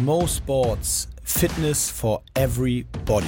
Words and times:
Mo 0.00 0.26
Sports, 0.26 1.06
Fitness 1.22 1.90
for 1.90 2.22
everybody. 2.34 3.26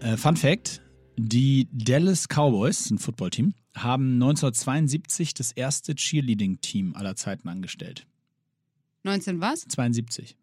Äh, 0.00 0.16
Fun 0.18 0.36
Fact: 0.36 0.82
Die 1.16 1.66
Dallas 1.72 2.28
Cowboys, 2.28 2.90
ein 2.90 2.98
Footballteam, 2.98 3.54
haben 3.74 4.14
1972 4.22 5.32
das 5.32 5.52
erste 5.52 5.94
Cheerleading-Team 5.94 6.94
aller 6.94 7.16
Zeiten 7.16 7.48
angestellt. 7.48 8.06
19 9.02 9.40
was? 9.40 9.66
72. 9.68 10.36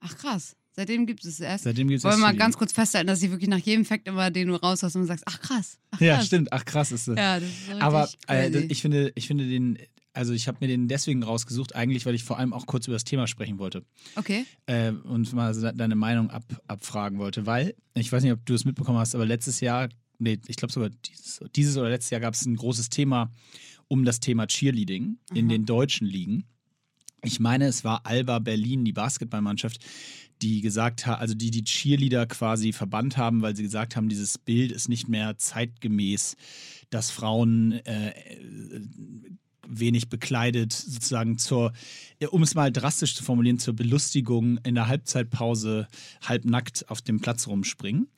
Ach 0.00 0.16
krass. 0.16 0.56
Seitdem 0.80 1.04
gibt 1.04 1.24
es 1.26 1.34
es 1.34 1.40
erst. 1.40 1.64
Seitdem 1.64 1.88
gibt 1.88 1.98
es 1.98 2.04
Wollen 2.04 2.12
das 2.12 2.20
wir 2.20 2.26
mal 2.26 2.36
ganz 2.36 2.56
kurz 2.56 2.72
festhalten, 2.72 3.06
dass 3.06 3.22
ich 3.22 3.30
wirklich 3.30 3.50
nach 3.50 3.58
jedem 3.58 3.84
Fact 3.84 4.08
immer 4.08 4.30
den 4.30 4.48
du 4.48 4.54
raus 4.54 4.82
hast 4.82 4.96
und 4.96 5.04
sagst, 5.04 5.24
ach 5.26 5.38
krass. 5.40 5.78
Ach, 5.90 5.98
krass. 5.98 6.06
Ja, 6.06 6.22
stimmt. 6.22 6.50
Ach, 6.54 6.64
krass 6.64 6.90
ist 6.90 7.06
das. 7.06 7.16
Ja, 7.18 7.38
das 7.38 7.48
ist 7.50 7.66
so 7.66 7.72
Aber 7.80 8.08
äh, 8.28 8.50
crazy. 8.50 8.66
ich, 8.70 8.80
finde, 8.80 9.12
ich 9.14 9.26
finde 9.26 9.46
den, 9.46 9.78
also 10.14 10.32
ich 10.32 10.48
habe 10.48 10.56
mir 10.62 10.68
den 10.68 10.88
deswegen 10.88 11.22
rausgesucht, 11.22 11.74
eigentlich, 11.76 12.06
weil 12.06 12.14
ich 12.14 12.24
vor 12.24 12.38
allem 12.38 12.54
auch 12.54 12.64
kurz 12.64 12.86
über 12.86 12.94
das 12.94 13.04
Thema 13.04 13.26
sprechen 13.26 13.58
wollte 13.58 13.84
Okay. 14.16 14.46
äh, 14.64 14.90
und 14.92 15.30
mal 15.34 15.52
deine 15.74 15.96
Meinung 15.96 16.30
ab, 16.30 16.44
abfragen 16.66 17.18
wollte, 17.18 17.44
weil, 17.44 17.74
ich 17.92 18.10
weiß 18.10 18.22
nicht, 18.22 18.32
ob 18.32 18.46
du 18.46 18.54
es 18.54 18.64
mitbekommen 18.64 18.98
hast, 18.98 19.14
aber 19.14 19.26
letztes 19.26 19.60
Jahr, 19.60 19.90
nee, 20.18 20.38
ich 20.46 20.56
glaube 20.56 20.72
sogar 20.72 20.88
dieses, 20.88 21.40
dieses 21.54 21.76
oder 21.76 21.90
letztes 21.90 22.08
Jahr 22.10 22.22
gab 22.22 22.32
es 22.32 22.46
ein 22.46 22.56
großes 22.56 22.88
Thema 22.88 23.30
um 23.88 24.06
das 24.06 24.20
Thema 24.20 24.46
Cheerleading 24.46 25.18
in 25.34 25.48
den 25.50 25.66
deutschen 25.66 26.06
Ligen. 26.06 26.44
Ich 27.22 27.38
meine, 27.38 27.66
es 27.66 27.84
war 27.84 28.06
Alba 28.06 28.38
Berlin, 28.38 28.84
die 28.84 28.92
Basketballmannschaft, 28.94 29.78
die 30.42 30.60
gesagt 30.60 31.06
hat, 31.06 31.20
also 31.20 31.34
die 31.34 31.50
die 31.50 31.64
Cheerleader 31.64 32.26
quasi 32.26 32.72
verbannt 32.72 33.16
haben, 33.16 33.42
weil 33.42 33.56
sie 33.56 33.62
gesagt 33.62 33.96
haben, 33.96 34.08
dieses 34.08 34.38
Bild 34.38 34.72
ist 34.72 34.88
nicht 34.88 35.08
mehr 35.08 35.36
zeitgemäß, 35.36 36.36
dass 36.90 37.10
Frauen 37.10 37.72
äh, 37.84 38.12
wenig 39.70 40.08
bekleidet 40.08 40.72
sozusagen 40.72 41.38
zur, 41.38 41.72
um 42.30 42.42
es 42.42 42.54
mal 42.54 42.72
drastisch 42.72 43.14
zu 43.14 43.22
formulieren, 43.22 43.58
zur 43.58 43.74
Belustigung 43.74 44.58
in 44.64 44.74
der 44.74 44.88
Halbzeitpause 44.88 45.86
halbnackt 46.22 46.88
auf 46.88 47.00
dem 47.00 47.20
Platz 47.20 47.46
rumspringen. 47.46 48.08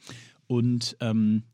Und 0.46 0.96
ähm, 1.00 1.44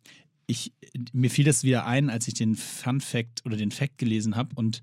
ich, 0.47 0.73
mir 1.13 1.31
fiel 1.31 1.45
das 1.45 1.65
wieder 1.65 1.87
ein, 1.87 2.11
als 2.11 2.29
ich 2.29 2.35
den 2.35 2.55
Fun 2.55 3.01
Fact 3.01 3.45
oder 3.45 3.57
den 3.57 3.71
Fact 3.71 3.99
gelesen 3.99 4.37
habe 4.37 4.55
und 4.55 4.81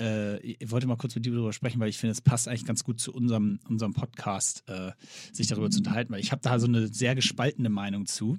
äh, 0.00 0.38
ich 0.40 0.70
wollte 0.70 0.86
mal 0.86 0.96
kurz 0.96 1.14
mit 1.14 1.26
dir 1.26 1.32
darüber 1.32 1.52
sprechen, 1.52 1.80
weil 1.80 1.88
ich 1.88 1.98
finde, 1.98 2.12
es 2.12 2.20
passt 2.20 2.48
eigentlich 2.48 2.64
ganz 2.64 2.84
gut 2.84 3.00
zu 3.00 3.12
unserem, 3.12 3.60
unserem 3.68 3.94
Podcast, 3.94 4.64
äh, 4.68 4.92
sich 5.32 5.46
darüber 5.46 5.70
zu 5.70 5.78
unterhalten, 5.78 6.12
weil 6.12 6.20
ich 6.20 6.32
habe 6.32 6.42
da 6.42 6.58
so 6.58 6.66
eine 6.66 6.88
sehr 6.88 7.14
gespaltene 7.14 7.68
Meinung 7.68 8.06
zu. 8.06 8.38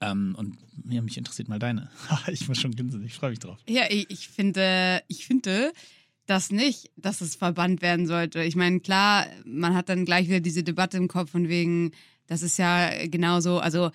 Ähm, 0.00 0.34
und 0.36 0.58
ja, 0.88 1.00
mich 1.00 1.16
interessiert 1.16 1.48
mal 1.48 1.58
deine. 1.58 1.90
ich 2.28 2.48
muss 2.48 2.58
schon 2.58 2.74
grinsen, 2.74 3.04
ich 3.04 3.14
freue 3.14 3.30
mich 3.30 3.38
drauf. 3.38 3.58
Ja, 3.68 3.84
ich, 3.88 4.10
ich 4.10 4.28
finde, 4.28 5.02
ich 5.08 5.26
finde 5.26 5.72
das 6.26 6.50
nicht, 6.50 6.90
dass 6.96 7.20
es 7.20 7.36
verbannt 7.36 7.82
werden 7.82 8.06
sollte. 8.06 8.42
Ich 8.42 8.56
meine, 8.56 8.80
klar, 8.80 9.26
man 9.44 9.74
hat 9.74 9.88
dann 9.88 10.04
gleich 10.04 10.26
wieder 10.26 10.40
diese 10.40 10.64
Debatte 10.64 10.96
im 10.96 11.08
Kopf 11.08 11.30
von 11.30 11.48
wegen, 11.48 11.92
das 12.26 12.42
ist 12.42 12.58
ja 12.58 13.06
genauso, 13.06 13.60
also 13.60 13.90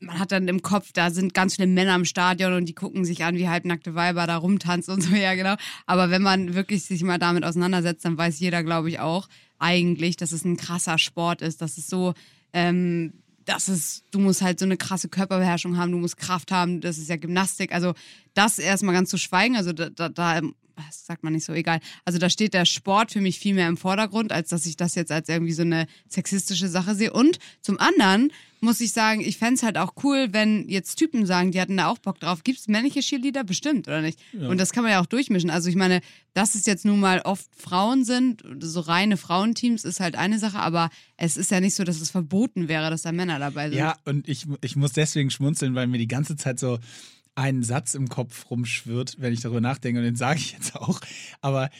man 0.00 0.18
hat 0.18 0.32
dann 0.32 0.48
im 0.48 0.62
Kopf, 0.62 0.92
da 0.92 1.10
sind 1.10 1.34
ganz 1.34 1.56
viele 1.56 1.68
Männer 1.68 1.94
im 1.94 2.04
Stadion 2.04 2.52
und 2.52 2.66
die 2.66 2.74
gucken 2.74 3.04
sich 3.04 3.24
an, 3.24 3.36
wie 3.36 3.48
halbnackte 3.48 3.94
Weiber 3.94 4.26
da 4.26 4.36
rumtanzen 4.36 4.94
und 4.94 5.00
so, 5.00 5.14
ja 5.14 5.34
genau. 5.34 5.56
Aber 5.86 6.10
wenn 6.10 6.22
man 6.22 6.54
wirklich 6.54 6.84
sich 6.84 7.02
mal 7.02 7.18
damit 7.18 7.44
auseinandersetzt, 7.44 8.04
dann 8.04 8.18
weiß 8.18 8.38
jeder, 8.40 8.62
glaube 8.62 8.88
ich, 8.88 9.00
auch 9.00 9.28
eigentlich, 9.58 10.16
dass 10.16 10.32
es 10.32 10.44
ein 10.44 10.56
krasser 10.56 10.98
Sport 10.98 11.42
ist, 11.42 11.62
dass 11.62 11.78
es 11.78 11.88
so, 11.88 12.14
ähm, 12.52 13.14
das 13.44 13.68
ist, 13.68 14.04
du 14.10 14.18
musst 14.18 14.42
halt 14.42 14.58
so 14.58 14.64
eine 14.64 14.76
krasse 14.76 15.08
Körperbeherrschung 15.08 15.78
haben, 15.78 15.92
du 15.92 15.98
musst 15.98 16.16
Kraft 16.16 16.52
haben, 16.52 16.80
das 16.80 16.98
ist 16.98 17.08
ja 17.08 17.16
Gymnastik. 17.16 17.72
Also 17.72 17.94
das 18.34 18.58
erstmal 18.58 18.94
ganz 18.94 19.08
zu 19.08 19.18
schweigen, 19.18 19.56
also 19.56 19.72
da, 19.72 19.88
da, 19.88 20.08
da 20.08 20.40
das 20.76 21.06
sagt 21.06 21.24
man 21.24 21.32
nicht 21.32 21.44
so, 21.44 21.52
egal. 21.52 21.80
Also 22.04 22.18
da 22.18 22.28
steht 22.28 22.54
der 22.54 22.64
Sport 22.64 23.12
für 23.12 23.20
mich 23.20 23.38
viel 23.38 23.54
mehr 23.54 23.68
im 23.68 23.76
Vordergrund, 23.76 24.32
als 24.32 24.50
dass 24.50 24.66
ich 24.66 24.76
das 24.76 24.94
jetzt 24.94 25.10
als 25.10 25.28
irgendwie 25.28 25.52
so 25.52 25.62
eine 25.62 25.86
sexistische 26.08 26.68
Sache 26.68 26.94
sehe. 26.94 27.12
Und 27.12 27.38
zum 27.62 27.80
anderen 27.80 28.30
muss 28.60 28.80
ich 28.80 28.92
sagen, 28.92 29.20
ich 29.20 29.38
fände 29.38 29.54
es 29.54 29.62
halt 29.62 29.78
auch 29.78 29.94
cool, 30.02 30.28
wenn 30.32 30.68
jetzt 30.68 30.96
Typen 30.96 31.26
sagen, 31.26 31.52
die 31.52 31.60
hatten 31.60 31.76
da 31.76 31.88
auch 31.88 31.98
Bock 31.98 32.18
drauf. 32.20 32.42
Gibt 32.42 32.58
es 32.58 32.68
männliche 32.68 33.00
Cheerleader? 33.00 33.44
Bestimmt, 33.44 33.86
oder 33.86 34.02
nicht? 34.02 34.18
Und 34.32 34.58
das 34.58 34.72
kann 34.72 34.82
man 34.82 34.92
ja 34.92 35.00
auch 35.00 35.06
durchmischen. 35.06 35.50
Also 35.50 35.68
ich 35.68 35.76
meine, 35.76 36.00
dass 36.34 36.54
es 36.54 36.66
jetzt 36.66 36.84
nun 36.84 37.00
mal 37.00 37.20
oft 37.20 37.46
Frauen 37.56 38.04
sind, 38.04 38.42
so 38.60 38.80
reine 38.80 39.16
Frauenteams 39.16 39.84
ist 39.84 40.00
halt 40.00 40.16
eine 40.16 40.38
Sache, 40.38 40.58
aber 40.58 40.90
es 41.16 41.36
ist 41.36 41.50
ja 41.50 41.60
nicht 41.60 41.74
so, 41.74 41.84
dass 41.84 42.00
es 42.00 42.10
verboten 42.10 42.68
wäre, 42.68 42.90
dass 42.90 43.02
da 43.02 43.12
Männer 43.12 43.38
dabei 43.38 43.68
sind. 43.68 43.78
Ja, 43.78 43.96
und 44.04 44.28
ich, 44.28 44.46
ich 44.62 44.76
muss 44.76 44.92
deswegen 44.92 45.30
schmunzeln, 45.30 45.74
weil 45.74 45.86
mir 45.86 45.98
die 45.98 46.08
ganze 46.08 46.36
Zeit 46.36 46.58
so 46.58 46.78
ein 47.36 47.62
Satz 47.62 47.94
im 47.94 48.08
Kopf 48.08 48.50
rumschwirrt, 48.50 49.16
wenn 49.18 49.32
ich 49.32 49.40
darüber 49.40 49.60
nachdenke, 49.60 50.00
und 50.00 50.04
den 50.04 50.16
sage 50.16 50.40
ich 50.40 50.52
jetzt 50.52 50.74
auch. 50.74 51.00
Aber 51.40 51.70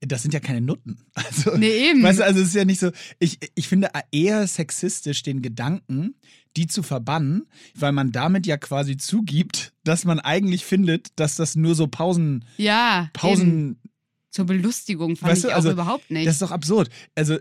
das 0.00 0.22
sind 0.22 0.32
ja 0.32 0.38
keine 0.40 0.60
Nutten. 0.60 0.98
Also, 1.14 1.56
Nee, 1.56 1.90
eben. 1.90 2.02
Weißt 2.02 2.20
du, 2.20 2.24
also 2.24 2.40
es 2.40 2.48
ist 2.48 2.54
ja 2.54 2.64
nicht 2.64 2.78
so, 2.80 2.92
ich, 3.18 3.38
ich 3.56 3.66
finde 3.68 3.90
eher 4.12 4.46
sexistisch 4.46 5.22
den 5.24 5.42
Gedanken, 5.42 6.14
die 6.56 6.66
zu 6.68 6.82
verbannen, 6.82 7.46
weil 7.74 7.92
man 7.92 8.12
damit 8.12 8.46
ja 8.46 8.56
quasi 8.56 8.96
zugibt, 8.96 9.72
dass 9.84 10.04
man 10.04 10.20
eigentlich 10.20 10.64
findet, 10.64 11.08
dass 11.16 11.34
das 11.36 11.56
nur 11.56 11.74
so 11.74 11.86
Pausen, 11.88 12.44
Ja, 12.56 13.02
eben. 13.04 13.10
Pausen, 13.12 13.78
zur 14.30 14.44
Belustigung 14.46 15.16
fand 15.16 15.32
weißt 15.32 15.44
ich 15.44 15.50
du, 15.50 15.54
also 15.56 15.68
auch 15.70 15.72
überhaupt 15.72 16.10
nicht. 16.10 16.26
das 16.26 16.34
ist 16.34 16.42
doch 16.42 16.50
absurd. 16.52 16.90
Also 17.14 17.38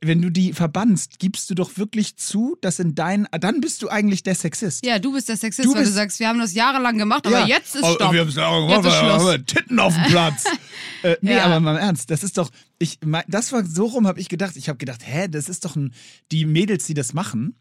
wenn 0.00 0.22
du 0.22 0.30
die 0.30 0.52
verbannst, 0.52 1.18
gibst 1.18 1.50
du 1.50 1.54
doch 1.54 1.76
wirklich 1.76 2.16
zu, 2.16 2.56
dass 2.60 2.78
in 2.78 2.94
deinen, 2.94 3.26
dann 3.40 3.60
bist 3.60 3.82
du 3.82 3.88
eigentlich 3.88 4.22
der 4.22 4.36
Sexist. 4.36 4.86
Ja, 4.86 4.98
du 5.00 5.12
bist 5.12 5.28
der 5.28 5.36
Sexist, 5.36 5.66
Du 5.68 5.74
weil 5.74 5.84
du 5.84 5.90
sagst, 5.90 6.20
wir 6.20 6.28
haben 6.28 6.38
das 6.38 6.54
jahrelang 6.54 6.96
gemacht, 6.98 7.26
aber 7.26 7.40
Ja. 7.40 7.46
jetzt 7.46 7.74
ist 7.74 7.82
Oh, 7.82 7.94
Stopp. 7.94 8.12
Wir 8.12 8.20
haben 8.20 8.28
es 8.28 8.38
auch 8.38 8.68
Jetzt 8.68 8.82
gemacht, 8.82 8.86
ist 8.96 9.02
wir 9.02 9.10
Schluss. 9.18 9.32
haben 9.32 9.46
Titten 9.46 9.78
auf 9.80 9.94
dem 9.94 10.04
Platz. 10.04 10.44
äh, 11.02 11.16
nee, 11.20 11.34
Ja. 11.34 11.44
aber 11.46 11.58
mal 11.58 11.72
im 11.72 11.78
Ernst, 11.78 12.10
das 12.10 12.22
ist 12.22 12.38
doch, 12.38 12.50
ich, 12.78 12.98
das 13.26 13.52
war 13.52 13.64
so 13.64 13.86
rum, 13.86 14.06
habe 14.06 14.20
ich 14.20 14.28
gedacht. 14.28 14.56
Ich 14.56 14.68
habe 14.68 14.78
gedacht, 14.78 15.00
hä, 15.04 15.26
das 15.28 15.48
ist 15.48 15.64
doch 15.64 15.74
ein, 15.74 15.92
die 16.30 16.44
Mädels, 16.44 16.84
die 16.86 16.94
das 16.94 17.12
machen, 17.12 17.56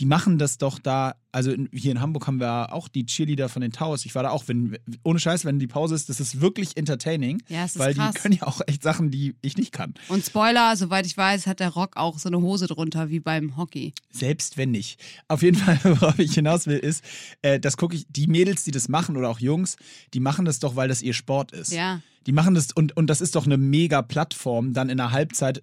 die 0.00 0.06
machen 0.06 0.38
das 0.38 0.58
doch 0.58 0.78
da, 0.78 1.14
also 1.32 1.50
in, 1.50 1.68
hier 1.72 1.92
in 1.92 2.00
Hamburg 2.00 2.26
haben 2.26 2.40
wir 2.40 2.72
auch 2.72 2.88
die 2.88 3.04
Cheerleader 3.04 3.48
von 3.48 3.62
den 3.62 3.72
Towers. 3.72 4.04
Ich 4.06 4.14
war 4.14 4.22
da 4.22 4.30
auch, 4.30 4.44
wenn, 4.46 4.78
ohne 5.02 5.18
Scheiß, 5.18 5.44
wenn 5.44 5.58
die 5.58 5.66
Pause 5.66 5.94
ist, 5.94 6.08
das 6.08 6.20
ist 6.20 6.40
wirklich 6.40 6.76
entertaining. 6.76 7.42
Ja, 7.48 7.64
es 7.64 7.72
ist 7.72 7.78
weil 7.78 7.94
krass. 7.94 8.14
die 8.14 8.20
können 8.20 8.34
ja 8.34 8.46
auch 8.46 8.60
echt 8.66 8.82
Sachen, 8.82 9.10
die 9.10 9.34
ich 9.42 9.56
nicht 9.56 9.72
kann. 9.72 9.94
Und 10.08 10.24
Spoiler, 10.24 10.76
soweit 10.76 11.06
ich 11.06 11.16
weiß, 11.16 11.46
hat 11.46 11.60
der 11.60 11.70
Rock 11.70 11.96
auch 11.96 12.18
so 12.18 12.28
eine 12.28 12.40
Hose 12.40 12.66
drunter 12.66 13.10
wie 13.10 13.20
beim 13.20 13.56
Hockey. 13.56 13.92
Selbst 14.10 14.56
wenn 14.56 14.70
nicht. 14.70 15.00
Auf 15.28 15.42
jeden 15.42 15.56
Fall, 15.56 15.78
worauf 16.00 16.18
ich 16.18 16.34
hinaus 16.34 16.66
will, 16.66 16.78
ist, 16.78 17.04
äh, 17.42 17.60
das 17.60 17.76
gucke 17.76 17.96
ich, 17.96 18.06
die 18.08 18.26
Mädels, 18.26 18.64
die 18.64 18.70
das 18.70 18.88
machen 18.88 19.16
oder 19.16 19.28
auch 19.28 19.40
Jungs, 19.40 19.76
die 20.14 20.20
machen 20.20 20.44
das 20.44 20.58
doch, 20.58 20.76
weil 20.76 20.88
das 20.88 21.02
ihr 21.02 21.14
Sport 21.14 21.52
ist. 21.52 21.72
Ja. 21.72 22.00
Die 22.26 22.32
machen 22.32 22.54
das 22.54 22.72
und, 22.72 22.96
und 22.96 23.08
das 23.08 23.20
ist 23.20 23.34
doch 23.34 23.46
eine 23.46 23.56
mega 23.56 24.00
Plattform, 24.00 24.72
dann 24.72 24.88
in 24.88 24.96
der 24.96 25.10
Halbzeit. 25.10 25.62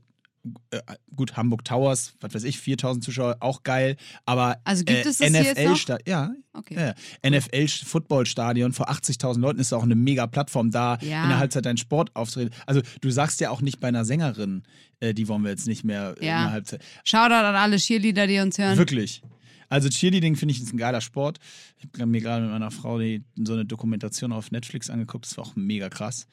Äh, 0.71 0.79
gut, 1.15 1.35
Hamburg 1.35 1.65
Towers, 1.65 2.13
was 2.21 2.33
weiß 2.33 2.43
ich, 2.45 2.59
4000 2.59 3.03
Zuschauer, 3.03 3.37
auch 3.41 3.63
geil, 3.63 3.97
aber 4.25 4.57
Also 4.63 4.85
gibt 4.85 5.05
äh, 5.05 5.09
es 5.09 5.19
jetzt 5.19 5.31
NFL 5.33 5.99
ja, 6.07 6.31
Okay. 6.53 6.93
ja, 7.23 7.29
NFL 7.29 7.67
Footballstadion 7.67 8.71
vor 8.73 8.89
80.000 8.89 9.39
Leuten 9.39 9.59
ist 9.59 9.73
auch 9.73 9.83
eine 9.83 9.95
mega 9.95 10.27
Plattform, 10.27 10.71
da 10.71 10.97
Ja. 11.01 11.23
in 11.23 11.29
der 11.29 11.39
Halbzeit 11.39 11.65
deinen 11.65 11.77
Sport 11.77 12.15
aufzutreten. 12.15 12.53
Also 12.65 12.81
du 13.01 13.09
sagst 13.11 13.39
ja 13.41 13.49
auch 13.49 13.61
nicht 13.61 13.79
bei 13.81 13.89
einer 13.89 14.05
Sängerin, 14.05 14.63
äh, 15.01 15.13
die 15.13 15.27
wollen 15.27 15.43
wir 15.43 15.51
jetzt 15.51 15.67
nicht 15.67 15.83
mehr 15.83 16.15
äh, 16.17 16.19
in 16.21 16.27
Ja. 16.27 16.43
der 16.43 16.51
Halbzeit. 16.51 16.81
Shoutout 17.03 17.33
an 17.33 17.55
alle 17.55 17.77
Cheerleader, 17.77 18.25
die 18.27 18.39
uns 18.39 18.57
hören. 18.57 18.77
Wirklich. 18.77 19.21
Also 19.69 19.87
Cheerleading 19.89 20.35
finde 20.35 20.53
ich 20.53 20.61
ist 20.61 20.73
ein 20.73 20.77
geiler 20.77 20.99
Sport. 21.01 21.37
Ich 21.77 21.85
habe 21.99 22.05
mir 22.07 22.21
gerade 22.21 22.41
mit 22.43 22.51
meiner 22.51 22.71
Frau 22.71 22.99
die, 22.99 23.23
so 23.35 23.53
eine 23.53 23.65
Dokumentation 23.65 24.31
auf 24.33 24.51
Netflix 24.51 24.89
angeguckt. 24.89 25.25
Das 25.25 25.37
war 25.37 25.45
auch 25.45 25.55
mega 25.55 25.89
krass. 25.89 26.27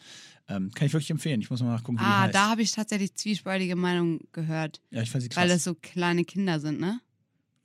Ähm, 0.49 0.71
kann 0.73 0.87
ich 0.87 0.93
wirklich 0.93 1.11
empfehlen. 1.11 1.41
Ich 1.41 1.51
muss 1.51 1.61
mal 1.61 1.71
nachgucken, 1.73 1.99
wie 1.99 2.03
die 2.03 2.07
Ah, 2.09 2.23
heißt. 2.23 2.35
da 2.35 2.51
habe 2.51 2.63
ich 2.63 2.73
tatsächlich 2.73 3.15
zwiespältige 3.15 3.77
Meinungen 3.77 4.21
gehört, 4.33 4.81
ja, 4.91 5.03
ich 5.03 5.11
fand 5.11 5.23
sie 5.23 5.29
krass. 5.29 5.43
weil 5.43 5.49
das 5.49 5.65
so 5.65 5.75
kleine 5.75 6.25
Kinder 6.25 6.61
sind, 6.61 6.81
ne? 6.81 7.01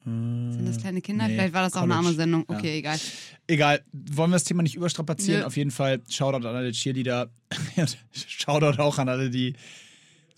Sind 0.04 0.66
das 0.66 0.78
kleine 0.80 1.00
Kinder? 1.00 1.28
nee, 1.28 1.36
Vielleicht 1.36 1.54
war 1.54 1.62
das 1.62 1.74
auch 1.74 1.84
eine 1.84 1.94
College. 1.94 2.00
andere 2.00 2.16
Sendung. 2.16 2.46
Ja. 2.50 2.58
Okay, 2.58 2.78
egal. 2.80 3.00
Egal, 3.46 3.84
wollen 3.92 4.32
wir 4.32 4.36
das 4.36 4.46
Thema 4.46 4.64
nicht 4.64 4.74
überstrapazieren? 4.76 5.42
Nö. 5.42 5.46
Auf 5.46 5.56
jeden 5.58 5.70
Fall 5.70 6.02
Shoutout 6.10 6.48
an 6.48 6.56
alle 6.56 6.72
Cheerleader. 6.72 7.30
Shoutout 8.28 8.82
auch 8.82 8.98
an 8.98 9.10
alle, 9.10 9.30
die, 9.30 9.54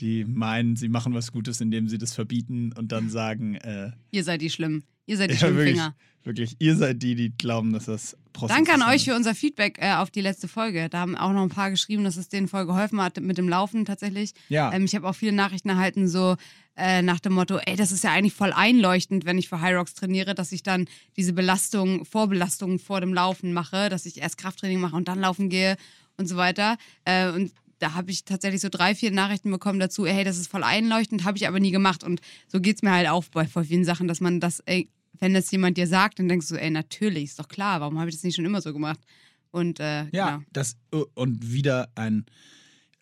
die 0.04 0.26
meinen, 0.26 0.76
sie 0.76 0.90
machen 0.90 1.14
was 1.14 1.32
Gutes, 1.32 1.62
indem 1.62 1.88
sie 1.88 1.98
das 1.98 2.14
verbieten 2.14 2.74
und 2.78 2.92
dann 2.92 3.10
sagen, 3.10 3.56
äh, 3.56 3.92
Ihr 4.12 4.24
seid 4.24 4.42
die 4.42 4.50
Schlimmen. 4.50 4.84
Ihr 5.06 5.18
seid 5.18 5.32
die 5.32 5.36
ja, 5.36 5.42
wirklich, 5.42 5.76
Schlimmfinger. 5.76 5.96
wirklich, 6.24 6.56
ihr 6.60 6.76
seid 6.76 7.02
die, 7.02 7.16
die 7.16 7.32
glauben, 7.36 7.74
dass 7.74 7.86
das 7.86 8.18
Danke 8.34 8.74
an 8.74 8.80
Prostitution 8.80 8.90
euch 8.90 9.04
für 9.06 9.16
unser 9.16 9.36
Feedback 9.36 9.78
äh, 9.80 9.94
auf 9.94 10.12
die 10.12 10.22
letzte 10.22 10.48
Folge. 10.48 10.90
Da 10.90 11.00
haben 11.00 11.16
auch 11.16 11.32
noch 11.32 11.44
ein 11.44 11.50
paar 11.50 11.72
geschrieben, 11.72 12.04
dass 12.04 12.18
es 12.18 12.30
denen 12.30 12.48
voll 12.48 12.66
geholfen 12.66 13.02
hat 13.02 13.20
mit 13.22 13.38
dem 13.38 13.48
Laufen 13.48 13.86
tatsächlich. 13.86 14.34
Ja. 14.50 14.74
Ähm, 14.74 14.86
ich 14.86 14.96
habe 14.96 15.08
auch 15.08 15.16
viele 15.16 15.34
Nachrichten 15.34 15.70
erhalten, 15.70 16.08
so 16.08 16.36
äh, 16.76 17.02
nach 17.02 17.20
dem 17.20 17.34
Motto, 17.34 17.58
ey, 17.58 17.76
das 17.76 17.92
ist 17.92 18.04
ja 18.04 18.12
eigentlich 18.12 18.34
voll 18.34 18.52
einleuchtend, 18.52 19.26
wenn 19.26 19.38
ich 19.38 19.48
für 19.48 19.62
High 19.62 19.76
Rocks 19.76 19.94
trainiere, 19.94 20.36
dass 20.36 20.52
ich 20.52 20.64
dann 20.64 20.88
diese 21.16 21.34
Belastung, 21.34 22.04
Vorbelastung 22.06 22.80
vor 22.80 23.00
dem 23.00 23.14
Laufen 23.14 23.54
mache, 23.54 23.90
dass 23.90 24.06
ich 24.06 24.20
erst 24.20 24.38
Krafttraining 24.38 24.80
mache 24.80 24.96
und 24.96 25.08
dann 25.08 25.20
laufen 25.20 25.50
gehe 25.50 25.78
und 26.18 26.28
so 26.28 26.36
weiter. 26.36 26.78
Äh, 27.06 27.30
und 27.30 27.52
da 27.84 27.94
habe 27.94 28.12
ich 28.12 28.24
tatsächlich 28.24 28.62
so 28.62 28.70
drei, 28.70 28.96
vier 28.96 29.12
Nachrichten 29.12 29.52
bekommen 29.52 29.80
dazu, 29.80 30.06
hey, 30.06 30.24
das 30.24 30.38
ist 30.38 30.48
voll 30.50 30.64
einleuchtend, 30.64 31.26
habe 31.26 31.38
ich 31.38 31.48
aber 31.48 31.60
nie 31.60 31.72
gemacht. 31.72 32.04
Und 32.04 32.22
so 32.48 32.62
geht's 32.62 32.82
mir 32.82 32.92
halt 32.92 33.10
auch 33.10 33.26
bei 33.26 33.46
voll 33.46 33.66
vielen 33.66 33.84
Sachen, 33.84 34.08
dass 34.08 34.22
man 34.22 34.40
das 34.40 34.62
ey, 34.62 34.90
wenn 35.20 35.34
das 35.34 35.52
jemand 35.52 35.78
dir 35.78 35.88
sagt, 35.88 36.20
dann 36.20 36.28
denkst 36.28 36.48
du, 36.48 36.56
ey, 36.56 36.72
natürlich, 36.72 37.26
ist 37.26 37.40
doch 37.40 37.48
klar, 37.48 37.82
warum 37.82 38.00
habe 38.00 38.10
ich 38.10 38.16
das 38.16 38.24
nicht 38.24 38.36
schon 38.36 38.46
immer 38.46 38.62
so 38.62 38.74
gemacht? 38.74 39.00
Und 39.52 39.80
äh, 39.80 40.06
Ja, 40.12 40.38
genau. 40.38 40.44
das 40.52 40.78
äh, 40.94 41.04
und 41.14 41.52
wieder 41.52 41.90
ein, 41.96 42.26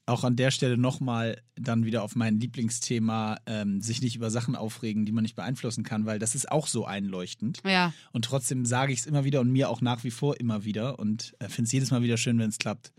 auch 0.08 0.24
an 0.24 0.36
der 0.36 0.52
Stelle 0.52 0.78
nochmal 0.78 1.42
dann 1.56 1.86
wieder 1.86 2.04
auf 2.04 2.16
mein 2.16 2.40
Lieblingsthema, 2.40 3.38
ähm, 3.46 3.82
sich 3.82 4.02
nicht 4.02 4.16
über 4.16 4.30
Sachen 4.32 4.56
aufregen, 4.56 5.06
die 5.06 5.12
man 5.12 5.22
nicht 5.22 5.36
beeinflussen 5.36 5.84
kann, 5.84 6.06
weil 6.06 6.20
das 6.20 6.36
ist 6.36 6.52
auch 6.52 6.68
so 6.68 6.86
einleuchtend. 6.86 7.60
Ja, 7.66 7.94
Und 8.12 8.26
trotzdem 8.26 8.66
sage 8.66 8.92
ich 8.94 9.00
es 9.00 9.06
immer 9.06 9.24
wieder 9.24 9.42
und 9.42 9.52
mir 9.52 9.70
auch 9.70 9.82
nach 9.82 10.04
wie 10.04 10.12
vor 10.12 10.40
immer 10.40 10.66
wieder 10.66 11.00
und 11.00 11.34
äh, 11.40 11.48
finde 11.48 11.68
es 11.68 11.72
jedes 11.72 11.92
Mal 11.92 12.02
wieder 12.02 12.18
schön, 12.18 12.40
wenn 12.40 12.50
es 12.50 12.58
klappt. 12.58 12.92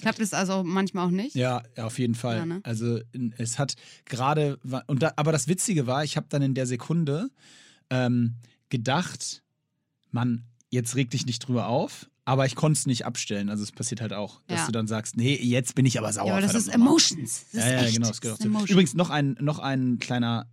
Klappt 0.00 0.20
es 0.20 0.32
also 0.34 0.62
manchmal 0.64 1.06
auch 1.06 1.10
nicht. 1.10 1.34
Ja, 1.34 1.62
auf 1.78 1.98
jeden 1.98 2.14
Fall. 2.14 2.38
Ja, 2.38 2.46
ne? 2.46 2.60
Also 2.62 3.00
es 3.38 3.58
hat 3.58 3.74
gerade, 4.04 4.58
und 4.86 5.02
da, 5.02 5.12
aber 5.16 5.32
das 5.32 5.48
Witzige 5.48 5.86
war, 5.86 6.04
ich 6.04 6.16
habe 6.16 6.26
dann 6.28 6.42
in 6.42 6.54
der 6.54 6.66
Sekunde 6.66 7.28
ähm, 7.90 8.34
gedacht, 8.68 9.42
Mann, 10.10 10.44
jetzt 10.70 10.96
reg 10.96 11.10
dich 11.10 11.26
nicht 11.26 11.40
drüber 11.40 11.68
auf, 11.68 12.08
aber 12.24 12.46
ich 12.46 12.54
konnte 12.56 12.78
es 12.78 12.86
nicht 12.86 13.06
abstellen. 13.06 13.48
Also 13.50 13.62
es 13.62 13.72
passiert 13.72 14.00
halt 14.00 14.12
auch, 14.12 14.40
dass 14.48 14.60
Ja. 14.60 14.66
du 14.66 14.72
dann 14.72 14.86
sagst, 14.88 15.16
nee, 15.16 15.36
jetzt 15.36 15.74
bin 15.74 15.86
ich 15.86 15.98
aber 15.98 16.12
sauer. 16.12 16.26
Ja, 16.26 16.32
aber 16.32 16.42
das 16.42 16.54
ist. 16.54 16.68
Emotions. 16.68 17.46
Das 17.52 17.60
Ja, 17.64 17.66
ist 17.68 17.72
ja, 17.72 17.82
echt. 17.86 17.94
genau, 17.94 18.08
das 18.08 18.20
das 18.20 18.32
ist. 18.40 18.44
Emotion. 18.44 18.68
Übrigens 18.68 18.94
noch 18.94 19.10
ein, 19.10 19.36
noch 19.40 19.58
ein 19.60 19.98
kleiner, 19.98 20.48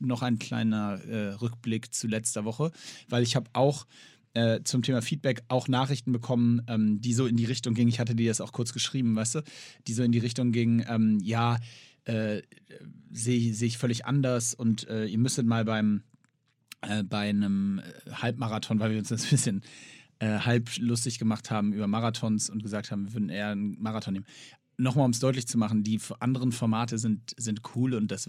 noch 0.00 0.22
ein 0.22 0.38
kleiner 0.38 1.00
äh, 1.04 1.32
Rückblick 1.34 1.92
zu 1.94 2.06
letzter 2.06 2.44
Woche, 2.44 2.70
weil 3.08 3.22
ich 3.22 3.36
habe 3.36 3.50
auch 3.52 3.86
äh, 4.34 4.60
zum 4.64 4.82
Thema 4.82 5.00
Feedback 5.00 5.42
auch 5.48 5.68
Nachrichten 5.68 6.12
bekommen, 6.12 6.62
ähm, 6.68 7.00
die 7.00 7.14
so 7.14 7.26
in 7.26 7.36
die 7.36 7.44
Richtung 7.44 7.74
gingen. 7.74 7.88
Ich 7.88 8.00
hatte 8.00 8.14
dir 8.14 8.30
das 8.30 8.40
auch 8.40 8.52
kurz 8.52 8.72
geschrieben, 8.72 9.16
weißt 9.16 9.36
du, 9.36 9.42
die 9.86 9.92
so 9.92 10.02
in 10.02 10.12
die 10.12 10.18
Richtung 10.18 10.52
gingen, 10.52 10.84
ähm, 10.88 11.18
ja, 11.22 11.58
äh, 12.04 12.42
sehe 13.10 13.54
seh 13.54 13.66
ich 13.66 13.78
völlig 13.78 14.04
anders 14.04 14.54
und 14.54 14.88
äh, 14.88 15.06
ihr 15.06 15.18
müsstet 15.18 15.46
mal 15.46 15.64
beim 15.64 16.02
äh, 16.82 17.02
bei 17.02 17.28
einem 17.28 17.78
äh, 17.78 18.10
Halbmarathon, 18.12 18.78
weil 18.80 18.90
wir 18.90 18.98
uns 18.98 19.08
das 19.08 19.24
ein 19.24 19.30
bisschen 19.30 19.62
äh, 20.18 20.38
halb 20.38 20.70
lustig 20.78 21.18
gemacht 21.18 21.50
haben 21.50 21.72
über 21.72 21.86
Marathons 21.86 22.50
und 22.50 22.62
gesagt 22.62 22.90
haben, 22.90 23.06
wir 23.06 23.14
würden 23.14 23.28
eher 23.28 23.48
einen 23.48 23.80
Marathon 23.80 24.14
nehmen. 24.14 24.26
Nochmal, 24.76 25.04
um 25.04 25.12
es 25.12 25.20
deutlich 25.20 25.46
zu 25.46 25.56
machen, 25.56 25.84
die 25.84 26.00
anderen 26.18 26.52
Formate 26.52 26.98
sind, 26.98 27.34
sind 27.36 27.62
cool 27.74 27.94
und 27.94 28.10
das 28.10 28.28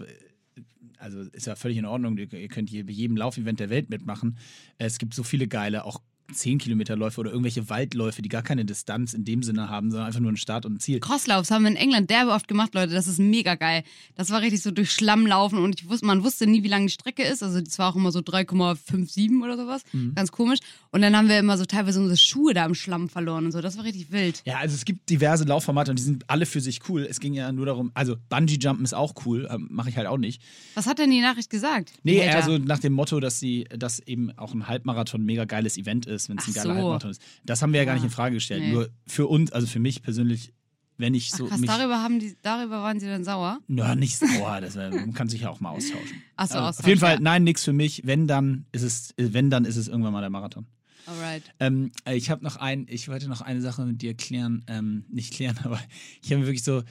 also 0.98 1.20
ist 1.20 1.46
ja 1.46 1.56
völlig 1.56 1.78
in 1.78 1.84
Ordnung. 1.84 2.16
Ihr, 2.16 2.48
könnt 2.48 2.70
bei 2.70 2.92
jedem 2.92 3.16
Laufevent 3.16 3.60
der 3.60 3.70
Welt 3.70 3.90
mitmachen. 3.90 4.38
Es 4.78 4.98
gibt 4.98 5.14
so 5.14 5.22
viele 5.22 5.48
geile, 5.48 5.84
auch 5.84 6.00
10 6.32 6.58
Kilometer 6.58 6.96
Läufe 6.96 7.20
oder 7.20 7.30
irgendwelche 7.30 7.68
Waldläufe, 7.68 8.22
die 8.22 8.28
gar 8.28 8.42
keine 8.42 8.64
Distanz 8.64 9.14
in 9.14 9.24
dem 9.24 9.42
Sinne 9.42 9.68
haben, 9.68 9.90
sondern 9.90 10.06
einfach 10.06 10.20
nur 10.20 10.32
ein 10.32 10.36
Start 10.36 10.66
und 10.66 10.74
ein 10.74 10.80
Ziel. 10.80 11.00
Crosslauf, 11.00 11.42
das 11.42 11.50
haben 11.50 11.62
wir 11.62 11.70
in 11.70 11.76
England 11.76 12.10
derbe 12.10 12.32
oft 12.32 12.48
gemacht, 12.48 12.74
Leute. 12.74 12.92
Das 12.92 13.06
ist 13.06 13.18
mega 13.18 13.54
geil. 13.54 13.82
Das 14.14 14.30
war 14.30 14.40
richtig 14.40 14.62
so 14.62 14.70
durch 14.70 14.90
Schlamm 14.90 15.26
laufen 15.26 15.58
und 15.58 15.80
ich 15.80 15.88
wusste, 15.88 16.06
man 16.06 16.24
wusste 16.24 16.46
nie, 16.46 16.62
wie 16.62 16.68
lang 16.68 16.86
die 16.86 16.92
Strecke 16.92 17.22
ist. 17.22 17.42
Also 17.42 17.60
das 17.60 17.78
war 17.78 17.90
auch 17.92 17.96
immer 17.96 18.12
so 18.12 18.20
3,57 18.20 19.42
oder 19.42 19.56
sowas. 19.56 19.82
Mhm. 19.92 20.14
Ganz 20.14 20.32
komisch. 20.32 20.58
Und 20.90 21.02
dann 21.02 21.16
haben 21.16 21.28
wir 21.28 21.38
immer 21.38 21.58
so 21.58 21.64
teilweise 21.64 22.00
unsere 22.00 22.16
Schuhe 22.16 22.54
da 22.54 22.64
im 22.64 22.74
Schlamm 22.74 23.08
verloren 23.08 23.46
und 23.46 23.52
so. 23.52 23.60
Das 23.60 23.76
war 23.76 23.84
richtig 23.84 24.10
wild. 24.10 24.42
Ja, 24.44 24.58
also 24.58 24.74
es 24.74 24.84
gibt 24.84 25.08
diverse 25.10 25.44
Laufformate 25.44 25.90
und 25.90 25.98
die 25.98 26.02
sind 26.02 26.28
alle 26.28 26.46
für 26.46 26.60
sich 26.60 26.80
cool. 26.88 27.06
Es 27.08 27.20
ging 27.20 27.34
ja 27.34 27.52
nur 27.52 27.66
darum, 27.66 27.90
also 27.94 28.16
Bungee-Jumpen 28.28 28.84
ist 28.84 28.94
auch 28.94 29.14
cool, 29.24 29.48
ähm, 29.50 29.68
mache 29.70 29.90
ich 29.90 29.96
halt 29.96 30.06
auch 30.06 30.18
nicht. 30.18 30.42
Was 30.74 30.86
hat 30.86 30.98
denn 30.98 31.10
die 31.10 31.20
Nachricht 31.20 31.50
gesagt? 31.50 31.92
Nee, 32.02 32.26
also 32.28 32.58
nach 32.58 32.78
dem 32.78 32.92
Motto, 32.92 33.20
dass 33.20 33.38
sie, 33.38 33.64
dass 33.76 34.00
eben 34.00 34.36
auch 34.38 34.54
ein 34.54 34.68
Halbmarathon 34.68 35.22
ein 35.22 35.24
mega 35.24 35.44
geiles 35.44 35.76
Event 35.76 36.06
ist, 36.06 36.15
wenn 36.28 36.38
es 36.38 36.46
ein 36.48 36.52
geiler 36.54 36.70
so. 36.70 36.74
Halbmarathon 36.74 37.10
ist. 37.10 37.22
Das 37.44 37.62
haben 37.62 37.72
wir 37.72 37.80
ja 37.80 37.84
gar 37.84 37.92
Ah, 37.92 37.96
nicht 37.96 38.04
in 38.04 38.10
Frage 38.10 38.34
gestellt. 38.34 38.62
nee. 38.64 38.72
Nur 38.72 38.88
für 39.06 39.26
uns, 39.26 39.52
also 39.52 39.66
für 39.66 39.78
mich 39.78 40.02
persönlich, 40.02 40.52
wenn 40.98 41.12
ich 41.14 41.30
so 41.30 41.44
Ach, 41.44 41.48
krass, 41.50 41.60
mich. 41.60 41.68
darüber, 41.70 42.02
haben 42.02 42.18
die, 42.18 42.36
darüber 42.42 42.82
waren 42.82 42.98
sie 43.00 43.06
dann 43.06 43.22
sauer. 43.24 43.58
Na, 43.68 43.94
nicht 43.94 44.16
sauer, 44.18 44.60
das 44.60 44.74
man 44.76 45.12
kann 45.14 45.28
sich 45.28 45.42
ja 45.42 45.50
auch 45.50 45.60
mal 45.60 45.70
austauschen. 45.70 46.22
Ach 46.36 46.48
so, 46.48 46.54
Also, 46.54 46.68
Austausch, 46.68 46.84
auf 46.84 46.88
jeden 46.88 47.00
Fall, 47.00 47.14
ja. 47.14 47.20
nein, 47.20 47.44
nichts 47.44 47.64
für 47.64 47.72
mich. 47.74 48.02
Wenn 48.06 48.26
dann 48.26 48.64
ist 48.72 48.82
es, 48.82 49.14
wenn 49.18 49.50
dann 49.50 49.64
ist 49.66 49.76
es 49.76 49.88
irgendwann 49.88 50.12
mal 50.14 50.20
der 50.22 50.30
Marathon. 50.30 50.66
Alright. 51.06 51.42
Ähm, 51.60 51.92
äh, 52.04 52.16
ich 52.16 52.30
habe 52.30 52.42
noch 52.42 52.56
ein, 52.56 52.86
ich 52.88 53.08
wollte 53.08 53.28
noch 53.28 53.40
eine 53.40 53.60
Sache 53.60 53.84
mit 53.84 54.02
dir 54.02 54.14
klären, 54.14 54.64
ähm, 54.66 55.04
nicht 55.08 55.32
klären, 55.34 55.56
aber 55.64 55.78
ich 56.22 56.30
habe 56.32 56.40
mir 56.40 56.46
wirklich 56.46 56.64
so, 56.64 56.82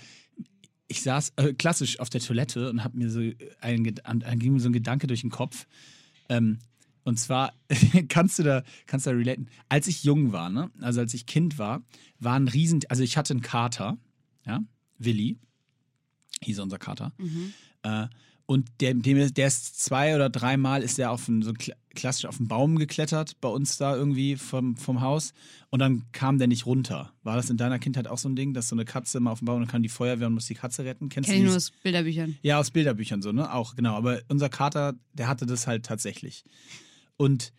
ich 0.87 1.01
saß 1.01 1.33
äh, 1.37 1.53
klassisch 1.53 1.99
auf 1.99 2.09
der 2.09 2.21
Toilette 2.21 2.69
und 2.69 2.83
habe 2.83 2.97
mir 2.97 3.09
so 3.09 3.19
ein, 3.59 3.95
an- 4.03 4.39
ging 4.39 4.53
mir 4.53 4.59
so 4.59 4.69
ein 4.69 4.73
Gedanke 4.73 5.07
durch 5.07 5.21
den 5.21 5.31
Kopf. 5.31 5.65
Ähm, 6.29 6.59
und 7.05 7.17
zwar 7.17 7.53
kannst 8.09 8.37
du 8.39 8.43
da, 8.43 8.63
kannst 8.87 9.05
du 9.05 9.11
da 9.11 9.15
relaten. 9.15 9.47
Als 9.69 9.87
ich 9.87 10.03
jung 10.03 10.33
war, 10.33 10.49
ne, 10.49 10.69
also 10.81 10.99
als 10.99 11.13
ich 11.13 11.25
Kind 11.25 11.57
war, 11.57 11.81
war 12.19 12.35
ein 12.35 12.49
Riesen, 12.49 12.81
also 12.89 13.01
ich 13.03 13.15
hatte 13.15 13.31
einen 13.33 13.41
Kater, 13.41 13.97
ja, 14.45 14.61
Willi, 14.99 15.37
hieß 16.41 16.59
unser 16.59 16.77
Kater. 16.77 17.13
Äh, 17.83 18.07
und 18.47 18.69
der, 18.79 18.93
dem, 18.93 19.17
ist- 19.17 19.37
der 19.37 19.47
ist 19.47 19.79
zwei 19.79 20.13
oder 20.15 20.29
dreimal 20.29 20.83
ist 20.83 20.99
der 20.99 21.09
auf 21.11 21.27
einen, 21.27 21.41
so 21.41 21.49
kla- 21.51 21.73
klassisch 21.95 22.25
auf 22.25 22.37
einen 22.37 22.47
Baum 22.47 22.77
geklettert, 22.77 23.41
bei 23.41 23.49
uns 23.49 23.77
da 23.77 23.95
irgendwie 23.95 24.35
vom, 24.35 24.77
vom 24.77 25.01
Haus. 25.01 25.33
Und 25.71 25.79
dann 25.79 26.03
kam 26.11 26.37
der 26.37 26.47
nicht 26.47 26.67
runter. 26.67 27.11
War 27.23 27.37
das 27.37 27.49
in 27.49 27.57
deiner 27.57 27.79
Kindheit 27.79 28.07
auch 28.07 28.19
so 28.19 28.29
ein 28.29 28.35
Ding, 28.35 28.53
dass 28.53 28.67
so 28.69 28.75
eine 28.75 28.85
Katze 28.85 29.19
mal 29.19 29.31
auf 29.31 29.39
dem 29.39 29.45
Baum 29.45 29.55
und 29.57 29.61
dann 29.63 29.71
kam 29.71 29.81
die 29.81 29.89
Feuerwehr 29.89 30.27
und 30.27 30.33
muss 30.35 30.45
die 30.45 30.53
Katze 30.53 30.85
retten? 30.85 31.09
Kennst 31.09 31.27
Kenne 31.29 31.39
ich 31.39 31.43
du 31.45 31.49
nur 31.51 31.55
dieses? 31.57 31.71
aus 31.71 31.81
Bilderbüchern. 31.81 32.37
Ja, 32.43 32.59
aus 32.59 32.69
Bilderbüchern 32.69 33.23
so, 33.23 33.31
ne? 33.31 33.51
Auch, 33.51 33.75
genau. 33.75 33.95
Aber 33.95 34.21
unser 34.27 34.49
Kater, 34.49 34.93
der 35.13 35.27
hatte 35.27 35.47
das 35.47 35.65
halt 35.65 35.83
tatsächlich. 35.85 36.43
Und 37.17 37.53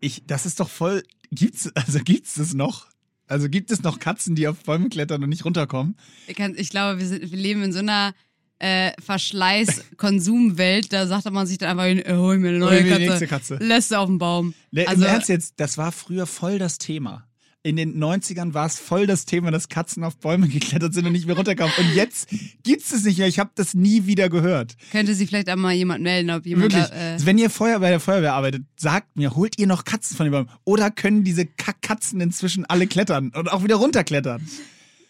ich, 0.00 0.26
das 0.26 0.46
ist 0.46 0.60
doch 0.60 0.68
voll. 0.68 1.02
Gibt's, 1.30 1.70
also 1.74 1.98
gibt's 2.00 2.34
das 2.34 2.54
noch? 2.54 2.86
Also 3.26 3.48
gibt 3.48 3.70
es 3.70 3.82
noch 3.82 3.98
Katzen, 3.98 4.34
die 4.34 4.48
auf 4.48 4.64
Bäume 4.64 4.88
klettern 4.88 5.22
und 5.22 5.28
nicht 5.28 5.44
runterkommen? 5.44 5.96
Ich, 6.26 6.36
kann, 6.36 6.54
ich 6.56 6.70
glaube, 6.70 6.98
wir, 6.98 7.06
sind, 7.06 7.30
wir 7.30 7.38
leben 7.38 7.62
in 7.62 7.72
so 7.74 7.80
einer 7.80 8.14
äh, 8.58 8.92
Verschleiß-Konsumwelt. 9.00 10.92
Da 10.92 11.06
sagt 11.06 11.30
man 11.30 11.46
sich 11.46 11.58
dann 11.58 11.78
einfach, 11.78 11.84
äh, 11.84 12.16
hol 12.16 12.38
mir 12.38 12.48
eine 12.48 12.58
neue 12.58 12.88
Katze. 12.88 13.26
Katze. 13.26 13.56
Lässt 13.56 13.90
sie 13.90 13.98
auf 13.98 14.06
dem 14.06 14.18
Baum. 14.18 14.54
Ne, 14.70 14.88
also, 14.88 15.04
Im 15.04 15.10
Ernst 15.10 15.28
jetzt, 15.28 15.54
das 15.58 15.76
war 15.76 15.92
früher 15.92 16.26
voll 16.26 16.58
das 16.58 16.78
Thema. 16.78 17.27
In 17.68 17.76
den 17.76 18.02
90ern 18.02 18.54
war 18.54 18.64
es 18.64 18.78
voll 18.78 19.06
das 19.06 19.26
Thema, 19.26 19.50
dass 19.50 19.68
Katzen 19.68 20.02
auf 20.02 20.16
Bäume 20.16 20.48
geklettert 20.48 20.94
sind 20.94 21.04
und 21.04 21.12
nicht 21.12 21.26
mehr 21.26 21.36
runterkamen. 21.36 21.70
Und 21.76 21.94
jetzt 21.94 22.30
gibt's 22.62 22.94
es 22.94 23.04
nicht 23.04 23.18
mehr. 23.18 23.28
Ich 23.28 23.38
habe 23.38 23.50
das 23.56 23.74
nie 23.74 24.06
wieder 24.06 24.30
gehört. 24.30 24.74
könnte 24.90 25.14
sich 25.14 25.28
vielleicht 25.28 25.50
einmal 25.50 25.74
jemand 25.74 26.02
melden, 26.02 26.30
ob 26.30 26.46
jemand 26.46 26.72
Wirklich. 26.72 26.88
da, 26.88 27.16
äh, 27.16 27.26
Wenn 27.26 27.36
ihr 27.36 27.50
Feuer 27.50 27.78
bei 27.80 27.90
der 27.90 28.00
Feuerwehr 28.00 28.32
arbeitet, 28.32 28.62
sagt 28.76 29.18
mir, 29.18 29.34
holt 29.34 29.58
ihr 29.58 29.66
noch 29.66 29.84
Katzen 29.84 30.16
von 30.16 30.24
den 30.24 30.32
Bäumen? 30.32 30.48
Oder 30.64 30.90
können 30.90 31.24
diese 31.24 31.44
Kack-Katzen 31.44 32.22
inzwischen 32.22 32.64
alle 32.64 32.86
klettern 32.86 33.32
und 33.34 33.52
auch 33.52 33.62
wieder 33.62 33.76
runterklettern? 33.76 34.48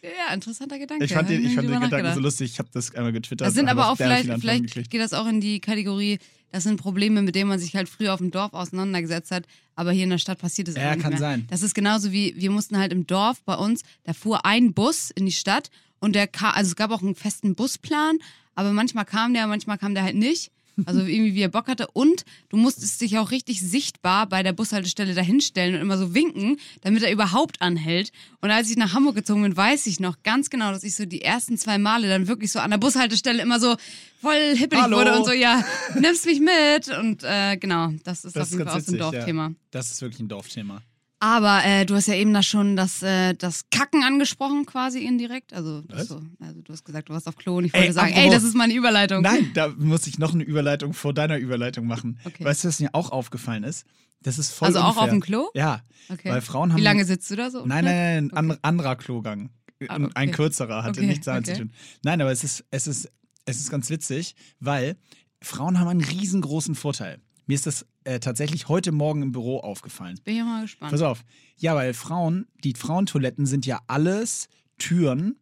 Ja, 0.03 0.35
interessanter 0.35 0.81
Gedanke. 0.81 1.05
Ich 1.05 1.13
fand 1.13 1.31
den, 1.31 1.45
ich 1.45 1.55
fand 1.55 1.69
den 1.69 1.81
Gedanken 1.81 2.13
so 2.13 2.21
lustig. 2.21 2.51
Ich 2.53 2.59
habe 2.59 2.71
das 2.73 2.93
einmal 2.93 3.13
getwittert. 3.13 3.47
Das 3.47 3.55
sind 3.55 3.69
aber 3.69 3.89
auch 3.93 3.97
vielleicht, 3.97 4.29
vielleicht 4.41 4.91
geht 4.91 5.01
das 5.01 5.13
auch 5.13 5.29
in 5.29 5.41
die 5.41 5.61
Kategorie, 5.61 6.19
das 6.51 6.65
sind 6.65 6.81
Probleme, 6.81 7.23
mit 7.23 7.35
denen 7.35 7.49
man 7.49 7.59
sich 7.59 7.75
halt 7.77 7.89
früher 7.89 8.15
auf 8.15 8.21
dem 8.21 8.31
Dorf 8.31 8.53
auseinandergesetzt 8.55 9.31
hat, 9.31 9.45
aber 9.75 9.93
hier 9.93 10.05
in 10.05 10.11
der 10.11 10.19
Stadt 10.19 10.39
passiert 10.39 10.69
es 10.69 10.77
Ja, 10.77 10.83
einfach 10.91 10.95
nicht 10.97 11.03
kann 11.03 11.11
mehr. 11.13 11.19
sein. 11.21 11.47
Das 11.51 11.63
ist 11.63 11.75
genauso 11.75 12.13
wie, 12.13 12.35
wir 12.37 12.51
mussten 12.51 12.79
halt 12.79 12.93
im 12.93 13.07
Dorf 13.07 13.43
bei 13.45 13.55
uns, 13.55 13.83
da 14.05 14.13
fuhr 14.13 14.45
ein 14.45 14.73
Bus 14.73 15.11
in 15.11 15.27
die 15.27 15.33
Stadt 15.33 15.71
und 16.01 16.15
der 16.15 16.27
kam, 16.27 16.53
also 16.55 16.69
es 16.69 16.77
gab 16.77 16.91
auch 16.91 17.03
einen 17.03 17.15
festen 17.15 17.55
Busplan, 17.55 18.19
aber 18.55 18.73
manchmal 18.73 19.05
kam 19.05 19.35
der, 19.35 19.47
manchmal 19.47 19.79
kam 19.79 19.95
der 19.95 20.03
halt 20.05 20.17
nicht. 20.17 20.51
Also 20.87 21.01
irgendwie 21.01 21.35
wie 21.35 21.43
er 21.43 21.49
Bock 21.49 21.69
hatte. 21.69 21.89
Und 21.93 22.25
du 22.49 22.57
musstest 22.57 23.01
dich 23.01 23.19
auch 23.19 23.31
richtig 23.31 23.61
sichtbar 23.61 24.29
bei 24.29 24.43
der 24.43 24.53
Bushaltestelle 24.53 25.15
dahinstellen 25.15 25.75
und 25.75 25.81
immer 25.81 25.99
so 25.99 26.15
winken, 26.15 26.59
damit 26.83 27.03
er 27.03 27.13
überhaupt 27.13 27.61
anhält. 27.61 28.13
Und 28.41 28.51
als 28.51 28.71
ich 28.71 28.77
nach 28.77 28.95
Hamburg 28.95 29.17
gezogen 29.17 29.43
bin, 29.43 29.57
weiß 29.57 29.87
ich 29.87 30.01
noch 30.01 30.23
ganz 30.23 30.51
genau, 30.51 30.71
dass 30.71 30.85
ich 30.85 30.95
so 30.95 31.05
die 31.05 31.23
ersten 31.23 31.59
zwei 31.59 31.79
Male 31.79 32.09
dann 32.09 32.29
wirklich 32.29 32.53
so 32.53 32.59
an 32.59 32.71
der 32.71 32.79
Bushaltestelle 32.79 33.43
immer 33.43 33.61
so 33.61 33.77
voll 34.21 34.55
hippelig 34.57 34.83
Hallo. 34.83 34.99
wurde 34.99 35.17
und 35.19 35.25
so, 35.25 35.33
ja, 35.33 35.65
nimmst 35.99 36.27
mich 36.27 36.41
mit. 36.41 36.89
Und 36.99 37.23
äh, 37.25 37.57
genau, 37.57 37.93
das 38.05 38.25
ist 38.25 38.37
Das 38.37 38.49
auf 38.49 38.53
jeden 38.53 38.69
Fall 38.69 38.79
aus 38.79 38.85
dem 38.85 38.95
witzig, 38.95 39.11
Dorfthema. 39.11 39.49
Ja. 39.49 39.55
Das 39.71 39.91
ist 39.91 40.03
wirklich 40.03 40.21
ein 40.21 40.29
Dorfthema. 40.29 40.83
Aber 41.21 41.65
äh, 41.65 41.85
du 41.85 41.95
hast 41.97 42.07
ja 42.07 42.15
eben 42.15 42.33
da 42.33 42.43
schon 42.45 42.77
das, 42.77 43.03
äh, 43.03 43.35
das 43.35 43.65
Kacken 43.71 44.05
angesprochen, 44.05 44.67
quasi 44.67 45.01
indirekt. 45.01 45.53
Also, 45.53 45.83
so, 45.89 46.21
also 46.41 46.61
du 46.63 46.73
hast 46.73 46.85
gesagt, 46.85 47.09
du 47.09 47.13
warst 47.13 47.27
auf 47.27 47.37
Klo 47.37 47.57
und 47.57 47.65
ich 47.65 47.75
Ey, 47.75 47.81
wollte 47.81 47.93
sagen, 47.95 48.13
ey, 48.13 48.31
das 48.31 48.45
ist 48.45 48.55
meine 48.55 48.73
Überleitung. 48.75 49.23
Nein, 49.23 49.51
da 49.55 49.69
muss 49.69 50.07
ich 50.07 50.19
noch 50.19 50.33
eine 50.33 50.45
Überleitung 50.45 50.95
vor 50.95 51.13
deiner 51.13 51.37
Überleitung 51.39 51.87
machen. 51.87 52.21
Okay. 52.25 52.45
Weißt 52.45 52.63
du, 52.63 52.69
was 52.69 52.79
mir 52.79 52.91
auch 52.95 53.11
aufgefallen 53.11 53.65
ist? 53.65 53.85
Das 54.23 54.39
ist 54.39 54.53
voll 54.53 54.67
Also 54.67 54.79
auch 54.81 54.89
unfair. 54.91 55.03
auf 55.05 55.11
dem 55.11 55.21
Klo? 55.21 55.49
Ja. 55.55 55.83
Okay. 56.09 56.31
Weil 56.31 56.41
Frauen 56.41 56.73
haben. 56.73 56.79
Wie 56.79 56.85
lange 56.85 57.05
sitzt 57.05 57.31
du 57.31 57.37
da 57.37 57.51
so? 57.51 57.67
Nein, 57.67 57.85
nein, 57.85 57.97
nein, 58.25 58.31
ein 58.33 58.51
an, 58.53 58.59
anderer 58.63 58.95
Klogang. 58.97 59.51
Ah, 59.89 59.95
Ein- 59.95 60.13
Ein 60.15 60.29
okay. 60.29 60.37
kürzerer, 60.37 60.83
hatte 60.83 61.01
Okay, 61.01 61.07
nichts 61.09 61.27
damit 61.27 61.45
okay. 61.49 61.55
zu 61.55 61.63
tun. 61.63 61.73
Nein, 62.05 62.21
aber 62.21 62.33
es 62.33 62.43
ist, 62.45 62.65
es, 62.73 62.87
ist, 62.89 63.11
es 63.45 63.61
ist 63.61 63.71
ganz 63.71 63.91
witzig, 63.91 64.35
weil 64.61 64.97
Frauen 65.41 65.79
haben 65.79 65.87
einen 65.89 66.01
riesengroßen 66.03 66.75
Vorteil. 66.75 67.21
Mir 67.47 67.55
ist 67.55 67.67
das 67.67 67.87
äh, 68.09 68.21
tatsächlich 68.21 68.69
heute 68.69 68.93
Morgen 68.93 69.23
im 69.23 69.33
Büro 69.33 69.59
aufgefallen. 69.59 70.19
Bin 70.25 70.37
ich 70.37 70.43
mal 70.43 70.63
gespannt. 70.63 70.93
Pass 70.93 71.03
auf. 71.03 71.25
Ja, 71.57 71.75
weil 71.75 71.93
Frauen, 71.95 72.47
die 72.65 72.75
Frauentoiletten 72.75 73.47
sind 73.47 73.67
ja 73.67 73.81
alles 73.87 74.49
Türen 74.79 75.37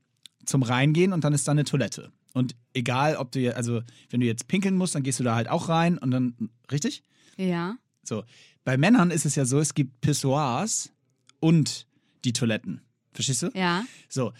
zum 0.45 0.63
Reingehen 0.63 1.13
und 1.13 1.25
dann 1.25 1.33
ist 1.33 1.47
da 1.49 1.53
eine 1.53 1.65
Toilette. 1.65 2.13
Und 2.35 2.55
egal, 2.75 3.17
ob 3.17 3.33
du, 3.33 3.41
ja- 3.41 3.53
also 3.53 3.83
wenn 4.11 4.21
du 4.21 4.27
jetzt 4.27 4.49
pinkeln 4.49 4.77
musst, 4.77 4.95
dann 4.95 5.03
gehst 5.03 5.19
du 5.21 5.25
da 5.25 5.35
halt 5.35 5.49
auch 5.49 5.69
rein 5.69 5.97
und 5.99 6.11
dann, 6.11 6.51
richtig? 6.71 7.03
Ja. 7.37 7.77
So. 8.03 8.25
Bei 8.65 8.77
Männern 8.77 9.11
ist 9.11 9.25
es 9.27 9.35
ja 9.37 9.45
so, 9.45 9.59
es 9.59 9.75
gibt 9.75 10.01
Pissoirs 10.01 10.93
und 11.41 11.87
die 12.25 12.33
Toiletten. 12.33 12.83
Verstehst 13.13 13.43
du? 13.43 13.51
Ja. 13.55 13.85
So. 14.09 14.33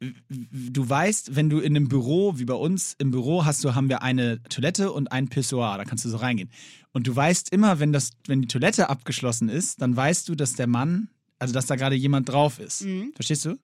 Du 0.00 0.88
weißt, 0.88 1.36
wenn 1.36 1.48
du 1.48 1.58
in 1.58 1.76
einem 1.76 1.88
Büro, 1.88 2.38
wie 2.38 2.44
bei 2.44 2.54
uns 2.54 2.94
im 2.98 3.10
Büro 3.10 3.44
hast 3.44 3.64
du, 3.64 3.74
haben 3.74 3.88
wir 3.88 4.02
eine 4.02 4.42
Toilette 4.44 4.92
und 4.92 5.10
ein 5.12 5.28
Pissoir, 5.28 5.78
da 5.78 5.84
kannst 5.84 6.04
du 6.04 6.08
so 6.08 6.18
reingehen. 6.18 6.50
Und 6.92 7.06
du 7.06 7.14
weißt 7.14 7.50
immer, 7.52 7.78
wenn 7.80 7.92
das, 7.92 8.10
wenn 8.26 8.42
die 8.42 8.48
Toilette 8.48 8.88
abgeschlossen 8.88 9.48
ist, 9.48 9.80
dann 9.80 9.96
weißt 9.96 10.28
du, 10.28 10.34
dass 10.34 10.54
der 10.54 10.66
Mann, 10.66 11.08
also 11.38 11.54
dass 11.54 11.66
da 11.66 11.76
gerade 11.76 11.96
jemand 11.96 12.28
drauf 12.28 12.58
ist. 12.58 12.84
Mhm. 12.84 13.12
Verstehst 13.14 13.44
du? 13.44 13.58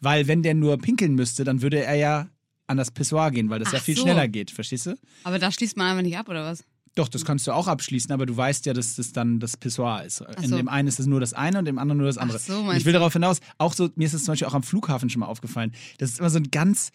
Weil 0.00 0.26
wenn 0.26 0.42
der 0.42 0.54
nur 0.54 0.78
pinkeln 0.78 1.14
müsste, 1.14 1.44
dann 1.44 1.62
würde 1.62 1.82
er 1.82 1.94
ja 1.94 2.28
an 2.66 2.76
das 2.76 2.90
Pissoir 2.90 3.30
gehen, 3.30 3.50
weil 3.50 3.58
das 3.58 3.72
ja 3.72 3.78
Ach 3.78 3.84
viel 3.84 3.96
so. 3.96 4.02
schneller 4.02 4.28
geht, 4.28 4.50
verstehst 4.50 4.86
du? 4.86 4.96
Aber 5.22 5.38
da 5.38 5.50
schließt 5.50 5.76
man 5.76 5.90
einfach 5.90 6.02
nicht 6.02 6.16
ab, 6.16 6.28
oder 6.28 6.44
was? 6.44 6.64
Doch, 6.94 7.08
das 7.08 7.24
kannst 7.24 7.46
du 7.46 7.52
auch 7.52 7.66
abschließen, 7.66 8.12
aber 8.12 8.24
du 8.24 8.36
weißt 8.36 8.66
ja, 8.66 8.72
dass 8.72 8.94
das 8.94 9.12
dann 9.12 9.40
das 9.40 9.56
Pissoir 9.56 10.04
ist. 10.04 10.20
In 10.42 10.50
so. 10.50 10.56
dem 10.56 10.68
einen 10.68 10.86
ist 10.86 11.00
es 11.00 11.06
nur 11.06 11.18
das 11.18 11.32
eine 11.32 11.58
und 11.58 11.66
im 11.66 11.78
anderen 11.78 11.98
nur 11.98 12.06
das 12.06 12.18
andere. 12.18 12.38
so, 12.38 12.58
und 12.58 12.66
meinst 12.66 12.80
ich 12.80 12.86
will 12.86 12.92
darauf 12.92 13.12
hinaus, 13.12 13.40
auch 13.58 13.72
so, 13.72 13.90
mir 13.96 14.06
ist 14.06 14.14
es 14.14 14.24
zum 14.24 14.32
Beispiel 14.32 14.46
auch 14.46 14.54
am 14.54 14.62
Flughafen 14.62 15.10
schon 15.10 15.20
mal 15.20 15.26
aufgefallen, 15.26 15.72
das 15.98 16.10
ist 16.10 16.20
immer 16.20 16.30
so 16.30 16.38
ein 16.38 16.50
ganz, 16.52 16.92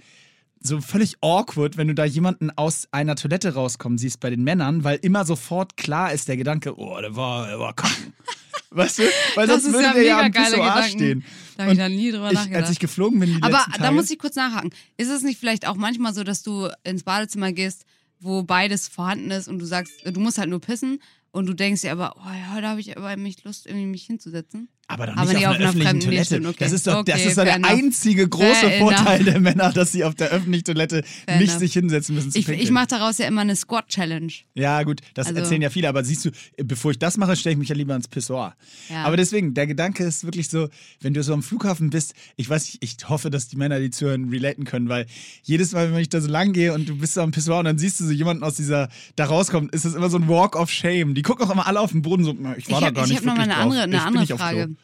so 0.62 0.80
völlig 0.82 1.18
awkward, 1.22 1.78
wenn 1.78 1.88
du 1.88 1.96
da 1.96 2.06
jemanden 2.06 2.50
aus 2.52 2.88
einer 2.92 3.16
Toilette 3.16 3.54
rauskommen 3.54 3.98
siehst 3.98 4.20
bei 4.20 4.30
den 4.30 4.44
Männern, 4.44 4.84
weil 4.84 5.00
immer 5.02 5.26
sofort 5.26 5.78
klar 5.78 6.14
ist 6.14 6.28
der 6.28 6.38
Gedanke, 6.38 6.78
oh, 6.78 7.00
der 7.02 7.16
war, 7.16 7.48
der 7.48 7.60
war 7.60 7.74
kacken. 7.74 8.14
Weißt 8.72 9.00
du? 9.00 9.04
Weil 9.36 9.48
Das 9.48 9.64
sonst 9.64 9.68
ist 9.68 9.74
würde 9.74 9.88
ja 9.88 9.94
der 9.94 10.04
ja 10.04 10.20
am 10.20 10.32
Pissoir 10.32 10.84
stehen. 10.84 11.24
Da 11.58 11.64
habe 11.64 11.74
ich 11.74 11.80
Und 11.80 11.84
da 11.84 11.90
nie 11.90 12.12
drüber 12.12 12.28
ich, 12.28 12.34
nachgedacht. 12.36 12.62
als 12.62 12.72
ich 12.72 12.80
geflogen 12.80 13.20
bin, 13.20 13.36
die 13.36 13.44
Aber 13.44 13.66
da 13.80 13.92
muss 13.92 14.12
ich 14.12 14.20
kurz 14.20 14.36
nachhaken. 14.36 14.72
Ist 14.98 15.10
es 15.10 15.24
nicht 15.24 15.40
vielleicht 15.40 15.68
auch 15.68 15.76
manchmal 15.76 16.14
so, 16.14 16.24
dass 16.24 16.44
du 16.44 16.70
ins 16.84 17.04
Badezimmer 17.04 17.52
gehst, 17.52 17.86
wo 18.20 18.44
beides 18.44 18.88
vorhanden 18.88 19.32
ist 19.32 19.48
und 19.48 19.60
du 19.60 19.66
sagst, 19.66 19.94
du 20.06 20.20
musst 20.20 20.38
halt 20.38 20.50
nur 20.50 20.62
pissen 20.62 21.02
und 21.32 21.46
du 21.46 21.54
denkst 21.54 21.82
dir 21.82 21.92
aber, 21.92 22.16
oh 22.18 22.30
ja, 22.30 22.54
heute 22.54 22.68
habe 22.68 22.80
ich 22.80 22.98
aber 22.98 23.16
nicht 23.16 23.44
Lust, 23.44 23.66
irgendwie 23.66 23.86
mich 23.86 24.06
hinzusetzen. 24.06 24.70
Aber 24.92 25.06
doch 25.06 25.14
Aber 25.18 25.26
nicht 25.26 25.36
nicht 25.36 25.46
auf 25.48 25.54
auf 25.54 25.60
einer 25.60 25.70
öffentlichen 25.70 26.00
Toilette. 26.00 26.26
stimmt, 26.26 26.46
okay. 26.48 26.56
Das 26.60 26.72
ist 26.72 26.88
doch, 26.88 27.04
das 27.06 27.16
Okay, 27.20 27.28
ist 27.28 27.38
doch 27.38 27.44
der 27.44 27.56
enough. 27.58 27.72
einzige 27.72 28.28
große 28.28 28.56
Fair 28.56 28.80
Vorteil 28.80 29.22
enough. 29.22 29.32
der 29.34 29.40
Männer, 29.40 29.72
dass 29.72 29.92
sie 29.92 30.04
auf 30.04 30.16
der 30.16 30.30
öffentlichen 30.30 30.64
Toilette 30.66 31.04
Fair 31.28 31.38
nicht 31.38 31.50
enough. 31.50 31.60
sich 31.60 31.74
hinsetzen 31.74 32.16
müssen. 32.16 32.30
Ich, 32.30 32.48
pinkeln. 32.48 32.60
ich 32.60 32.72
mache 32.72 32.88
daraus 32.88 33.20
ja 33.20 33.28
immer 33.28 33.42
eine 33.42 33.56
Squat-Challenge. 33.56 34.34
Ja, 34.56 34.82
gut, 34.82 35.02
das 35.14 35.28
Also- 35.28 35.40
erzählen 35.42 35.62
ja 35.62 35.70
viele, 35.70 35.90
aber 35.90 36.04
siehst 36.04 36.26
du, 36.26 36.32
bevor 36.64 36.90
ich 36.90 36.98
das 36.98 37.18
mache, 37.18 37.36
stelle 37.36 37.54
ich 37.54 37.60
mich 37.60 37.70
ja 37.70 37.76
lieber 37.76 37.96
ins 37.96 38.08
Pissoir. 38.08 38.56
Ja. 38.90 39.04
Aber 39.04 39.16
deswegen, 39.16 39.54
der 39.54 39.68
Gedanke 39.68 40.04
ist 40.04 40.24
wirklich 40.24 40.50
so, 40.50 40.70
wenn 41.02 41.14
du 41.14 41.22
so 41.22 41.34
am 41.34 41.44
Flughafen 41.44 41.92
bist, 41.92 42.16
ich 42.36 42.50
weiß 42.50 42.66
nicht, 42.66 42.84
ich 42.84 42.98
hoffe, 43.08 43.30
dass 43.30 43.48
die 43.48 43.58
Männer, 43.58 43.80
die 43.80 43.92
zuhören, 43.92 44.30
relaten 44.30 44.64
können, 44.66 44.90
weil 44.90 45.06
jedes 45.44 45.72
Mal, 45.74 45.94
wenn 45.94 46.00
ich 46.00 46.10
da 46.10 46.20
so 46.20 46.28
lang 46.30 46.52
gehe 46.52 46.74
und 46.74 46.90
du 46.90 46.98
bist 46.98 47.14
so 47.14 47.22
am 47.22 47.30
Pissoir 47.30 47.60
und 47.60 47.66
dann 47.66 47.78
siehst 47.78 48.00
du 48.00 48.06
so 48.06 48.12
jemanden 48.12 48.44
aus 48.44 48.56
dieser, 48.56 48.90
da 49.16 49.26
rauskommt, 49.26 49.72
ist 49.72 49.86
das 49.86 49.94
immer 49.94 50.10
so 50.10 50.18
ein 50.18 50.28
Walk 50.28 50.56
of 50.56 50.72
Shame. 50.72 51.14
Die 51.14 51.22
gucken 51.22 51.46
auch 51.46 51.52
immer 51.52 51.68
alle 51.68 51.80
auf 51.80 51.92
den 51.92 52.02
Boden 52.02 52.24
so, 52.24 52.34
"Na, 52.36 52.58
ich 52.58 52.68
war 52.72 52.78
ich 52.78 52.80
da 52.80 52.86
habe 52.88 52.94
gar 52.94 53.06
nicht 53.08 53.18
hab 53.18 53.26
noch 53.26 53.36
mal 53.36 53.42
wirklich 53.46 53.56
eine 53.56 53.64
andere, 53.64 53.82
eine 53.84 53.96
ich 53.96 54.02
andere 54.02 54.22
nicht 54.24 54.34
auf 54.34 54.40
Klo." 54.40 54.48
Frage. 54.48 54.76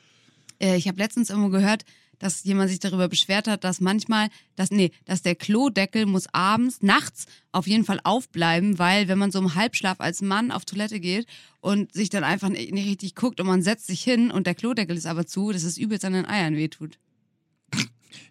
Äh, 0.60 0.78
ich 0.78 0.88
habe 0.88 0.98
letztens 0.98 1.30
irgendwo 1.30 1.50
gehört, 1.50 1.86
dass 2.20 2.44
jemand 2.44 2.70
sich 2.70 2.80
darüber 2.80 3.08
beschwert 3.08 3.48
hat, 3.48 3.64
dass 3.64 3.82
manchmal, 3.82 4.30
dass, 4.56 4.72
nee, 4.72 4.92
dass 5.06 5.22
der 5.22 5.36
Klodeckel 5.36 6.06
muss 6.06 6.28
abends, 6.34 6.82
nachts 6.82 7.26
auf 7.52 7.68
jeden 7.68 7.86
Fall 7.86 8.00
aufbleiben, 8.04 8.80
weil 8.80 9.08
wenn 9.08 9.18
man 9.18 9.32
so 9.32 9.40
im 9.40 9.56
Halbschlaf 9.56 10.00
als 10.00 10.22
Mann 10.22 10.52
auf 10.52 10.66
Toilette 10.66 11.00
geht 11.00 11.28
und 11.62 11.94
sich 11.94 12.10
dann 12.10 12.24
einfach 12.24 12.50
nicht, 12.50 12.74
nicht 12.74 12.88
richtig 12.88 13.16
guckt 13.16 13.40
und 13.40 13.48
man 13.48 13.62
setzt 13.62 13.88
sich 13.88 14.02
hin 14.02 14.32
und 14.32 14.48
der 14.48 14.56
Klodeckel 14.56 14.96
ist 14.96 15.06
aber 15.06 15.26
zu, 15.26 15.52
dass 15.52 15.64
es 15.64 15.78
übelst 15.78 16.06
an 16.06 16.14
den 16.14 16.26
Eiern 16.26 16.56
wehtut. 16.56 17.00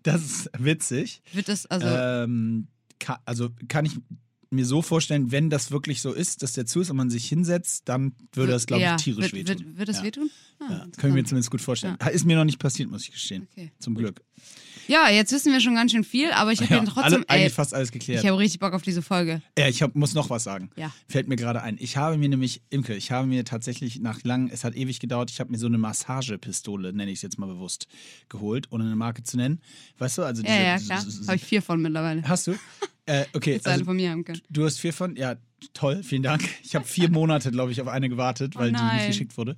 Das 0.02 0.22
ist 0.22 0.50
witzig. 0.58 1.22
Wird 1.32 1.48
das, 1.48 1.66
also, 1.66 1.86
ähm, 1.86 2.68
ka 2.98 3.20
also 3.26 3.50
kann 3.68 3.84
ich 3.84 3.92
mir 4.54 4.64
so 4.64 4.82
vorstellen, 4.82 5.30
wenn 5.32 5.50
das 5.50 5.70
wirklich 5.70 6.00
so 6.00 6.12
ist, 6.12 6.42
dass 6.42 6.52
der 6.52 6.66
zu 6.66 6.80
ist 6.80 6.90
und 6.90 6.96
man 6.96 7.10
sich 7.10 7.26
hinsetzt, 7.28 7.88
dann 7.88 8.14
würde 8.32 8.52
das, 8.52 8.66
glaube 8.66 8.82
ich, 8.82 8.86
ja, 8.86 8.96
tierisch 8.96 9.32
wird, 9.32 9.48
wehtun. 9.48 9.66
Wird, 9.66 9.78
wird 9.78 9.88
das 9.88 9.98
ja. 9.98 10.04
wehtun? 10.04 10.30
Ah, 10.60 10.66
Ja, 10.70 10.86
kann 10.96 11.10
ich 11.10 11.14
mir 11.14 11.24
zumindest 11.24 11.50
gut 11.50 11.60
vorstellen. 11.60 11.96
Ist 12.12 12.24
mir 12.24 12.36
noch 12.36 12.44
nicht 12.44 12.58
passiert, 12.58 12.90
muss 12.90 13.02
ich 13.02 13.12
gestehen. 13.12 13.48
Okay, 13.52 13.72
Zum 13.78 13.94
Glück. 13.94 14.22
Ja, 14.88 15.08
jetzt 15.08 15.32
wissen 15.32 15.52
wir 15.52 15.60
schon 15.60 15.74
ganz 15.74 15.92
schön 15.92 16.04
viel, 16.04 16.30
aber 16.32 16.52
ich 16.52 16.60
habe 16.60 16.74
Ja, 16.74 16.78
ja, 16.80 16.84
trotzdem, 16.84 17.02
alle, 17.02 17.28
eigentlich 17.28 17.42
ey, 17.44 17.50
fast 17.50 17.74
alles 17.74 17.90
geklärt. 17.92 18.22
ich 18.22 18.28
habe 18.30 18.38
richtig 18.38 18.60
Bock 18.60 18.72
auf 18.72 18.82
diese 18.82 19.02
Folge. 19.02 19.42
Ja, 19.58 19.68
ich 19.68 19.82
hab, 19.82 19.94
muss 19.94 20.14
noch 20.14 20.30
was 20.30 20.44
sagen. 20.44 20.70
Ja. 20.76 20.92
Fällt 21.08 21.28
mir 21.28 21.36
gerade 21.36 21.62
ein. 21.62 21.76
Ich 21.80 21.96
habe 21.96 22.16
mir 22.18 22.28
nämlich, 22.28 22.62
Imke, 22.70 22.94
ich 22.94 23.10
habe 23.10 23.26
mir 23.26 23.44
tatsächlich 23.44 24.00
nach 24.00 24.22
lang, 24.24 24.48
es 24.50 24.64
hat 24.64 24.74
ewig 24.76 25.00
gedauert, 25.00 25.30
ich 25.30 25.40
habe 25.40 25.50
mir 25.50 25.58
so 25.58 25.66
eine 25.66 25.78
Massagepistole, 25.78 26.92
nenne 26.92 27.10
ich 27.10 27.18
es 27.18 27.22
jetzt 27.22 27.38
mal 27.38 27.46
bewusst, 27.46 27.86
geholt, 28.28 28.70
ohne 28.72 28.84
eine 28.84 28.96
Marke 28.96 29.22
zu 29.22 29.36
nennen. 29.36 29.60
Weißt 29.98 30.18
du, 30.18 30.22
also 30.22 30.42
Ja, 30.42 30.54
ja, 30.54 30.74
diese, 30.76 30.86
klar. 30.86 31.02
diese- 31.04 31.26
Habe 31.26 31.36
ich 31.36 31.44
vier 31.44 31.62
von 31.62 31.80
mittlerweile. 31.82 32.22
Hast 32.28 32.46
du? 32.46 32.54
Äh, 33.06 33.24
okay, 33.34 33.52
Jetzt 33.54 33.66
eine 33.66 33.74
also 33.74 33.84
von 33.84 33.96
mir 33.96 34.10
haben 34.10 34.24
können. 34.24 34.40
du 34.48 34.64
hast 34.64 34.78
vier 34.80 34.92
von, 34.94 35.16
ja, 35.16 35.36
toll, 35.74 36.02
vielen 36.02 36.22
Dank. 36.22 36.42
Ich 36.62 36.74
habe 36.74 36.86
vier 36.86 37.10
Monate, 37.10 37.50
glaube 37.50 37.70
ich, 37.72 37.80
auf 37.82 37.88
eine 37.88 38.08
gewartet, 38.08 38.54
Oh 38.56 38.60
weil 38.60 38.72
die 38.72 38.82
nicht 38.82 39.06
geschickt 39.08 39.36
wurde. 39.36 39.56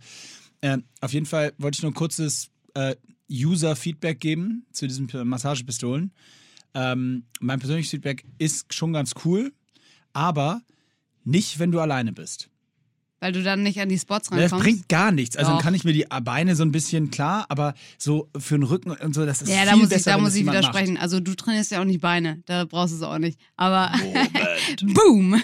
Ähm, 0.62 0.85
auf 1.00 1.12
jeden 1.12 1.26
Fall 1.26 1.52
wollte 1.59 1.76
ich 1.76 1.83
nur 1.83 1.92
ein 1.92 1.95
kurzes 1.95 2.49
äh, 2.75 2.97
User-Feedback 3.30 4.21
geben 4.21 4.66
zu 4.73 4.87
diesen 4.87 5.09
Massagepistolen. 5.25 6.12
Ähm, 6.75 7.25
mein 7.40 7.59
persönliches 7.59 7.90
Feedback 7.90 8.25
ist 8.38 8.75
schon 8.75 8.92
ganz 8.92 9.12
cool, 9.25 9.52
aber 10.12 10.62
nicht, 11.25 11.59
wenn 11.59 11.73
du 11.73 11.80
alleine 11.80 12.12
bist. 12.12 12.50
Weil 13.18 13.33
du 13.33 13.42
dann 13.42 13.62
nicht 13.62 13.80
an 13.80 13.88
die 13.88 13.99
Spots 13.99 14.28
Das 14.28 14.38
rankommst. 14.38 14.62
bringt 14.62 14.88
gar 14.90 15.11
nichts. 15.11 15.37
Also 15.37 15.50
dann 15.50 15.59
Doch. 15.59 15.64
kann 15.64 15.75
ich 15.75 15.85
mir 15.85 15.95
die 15.95 16.04
Beine 16.23 16.54
so 16.54 16.62
ein 16.62 16.71
bisschen 16.71 17.11
klar, 17.11 17.47
aber 17.49 17.73
so 17.97 18.28
für 18.38 18.59
den 18.59 18.62
Rücken 18.62 18.90
und 18.90 19.14
so, 19.14 19.25
das 19.25 19.40
ist 19.40 19.49
ja, 19.49 19.56
viel 19.56 19.66
da 19.66 19.76
muss 19.76 19.88
besser, 19.88 20.11
ich, 20.11 20.16
da 20.16 20.18
muss 20.18 20.28
das 20.33 20.37
ich 20.37 20.47
widersprechen. 20.47 20.97
Also 20.99 21.18
du 21.21 21.35
trainierst 21.35 21.71
ja 21.71 21.80
auch 21.80 21.87
nicht 21.87 22.02
Beine, 22.02 22.42
da 22.45 22.66
brauchst 22.66 22.92
du 22.92 22.99
es 22.99 23.02
auch 23.02 23.18
nicht. 23.18 23.40
Aber 23.56 23.90
Macht. 24.14 24.45
boom! 24.82 25.40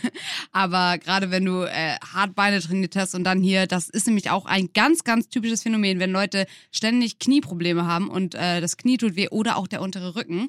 Aber 0.52 0.98
gerade 0.98 1.30
wenn 1.30 1.44
du 1.44 1.62
äh, 1.62 1.96
hart 2.12 2.34
trainiert 2.36 2.96
hast 2.96 3.14
und 3.14 3.24
dann 3.24 3.42
hier, 3.42 3.66
das 3.66 3.88
ist 3.88 4.06
nämlich 4.06 4.30
auch 4.30 4.46
ein 4.46 4.70
ganz, 4.72 5.04
ganz 5.04 5.28
typisches 5.28 5.62
Phänomen, 5.62 5.98
wenn 5.98 6.10
Leute 6.10 6.46
ständig 6.70 7.18
Knieprobleme 7.18 7.86
haben 7.86 8.08
und 8.08 8.34
äh, 8.34 8.60
das 8.60 8.76
Knie 8.76 8.96
tut 8.96 9.16
weh 9.16 9.28
oder 9.28 9.56
auch 9.56 9.66
der 9.66 9.82
untere 9.82 10.14
Rücken, 10.14 10.48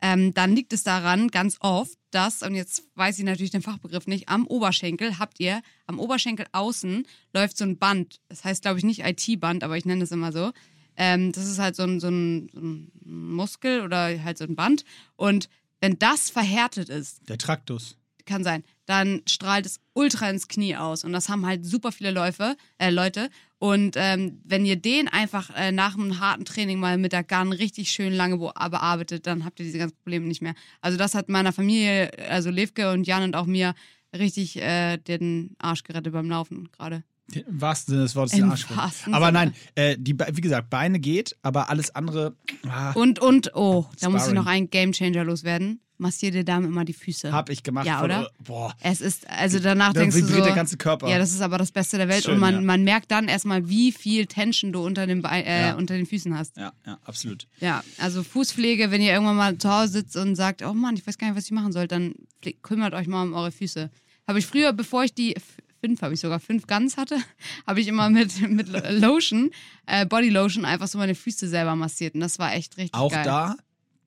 ähm, 0.00 0.34
dann 0.34 0.54
liegt 0.54 0.72
es 0.72 0.82
daran 0.82 1.28
ganz 1.28 1.56
oft, 1.60 1.98
dass, 2.10 2.42
und 2.42 2.54
jetzt 2.54 2.82
weiß 2.94 3.18
ich 3.18 3.24
natürlich 3.24 3.52
den 3.52 3.62
Fachbegriff 3.62 4.06
nicht, 4.06 4.28
am 4.28 4.46
Oberschenkel 4.46 5.18
habt 5.18 5.40
ihr, 5.40 5.62
am 5.86 5.98
Oberschenkel 5.98 6.46
außen 6.52 7.06
läuft 7.32 7.56
so 7.56 7.64
ein 7.64 7.78
Band. 7.78 8.20
Das 8.28 8.44
heißt, 8.44 8.62
glaube 8.62 8.78
ich, 8.78 8.84
nicht 8.84 9.00
IT-Band, 9.04 9.64
aber 9.64 9.76
ich 9.78 9.86
nenne 9.86 10.04
es 10.04 10.12
immer 10.12 10.30
so. 10.30 10.52
Ähm, 10.96 11.32
das 11.32 11.46
ist 11.46 11.58
halt 11.58 11.74
so 11.74 11.84
ein, 11.84 12.00
so, 12.00 12.08
ein, 12.08 12.48
so 12.52 12.60
ein 12.60 12.92
Muskel 13.04 13.80
oder 13.80 14.22
halt 14.22 14.38
so 14.38 14.44
ein 14.44 14.54
Band. 14.54 14.84
Und 15.16 15.48
wenn 15.80 15.98
das 15.98 16.30
verhärtet 16.30 16.88
ist, 16.88 17.28
Der 17.28 17.38
Traktus. 17.38 17.96
Kann 18.24 18.44
sein, 18.44 18.64
dann 18.86 19.22
strahlt 19.26 19.66
es 19.66 19.80
ultra 19.92 20.28
ins 20.30 20.48
Knie 20.48 20.76
aus. 20.76 21.04
Und 21.04 21.12
das 21.12 21.28
haben 21.28 21.46
halt 21.46 21.64
super 21.64 21.92
viele 21.92 22.10
Läufe, 22.10 22.56
äh, 22.78 22.90
Leute. 22.90 23.30
Und 23.58 23.96
ähm, 23.96 24.40
wenn 24.44 24.66
ihr 24.66 24.76
den 24.76 25.08
einfach 25.08 25.50
äh, 25.56 25.72
nach 25.72 25.94
einem 25.94 26.20
harten 26.20 26.44
Training 26.44 26.78
mal 26.78 26.98
mit 26.98 27.12
der 27.12 27.24
Gun 27.24 27.52
richtig 27.52 27.90
schön 27.90 28.12
lange 28.12 28.36
be 28.38 28.52
bearbeitet, 28.70 29.26
dann 29.26 29.44
habt 29.44 29.58
ihr 29.60 29.66
diese 29.66 29.78
ganzen 29.78 29.96
Probleme 29.96 30.26
nicht 30.26 30.42
mehr. 30.42 30.54
Also 30.80 30.98
das 30.98 31.14
hat 31.14 31.28
meiner 31.28 31.52
Familie, 31.52 32.10
also 32.28 32.50
Levke 32.50 32.92
und 32.92 33.06
Jan 33.06 33.22
und 33.22 33.36
auch 33.36 33.46
mir, 33.46 33.74
richtig 34.14 34.56
äh, 34.60 34.96
den 34.98 35.56
Arsch 35.58 35.82
gerettet 35.82 36.12
beim 36.12 36.30
Laufen 36.30 36.70
gerade. 36.72 37.02
Im 37.32 37.60
wahrsten 37.60 37.92
Sinne 37.92 38.02
des 38.04 38.14
Wortes 38.16 38.38
Im 38.38 38.50
wahrsten 38.50 39.14
Aber 39.14 39.32
nein, 39.32 39.54
äh, 39.74 39.96
die, 39.98 40.14
wie 40.18 40.40
gesagt, 40.40 40.68
Beine 40.70 41.00
geht, 41.00 41.36
aber 41.42 41.70
alles 41.70 41.94
andere 41.94 42.36
ah, 42.68 42.92
Und, 42.92 43.18
und, 43.18 43.54
oh, 43.54 43.86
da 44.00 44.10
muss 44.10 44.26
ich 44.28 44.34
noch 44.34 44.46
einen 44.46 44.68
Gamechanger 44.68 45.24
loswerden. 45.24 45.80
Massier 45.96 46.32
dir 46.32 46.44
damit 46.44 46.70
immer 46.70 46.84
die 46.84 46.92
Füße. 46.92 47.30
habe 47.32 47.52
ich 47.52 47.62
gemacht. 47.62 47.86
Ja, 47.86 48.02
oder? 48.02 48.28
Boah, 48.40 48.74
Es 48.80 49.00
ist, 49.00 49.30
also 49.30 49.60
danach 49.60 49.92
da 49.92 50.00
denkst 50.00 50.16
du 50.16 50.26
so, 50.26 50.42
der 50.42 50.52
ganze 50.52 50.76
Körper. 50.76 51.08
Ja, 51.08 51.18
das 51.18 51.30
ist 51.30 51.40
aber 51.40 51.56
das 51.56 51.70
Beste 51.70 51.98
der 51.98 52.08
Welt. 52.08 52.24
Schön, 52.24 52.34
und 52.34 52.40
man, 52.40 52.54
ja. 52.54 52.60
man 52.60 52.82
merkt 52.82 53.12
dann 53.12 53.28
erstmal, 53.28 53.68
wie 53.68 53.92
viel 53.92 54.26
Tension 54.26 54.72
du 54.72 54.84
unter 54.84 55.06
den, 55.06 55.22
äh, 55.24 55.68
Ja. 55.68 55.74
unter 55.76 55.96
den 55.96 56.04
Füßen 56.04 56.36
hast. 56.36 56.56
ja, 56.56 56.72
ja, 56.84 56.98
absolut. 57.04 57.46
Ja, 57.60 57.84
also 57.98 58.24
Fußpflege, 58.24 58.90
wenn 58.90 59.00
ihr 59.02 59.12
irgendwann 59.12 59.36
mal 59.36 59.56
zu 59.56 59.70
Hause 59.70 59.92
sitzt 59.92 60.16
und 60.16 60.34
sagt, 60.34 60.62
oh 60.62 60.74
Mann, 60.74 60.96
ich 60.96 61.06
weiß 61.06 61.16
gar 61.16 61.28
nicht, 61.28 61.36
was 61.36 61.44
ich 61.44 61.52
machen 61.52 61.72
soll, 61.72 61.86
dann 61.86 62.14
kümmert 62.62 62.92
euch 62.92 63.06
mal 63.06 63.22
um 63.22 63.32
eure 63.32 63.52
Füße. 63.52 63.88
Habe 64.26 64.38
ich 64.40 64.46
früher, 64.46 64.72
bevor 64.72 65.04
ich 65.04 65.14
die 65.14 65.36
fünf, 65.84 66.00
habe 66.00 66.14
ich 66.14 66.20
sogar 66.20 66.40
fünf 66.40 66.66
Guns 66.66 66.96
hatte, 66.96 67.18
habe 67.66 67.80
ich 67.80 67.88
immer 67.88 68.08
mit, 68.08 68.40
mit 68.48 68.68
Lotion, 68.68 69.50
äh, 69.86 70.06
Body 70.06 70.30
Lotion, 70.30 70.64
einfach 70.64 70.88
so 70.88 70.96
meine 70.96 71.14
Füße 71.14 71.46
selber 71.46 71.76
massiert. 71.76 72.14
Und 72.14 72.20
das 72.20 72.38
war 72.38 72.54
echt 72.54 72.78
richtig 72.78 72.94
Auch 72.94 73.12
geil. 73.12 73.24
da 73.24 73.56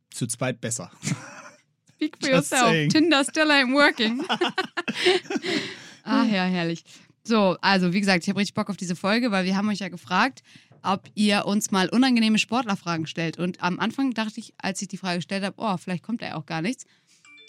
zu 0.10 0.26
zweit 0.26 0.60
besser. 0.60 0.92
Speak 1.96 2.18
for 2.20 2.30
Just 2.30 2.52
yourself. 2.52 2.72
saying. 2.72 2.90
Tinder 2.90 3.24
still 3.24 3.52
ain't 3.52 3.74
working. 3.74 4.24
ah 6.04 6.24
ja, 6.24 6.46
herrlich. 6.46 6.84
So, 7.24 7.58
also 7.62 7.94
wie 7.94 8.00
gesagt, 8.00 8.24
ich 8.24 8.30
habe 8.30 8.40
richtig 8.40 8.56
Bock 8.56 8.70
auf 8.70 8.78
diese 8.78 8.96
Folge, 8.96 9.32
weil 9.32 9.46
wir 9.46 9.56
haben 9.56 9.70
euch 9.70 9.80
ja 9.80 9.90
gefragt, 9.90 10.44
ob 10.82 11.04
ihr 11.16 11.46
uns 11.46 11.72
mal 11.72 11.90
unangenehme 11.90 12.40
Sportlerfragen 12.40 13.06
stellt. 13.06 13.38
Und 13.38 13.62
am 13.62 13.80
Anfang 13.80 14.14
dachte 14.14 14.40
ich, 14.40 14.54
als 14.58 14.82
ich 14.82 14.88
die 14.88 14.98
Frage 14.98 15.18
gestellt 15.18 15.44
habe, 15.44 15.56
oh, 15.58 15.78
vielleicht 15.78 16.04
kommt 16.04 16.22
da 16.22 16.28
ja 16.28 16.36
auch 16.36 16.46
gar 16.46 16.62
nichts. 16.62 16.86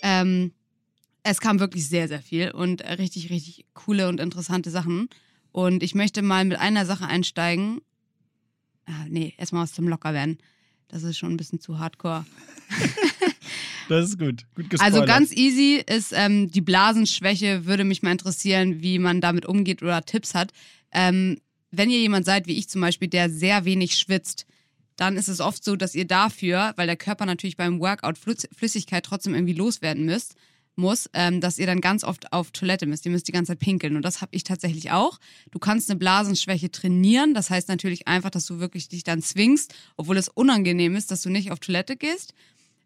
Ähm, 0.03 0.53
es 1.23 1.41
kam 1.41 1.61
wirklich 1.61 1.89
sehr, 1.89 2.09
sehr 2.09 2.23
viel 2.23 2.51
und 2.51 2.83
richtig, 2.83 3.31
richtig 3.31 3.67
coole 3.75 4.09
und 4.09 4.21
interessante 4.21 4.71
Sachen. 4.71 5.09
Und 5.53 5.83
ich 5.83 5.95
möchte 5.95 6.23
mal 6.23 6.45
mit 6.45 6.59
einer 6.59 6.87
Sache 6.87 7.07
einsteigen. 7.07 7.81
Ah, 8.87 9.05
nee, 9.09 9.35
erstmal 9.37 9.65
was 9.65 9.73
zum 9.73 9.89
Lockerwerden. 9.89 10.39
Das 10.89 11.03
ist 11.03 11.19
schon 11.19 11.33
ein 11.33 11.37
bisschen 11.37 11.61
zu 11.61 11.79
hardcore. 11.79 12.25
Das 13.89 14.11
ist 14.11 14.19
gut. 14.19 14.45
Gut 14.55 14.71
gespoilert. 14.71 14.95
Also 14.95 15.07
ganz 15.07 15.33
easy 15.33 15.83
ist 15.85 16.13
ähm, 16.15 16.51
die 16.51 16.61
Blasenschwäche, 16.61 17.65
würde 17.65 17.85
mich 17.85 18.03
mal 18.03 18.13
interessieren, 18.13 18.83
wie 18.83 18.99
man 18.99 19.21
damit 19.21 19.47
umgeht 19.47 19.83
oder 19.83 20.05
Tipps 20.05 20.35
hat. 20.35 20.53
Ähm, 20.93 21.39
wenn 21.71 21.91
ihr 21.91 21.99
jemand 21.99 22.27
seid, 22.27 22.47
wie 22.47 22.59
ich 22.59 22.69
zum 22.69 22.81
Beispiel, 22.81 23.09
der 23.09 23.31
sehr 23.31 23.65
wenig 23.65 23.97
schwitzt, 23.97 24.47
dann 24.97 25.17
ist 25.17 25.29
es 25.29 25.41
oft 25.41 25.65
so, 25.65 25.77
dass 25.77 25.95
ihr 25.95 26.07
dafür, 26.07 26.73
weil 26.77 26.87
der 26.87 26.97
Körper 26.97 27.25
natürlich 27.25 27.57
beim 27.57 27.81
Workout 27.81 28.19
Flüss 28.19 28.49
Flüssigkeit 28.55 29.05
trotzdem 29.05 29.35
irgendwie 29.35 29.55
loswerden 29.55 30.05
müsst, 30.05 30.35
muss, 30.79 31.11
ähm, 31.13 31.41
dass 31.41 31.59
ihr 31.59 31.67
dann 31.67 31.81
ganz 31.81 32.05
oft 32.05 32.33
auf 32.33 32.51
Toilette 32.53 32.87
müsst. 32.87 33.05
Ihr 33.05 33.13
müsst 33.13 33.29
die 33.29 33.33
ganze 33.33 33.53
Zeit 33.53 33.59
pinkeln. 33.59 33.97
Und 33.97 34.03
das 34.03 34.21
habe 34.21 34.35
ich 34.35 34.45
tatsächlich 34.45 34.91
auch. 34.91 35.19
Du 35.51 35.59
kannst 35.59 35.91
eine 35.91 35.99
Blasenschwäche 35.99 36.71
trainieren. 36.71 37.35
Das 37.35 37.51
heißt 37.51 37.69
natürlich 37.69 38.09
einfach, 38.09 38.31
dass 38.31 38.47
du 38.47 38.61
wirklich 38.61 38.89
dich 38.89 39.05
dann 39.05 39.21
zwingst, 39.21 39.75
obwohl 39.97 40.17
es 40.17 40.29
unangenehm 40.29 40.97
ist, 40.97 41.11
dass 41.11 41.23
du 41.23 41.31
nicht 41.31 41.51
auf 41.51 41.59
Toilette 41.59 41.97
gehst. 41.97 42.33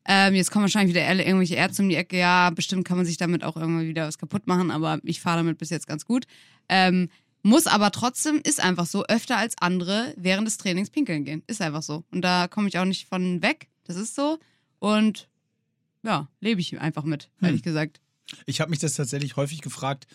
Ähm, 0.05 0.35
jetzt 0.35 0.51
kommen 0.51 0.65
wahrscheinlich 0.65 0.95
wieder 0.95 1.07
irgendwelche 1.09 1.55
Ärzte 1.55 1.83
um 1.83 1.89
die 1.89 1.95
Ecke. 1.95 2.19
Ja, 2.19 2.51
bestimmt 2.51 2.87
kann 2.87 2.97
man 2.97 3.07
sich 3.07 3.19
damit 3.19 3.45
auch 3.45 3.57
irgendwie 3.57 3.89
wieder 3.89 4.07
was 4.07 4.19
kaputt 4.19 4.47
machen, 4.47 4.71
aber 4.71 4.99
ich 5.05 5.21
fahre 5.21 5.39
damit 5.39 5.59
bis 5.59 5.71
jetzt 5.71 5.87
ganz 5.87 6.05
gut. 6.05 6.27
Ähm, 6.69 7.09
muss 7.43 7.67
aber 7.67 7.91
trotzdem, 7.91 8.41
ist 8.43 8.63
einfach 8.63 8.87
so, 8.87 9.05
öfter 9.07 9.37
als 9.37 9.57
andere 9.61 10.15
während 10.17 10.47
des 10.47 10.59
Trainings 10.59 10.91
pinkeln 10.91 11.25
gehen. 11.25 11.43
Ist 11.47 11.61
einfach 11.61 11.83
so. 11.83 12.05
Und 12.11 12.23
da 12.23 12.49
komme 12.49 12.69
ich 12.69 12.79
auch 12.79 12.85
nicht 12.85 13.09
von 13.09 13.43
weg. 13.43 13.69
Das 13.85 13.97
ist 13.97 14.15
so. 14.15 14.39
Und 14.79 15.29
ja, 16.03 16.29
lebe 16.41 16.61
ich 16.61 16.81
einfach 16.81 17.05
mit, 17.05 17.31
ehrlich 17.41 17.61
Hm. 17.61 17.65
gesagt. 17.65 18.01
Ich 18.47 18.61
habe 18.61 18.71
mich 18.71 18.79
das 18.79 18.95
tatsächlich 18.95 19.37
häufig 19.37 19.61
gefragt, 19.61 20.07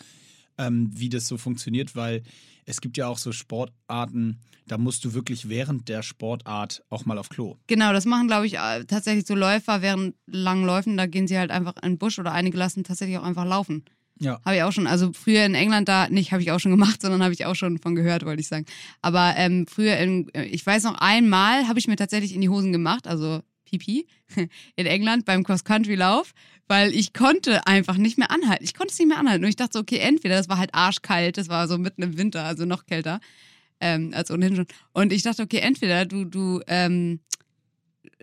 ähm, 0.56 0.90
wie 0.92 1.08
das 1.08 1.28
so 1.28 1.38
funktioniert, 1.38 1.94
weil 1.94 2.22
es 2.64 2.80
gibt 2.80 2.96
ja 2.96 3.06
auch 3.06 3.18
so 3.18 3.32
Sportarten, 3.32 4.40
da 4.66 4.76
musst 4.76 5.04
du 5.04 5.14
wirklich 5.14 5.48
während 5.48 5.88
der 5.88 6.02
Sportart 6.02 6.82
auch 6.90 7.06
mal 7.06 7.16
auf 7.16 7.28
Klo. 7.28 7.56
Genau, 7.68 7.92
das 7.92 8.04
machen, 8.04 8.26
glaube 8.26 8.46
ich, 8.46 8.58
äh, 8.58 8.84
tatsächlich 8.84 9.26
so 9.26 9.34
Läufer 9.34 9.80
während 9.82 10.14
langen 10.26 10.66
Läufen. 10.66 10.96
Da 10.96 11.06
gehen 11.06 11.26
sie 11.26 11.38
halt 11.38 11.50
einfach 11.50 11.74
in 11.82 11.92
den 11.92 11.98
Busch 11.98 12.18
oder 12.18 12.32
einige 12.32 12.58
lassen 12.58 12.84
tatsächlich 12.84 13.16
auch 13.18 13.22
einfach 13.22 13.46
laufen. 13.46 13.84
Ja. 14.20 14.40
Habe 14.44 14.56
ich 14.56 14.62
auch 14.64 14.72
schon, 14.72 14.86
also 14.88 15.12
früher 15.12 15.46
in 15.46 15.54
England 15.54 15.88
da, 15.88 16.08
nicht 16.08 16.32
habe 16.32 16.42
ich 16.42 16.50
auch 16.50 16.58
schon 16.58 16.72
gemacht, 16.72 17.00
sondern 17.02 17.22
habe 17.22 17.32
ich 17.32 17.46
auch 17.46 17.54
schon 17.54 17.78
von 17.78 17.94
gehört, 17.94 18.24
wollte 18.24 18.40
ich 18.40 18.48
sagen. 18.48 18.66
Aber 19.00 19.34
ähm, 19.36 19.66
früher, 19.66 19.96
in, 19.96 20.28
ich 20.34 20.66
weiß 20.66 20.82
noch, 20.84 20.96
einmal 20.98 21.68
habe 21.68 21.78
ich 21.78 21.86
mir 21.86 21.96
tatsächlich 21.96 22.34
in 22.34 22.40
die 22.40 22.48
Hosen 22.48 22.72
gemacht, 22.72 23.06
also 23.06 23.40
Pipi, 23.68 24.06
in 24.76 24.86
England 24.86 25.24
beim 25.24 25.44
Cross-Country-Lauf, 25.44 26.32
weil 26.66 26.94
ich 26.94 27.12
konnte 27.12 27.66
einfach 27.66 27.96
nicht 27.96 28.18
mehr 28.18 28.30
anhalten. 28.30 28.64
Ich 28.64 28.74
konnte 28.74 28.92
es 28.92 28.98
nicht 28.98 29.08
mehr 29.08 29.18
anhalten. 29.18 29.44
Und 29.44 29.48
ich 29.50 29.56
dachte 29.56 29.72
so, 29.74 29.80
okay, 29.80 29.98
entweder, 29.98 30.36
das 30.36 30.48
war 30.48 30.58
halt 30.58 30.74
arschkalt, 30.74 31.36
das 31.36 31.48
war 31.48 31.66
so 31.68 31.78
mitten 31.78 32.02
im 32.02 32.18
Winter, 32.18 32.44
also 32.44 32.64
noch 32.64 32.86
kälter 32.86 33.20
ähm, 33.80 34.12
als 34.14 34.30
ohnehin 34.30 34.56
schon. 34.56 34.66
Und 34.92 35.12
ich 35.12 35.22
dachte, 35.22 35.42
okay, 35.42 35.58
entweder 35.58 36.04
du, 36.04 36.24
du 36.24 36.60
ähm, 36.66 37.20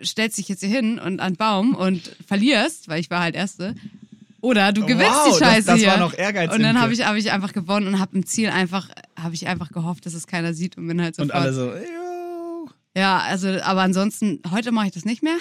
stellst 0.04 0.38
dich 0.38 0.50
jetzt 0.50 0.60
hier 0.62 0.70
hin 0.70 1.00
und 1.00 1.20
an 1.20 1.34
den 1.34 1.38
Baum 1.38 1.76
und 1.76 2.16
verlierst, 2.28 2.88
weil 2.88 3.00
ich 3.00 3.10
war 3.10 3.22
halt 3.22 3.36
Erste, 3.36 3.76
oder 4.42 4.72
du 4.74 4.86
gewinnst 4.86 5.12
Oh, 5.26 5.30
Wow, 5.32 5.38
die 5.40 5.44
Scheiße 5.44 5.56
das, 5.58 5.66
das 5.66 5.80
hier. 5.80 5.88
war 5.88 5.98
noch 5.98 6.14
Ehrgeiz. 6.16 6.54
und 6.54 6.62
dann 6.62 6.80
habe 6.80 6.94
ich, 6.94 7.04
hab 7.06 7.16
ich 7.16 7.32
einfach 7.32 7.52
gewonnen 7.54 7.88
und 7.88 8.00
habe 8.00 8.16
im 8.16 8.26
Ziel 8.28 8.50
einfach, 8.50 8.90
habe 9.18 9.34
ich 9.34 9.48
einfach 9.48 9.70
gehofft, 9.72 10.06
dass 10.06 10.14
es 10.14 10.28
keiner 10.28 10.54
sieht 10.54 10.78
und 10.78 10.88
bin 10.88 11.02
halt 11.02 11.18
Und 11.18 11.30
sofort. 11.30 11.42
alle 11.44 11.54
so. 11.54 11.72
Ja, 12.98 13.20
also, 13.20 13.50
aber 13.62 13.82
ansonsten, 13.82 14.42
heute 14.52 14.72
mache 14.72 14.88
ich 14.88 14.94
das 14.94 15.04
nicht 15.04 15.22
mehr. 15.22 15.36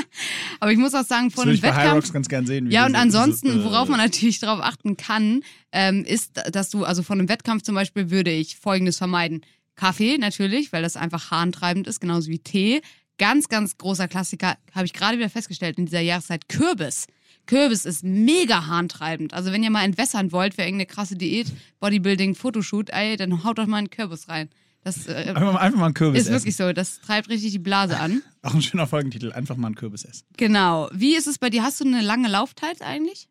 aber 0.60 0.70
ich 0.72 0.78
muss 0.78 0.94
auch 0.94 1.04
sagen, 1.04 1.30
vor 1.30 1.44
einem 1.44 1.62
Wettkampf. 1.62 2.12
Ganz 2.12 2.28
gern 2.28 2.46
sehen. 2.46 2.68
wie 2.68 2.72
Ja, 2.74 2.84
und 2.84 2.92
so- 2.92 2.98
ansonsten, 2.98 3.52
so, 3.52 3.60
äh, 3.60 3.64
worauf 3.64 3.88
man 3.88 3.98
natürlich 3.98 4.38
darauf 4.38 4.60
achten 4.62 4.96
kann, 4.96 5.42
ähm, 5.72 6.04
ist, 6.04 6.32
dass 6.52 6.68
du, 6.68 6.84
also 6.84 7.02
von 7.02 7.18
einem 7.18 7.28
Wettkampf 7.28 7.62
zum 7.62 7.74
Beispiel, 7.74 8.10
würde 8.10 8.30
ich 8.30 8.56
Folgendes 8.56 8.98
vermeiden. 8.98 9.40
Kaffee 9.76 10.18
natürlich, 10.18 10.72
weil 10.74 10.82
das 10.82 10.96
einfach 10.96 11.30
harntreibend 11.30 11.86
ist, 11.86 12.00
genauso 12.00 12.28
wie 12.28 12.38
Tee. 12.38 12.82
Ganz, 13.16 13.48
ganz 13.48 13.78
großer 13.78 14.08
Klassiker, 14.08 14.56
habe 14.74 14.84
ich 14.84 14.92
gerade 14.92 15.16
wieder 15.16 15.30
festgestellt 15.30 15.78
in 15.78 15.86
dieser 15.86 16.00
Jahreszeit, 16.00 16.48
Kürbis. 16.48 17.06
Kürbis 17.46 17.86
ist 17.86 18.04
mega 18.04 18.66
harntreibend. 18.66 19.32
Also 19.32 19.52
wenn 19.52 19.62
ihr 19.62 19.70
mal 19.70 19.84
entwässern 19.84 20.32
wollt 20.32 20.54
für 20.54 20.62
irgendeine 20.62 20.86
krasse 20.86 21.16
Diät, 21.16 21.46
Bodybuilding, 21.80 22.34
Fotoshoot, 22.34 22.90
ey, 22.90 23.16
dann 23.16 23.42
haut 23.42 23.58
doch 23.58 23.66
mal 23.66 23.78
einen 23.78 23.90
Kürbis 23.90 24.28
rein. 24.28 24.50
Das 24.82 25.06
äh, 25.06 25.12
Einfach, 25.14 25.40
mal- 25.52 25.56
einfach 25.58 25.78
mal 25.78 25.84
einen 25.86 25.94
Kürbis 25.94 26.22
ist 26.22 26.26
essen. 26.28 26.34
wirklich 26.34 26.56
so. 26.56 26.72
Das 26.72 27.00
treibt 27.00 27.28
richtig 27.28 27.52
die 27.52 27.58
Blase 27.58 27.98
an. 27.98 28.22
Auch 28.42 28.54
ein 28.54 28.62
schöner 28.62 28.86
Folgentitel. 28.86 29.32
Einfach 29.32 29.56
mal 29.56 29.66
einen 29.66 29.74
Kürbis 29.76 30.04
essen. 30.04 30.24
Genau. 30.36 30.88
Wie 30.92 31.14
ist 31.14 31.26
es 31.26 31.38
bei 31.38 31.50
dir? 31.50 31.62
Hast 31.62 31.80
du 31.80 31.84
eine 31.84 32.00
lange 32.00 32.28
Lauftights 32.28 32.80
eigentlich? 32.80 33.28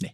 Nee. 0.00 0.12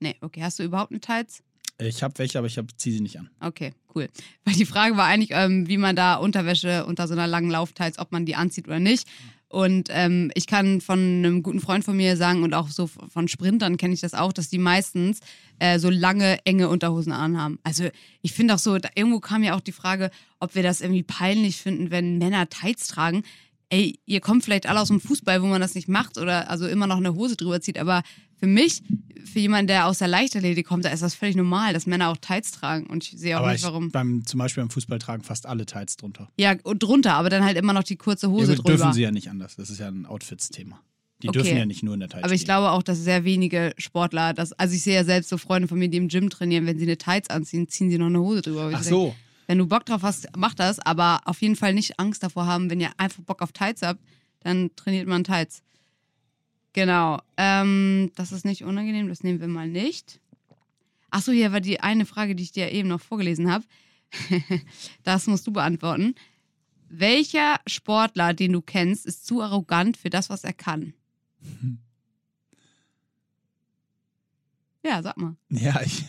Nee, 0.00 0.16
okay. 0.22 0.42
Hast 0.42 0.58
du 0.58 0.62
überhaupt 0.62 0.90
eine 0.92 1.00
Tights? 1.00 1.42
Ich 1.78 2.02
habe 2.02 2.14
welche, 2.18 2.38
aber 2.38 2.46
ich 2.46 2.58
ziehe 2.76 2.94
sie 2.94 3.00
nicht 3.00 3.18
an. 3.18 3.28
Okay, 3.40 3.74
cool. 3.94 4.08
Weil 4.44 4.54
die 4.54 4.66
Frage 4.66 4.96
war 4.96 5.06
eigentlich, 5.06 5.30
ähm, 5.32 5.66
wie 5.68 5.78
man 5.78 5.96
da 5.96 6.14
Unterwäsche 6.14 6.86
unter 6.86 7.08
so 7.08 7.14
einer 7.14 7.26
langen 7.26 7.50
Lauftights, 7.50 7.98
ob 7.98 8.12
man 8.12 8.24
die 8.24 8.36
anzieht 8.36 8.68
oder 8.68 8.78
nicht. 8.78 9.08
Und 9.52 9.88
ähm, 9.90 10.30
ich 10.34 10.46
kann 10.46 10.80
von 10.80 10.98
einem 10.98 11.42
guten 11.42 11.60
Freund 11.60 11.84
von 11.84 11.94
mir 11.94 12.16
sagen 12.16 12.42
und 12.42 12.54
auch 12.54 12.68
so 12.68 12.86
von 12.86 13.28
Sprintern 13.28 13.76
kenne 13.76 13.92
ich 13.92 14.00
das 14.00 14.14
auch, 14.14 14.32
dass 14.32 14.48
die 14.48 14.56
meistens 14.56 15.20
äh, 15.58 15.78
so 15.78 15.90
lange, 15.90 16.38
enge 16.46 16.70
Unterhosen 16.70 17.12
anhaben. 17.12 17.58
Also 17.62 17.90
ich 18.22 18.32
finde 18.32 18.54
auch 18.54 18.58
so, 18.58 18.78
da, 18.78 18.88
irgendwo 18.94 19.20
kam 19.20 19.42
ja 19.42 19.54
auch 19.54 19.60
die 19.60 19.72
Frage, 19.72 20.10
ob 20.40 20.54
wir 20.54 20.62
das 20.62 20.80
irgendwie 20.80 21.02
peinlich 21.02 21.58
finden, 21.58 21.90
wenn 21.90 22.16
Männer 22.16 22.48
Tights 22.48 22.88
tragen. 22.88 23.24
Ey, 23.68 24.00
ihr 24.06 24.20
kommt 24.20 24.42
vielleicht 24.42 24.66
alle 24.66 24.80
aus 24.80 24.88
dem 24.88 25.00
Fußball, 25.02 25.42
wo 25.42 25.46
man 25.46 25.60
das 25.60 25.74
nicht 25.74 25.86
macht 25.86 26.16
oder 26.16 26.48
also 26.48 26.66
immer 26.66 26.86
noch 26.86 26.96
eine 26.96 27.14
Hose 27.14 27.36
drüber 27.36 27.60
zieht, 27.60 27.78
aber 27.78 28.04
für 28.42 28.48
mich, 28.48 28.82
für 29.24 29.38
jemanden, 29.38 29.68
der 29.68 29.86
aus 29.86 29.98
der 29.98 30.08
Leichtathletik 30.08 30.66
kommt, 30.66 30.84
da 30.84 30.88
ist 30.88 31.00
das 31.00 31.14
völlig 31.14 31.36
normal, 31.36 31.72
dass 31.72 31.86
Männer 31.86 32.08
auch 32.08 32.16
Tights 32.16 32.50
tragen 32.50 32.86
und 32.88 33.04
ich 33.04 33.16
sehe 33.16 33.36
auch 33.36 33.42
aber 33.42 33.52
nicht, 33.52 33.60
ich, 33.60 33.64
warum. 33.66 33.92
beim, 33.92 34.26
zum 34.26 34.38
Beispiel 34.38 34.64
beim 34.64 34.70
Fußball 34.70 34.98
tragen 34.98 35.22
fast 35.22 35.46
alle 35.46 35.64
Tights 35.64 35.96
drunter. 35.96 36.28
Ja, 36.36 36.56
und 36.64 36.82
drunter, 36.82 37.14
aber 37.14 37.30
dann 37.30 37.44
halt 37.44 37.56
immer 37.56 37.72
noch 37.72 37.84
die 37.84 37.94
kurze 37.94 38.30
Hose 38.30 38.50
ja, 38.50 38.56
gut, 38.56 38.66
drüber. 38.66 38.76
dürfen 38.78 38.92
sie 38.94 39.02
ja 39.02 39.12
nicht 39.12 39.30
anders. 39.30 39.54
Das 39.54 39.70
ist 39.70 39.78
ja 39.78 39.86
ein 39.86 40.06
Outfits-Thema. 40.06 40.80
Die 41.22 41.28
Okay. 41.28 41.38
dürfen 41.38 41.56
ja 41.56 41.66
nicht 41.66 41.84
nur 41.84 41.94
in 41.94 42.00
der 42.00 42.08
Tights 42.08 42.24
aber 42.24 42.34
ich 42.34 42.40
stehen. 42.40 42.46
glaube 42.46 42.72
auch, 42.72 42.82
dass 42.82 42.98
sehr 42.98 43.22
wenige 43.22 43.74
Sportler, 43.78 44.34
das, 44.34 44.52
also 44.54 44.74
ich 44.74 44.82
sehe 44.82 44.96
ja 44.96 45.04
selbst 45.04 45.28
so 45.30 45.38
Freunde 45.38 45.68
von 45.68 45.78
mir, 45.78 45.88
die 45.88 45.98
im 45.98 46.08
Gym 46.08 46.28
trainieren, 46.28 46.66
wenn 46.66 46.76
sie 46.80 46.84
eine 46.84 46.98
Tights 46.98 47.30
anziehen, 47.30 47.68
ziehen 47.68 47.90
sie 47.90 47.98
noch 47.98 48.06
eine 48.06 48.18
Hose 48.18 48.42
drüber. 48.42 48.70
Ich 48.70 48.74
Ach 48.74 48.80
denke, 48.82 48.88
so. 48.88 49.14
Wenn 49.46 49.58
du 49.58 49.68
Bock 49.68 49.86
drauf 49.86 50.02
hast, 50.02 50.26
mach 50.36 50.54
das, 50.54 50.80
aber 50.80 51.20
auf 51.26 51.40
jeden 51.42 51.54
Fall 51.54 51.74
nicht 51.74 52.00
Angst 52.00 52.24
davor 52.24 52.46
haben, 52.46 52.70
wenn 52.70 52.80
ihr 52.80 52.90
einfach 52.96 53.22
Bock 53.22 53.40
auf 53.40 53.52
Tights 53.52 53.82
habt, 53.82 54.00
dann 54.40 54.70
trainiert 54.74 55.06
man 55.06 55.22
Tights. 55.22 55.62
Genau. 56.72 57.20
Ähm, 57.36 58.10
das 58.14 58.32
ist 58.32 58.44
nicht 58.44 58.64
unangenehm, 58.64 59.08
das 59.08 59.22
nehmen 59.22 59.40
wir 59.40 59.48
mal 59.48 59.68
nicht. 59.68 60.20
Achso, 61.10 61.32
hier 61.32 61.52
war 61.52 61.60
die 61.60 61.80
eine 61.80 62.06
Frage, 62.06 62.34
die 62.34 62.42
ich 62.44 62.52
dir 62.52 62.70
eben 62.72 62.88
noch 62.88 63.00
vorgelesen 63.00 63.50
habe. 63.50 63.64
das 65.02 65.26
musst 65.26 65.46
du 65.46 65.52
beantworten. 65.52 66.14
Welcher 66.88 67.60
Sportler, 67.66 68.34
den 68.34 68.52
du 68.52 68.60
kennst, 68.62 69.06
ist 69.06 69.26
zu 69.26 69.42
arrogant 69.42 69.96
für 69.96 70.10
das, 70.10 70.30
was 70.30 70.44
er 70.44 70.52
kann? 70.54 70.94
Ja, 74.84 75.02
sag 75.02 75.16
mal. 75.16 75.36
Ja, 75.48 75.80
ich. 75.82 76.04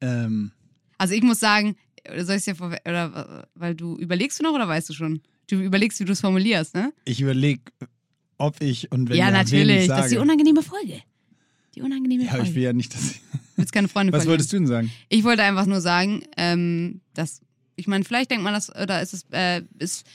Ähm, 0.00 0.50
Also 0.98 1.14
ich 1.14 1.22
muss 1.22 1.38
sagen, 1.38 1.76
soll 2.18 2.36
ich 2.36 2.44
dir 2.44 2.56
vorwe- 2.56 2.80
oder 2.88 3.46
weil 3.54 3.74
du 3.74 3.96
überlegst 3.98 4.38
du 4.40 4.42
noch 4.42 4.52
oder 4.52 4.66
weißt 4.66 4.88
du 4.88 4.94
schon? 4.94 5.22
Du 5.48 5.60
überlegst, 5.60 6.00
wie 6.00 6.04
du 6.04 6.12
es 6.12 6.20
formulierst, 6.20 6.74
ne? 6.74 6.92
ich 7.04 7.20
überlege, 7.20 7.62
ob 8.38 8.60
ich 8.60 8.90
und 8.90 9.08
wenn 9.08 9.16
ja, 9.16 9.26
ich 9.26 9.32
natürlich. 9.32 9.86
Das 9.88 10.06
ist 10.06 10.12
die 10.12 10.18
unangenehme 10.18 10.62
Folge. 10.62 11.02
Die 11.74 11.82
unangenehme 11.82 12.24
ja, 12.24 12.30
aber 12.30 12.38
ich 12.38 12.44
Folge. 12.46 12.56
will 12.56 12.62
ja 12.62 12.72
nicht, 12.72 12.94
dass. 12.94 13.10
Ich, 13.10 13.20
willst 13.56 13.72
keine 13.72 13.88
Freunde 13.88 14.12
was 14.12 14.26
wolltest 14.26 14.52
du 14.52 14.56
denn 14.56 14.66
sagen? 14.66 14.92
Ich 15.08 15.24
wollte 15.24 15.42
einfach 15.42 15.66
nur 15.66 15.80
sagen, 15.80 16.22
ähm, 16.36 17.00
dass 17.14 17.40
ich 17.76 17.86
meine, 17.86 18.04
vielleicht 18.04 18.30
denkt 18.30 18.44
man 18.44 18.54
das 18.54 18.74
oder 18.74 19.02
ist 19.02 19.14
es 19.14 19.26
äh, 19.30 19.62
ist 19.78 20.06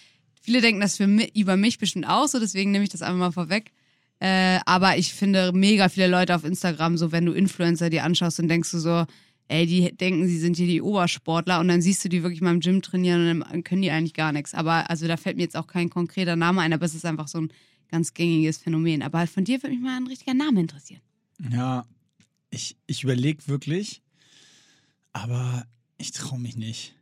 viele 0.41 0.61
denken 0.61 0.81
das 0.81 0.97
für 0.97 1.05
über 1.05 1.57
mich 1.57 1.77
bestimmt 1.77 2.07
auch 2.07 2.27
so, 2.27 2.39
deswegen 2.39 2.71
nehme 2.71 2.83
ich 2.83 2.89
das 2.89 3.01
einfach 3.01 3.17
mal 3.17 3.31
vorweg. 3.31 3.71
Äh, 4.19 4.59
aber 4.65 4.97
ich 4.97 5.13
finde 5.13 5.51
mega 5.53 5.89
viele 5.89 6.07
Leute 6.07 6.35
auf 6.35 6.43
Instagram, 6.43 6.97
so 6.97 7.11
wenn 7.11 7.25
du 7.25 7.33
Influencer 7.33 7.89
dir 7.89 8.03
anschaust, 8.03 8.39
dann 8.39 8.47
denkst 8.47 8.71
du 8.71 8.79
so, 8.79 9.05
ey, 9.47 9.65
die 9.65 9.95
denken, 9.95 10.27
sie 10.27 10.39
sind 10.39 10.55
hier 10.55 10.67
die 10.67 10.81
Obersportler 10.81 11.59
und 11.59 11.67
dann 11.67 11.81
siehst 11.81 12.03
du 12.05 12.09
die 12.09 12.23
wirklich 12.23 12.41
mal 12.41 12.51
im 12.51 12.59
Gym 12.59 12.81
trainieren 12.81 13.41
und 13.41 13.45
dann 13.49 13.63
können 13.63 13.81
die 13.81 13.91
eigentlich 13.91 14.13
gar 14.13 14.31
nichts. 14.31 14.53
Aber 14.53 14.89
also 14.89 15.07
da 15.07 15.17
fällt 15.17 15.37
mir 15.37 15.43
jetzt 15.43 15.57
auch 15.57 15.67
kein 15.67 15.89
konkreter 15.89 16.35
Name 16.35 16.61
ein, 16.61 16.73
aber 16.73 16.85
es 16.85 16.95
ist 16.95 17.05
einfach 17.05 17.27
so 17.27 17.39
ein 17.39 17.49
ganz 17.93 18.15
gängiges 18.15 18.57
Phänomen. 18.57 19.03
Aber 19.03 19.27
von 19.27 19.45
dir 19.45 19.61
würde 19.61 19.75
mich 19.75 19.83
mal 19.83 19.95
ein 19.95 20.07
richtiger 20.07 20.33
Name 20.33 20.59
interessieren. 20.59 21.01
Ja, 21.51 21.85
ich, 22.49 22.75
ich 22.87 23.03
überlege 23.03 23.47
wirklich, 23.47 24.01
aber 25.11 25.67
ich 25.99 26.11
traue 26.11 26.39
mich 26.39 26.57
nicht. 26.57 26.95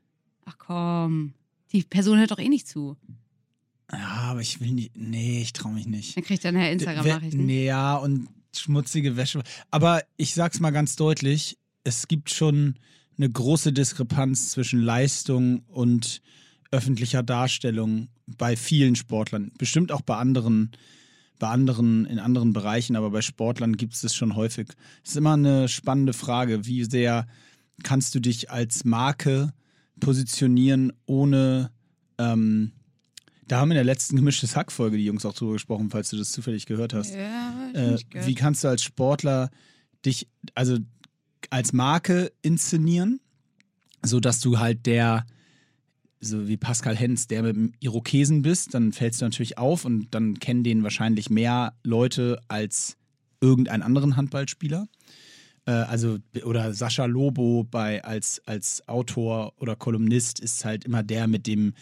Ach 0.43 0.57
komm, 0.57 1.33
die 1.71 1.83
Person 1.83 2.19
hört 2.19 2.31
doch 2.31 2.39
eh 2.39 2.49
nicht 2.49 2.67
zu. 2.67 2.97
Ja, 3.89 4.31
aber 4.31 4.41
ich 4.41 4.59
will 4.59 4.71
nicht. 4.71 4.91
Nee, 4.97 5.41
ich 5.41 5.53
traue 5.53 5.73
mich 5.73 5.85
nicht. 5.85 6.17
Dann 6.17 6.25
kriegt 6.25 6.43
er 6.43 6.51
nachher 6.51 6.73
Instagram-Nachrichten. 6.73 7.45
Nee, 7.45 7.65
ja, 7.65 7.95
und 7.95 8.27
schmutzige 8.53 9.15
Wäsche. 9.15 9.43
Aber 9.69 10.03
ich 10.17 10.33
sag's 10.33 10.59
mal 10.59 10.71
ganz 10.71 10.97
deutlich: 10.97 11.57
Es 11.85 12.09
gibt 12.09 12.31
schon 12.31 12.75
eine 13.17 13.29
große 13.29 13.71
Diskrepanz 13.71 14.49
zwischen 14.49 14.81
Leistung 14.81 15.63
und 15.67 16.21
öffentlicher 16.71 17.23
Darstellung 17.23 18.07
bei 18.25 18.55
vielen 18.55 18.95
Sportlern. 18.95 19.51
Bestimmt 19.57 19.91
auch 19.91 20.01
bei 20.01 20.15
anderen, 20.17 20.71
bei 21.39 21.47
anderen, 21.49 22.05
in 22.05 22.19
anderen 22.19 22.53
Bereichen, 22.53 22.95
aber 22.95 23.09
bei 23.11 23.21
Sportlern 23.21 23.75
gibt 23.77 23.93
es 23.93 24.01
das 24.01 24.15
schon 24.15 24.35
häufig. 24.35 24.69
Es 25.03 25.11
ist 25.11 25.17
immer 25.17 25.33
eine 25.33 25.67
spannende 25.67 26.13
Frage, 26.13 26.65
wie 26.65 26.83
sehr 26.85 27.27
kannst 27.83 28.15
du 28.15 28.19
dich 28.19 28.49
als 28.51 28.85
Marke 28.85 29.53
positionieren, 29.99 30.93
ohne 31.05 31.71
ähm, 32.17 32.71
da 33.47 33.59
haben 33.59 33.71
in 33.71 33.75
der 33.75 33.83
letzten 33.83 34.15
gemischtes 34.15 34.55
Hack-Folge 34.55 34.97
die 34.97 35.05
Jungs 35.05 35.25
auch 35.25 35.33
drüber 35.33 35.53
gesprochen, 35.53 35.89
falls 35.89 36.09
du 36.09 36.17
das 36.17 36.31
zufällig 36.31 36.65
gehört 36.65 36.93
hast. 36.93 37.13
Ja, 37.13 37.69
Äh, 37.73 37.97
gehört. 38.09 38.27
wie 38.27 38.35
kannst 38.35 38.63
du 38.63 38.67
als 38.69 38.81
Sportler 38.83 39.49
dich, 40.05 40.27
also 40.55 40.77
als 41.49 41.73
Marke 41.73 42.31
inszenieren, 42.41 43.19
sodass 44.03 44.39
du 44.39 44.59
halt 44.59 44.85
der, 44.85 45.25
so 46.21 46.47
wie 46.47 46.57
Pascal 46.57 46.95
Hens, 46.95 47.27
der 47.27 47.43
mit 47.43 47.55
dem 47.55 47.73
Irokesen 47.79 48.43
bist, 48.43 48.73
dann 48.73 48.93
fällst 48.93 49.21
du 49.21 49.25
natürlich 49.25 49.57
auf 49.57 49.85
und 49.85 50.07
dann 50.11 50.39
kennen 50.39 50.63
den 50.63 50.83
wahrscheinlich 50.83 51.29
mehr 51.29 51.73
Leute 51.83 52.39
als 52.47 52.95
irgendeinen 53.41 53.81
anderen 53.81 54.15
Handballspieler. 54.15 54.87
Äh, 55.65 55.71
also, 55.71 56.19
oder 56.45 56.73
Sascha 56.73 57.05
Lobo 57.05 57.63
bei, 57.69 58.03
als, 58.03 58.41
als 58.45 58.87
Autor 58.87 59.53
oder 59.59 59.75
Kolumnist 59.75 60.39
ist 60.39 60.63
halt 60.63 60.85
immer 60.85 61.03
der 61.03 61.27
mit 61.27 61.47
dem 61.47 61.73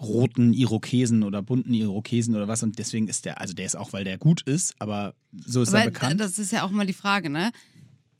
roten 0.00 0.54
Irokesen 0.54 1.22
oder 1.22 1.42
bunten 1.42 1.74
Irokesen 1.74 2.34
oder 2.34 2.48
was 2.48 2.62
und 2.62 2.78
deswegen 2.78 3.06
ist 3.08 3.26
der, 3.26 3.40
also 3.40 3.52
der 3.52 3.66
ist 3.66 3.76
auch, 3.76 3.92
weil 3.92 4.04
der 4.04 4.16
gut 4.16 4.40
ist, 4.42 4.74
aber 4.78 5.14
so 5.44 5.60
ist 5.60 5.70
Aber 5.70 5.80
er 5.80 5.90
bekannt. 5.90 6.20
das 6.20 6.38
ist 6.38 6.52
ja 6.52 6.62
auch 6.62 6.70
mal 6.70 6.86
die 6.86 6.94
Frage, 6.94 7.28
ne? 7.28 7.50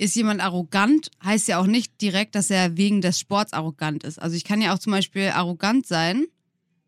Ist 0.01 0.17
jemand 0.17 0.41
arrogant, 0.41 1.11
heißt 1.23 1.47
ja 1.49 1.59
auch 1.59 1.67
nicht 1.67 2.01
direkt, 2.01 2.35
dass 2.35 2.49
er 2.49 2.79
wegen 2.79 3.03
des 3.03 3.19
Sports 3.21 3.53
arrogant 3.53 4.03
ist. 4.03 4.19
Also 4.19 4.35
ich 4.35 4.45
kann 4.45 4.63
ja 4.63 4.73
auch 4.75 4.79
zum 4.79 4.93
Beispiel 4.93 5.29
arrogant 5.29 5.87
sein 5.87 6.25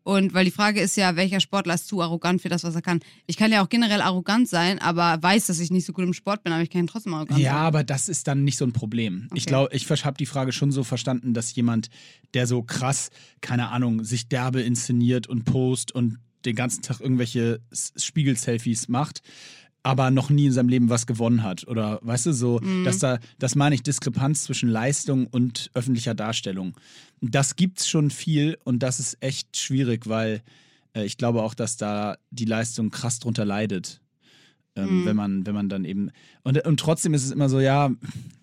und 0.01 0.33
weil 0.33 0.45
die 0.45 0.51
Frage 0.51 0.81
ist 0.81 0.97
ja, 0.97 1.15
welcher 1.15 1.39
Sportler 1.39 1.75
ist 1.75 1.87
zu 1.87 2.01
arrogant 2.01 2.41
für 2.41 2.49
das, 2.49 2.63
was 2.63 2.73
er 2.73 2.81
kann. 2.81 3.01
Ich 3.27 3.37
kann 3.37 3.51
ja 3.51 3.63
auch 3.63 3.69
generell 3.69 4.01
arrogant 4.01 4.49
sein, 4.49 4.79
aber 4.79 5.21
weiß, 5.21 5.45
dass 5.45 5.59
ich 5.59 5.69
nicht 5.69 5.85
so 5.85 5.93
gut 5.93 6.03
im 6.05 6.13
Sport 6.13 6.43
bin, 6.43 6.53
aber 6.53 6.63
ich 6.63 6.71
kann 6.71 6.87
trotzdem 6.87 7.13
arrogant 7.13 7.39
Ja, 7.39 7.51
sein. 7.51 7.59
aber 7.61 7.83
das 7.83 8.09
ist 8.09 8.27
dann 8.27 8.43
nicht 8.43 8.57
so 8.57 8.65
ein 8.65 8.73
Problem. 8.73 9.27
Ich 9.35 9.43
Okay. 9.43 9.49
glaube, 9.49 9.75
ich 9.75 10.05
habe 10.05 10.17
die 10.17 10.25
Frage 10.25 10.51
schon 10.51 10.71
so 10.71 10.83
verstanden, 10.83 11.35
dass 11.35 11.53
jemand, 11.53 11.89
der 12.33 12.47
so 12.47 12.63
krass, 12.63 13.11
keine 13.41 13.69
Ahnung, 13.69 14.03
sich 14.03 14.27
derbe 14.27 14.61
inszeniert 14.61 15.27
und 15.27 15.45
post 15.45 15.91
und 15.93 16.17
den 16.45 16.55
ganzen 16.55 16.81
Tag 16.81 16.99
irgendwelche 16.99 17.61
Spiegel-Selfies 17.95 18.87
macht, 18.89 19.21
aber 19.83 20.09
noch 20.11 20.29
nie 20.29 20.45
in 20.47 20.53
seinem 20.53 20.69
Leben 20.69 20.89
was 20.89 21.05
gewonnen 21.05 21.43
hat. 21.43 21.67
Oder 21.67 21.99
weißt 22.03 22.27
du, 22.27 22.33
so, 22.33 22.59
Mhm. 22.61 22.83
dass 22.85 22.99
da, 22.99 23.19
das 23.37 23.55
meine 23.55 23.75
ich, 23.75 23.83
Diskrepanz 23.83 24.43
zwischen 24.45 24.69
Leistung 24.69 25.27
und 25.27 25.69
öffentlicher 25.73 26.15
Darstellung. 26.15 26.73
Das 27.21 27.55
gibt's 27.55 27.87
schon 27.87 28.09
viel 28.09 28.57
und 28.63 28.79
das 28.79 28.99
ist 28.99 29.17
echt 29.21 29.57
schwierig, 29.57 30.07
weil 30.07 30.41
äh, 30.95 31.05
ich 31.05 31.17
glaube 31.17 31.43
auch, 31.43 31.53
dass 31.53 31.75
da 31.77 32.17
die 32.31 32.45
Leistung 32.45 32.89
krass 32.91 33.19
drunter 33.19 33.45
leidet. 33.45 33.99
Ähm, 34.75 35.01
Mhm. 35.01 35.05
wenn, 35.05 35.15
man, 35.15 35.45
wenn 35.45 35.53
man 35.53 35.69
dann 35.69 35.85
eben. 35.85 36.09
Und, 36.43 36.65
und 36.65 36.79
trotzdem 36.79 37.13
ist 37.13 37.23
es 37.23 37.29
immer 37.31 37.47
so, 37.47 37.59
ja, 37.59 37.91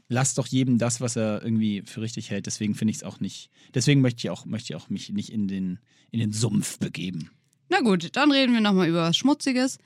lass 0.08 0.34
doch 0.34 0.46
jedem 0.46 0.78
das, 0.78 1.00
was 1.00 1.16
er 1.16 1.42
irgendwie 1.42 1.82
für 1.86 2.02
richtig 2.02 2.30
hält. 2.30 2.46
Deswegen 2.46 2.74
finde 2.76 2.90
ich 2.92 2.98
es 2.98 3.02
auch 3.02 3.18
nicht. 3.18 3.50
Deswegen 3.74 4.00
möchte 4.00 4.18
ich 4.20 4.30
auch, 4.30 4.44
möchte 4.46 4.72
ich 4.72 4.76
auch 4.76 4.88
mich 4.90 5.10
nicht 5.10 5.30
in 5.32 5.48
den, 5.48 5.80
in 6.12 6.20
den 6.20 6.32
Sumpf 6.32 6.78
begeben. 6.78 7.30
Na 7.68 7.80
gut, 7.80 8.14
dann 8.14 8.30
reden 8.30 8.52
wir 8.52 8.60
nochmal 8.60 8.88
über 8.88 9.02
was 9.08 9.16
Schmutziges. 9.16 9.78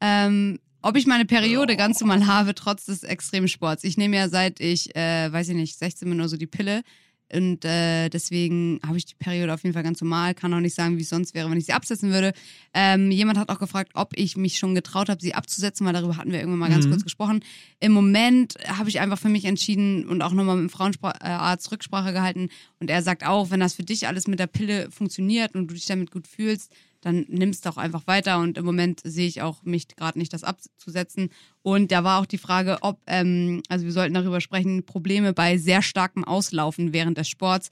Ähm, 0.00 0.60
ob 0.82 0.96
ich 0.96 1.06
meine 1.06 1.24
Periode 1.24 1.76
ganz 1.76 2.00
normal 2.00 2.26
habe, 2.26 2.54
trotz 2.54 2.86
des 2.86 3.02
Extremsports. 3.02 3.84
Ich 3.84 3.96
nehme 3.96 4.16
ja 4.16 4.28
seit 4.28 4.60
ich, 4.60 4.94
äh, 4.96 5.32
weiß 5.32 5.48
ich 5.48 5.54
nicht, 5.56 5.78
16 5.78 6.08
bin 6.08 6.18
oder 6.20 6.28
so 6.28 6.36
die 6.36 6.46
Pille. 6.46 6.82
Und 7.30 7.62
äh, 7.66 8.08
deswegen 8.08 8.80
habe 8.86 8.96
ich 8.96 9.04
die 9.04 9.14
Periode 9.14 9.52
auf 9.52 9.62
jeden 9.62 9.74
Fall 9.74 9.82
ganz 9.82 10.00
normal. 10.00 10.32
Kann 10.34 10.54
auch 10.54 10.60
nicht 10.60 10.74
sagen, 10.74 10.96
wie 10.96 11.02
es 11.02 11.10
sonst 11.10 11.34
wäre, 11.34 11.50
wenn 11.50 11.58
ich 11.58 11.66
sie 11.66 11.74
absetzen 11.74 12.10
würde. 12.10 12.32
Ähm, 12.72 13.10
jemand 13.10 13.38
hat 13.38 13.50
auch 13.50 13.58
gefragt, 13.58 13.90
ob 13.92 14.16
ich 14.16 14.38
mich 14.38 14.56
schon 14.56 14.74
getraut 14.74 15.10
habe, 15.10 15.20
sie 15.20 15.34
abzusetzen, 15.34 15.84
weil 15.84 15.92
darüber 15.92 16.16
hatten 16.16 16.32
wir 16.32 16.38
irgendwann 16.38 16.60
mal 16.60 16.70
ganz 16.70 16.86
Mhm. 16.86 16.90
kurz 16.90 17.02
gesprochen. 17.04 17.44
Im 17.80 17.92
Moment 17.92 18.54
habe 18.66 18.88
ich 18.88 19.00
einfach 19.00 19.18
für 19.18 19.28
mich 19.28 19.44
entschieden 19.44 20.06
und 20.08 20.22
auch 20.22 20.32
nochmal 20.32 20.56
mit 20.56 20.70
dem 20.70 20.70
Frauenarzt 20.70 21.70
Rücksprache 21.70 22.14
gehalten. 22.14 22.48
Und 22.80 22.88
er 22.88 23.02
sagt 23.02 23.26
auch, 23.26 23.50
wenn 23.50 23.60
das 23.60 23.74
für 23.74 23.84
dich 23.84 24.06
alles 24.06 24.26
mit 24.26 24.38
der 24.38 24.46
Pille 24.46 24.90
funktioniert 24.90 25.54
und 25.54 25.68
du 25.68 25.74
dich 25.74 25.84
damit 25.84 26.10
gut 26.10 26.26
fühlst, 26.26 26.72
dann 27.00 27.26
nimmst 27.28 27.66
doch 27.66 27.76
einfach 27.76 28.06
weiter. 28.06 28.38
Und 28.38 28.58
im 28.58 28.64
Moment 28.64 29.00
sehe 29.04 29.26
ich 29.26 29.42
auch 29.42 29.62
mich 29.62 29.88
gerade 29.88 30.18
nicht, 30.18 30.32
das 30.32 30.44
abzusetzen. 30.44 31.30
Und 31.62 31.92
da 31.92 32.04
war 32.04 32.20
auch 32.20 32.26
die 32.26 32.38
Frage, 32.38 32.78
ob, 32.82 33.00
ähm, 33.06 33.62
also 33.68 33.84
wir 33.84 33.92
sollten 33.92 34.14
darüber 34.14 34.40
sprechen, 34.40 34.84
Probleme 34.84 35.32
bei 35.32 35.58
sehr 35.58 35.82
starkem 35.82 36.24
Auslaufen 36.24 36.92
während 36.92 37.18
des 37.18 37.28
Sports. 37.28 37.70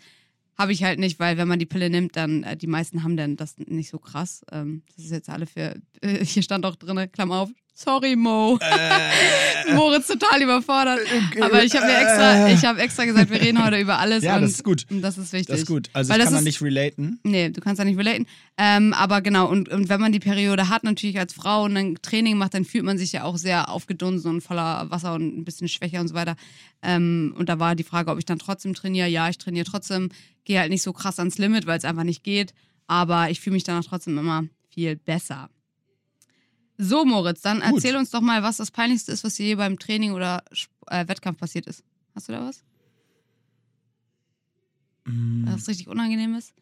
Habe 0.57 0.73
ich 0.73 0.85
halt 0.85 0.99
nicht, 0.99 1.19
weil 1.19 1.37
wenn 1.37 1.49
man 1.49 1.59
die 1.59 1.67
Pille 1.67 1.91
nimmt, 1.91 2.17
dann 2.17 2.43
äh, 2.43 2.57
die 2.57 2.67
meisten 2.67 3.03
haben 3.03 3.17
dann 3.17 3.37
das 3.37 3.59
nicht 3.59 3.91
so 3.91 3.99
krass. 3.99 4.45
Ähm, 4.51 4.83
das 4.95 5.05
ist 5.05 5.11
jetzt 5.11 5.29
alle 5.29 5.47
für, 5.47 5.77
äh, 6.01 6.25
hier 6.25 6.43
stand 6.43 6.65
auch 6.65 6.77
drin, 6.77 7.11
Klammer 7.13 7.41
auf, 7.41 7.51
sorry 7.77 8.17
Mo. 8.17 8.59
Moritz 9.75 10.07
total 10.07 10.43
überfordert. 10.43 11.01
Aber 11.41 11.63
ich 11.63 11.75
habe 11.77 11.87
mir 11.87 11.99
extra, 11.99 12.49
ich 12.49 12.65
habe 12.65 12.81
extra 12.81 13.05
gesagt, 13.05 13.31
wir 13.31 13.41
reden 13.41 13.63
heute 13.65 13.79
über 13.79 13.99
alles. 13.99 14.25
Ja, 14.25 14.37
und, 14.37 14.43
das 14.43 14.53
ist 14.53 14.65
gut. 14.65 14.87
Das 14.91 15.19
ist 15.19 15.33
wichtig. 15.33 15.47
Das 15.49 15.61
ist 15.61 15.67
gut. 15.67 15.91
Also 15.93 16.11
Weil 16.11 16.19
ich 16.19 16.25
das 16.25 16.27
kann 16.27 16.35
da 16.35 16.39
ist- 16.41 16.45
nicht 16.47 16.63
relaten. 16.63 17.21
Nee, 17.23 17.51
du 17.51 17.61
kannst 17.61 17.79
da 17.79 17.85
nicht 17.85 17.99
relaten. 17.99 18.27
Ähm, 18.57 18.95
aber 18.95 19.21
genau, 19.21 19.49
und, 19.49 19.69
und 19.69 19.89
wenn 19.89 20.01
man 20.01 20.13
die 20.13 20.19
Periode 20.21 20.69
hat, 20.69 20.83
natürlich 20.85 21.19
als 21.19 21.35
Frau 21.35 21.65
und 21.65 21.77
ein 21.77 21.97
Training 22.01 22.39
macht, 22.39 22.55
dann 22.55 22.65
fühlt 22.65 22.85
man 22.85 22.97
sich 22.99 23.13
ja 23.13 23.25
auch 23.25 23.37
sehr 23.37 23.69
aufgedunsen 23.69 24.31
und 24.31 24.41
voller 24.41 24.91
Wasser 24.91 25.15
und 25.15 25.37
ein 25.39 25.45
bisschen 25.45 25.69
schwächer 25.69 26.01
und 26.01 26.09
so 26.09 26.15
weiter. 26.15 26.37
Ähm, 26.83 27.35
und 27.39 27.49
da 27.49 27.59
war 27.59 27.75
die 27.75 27.85
Frage, 27.85 28.11
ob 28.11 28.19
ich 28.19 28.25
dann 28.25 28.39
trotzdem 28.39 28.75
trainiere. 28.75 29.09
Ja, 29.09 29.29
ich 29.29 29.39
trainiere 29.39 29.67
trotzdem, 29.67 30.09
gehe 30.45 30.59
halt 30.61 30.71
nicht 30.71 30.83
so 30.83 30.93
krass 30.93 31.19
ans 31.19 31.39
Limit, 31.39 31.67
weil 31.67 31.79
es 31.79 31.85
einfach 31.85 32.05
nicht 32.05 32.25
geht. 32.25 32.55
Aber 32.87 33.31
ich 33.31 33.41
fühle 33.41 33.55
mich 33.55 33.65
danach 33.65 33.85
trotzdem 33.85 34.17
immer 34.17 34.45
viel 34.71 34.97
besser. 34.97 35.51
So, 36.79 37.05
Moritz, 37.05 37.41
dann 37.43 37.61
Gut. 37.61 37.75
erzähl 37.75 37.97
uns 37.97 38.11
doch 38.11 38.21
mal, 38.21 38.43
was 38.43 38.59
das 38.59 38.71
Peinlichste 38.71 39.13
ist, 39.13 39.25
was 39.25 39.35
dir 39.35 39.47
je 39.47 39.55
beim 39.55 39.79
Training 39.79 40.13
oder 40.13 40.45
äh, 40.89 41.09
Wettkampf 41.09 41.39
passiert 41.39 41.67
ist. 41.67 41.83
Hast 42.15 42.29
du 42.29 42.33
da 42.33 42.47
was? 42.47 42.65
Mm, 45.07 45.47
was 45.47 45.69
richtig 45.69 45.89
unangenehm 45.89 46.35
ist. 46.35 46.53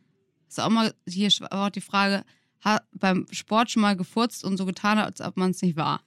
Ist 0.48 0.60
auch 0.60 0.70
mal, 0.70 0.94
hier 1.08 1.30
war 1.40 1.66
auch 1.66 1.70
die 1.70 1.80
Frage, 1.80 2.24
hat 2.60 2.86
beim 2.92 3.26
Sport 3.30 3.70
schon 3.70 3.82
mal 3.82 3.96
gefurzt 3.96 4.44
und 4.44 4.56
so 4.56 4.66
getan, 4.66 4.98
als 4.98 5.20
ob 5.20 5.36
man 5.36 5.50
es 5.50 5.62
nicht 5.62 5.76
war. 5.76 6.00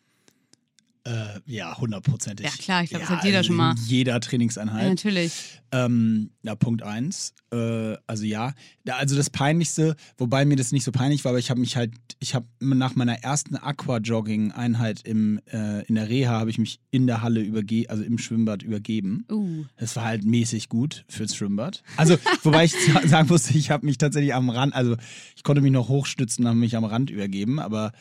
Äh, 1.07 1.39
ja, 1.45 1.77
hundertprozentig. 1.77 2.45
Ja, 2.45 2.51
klar, 2.51 2.83
ich 2.83 2.89
glaub, 2.89 3.01
das 3.01 3.09
hat 3.09 3.23
jeder 3.23 3.41
schon 3.43 3.55
mal. 3.55 3.75
Jeder 3.87 4.13
Ja, 4.13 4.19
Trainingseinheit. 4.19 4.89
natürlich. 4.89 5.31
Ähm, 5.71 6.31
ja, 6.43 6.55
Punkt 6.55 6.83
eins. 6.83 7.33
Äh, 7.53 7.95
also 8.07 8.25
ja. 8.25 8.53
Also 8.89 9.15
das 9.15 9.29
Peinlichste, 9.29 9.95
wobei 10.17 10.43
mir 10.43 10.57
das 10.57 10.73
nicht 10.73 10.83
so 10.83 10.91
peinlich 10.91 11.23
war, 11.23 11.29
aber 11.29 11.39
ich 11.39 11.49
habe 11.49 11.61
mich 11.61 11.77
halt, 11.77 11.93
ich 12.19 12.35
habe 12.35 12.45
nach 12.59 12.95
meiner 12.95 13.23
ersten 13.23 13.55
Aqua-Jogging-Einheit 13.55 15.01
im, 15.05 15.39
äh, 15.51 15.83
in 15.85 15.95
der 15.95 16.09
Reha, 16.09 16.31
habe 16.39 16.49
ich 16.49 16.57
mich 16.57 16.79
in 16.91 17.07
der 17.07 17.21
Halle 17.21 17.41
überge 17.41 17.89
also 17.89 18.03
im 18.03 18.17
Schwimmbad 18.17 18.63
übergeben. 18.63 19.25
Uh. 19.31 19.63
Es 19.75 19.95
war 19.95 20.03
halt 20.05 20.25
mäßig 20.25 20.67
gut 20.69 21.05
fürs 21.07 21.35
Schwimmbad. 21.35 21.83
Also, 21.95 22.17
wobei 22.43 22.65
ich 22.65 22.73
sa- 22.73 23.07
sagen 23.07 23.27
musste, 23.29 23.57
ich 23.57 23.71
habe 23.71 23.85
mich 23.85 23.97
tatsächlich 23.97 24.33
am 24.33 24.49
Rand, 24.49 24.73
also 24.75 24.97
ich 25.35 25.43
konnte 25.43 25.61
mich 25.61 25.71
noch 25.71 25.87
hochstützen, 25.89 26.47
habe 26.47 26.57
mich 26.57 26.75
am 26.75 26.85
Rand 26.85 27.09
übergeben, 27.09 27.59
aber 27.59 27.91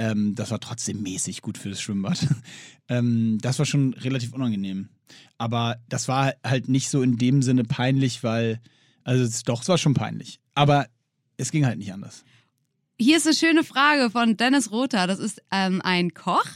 ähm, 0.00 0.34
das 0.34 0.50
war 0.50 0.60
trotzdem 0.60 1.02
mäßig 1.02 1.42
gut 1.42 1.58
fürs 1.58 1.80
Schwimmbad. 1.80 2.26
ähm, 2.88 3.38
das 3.42 3.58
war 3.58 3.66
schon 3.66 3.92
relativ 3.92 4.32
unangenehm. 4.32 4.88
Aber 5.36 5.76
das 5.90 6.08
war 6.08 6.32
halt 6.42 6.68
nicht 6.68 6.88
so 6.88 7.02
in 7.02 7.18
dem 7.18 7.42
Sinne 7.42 7.64
peinlich, 7.64 8.24
weil, 8.24 8.60
also 9.04 9.22
es, 9.22 9.42
doch, 9.42 9.60
es 9.60 9.68
war 9.68 9.76
schon 9.76 9.92
peinlich. 9.92 10.40
Aber 10.54 10.86
es 11.36 11.50
ging 11.50 11.66
halt 11.66 11.78
nicht 11.78 11.92
anders. 11.92 12.24
Hier 12.98 13.18
ist 13.18 13.26
eine 13.26 13.36
schöne 13.36 13.62
Frage 13.62 14.10
von 14.10 14.38
Dennis 14.38 14.72
Rother. 14.72 15.06
Das 15.06 15.18
ist 15.18 15.42
ähm, 15.50 15.82
ein 15.84 16.14
Koch. 16.14 16.46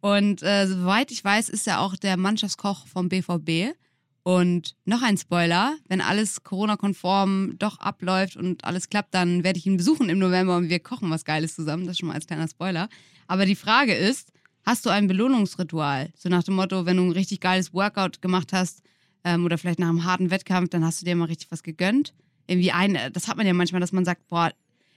Und 0.00 0.42
äh, 0.42 0.66
soweit 0.66 1.12
ich 1.12 1.24
weiß, 1.24 1.48
ist 1.48 1.68
er 1.68 1.80
auch 1.80 1.94
der 1.94 2.16
Mannschaftskoch 2.16 2.88
vom 2.88 3.08
BVB. 3.08 3.76
Und 4.22 4.76
noch 4.84 5.02
ein 5.02 5.16
Spoiler, 5.16 5.76
wenn 5.88 6.00
alles 6.00 6.42
Corona-konform 6.42 7.54
doch 7.58 7.78
abläuft 7.78 8.36
und 8.36 8.64
alles 8.64 8.90
klappt, 8.90 9.14
dann 9.14 9.44
werde 9.44 9.58
ich 9.58 9.66
ihn 9.66 9.78
besuchen 9.78 10.10
im 10.10 10.18
November 10.18 10.56
und 10.56 10.68
wir 10.68 10.78
kochen 10.78 11.10
was 11.10 11.24
Geiles 11.24 11.54
zusammen. 11.54 11.86
Das 11.86 11.98
schon 11.98 12.08
mal 12.08 12.14
als 12.14 12.26
kleiner 12.26 12.48
Spoiler. 12.48 12.88
Aber 13.26 13.46
die 13.46 13.56
Frage 13.56 13.94
ist, 13.94 14.32
hast 14.64 14.84
du 14.84 14.90
ein 14.90 15.06
Belohnungsritual? 15.06 16.10
So 16.16 16.28
nach 16.28 16.42
dem 16.42 16.54
Motto, 16.54 16.84
wenn 16.84 16.98
du 16.98 17.04
ein 17.04 17.12
richtig 17.12 17.40
geiles 17.40 17.72
Workout 17.72 18.20
gemacht 18.20 18.52
hast 18.52 18.82
ähm, 19.24 19.44
oder 19.44 19.56
vielleicht 19.56 19.78
nach 19.78 19.88
einem 19.88 20.04
harten 20.04 20.30
Wettkampf, 20.30 20.68
dann 20.68 20.84
hast 20.84 21.00
du 21.00 21.06
dir 21.06 21.16
mal 21.16 21.24
richtig 21.24 21.50
was 21.50 21.62
gegönnt. 21.62 22.12
Irgendwie 22.46 22.72
ein, 22.72 22.98
das 23.12 23.26
hat 23.26 23.38
man 23.38 23.46
ja 23.46 23.54
manchmal, 23.54 23.80
dass 23.80 23.92
man 23.92 24.04
sagt, 24.04 24.26
boah, 24.28 24.52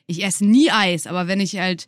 ich 0.05 0.23
esse 0.23 0.45
nie 0.45 0.69
Eis, 0.69 1.07
aber 1.07 1.27
wenn 1.27 1.39
ich 1.39 1.57
halt 1.57 1.87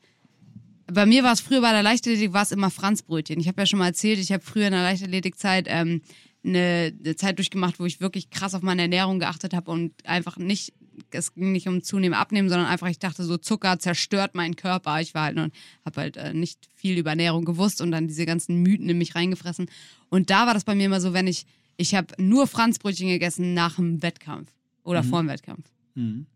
bei 0.92 1.06
mir 1.06 1.24
war 1.24 1.34
es 1.34 1.42
früher 1.42 1.62
bei 1.62 1.72
der 1.72 1.84
Leichtathletik 1.84 2.34
war 2.34 2.44
es 2.44 2.52
immer 2.52 2.70
Franzbrötchen. 2.70 3.40
Ich 3.40 3.48
habe 3.48 3.62
ja 3.62 3.66
schon 3.66 3.80
mal 3.80 3.88
erzählt, 3.88 4.20
ich 4.20 4.32
habe 4.32 4.44
früher 4.44 4.68
in 4.68 4.74
der 4.74 4.84
Leichtathletikzeit 4.84 5.66
ähm, 5.68 6.02
eine, 6.46 6.94
eine 7.04 7.16
Zeit 7.16 7.38
durchgemacht, 7.38 7.80
wo 7.80 7.86
ich 7.86 8.02
wirklich 8.02 8.30
krass 8.30 8.54
auf 8.54 8.62
meine 8.62 8.84
Ernährung 8.84 9.20
geachtet 9.20 9.54
habe 9.54 9.72
und 9.72 9.94
einfach 10.06 10.38
nicht, 10.38 10.74
es 11.12 11.34
ging 11.34 11.52
nicht 11.52 11.68
um 11.68 11.84
zunehmen, 11.84 12.18
abnehmen, 12.18 12.50
sondern 12.50 12.68
einfach 12.68 12.88
ich 12.88 13.00
dachte 13.00 13.24
so 13.24 13.38
Zucker 13.38 13.80
zerstört 13.80 14.36
meinen 14.36 14.56
Körper. 14.56 15.02
Ich 15.02 15.14
war 15.14 15.24
halt 15.24 15.36
nur, 15.36 15.50
habe 15.84 16.02
halt 16.02 16.18
äh, 16.18 16.34
nicht 16.34 16.70
viel 16.76 16.98
über 16.98 17.12
Ernährung 17.12 17.46
gewusst 17.46 17.82
und 17.82 17.92
dann 17.92 18.08
diese 18.08 18.26
ganzen 18.26 18.62
Mythen 18.62 18.90
in 18.90 18.98
mich 18.98 19.16
reingefressen. 19.16 19.70
Und 20.10 20.30
da 20.30 20.46
war 20.46 20.54
das 20.54 20.64
bei 20.64 20.76
mir 20.76 20.86
immer 20.86 21.02
so, 21.02 21.14
wenn 21.14 21.28
ich, 21.28 21.46
ich 21.78 21.96
habe 21.96 22.14
nur 22.22 22.48
Franzbrötchen 22.48 23.10
gegessen 23.10 23.54
nach 23.54 23.76
dem 23.76 24.02
Wettkampf 24.02 24.52
oder 24.84 25.04
vor 25.04 25.22
dem 25.22 25.30
Wettkampf. 25.30 25.66
Mhm. 25.96 26.28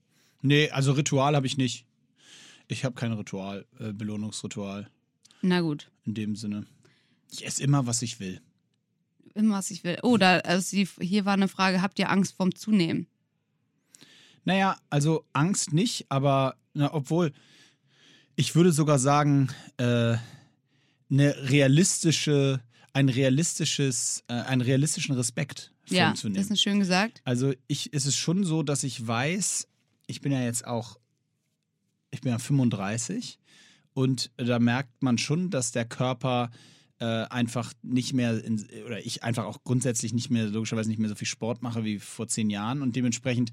Nee, 0.42 0.70
also 0.72 0.94
Ritual 0.94 1.36
habe 1.36 1.48
ich 1.48 1.58
nicht. 1.58 1.86
Ich 2.68 2.86
habe 2.86 2.96
kein 2.96 3.14
Ritual, 3.14 3.66
äh, 3.80 3.94
Belohnungsritual 3.94 4.90
Na 5.42 5.62
gut. 5.62 5.90
in 6.06 6.14
dem 6.14 6.36
Sinne. 6.36 6.66
Ich 7.32 7.46
esse 7.46 7.64
immer, 7.64 7.86
was 7.88 8.02
ich 8.02 8.20
will. 8.20 8.42
Immer 9.36 9.58
was 9.58 9.72
ich 9.72 9.84
will. 9.84 9.98
Oh, 10.04 10.18
da, 10.18 10.40
also 10.40 10.78
hier 11.00 11.26
war 11.26 11.34
eine 11.34 11.48
Frage, 11.48 11.82
habt 11.82 12.00
ihr 12.00 12.10
Angst 12.10 12.36
vorm 12.36 12.56
Zunehmen? 12.56 13.08
Naja, 14.46 14.78
also 14.90 15.26
Angst 15.34 15.74
nicht, 15.74 16.06
aber 16.10 16.56
na, 16.74 16.94
obwohl 16.94 17.34
ich 18.36 18.56
würde 18.56 18.72
sogar 18.72 19.00
sagen, 19.00 19.50
äh, 19.78 20.16
eine 21.12 21.50
realistische, 21.50 22.62
ein 22.94 23.10
realistisches, 23.10 24.24
äh, 24.28 24.34
einen 24.34 24.62
realistischen 24.62 25.16
Respekt 25.16 25.74
Ja, 25.90 26.08
vorzunehmen. 26.08 26.42
das 26.42 26.50
ist 26.52 26.62
schön 26.62 26.80
gesagt. 26.80 27.22
Also 27.26 27.54
ich, 27.68 27.90
es 27.94 28.06
ist 28.06 28.16
schon 28.16 28.44
so, 28.44 28.64
dass 28.64 28.84
ich 28.84 29.06
weiß, 29.06 29.68
ich 30.08 30.22
bin 30.22 30.32
ja 30.32 30.42
jetzt 30.42 30.66
auch, 30.66 30.98
ich 32.12 32.22
bin 32.22 32.32
ja 32.32 32.40
35 32.40 33.40
und 33.94 34.32
da 34.38 34.58
merkt 34.60 35.04
man 35.04 35.18
schon, 35.18 35.50
dass 35.50 35.72
der 35.72 35.86
Körper 35.86 36.50
äh, 37.00 37.06
einfach 37.06 37.74
nicht 37.82 38.14
mehr, 38.14 38.44
in, 38.44 38.66
oder 38.86 39.06
ich 39.06 39.24
einfach 39.24 39.46
auch 39.46 39.64
grundsätzlich 39.64 40.14
nicht 40.14 40.30
mehr, 40.30 40.48
logischerweise 40.48 40.90
nicht 40.90 41.00
mehr 41.00 41.10
so 41.10 41.16
viel 41.16 41.28
Sport 41.28 41.62
mache 41.62 41.84
wie 41.84 42.00
vor 42.00 42.28
zehn 42.28 42.50
Jahren 42.50 42.82
und 42.82 42.96
dementsprechend, 42.96 43.52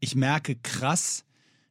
ich 0.00 0.14
merke 0.14 0.56
krass, 0.56 1.24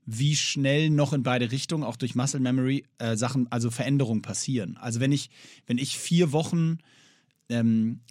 wie 0.05 0.35
schnell 0.35 0.91
noch 0.91 1.13
in 1.13 1.23
beide 1.23 1.51
Richtungen, 1.51 1.83
auch 1.83 1.95
durch 1.95 2.15
Muscle 2.15 2.39
Memory, 2.39 2.85
äh, 2.99 3.15
Sachen, 3.15 3.51
also 3.51 3.71
Veränderungen 3.71 4.21
passieren. 4.21 4.77
Also 4.77 4.99
wenn 4.99 5.11
ich, 5.11 5.29
wenn 5.65 5.79
ich 5.79 5.97
vier 5.97 6.31
Wochen 6.31 6.77
ähm, 7.49 8.01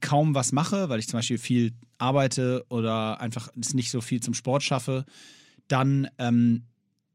kaum 0.00 0.34
was 0.34 0.52
mache, 0.52 0.88
weil 0.88 0.98
ich 0.98 1.08
zum 1.08 1.18
Beispiel 1.18 1.38
viel 1.38 1.72
arbeite 1.98 2.64
oder 2.68 3.20
einfach 3.20 3.50
nicht 3.54 3.90
so 3.90 4.00
viel 4.00 4.20
zum 4.20 4.34
Sport 4.34 4.62
schaffe, 4.62 5.04
dann 5.68 6.08
ähm, 6.18 6.64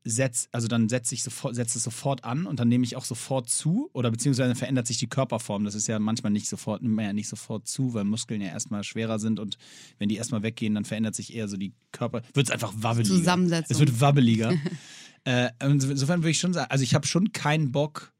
setz, 0.10 0.48
also 0.52 0.68
dann 0.68 0.90
setze 0.90 1.14
ich 1.14 1.24
sofort, 1.24 1.56
setze 1.56 1.78
es 1.78 1.84
sofort 1.84 2.24
an 2.24 2.46
und 2.46 2.60
dann 2.60 2.68
nehme 2.68 2.84
ich 2.84 2.96
auch 2.96 3.06
sofort 3.06 3.50
zu 3.50 3.90
oder 3.94 4.10
beziehungsweise 4.12 4.56
verändert 4.56 4.88
sich 4.88 4.98
die 4.98 5.08
Körperform. 5.08 5.66
Das 5.66 5.76
ist 5.76 5.88
ja 5.88 6.00
manchmal 6.00 6.32
nicht 6.32 6.48
sofort, 6.48 6.82
nimmt 6.82 6.96
man 6.96 7.06
ja 7.06 7.14
nicht 7.14 7.28
sofort 7.28 7.68
zu, 7.68 7.94
weil 7.94 8.04
Muskeln 8.04 8.42
ja 8.42 8.48
erstmal 8.48 8.84
schwerer 8.84 9.20
sind 9.20 9.40
und 9.40 9.58
wenn 10.00 10.10
die 10.10 10.16
erstmal 10.16 10.44
weggehen, 10.44 10.76
dann 10.76 10.86
verändert 10.86 11.16
sich 11.16 11.36
eher 11.36 11.48
so 11.48 11.58
die 11.58 11.74
Körper, 11.92 12.22
wird 12.34 12.48
es 12.48 12.52
einfach 12.52 12.74
wabbeliger. 12.78 13.16
Zusammensetzung. 13.16 13.74
Es 13.74 13.80
wird 13.80 14.02
wabbeliger. 14.02 14.54
äh, 15.26 15.50
insofern 15.62 16.22
würde 16.22 16.32
ich 16.32 16.40
schon 16.40 16.54
sagen, 16.54 16.72
also 16.72 16.84
ich 16.84 16.96
habe 16.96 17.06
schon 17.06 17.32
keinen 17.32 17.72
Bock, 17.72 18.14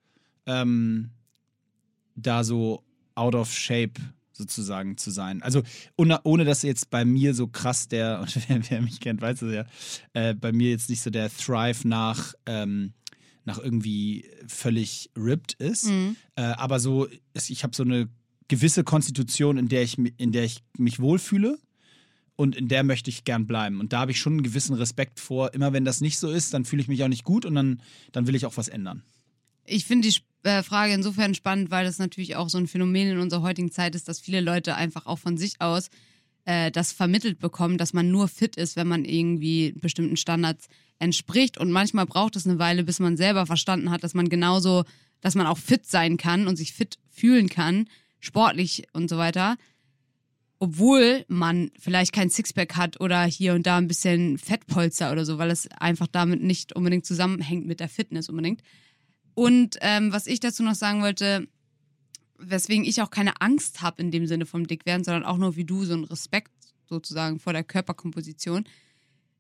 ähm, 0.46 1.12
da 2.16 2.44
so 2.44 2.84
out 3.16 3.36
of 3.36 3.54
shape 3.54 4.02
sozusagen 4.38 4.98
zu 4.98 5.12
sein. 5.12 5.42
Also 5.42 5.64
ohne, 5.98 6.20
ohne 6.24 6.46
dass 6.46 6.62
jetzt 6.62 6.90
bei 6.90 7.06
mir 7.06 7.34
so 7.34 7.48
krass 7.48 7.88
der, 7.88 8.22
und 8.22 8.36
wer, 8.50 8.70
wer 8.70 8.82
mich 8.82 9.00
kennt, 9.00 9.22
weiß 9.22 9.42
es 9.42 9.54
ja, 9.54 9.66
äh, 10.14 10.34
bei 10.34 10.52
mir 10.52 10.70
jetzt 10.70 10.90
nicht 10.90 11.02
so 11.02 11.10
der 11.10 11.30
Thrive 11.36 11.88
nach, 11.88 12.34
ähm, 12.46 12.94
nach 13.46 13.60
irgendwie 13.60 14.26
völlig 14.48 15.10
ripped 15.18 15.54
ist. 15.54 15.86
Mhm. 15.86 16.16
Äh, 16.36 16.42
aber 16.42 16.80
so, 16.80 17.08
ich 17.34 17.64
habe 17.64 17.76
so 17.76 17.84
eine 17.84 18.10
gewisse 18.48 18.84
Konstitution, 18.84 19.58
in 19.58 19.68
der 19.68 19.84
ich, 19.84 19.98
in 19.98 20.32
der 20.32 20.44
ich 20.44 20.64
mich 20.78 21.00
wohlfühle. 21.00 21.58
Und 22.36 22.56
in 22.56 22.68
der 22.68 22.84
möchte 22.84 23.10
ich 23.10 23.24
gern 23.24 23.48
bleiben. 23.48 23.80
Und 23.80 23.94
da 23.94 24.02
habe 24.02 24.12
ich 24.12 24.20
schon 24.20 24.34
einen 24.34 24.44
gewissen 24.44 24.76
Respekt 24.76 25.20
vor. 25.20 25.56
Immer 25.56 25.74
wenn 25.74 25.86
das 25.86 26.02
nicht 26.02 26.20
so 26.20 26.30
ist, 26.30 26.54
dann 26.54 26.66
fühle 26.66 26.84
ich 26.84 26.88
mich 26.88 27.04
auch 27.04 27.08
nicht 27.08 27.24
gut 27.24 27.46
und 27.46 27.56
dann, 27.56 27.82
dann 28.12 28.28
will 28.28 28.36
ich 28.36 28.46
auch 28.46 28.58
was 28.58 28.68
ändern. 28.68 29.02
Ich 29.66 29.86
finde 29.86 30.08
die 30.08 30.16
äh, 30.44 30.64
Frage 30.64 30.94
insofern 30.94 31.36
spannend, 31.36 31.72
weil 31.72 31.86
das 31.86 32.00
natürlich 32.00 32.36
auch 32.36 32.50
so 32.50 32.58
ein 32.58 32.68
Phänomen 32.68 33.10
in 33.10 33.20
unserer 33.20 33.42
heutigen 33.42 33.72
Zeit 33.72 33.96
ist, 33.96 34.08
dass 34.08 34.20
viele 34.20 34.42
Leute 34.42 34.76
einfach 34.76 35.06
auch 35.06 35.20
von 35.20 35.38
sich 35.38 35.60
aus 35.60 35.90
äh, 36.48 36.72
das 36.72 36.94
vermittelt 36.94 37.40
bekommen, 37.40 37.78
dass 37.78 37.94
man 37.94 38.10
nur 38.10 38.28
fit 38.30 38.56
ist, 38.56 38.78
wenn 38.78 38.88
man 38.88 39.04
irgendwie 39.04 39.74
bestimmten 39.74 40.16
Standards 40.16 40.68
entspricht. 40.98 41.58
Und 41.58 41.72
manchmal 41.72 42.06
braucht 42.06 42.36
es 42.38 42.48
eine 42.48 42.58
Weile, 42.58 42.84
bis 42.84 43.00
man 43.00 43.18
selber 43.18 43.46
verstanden 43.46 43.92
hat, 43.92 44.04
dass 44.04 44.14
man 44.14 44.30
genauso, 44.30 44.86
dass 45.20 45.36
man 45.36 45.46
auch 45.46 45.58
fit 45.58 45.86
sein 45.86 46.16
kann 46.18 46.48
und 46.48 46.56
sich 46.56 46.74
fit 46.74 46.98
fühlen 47.10 47.50
kann, 47.50 47.90
sportlich 48.20 48.84
und 48.94 49.10
so 49.10 49.18
weiter. 49.18 49.58
Obwohl 50.60 51.26
man 51.28 51.70
vielleicht 51.78 52.14
kein 52.14 52.30
Sixpack 52.30 52.78
hat 52.78 53.02
oder 53.02 53.26
hier 53.26 53.54
und 53.54 53.68
da 53.68 53.78
ein 53.78 53.90
bisschen 53.90 54.38
Fettpolster 54.38 55.12
oder 55.12 55.26
so, 55.26 55.38
weil 55.38 55.52
es 55.52 55.68
einfach 55.72 56.08
damit 56.08 56.42
nicht 56.42 56.74
unbedingt 56.74 57.06
zusammenhängt 57.06 57.68
mit 57.68 57.82
der 57.82 57.90
Fitness 57.90 58.30
unbedingt. 58.30 58.64
Und 59.38 59.78
ähm, 59.82 60.12
was 60.12 60.26
ich 60.26 60.40
dazu 60.40 60.64
noch 60.64 60.74
sagen 60.74 61.04
wollte, 61.04 61.48
weswegen 62.40 62.84
ich 62.84 63.04
auch 63.04 63.12
keine 63.12 63.40
Angst 63.40 63.84
habe 63.84 64.02
in 64.02 64.10
dem 64.10 64.26
Sinne 64.26 64.48
vom 64.48 64.66
Dickwerden, 64.66 65.04
sondern 65.04 65.26
auch 65.26 65.38
nur 65.38 65.56
wie 65.56 65.64
du 65.64 65.86
so 65.86 65.94
einen 65.94 66.06
Respekt 66.06 66.52
sozusagen 66.90 67.40
vor 67.40 67.54
der 67.54 67.64
Körperkomposition. 67.64 68.64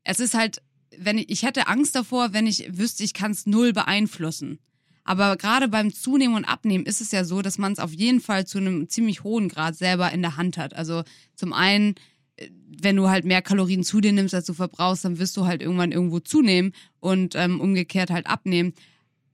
Es 0.03 0.19
ist 0.19 0.35
halt, 0.35 0.61
wenn 0.95 1.17
ich, 1.17 1.31
ich 1.31 1.41
hätte 1.41 1.65
Angst 1.65 1.95
davor, 1.95 2.31
wenn 2.31 2.45
ich 2.45 2.77
wüsste, 2.77 3.03
ich 3.03 3.15
kann 3.15 3.31
es 3.31 3.47
null 3.47 3.73
beeinflussen. 3.73 4.59
Aber 5.03 5.35
gerade 5.35 5.67
beim 5.67 5.91
Zunehmen 5.91 6.35
und 6.35 6.45
Abnehmen 6.45 6.85
ist 6.85 7.01
es 7.01 7.11
ja 7.11 7.23
so, 7.23 7.41
dass 7.41 7.57
man 7.57 7.73
es 7.73 7.79
auf 7.79 7.91
jeden 7.91 8.21
Fall 8.21 8.45
zu 8.45 8.59
einem 8.59 8.89
ziemlich 8.89 9.23
hohen 9.23 9.49
Grad 9.49 9.75
selber 9.75 10.11
in 10.11 10.21
der 10.21 10.37
Hand 10.37 10.59
hat. 10.59 10.75
Also 10.75 11.05
zum 11.33 11.53
einen, 11.53 11.95
äh, 12.35 12.51
wenn 12.67 12.97
du 12.97 13.09
halt 13.09 13.25
mehr 13.25 13.41
Kalorien 13.41 13.83
zu 13.83 13.99
dir 13.99 14.13
nimmst, 14.13 14.35
als 14.35 14.45
du 14.45 14.53
verbrauchst, 14.53 15.05
dann 15.05 15.17
wirst 15.17 15.35
du 15.37 15.47
halt 15.47 15.63
irgendwann 15.63 15.91
irgendwo 15.91 16.19
zunehmen 16.19 16.73
und 16.99 17.33
ähm, 17.33 17.59
umgekehrt 17.59 18.11
halt 18.11 18.27
abnehmen. 18.27 18.75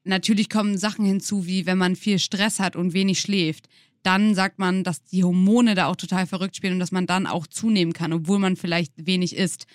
Natürlich 0.03 0.49
kommen 0.49 0.77
Sachen 0.77 1.05
hinzu, 1.05 1.45
wie 1.45 1.65
wenn 1.65 1.77
man 1.77 1.95
viel 1.95 2.19
Stress 2.19 2.59
hat 2.59 2.75
und 2.75 2.93
wenig 2.93 3.19
schläft. 3.19 3.69
Dann 4.03 4.35
sagt 4.35 4.59
man, 4.59 4.83
dass 4.83 5.03
die 5.03 5.23
Hormone 5.23 5.75
da 5.75 5.87
auch 5.87 5.95
total 5.95 6.27
verrückt 6.27 6.57
spielen 6.57 6.73
und 6.73 6.79
dass 6.79 6.91
man 6.91 7.07
dann 7.07 7.25
auch 7.25 7.47
zunehmen 7.47 7.93
kann, 7.93 8.11
obwohl 8.11 8.39
man 8.39 8.57
vielleicht 8.57 8.93
wenig 8.97 9.35
isst. 9.35 9.65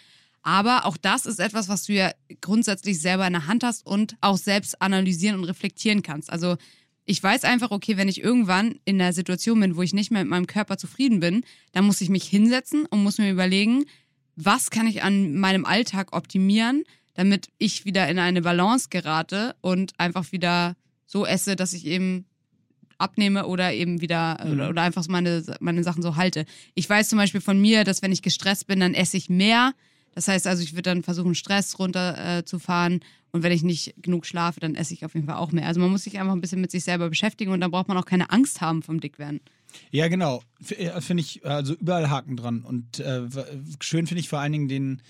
Aber 0.43 0.85
auch 0.85 0.97
das 0.97 1.27
ist 1.27 1.41
etwas, 1.41 1.69
was 1.69 1.85
du 1.85 1.95
ja 1.95 2.13
grundsätzlich 2.41 3.01
selber 3.01 3.27
in 3.27 3.33
der 3.33 3.47
Hand 3.47 3.65
hast 3.65 3.87
und 3.87 4.17
auch 4.21 4.37
selbst 4.37 4.81
analysieren 4.81 5.37
und 5.37 5.45
reflektieren 5.45 6.03
kannst. 6.03 6.31
Also 6.31 6.57
ich 7.05 7.23
weiß 7.23 7.45
einfach, 7.45 7.71
okay, 7.71 7.97
wenn 7.97 8.09
ich 8.09 8.23
irgendwann 8.23 8.81
in 8.85 8.99
der 8.99 9.15
Situation 9.15 9.61
bin, 9.61 9.77
wo 9.77 9.83
ich 9.83 9.95
nicht 9.95 10.11
mehr 10.11 10.23
mit 10.23 10.31
meinem 10.31 10.47
Körper 10.47 10.77
zufrieden 10.77 11.21
bin, 11.21 11.43
dann 11.73 11.87
muss 11.87 12.03
ich 12.03 12.11
mich 12.11 12.25
hinsetzen 12.25 12.85
und 12.87 13.03
muss 13.03 13.17
mir 13.17 13.31
überlegen, 13.31 13.87
was 14.37 14.71
kann 14.71 14.87
ich 14.87 15.03
an 15.03 15.35
meinem 15.35 15.65
Alltag 15.65 16.15
optimieren, 16.15 16.85
damit 17.19 17.49
ich 17.59 17.85
wieder 17.85 18.09
in 18.09 18.21
eine 18.21 18.43
Balance 18.43 18.91
gerate 18.91 19.57
und 19.61 19.93
einfach 19.99 20.31
wieder 20.31 20.77
so 21.05 21.27
esse, 21.27 21.57
dass 21.57 21.73
ich 21.73 21.85
eben 21.85 22.27
abnehme 22.97 23.47
oder 23.47 23.75
eben 23.75 24.01
wieder 24.01 24.39
mhm. 24.45 24.53
oder, 24.53 24.69
oder, 24.69 24.83
einfach 24.83 25.05
meine, 25.09 25.43
meine 25.59 25.83
Sachen 25.83 26.01
so 26.01 26.15
halte. 26.15 26.45
Ich 26.77 26.89
weiß 26.89 27.09
zum 27.09 27.19
Beispiel 27.19 27.41
von 27.41 27.61
mir, 27.61 27.83
dass 27.83 28.03
wenn 28.03 28.13
ich 28.13 28.23
gestresst 28.23 28.69
bin, 28.69 28.79
dann 28.79 28.95
esse 28.95 29.17
ich 29.17 29.29
mehr. 29.29 29.73
Das 30.15 30.29
heißt 30.29 30.47
also, 30.47 30.63
ich 30.63 30.75
würde 30.75 30.83
dann 30.83 31.03
versuchen, 31.03 31.35
Stress 31.35 31.77
runterzufahren. 31.81 33.01
Äh, 33.01 33.05
und 33.33 33.43
wenn 33.43 33.51
ich 33.51 33.65
nicht 33.65 33.95
genug 34.01 34.25
schlafe, 34.25 34.61
dann 34.61 34.77
esse 34.77 34.95
ich 34.95 35.05
auf 35.05 35.15
jeden 35.15 35.27
Fall 35.27 35.39
auch 35.39 35.51
mehr. 35.51 35.67
Also 35.67 35.81
man 35.81 35.91
muss 35.91 36.05
sich 36.05 36.21
einfach 36.21 36.35
ein 36.35 36.41
bisschen 36.41 36.61
mit 36.61 36.71
sich 36.71 36.85
selber 36.85 37.09
beschäftigen 37.09 37.51
und 37.51 37.61
dann 37.61 37.73
braucht 37.73 37.89
man 37.89 37.97
auch 37.97 38.07
keine 38.07 38.31
Angst 38.31 38.61
haben 38.61 38.81
vom 38.85 39.01
Dickwerden. 39.01 39.41
Ja, 39.91 40.07
genau. 40.07 40.45
Finde 40.63 41.21
ich 41.21 41.45
also 41.45 41.75
überall 41.75 42.11
Haken 42.11 42.37
dran. 42.37 42.63
Und 42.63 43.01
äh, 43.01 43.23
schön 43.81 44.07
finde 44.07 44.21
ich 44.21 44.29
vor 44.29 44.39
allen 44.39 44.53
Dingen 44.53 44.69
den, 44.69 45.03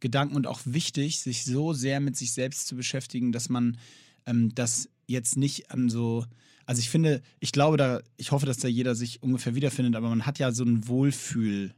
Gedanken 0.00 0.36
und 0.36 0.46
auch 0.46 0.60
wichtig, 0.64 1.20
sich 1.20 1.44
so 1.44 1.72
sehr 1.72 2.00
mit 2.00 2.16
sich 2.16 2.32
selbst 2.32 2.66
zu 2.66 2.76
beschäftigen, 2.76 3.32
dass 3.32 3.48
man 3.48 3.78
ähm, 4.26 4.54
das 4.54 4.88
jetzt 5.06 5.36
nicht 5.36 5.70
an 5.70 5.88
so. 5.88 6.24
Also 6.66 6.80
ich 6.80 6.90
finde, 6.90 7.22
ich 7.38 7.52
glaube 7.52 7.76
da, 7.76 8.00
ich 8.16 8.32
hoffe, 8.32 8.46
dass 8.46 8.58
da 8.58 8.68
jeder 8.68 8.94
sich 8.94 9.22
ungefähr 9.22 9.54
wiederfindet, 9.54 9.94
aber 9.94 10.08
man 10.08 10.26
hat 10.26 10.38
ja 10.38 10.52
so 10.52 10.64
ein 10.64 10.88
Wohlfühl, 10.88 11.72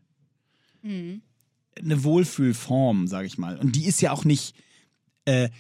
mhm. 0.83 1.23
eine 1.79 2.05
Wohlfühlform, 2.05 3.07
sage 3.07 3.27
ich 3.27 3.39
mal. 3.39 3.59
Und 3.59 3.77
die 3.77 3.85
ist 3.85 4.01
ja 4.01 4.13
auch 4.13 4.25
nicht 4.25 4.55
äh, 5.27 5.51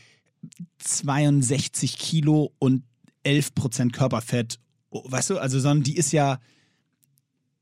62 0.78 1.98
Kilo 1.98 2.54
und 2.58 2.84
11 3.22 3.54
Prozent 3.54 3.92
Körperfett, 3.92 4.58
weißt 4.90 5.30
du, 5.30 5.38
also 5.38 5.60
sondern 5.60 5.84
die 5.84 5.96
ist 5.96 6.12
ja, 6.12 6.40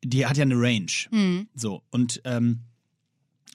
die 0.05 0.27
hat 0.27 0.37
ja 0.37 0.43
eine 0.43 0.55
Range. 0.55 0.93
Mhm. 1.11 1.49
So 1.55 1.83
und 1.91 2.21
ähm, 2.25 2.61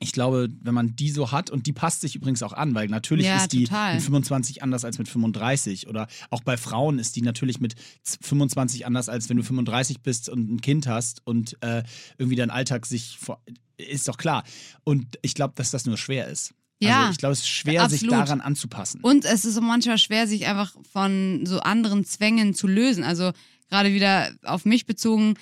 ich 0.01 0.11
glaube, 0.11 0.49
wenn 0.61 0.73
man 0.73 0.95
die 0.95 1.11
so 1.11 1.31
hat, 1.31 1.51
und 1.51 1.67
die 1.67 1.73
passt 1.73 2.01
sich 2.01 2.15
übrigens 2.15 2.41
auch 2.41 2.53
an, 2.53 2.73
weil 2.73 2.87
natürlich 2.87 3.27
ja, 3.27 3.37
ist 3.37 3.53
die 3.53 3.65
total. 3.65 3.93
mit 3.93 4.03
25 4.03 4.63
anders 4.63 4.83
als 4.83 4.97
mit 4.97 5.07
35. 5.07 5.87
Oder 5.87 6.07
auch 6.31 6.41
bei 6.41 6.57
Frauen 6.57 6.97
ist 6.97 7.15
die 7.15 7.21
natürlich 7.21 7.59
mit 7.59 7.75
25 8.21 8.85
anders, 8.87 9.09
als 9.09 9.29
wenn 9.29 9.37
du 9.37 9.43
35 9.43 10.01
bist 10.01 10.27
und 10.27 10.51
ein 10.51 10.61
Kind 10.61 10.87
hast 10.87 11.25
und 11.25 11.55
äh, 11.61 11.83
irgendwie 12.17 12.35
dein 12.35 12.49
Alltag 12.49 12.85
sich. 12.85 13.17
Vor 13.19 13.41
ist 13.77 14.07
doch 14.07 14.17
klar. 14.17 14.43
Und 14.83 15.17
ich 15.21 15.33
glaube, 15.35 15.53
dass 15.55 15.71
das 15.71 15.85
nur 15.85 15.97
schwer 15.97 16.27
ist. 16.27 16.53
Ja, 16.79 17.01
also 17.01 17.11
ich 17.11 17.17
glaube, 17.17 17.33
es 17.33 17.39
ist 17.39 17.49
schwer, 17.49 17.83
absolut. 17.83 17.99
sich 17.99 18.09
daran 18.09 18.41
anzupassen. 18.41 19.01
Und 19.01 19.23
es 19.25 19.45
ist 19.45 19.59
manchmal 19.61 19.99
schwer, 19.99 20.27
sich 20.27 20.47
einfach 20.47 20.75
von 20.91 21.45
so 21.45 21.59
anderen 21.59 22.05
Zwängen 22.05 22.55
zu 22.55 22.67
lösen. 22.67 23.03
Also 23.03 23.31
gerade 23.69 23.93
wieder 23.93 24.31
auf 24.43 24.65
mich 24.65 24.87
bezogen, 24.87 25.35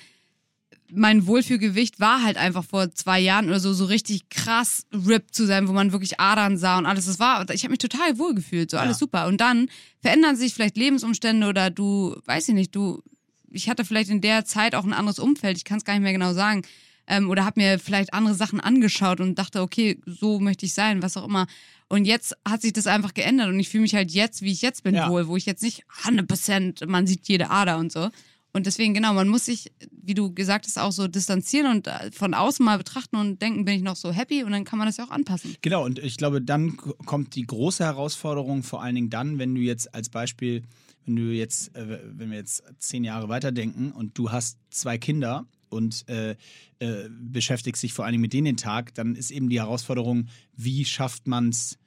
mein 0.92 1.26
Wohlfühlgewicht 1.26 2.00
war 2.00 2.22
halt 2.22 2.36
einfach 2.36 2.64
vor 2.64 2.90
zwei 2.92 3.20
Jahren 3.20 3.46
oder 3.46 3.60
so 3.60 3.72
so 3.72 3.84
richtig 3.84 4.28
krass 4.28 4.84
ripped 4.92 5.34
zu 5.34 5.46
sein, 5.46 5.68
wo 5.68 5.72
man 5.72 5.92
wirklich 5.92 6.20
Adern 6.20 6.56
sah 6.56 6.78
und 6.78 6.86
alles. 6.86 7.06
Das 7.06 7.18
war, 7.18 7.48
ich 7.50 7.62
habe 7.62 7.70
mich 7.70 7.78
total 7.78 8.18
wohlgefühlt, 8.18 8.70
so 8.70 8.76
alles 8.76 8.96
ja. 8.96 9.00
super. 9.00 9.26
Und 9.26 9.40
dann 9.40 9.68
verändern 10.00 10.36
sich 10.36 10.54
vielleicht 10.54 10.76
Lebensumstände 10.76 11.46
oder 11.46 11.70
du, 11.70 12.16
weiß 12.24 12.48
ich 12.48 12.54
nicht, 12.54 12.74
du, 12.74 13.02
ich 13.50 13.68
hatte 13.68 13.84
vielleicht 13.84 14.10
in 14.10 14.20
der 14.20 14.44
Zeit 14.44 14.74
auch 14.74 14.84
ein 14.84 14.92
anderes 14.92 15.18
Umfeld, 15.18 15.56
ich 15.56 15.64
kann 15.64 15.78
es 15.78 15.84
gar 15.84 15.94
nicht 15.94 16.02
mehr 16.02 16.12
genau 16.12 16.32
sagen. 16.32 16.62
Ähm, 17.06 17.28
oder 17.28 17.44
habe 17.44 17.60
mir 17.60 17.78
vielleicht 17.78 18.14
andere 18.14 18.34
Sachen 18.34 18.60
angeschaut 18.60 19.20
und 19.20 19.38
dachte, 19.38 19.62
okay, 19.62 19.98
so 20.06 20.38
möchte 20.38 20.66
ich 20.66 20.74
sein, 20.74 21.02
was 21.02 21.16
auch 21.16 21.26
immer. 21.26 21.46
Und 21.88 22.04
jetzt 22.04 22.36
hat 22.48 22.62
sich 22.62 22.72
das 22.72 22.86
einfach 22.86 23.14
geändert 23.14 23.48
und 23.48 23.58
ich 23.58 23.68
fühle 23.68 23.82
mich 23.82 23.96
halt 23.96 24.12
jetzt, 24.12 24.42
wie 24.42 24.52
ich 24.52 24.62
jetzt 24.62 24.84
bin, 24.84 24.94
ja. 24.94 25.10
wohl, 25.10 25.26
wo 25.26 25.36
ich 25.36 25.44
jetzt 25.44 25.62
nicht 25.62 25.82
100%, 26.04 26.86
man 26.86 27.08
sieht 27.08 27.26
jede 27.26 27.50
Ader 27.50 27.78
und 27.78 27.90
so. 27.90 28.10
Und 28.52 28.66
deswegen, 28.66 28.94
genau, 28.94 29.14
man 29.14 29.28
muss 29.28 29.44
sich, 29.44 29.72
wie 29.90 30.14
du 30.14 30.32
gesagt 30.34 30.66
hast, 30.66 30.78
auch 30.78 30.90
so 30.90 31.06
distanzieren 31.06 31.70
und 31.70 31.86
äh, 31.86 32.10
von 32.10 32.34
außen 32.34 32.64
mal 32.64 32.78
betrachten 32.78 33.16
und 33.16 33.40
denken, 33.40 33.64
bin 33.64 33.74
ich 33.74 33.82
noch 33.82 33.96
so 33.96 34.12
happy 34.12 34.42
und 34.42 34.50
dann 34.52 34.64
kann 34.64 34.78
man 34.78 34.88
das 34.88 34.96
ja 34.96 35.04
auch 35.04 35.10
anpassen. 35.10 35.56
Genau, 35.62 35.84
und 35.84 35.98
ich 35.98 36.16
glaube, 36.16 36.42
dann 36.42 36.76
kommt 36.76 37.34
die 37.36 37.46
große 37.46 37.84
Herausforderung, 37.84 38.62
vor 38.62 38.82
allen 38.82 38.96
Dingen 38.96 39.10
dann, 39.10 39.38
wenn 39.38 39.54
du 39.54 39.60
jetzt 39.60 39.94
als 39.94 40.08
Beispiel, 40.08 40.62
wenn 41.04 41.16
du 41.16 41.22
jetzt, 41.32 41.74
äh, 41.76 42.00
wenn 42.04 42.30
wir 42.30 42.38
jetzt 42.38 42.64
zehn 42.78 43.04
Jahre 43.04 43.28
weiterdenken 43.28 43.92
und 43.92 44.18
du 44.18 44.32
hast 44.32 44.58
zwei 44.70 44.98
Kinder 44.98 45.46
und 45.68 46.08
äh, 46.08 46.32
äh, 46.80 47.08
beschäftigst 47.08 47.82
dich 47.82 47.92
vor 47.92 48.04
allen 48.04 48.12
Dingen 48.12 48.22
mit 48.22 48.32
denen 48.32 48.46
den 48.46 48.56
Tag, 48.56 48.94
dann 48.94 49.14
ist 49.14 49.30
eben 49.30 49.48
die 49.48 49.60
Herausforderung, 49.60 50.26
wie 50.56 50.84
schafft 50.84 51.28
man 51.28 51.50
es, 51.50 51.78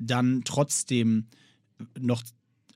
dann 0.00 0.42
trotzdem 0.44 1.26
noch 1.98 2.22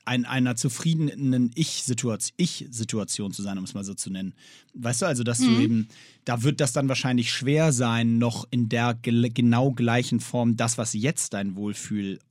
ein, 0.04 0.24
einer 0.24 0.56
zufriedenen 0.56 1.50
Ich-Situation 1.54 3.30
Ich 3.30 3.36
zu 3.36 3.42
sein, 3.42 3.58
um 3.58 3.64
es 3.64 3.74
mal 3.74 3.84
so 3.84 3.94
zu 3.94 4.10
nennen. 4.10 4.34
Weißt 4.74 5.02
du, 5.02 5.06
also, 5.06 5.22
dass 5.22 5.38
Mhm. 5.40 5.44
du 5.46 5.60
eben, 5.60 5.88
da 6.24 6.42
wird 6.42 6.60
das 6.60 6.72
dann 6.72 6.88
wahrscheinlich 6.88 7.30
schwer 7.32 7.72
sein, 7.72 8.18
noch 8.18 8.46
in 8.50 8.68
der 8.68 8.94
gel- 8.94 9.30
genau 9.32 9.70
gleichen 9.72 10.20
Form, 10.20 10.56
das, 10.56 10.78
was 10.78 10.92
jetzt 10.94 11.34
dein 11.34 11.54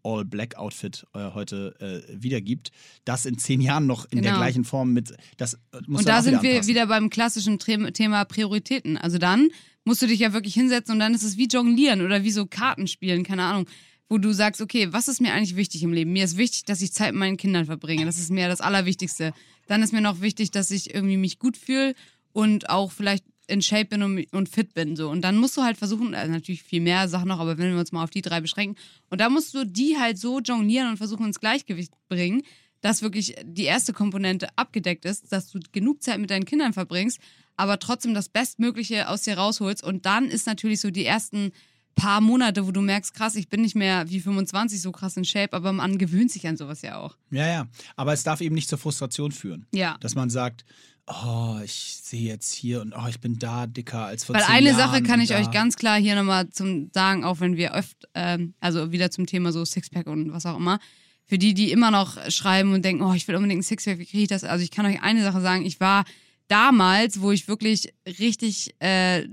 Wohlfühl-All-Black-Outfit 0.04 1.06
äh, 1.14 1.32
heute 1.34 1.76
äh, 1.80 2.22
wiedergibt, 2.22 2.72
das 3.06 3.26
in 3.26 3.38
zehn 3.38 3.62
Jahren 3.62 3.86
noch 3.88 4.06
in 4.12 4.22
der 4.22 4.32
Genau. 4.32 4.38
gleichen 4.44 4.64
Form 4.66 4.94
mit, 4.94 5.14
das 5.38 5.54
äh, 5.54 5.58
muss 5.88 6.00
Und 6.02 6.08
da 6.10 6.22
sind 6.22 6.42
wir 6.42 6.52
anpassen. 6.52 6.70
wieder 6.70 6.88
beim 6.88 7.10
klassischen 7.10 7.60
Thema 7.60 8.26
Prioritäten. 8.26 8.98
Also 8.98 9.18
dann 9.18 9.50
musst 9.84 10.02
du 10.02 10.08
dich 10.08 10.20
ja 10.20 10.34
wirklich 10.34 10.54
hinsetzen 10.54 10.94
und 10.94 11.00
dann 11.00 11.14
ist 11.14 11.24
es 11.24 11.38
wie 11.38 11.48
Jonglieren 11.48 12.02
oder 12.02 12.24
wie 12.24 12.32
so 12.32 12.46
Kartenspielen, 12.46 13.24
keine 13.24 13.44
Ahnung, 13.44 13.66
wo 14.12 14.17
du 14.17 14.34
sagst, 14.34 14.60
okay, 14.60 14.91
was 14.91 15.08
ist 15.08 15.21
mir 15.21 15.32
eigentlich 15.32 15.56
wichtig 15.56 15.84
im 15.84 15.93
Leben? 15.93 16.12
Mir 16.12 16.26
ist 16.26 16.36
wichtig, 16.36 16.65
dass 16.65 16.82
ich 16.82 16.91
Zeit 16.91 17.13
mit 17.13 17.19
meinen 17.21 17.38
Kindern 17.38 17.65
verbringe. 17.65 18.04
Das 18.04 18.19
ist 18.19 18.30
mir 18.30 18.50
das 18.50 18.60
Allerwichtigste. 18.60 19.34
Dann 19.67 19.82
ist 19.82 19.93
mir 19.93 20.02
noch 20.02 20.19
wichtig, 20.19 20.52
dass 20.52 20.69
ich 20.69 20.93
irgendwie 20.93 21.15
mich 21.15 21.39
gut 21.39 21.56
fühle 21.56 21.95
und 22.34 22.69
auch 22.69 22.91
vielleicht 22.91 23.24
in 23.47 23.62
Shape 23.62 23.86
bin 23.86 24.28
und, 24.30 24.50
fit 24.50 24.74
bin. 24.74 24.97
So. 24.97 25.10
Und 25.10 25.21
dann 25.21 25.38
musst 25.38 25.56
du 25.56 25.62
halt 25.62 25.78
versuchen, 25.78 26.13
also 26.13 26.30
natürlich 26.30 26.62
viel 26.62 26.82
mehr 26.82 27.08
Sachen 27.08 27.30
noch, 27.30 27.39
aber 27.39 27.58
wenn 27.58 27.71
wir 27.71 27.80
uns 27.80 27.93
mal 27.93 28.04
auf 28.04 28.10
die 28.10 28.21
drei 28.21 28.41
beschränken, 28.41 28.76
und 29.10 29.21
da 29.21 29.30
musst 29.30 29.54
du 29.54 29.65
die 29.65 29.95
halt 29.97 30.17
so 30.17 30.41
jonglieren 30.41 30.89
und 30.89 30.97
versuchen 30.97 31.28
ins 31.28 31.39
Gleichgewicht 31.39 31.93
bringen, 32.10 32.41
dass 32.82 33.02
wirklich 33.02 33.36
die 33.45 33.63
erste 33.63 33.93
Komponente 33.93 34.50
abgedeckt 34.58 35.06
ist, 35.06 35.32
dass 35.32 35.50
du 35.52 35.60
genug 35.71 36.04
Zeit 36.04 36.19
mit 36.19 36.32
deinen 36.32 36.43
Kindern 36.43 36.74
verbringst, 36.74 37.19
aber 37.56 37.80
trotzdem 37.80 38.13
das 38.13 38.28
Bestmögliche 38.28 39.08
aus 39.08 39.21
dir 39.21 39.38
rausholst. 39.38 39.86
Und 39.86 40.06
dann 40.06 40.26
ist 40.26 40.47
natürlich 40.47 40.82
so 40.82 40.91
die 40.91 41.06
ersten 41.06 41.54
paar 41.95 42.21
Monate, 42.21 42.65
wo 42.65 42.71
du 42.71 42.82
merkst, 42.82 43.13
krass, 43.13 43.36
ich 43.36 43.49
bin 43.49 43.62
nicht 43.62 43.75
mehr 43.75 44.10
wie 44.10 44.19
25 44.19 44.82
so 44.82 44.91
krass 44.91 45.17
in 45.17 45.25
Shape, 45.25 45.54
aber 45.54 45.71
man 45.71 45.97
gewöhnt 45.97 46.32
sich 46.32 46.47
an 46.47 46.58
sowas 46.58 46.82
ja 46.82 46.97
auch. 46.97 47.17
Ja, 47.30 47.47
ja. 47.47 47.67
Aber 47.95 48.13
es 48.13 48.23
darf 48.23 48.41
eben 48.41 48.56
nicht 48.56 48.69
zur 48.69 48.77
Frustration 48.77 49.32
führen. 49.32 49.65
Ja. 49.71 49.97
Dass 49.99 50.15
man 50.15 50.30
sagt, 50.30 50.65
oh, 51.08 51.60
ich 51.63 51.99
sehe 52.01 52.27
jetzt 52.27 52.54
hier 52.54 52.82
und 52.82 52.93
oh, 52.93 53.08
ich 53.08 53.19
bin 53.19 53.38
da 53.38 53.67
dicker 53.67 54.06
als 54.06 54.23
vor 54.23 54.36
Weil 54.36 54.43
eine 54.43 54.69
Jahren 54.69 54.77
Sache 54.77 55.04
kann 55.04 55.21
ich 55.21 55.30
da. 55.30 55.39
euch 55.39 55.51
ganz 55.51 55.75
klar 55.75 55.99
hier 55.99 56.15
nochmal 56.15 56.49
zum 56.49 56.89
sagen, 56.93 57.23
auch 57.23 57.39
wenn 57.39 57.58
wir 57.58 57.73
öfter, 57.73 58.08
ähm, 58.13 58.54
also 58.60 58.91
wieder 58.91 59.12
zum 59.12 59.25
Thema 59.25 59.51
so 59.51 59.65
Sixpack 59.65 60.08
und 60.08 60.32
was 60.32 60.45
auch 60.45 60.58
immer, 60.58 60.80
für 61.25 61.38
die, 61.38 61.54
die 61.54 61.71
immer 61.71 61.91
noch 61.91 62.17
schreiben 62.30 62.73
und 62.73 62.84
denken, 62.84 63.04
oh, 63.04 63.13
ich 63.13 63.27
will 63.27 63.36
unbedingt 63.36 63.60
ein 63.60 63.63
Sixpack, 63.63 63.99
wie 63.99 64.06
kriege 64.06 64.23
ich 64.23 64.30
das? 64.30 64.43
Also 64.43 64.63
ich 64.63 64.71
kann 64.71 64.86
euch 64.86 65.01
eine 65.01 65.23
Sache 65.23 65.41
sagen, 65.41 65.65
ich 65.65 65.80
war 65.80 66.04
damals, 66.47 67.21
wo 67.21 67.32
ich 67.32 67.47
wirklich 67.47 67.93
richtig 68.06 68.75
äh, 68.80 69.27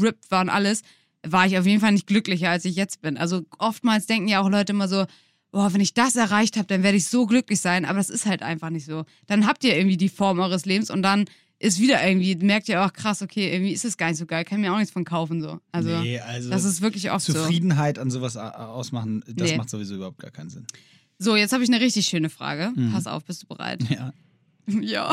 ripped 0.00 0.30
war 0.30 0.40
und 0.40 0.48
alles, 0.48 0.82
war 1.26 1.46
ich 1.46 1.58
auf 1.58 1.66
jeden 1.66 1.80
Fall 1.80 1.92
nicht 1.92 2.06
glücklicher, 2.06 2.50
als 2.50 2.64
ich 2.64 2.76
jetzt 2.76 3.00
bin. 3.02 3.16
Also 3.16 3.42
oftmals 3.58 4.06
denken 4.06 4.28
ja 4.28 4.40
auch 4.40 4.48
Leute 4.50 4.72
immer 4.72 4.88
so, 4.88 5.06
boah, 5.52 5.72
wenn 5.72 5.80
ich 5.80 5.94
das 5.94 6.16
erreicht 6.16 6.56
habe, 6.56 6.66
dann 6.66 6.82
werde 6.82 6.96
ich 6.96 7.06
so 7.06 7.26
glücklich 7.26 7.60
sein. 7.60 7.84
Aber 7.84 7.98
das 7.98 8.10
ist 8.10 8.26
halt 8.26 8.42
einfach 8.42 8.70
nicht 8.70 8.86
so. 8.86 9.04
Dann 9.26 9.46
habt 9.46 9.62
ihr 9.64 9.76
irgendwie 9.76 9.96
die 9.96 10.08
Form 10.08 10.40
eures 10.40 10.64
Lebens 10.64 10.90
und 10.90 11.02
dann 11.02 11.26
ist 11.58 11.78
wieder 11.78 12.04
irgendwie, 12.04 12.34
merkt 12.36 12.68
ihr 12.68 12.84
auch 12.84 12.92
krass, 12.92 13.22
okay, 13.22 13.52
irgendwie 13.52 13.72
ist 13.72 13.84
es 13.84 13.96
gar 13.96 14.08
nicht 14.08 14.18
so 14.18 14.26
geil, 14.26 14.44
kann 14.44 14.60
mir 14.60 14.72
auch 14.72 14.78
nichts 14.78 14.92
von 14.92 15.04
kaufen 15.04 15.40
so. 15.40 15.60
Also, 15.70 15.90
nee, 16.00 16.18
also 16.18 16.50
das 16.50 16.64
ist 16.64 16.80
wirklich 16.80 17.12
oft 17.12 17.24
so. 17.24 17.32
Zufriedenheit 17.34 18.00
an 18.00 18.10
sowas 18.10 18.36
a- 18.36 18.66
ausmachen, 18.66 19.22
das 19.28 19.50
Nee. 19.50 19.56
macht 19.58 19.70
sowieso 19.70 19.94
überhaupt 19.94 20.18
gar 20.18 20.32
keinen 20.32 20.50
Sinn. 20.50 20.66
So, 21.20 21.36
jetzt 21.36 21.52
habe 21.52 21.62
ich 21.62 21.70
eine 21.70 21.80
richtig 21.80 22.06
schöne 22.06 22.30
Frage. 22.30 22.72
Mhm. 22.74 22.90
Pass 22.92 23.06
auf, 23.06 23.24
bist 23.24 23.44
du 23.44 23.46
bereit? 23.46 23.80
Ja. 23.88 24.12
Ja. 24.80 25.12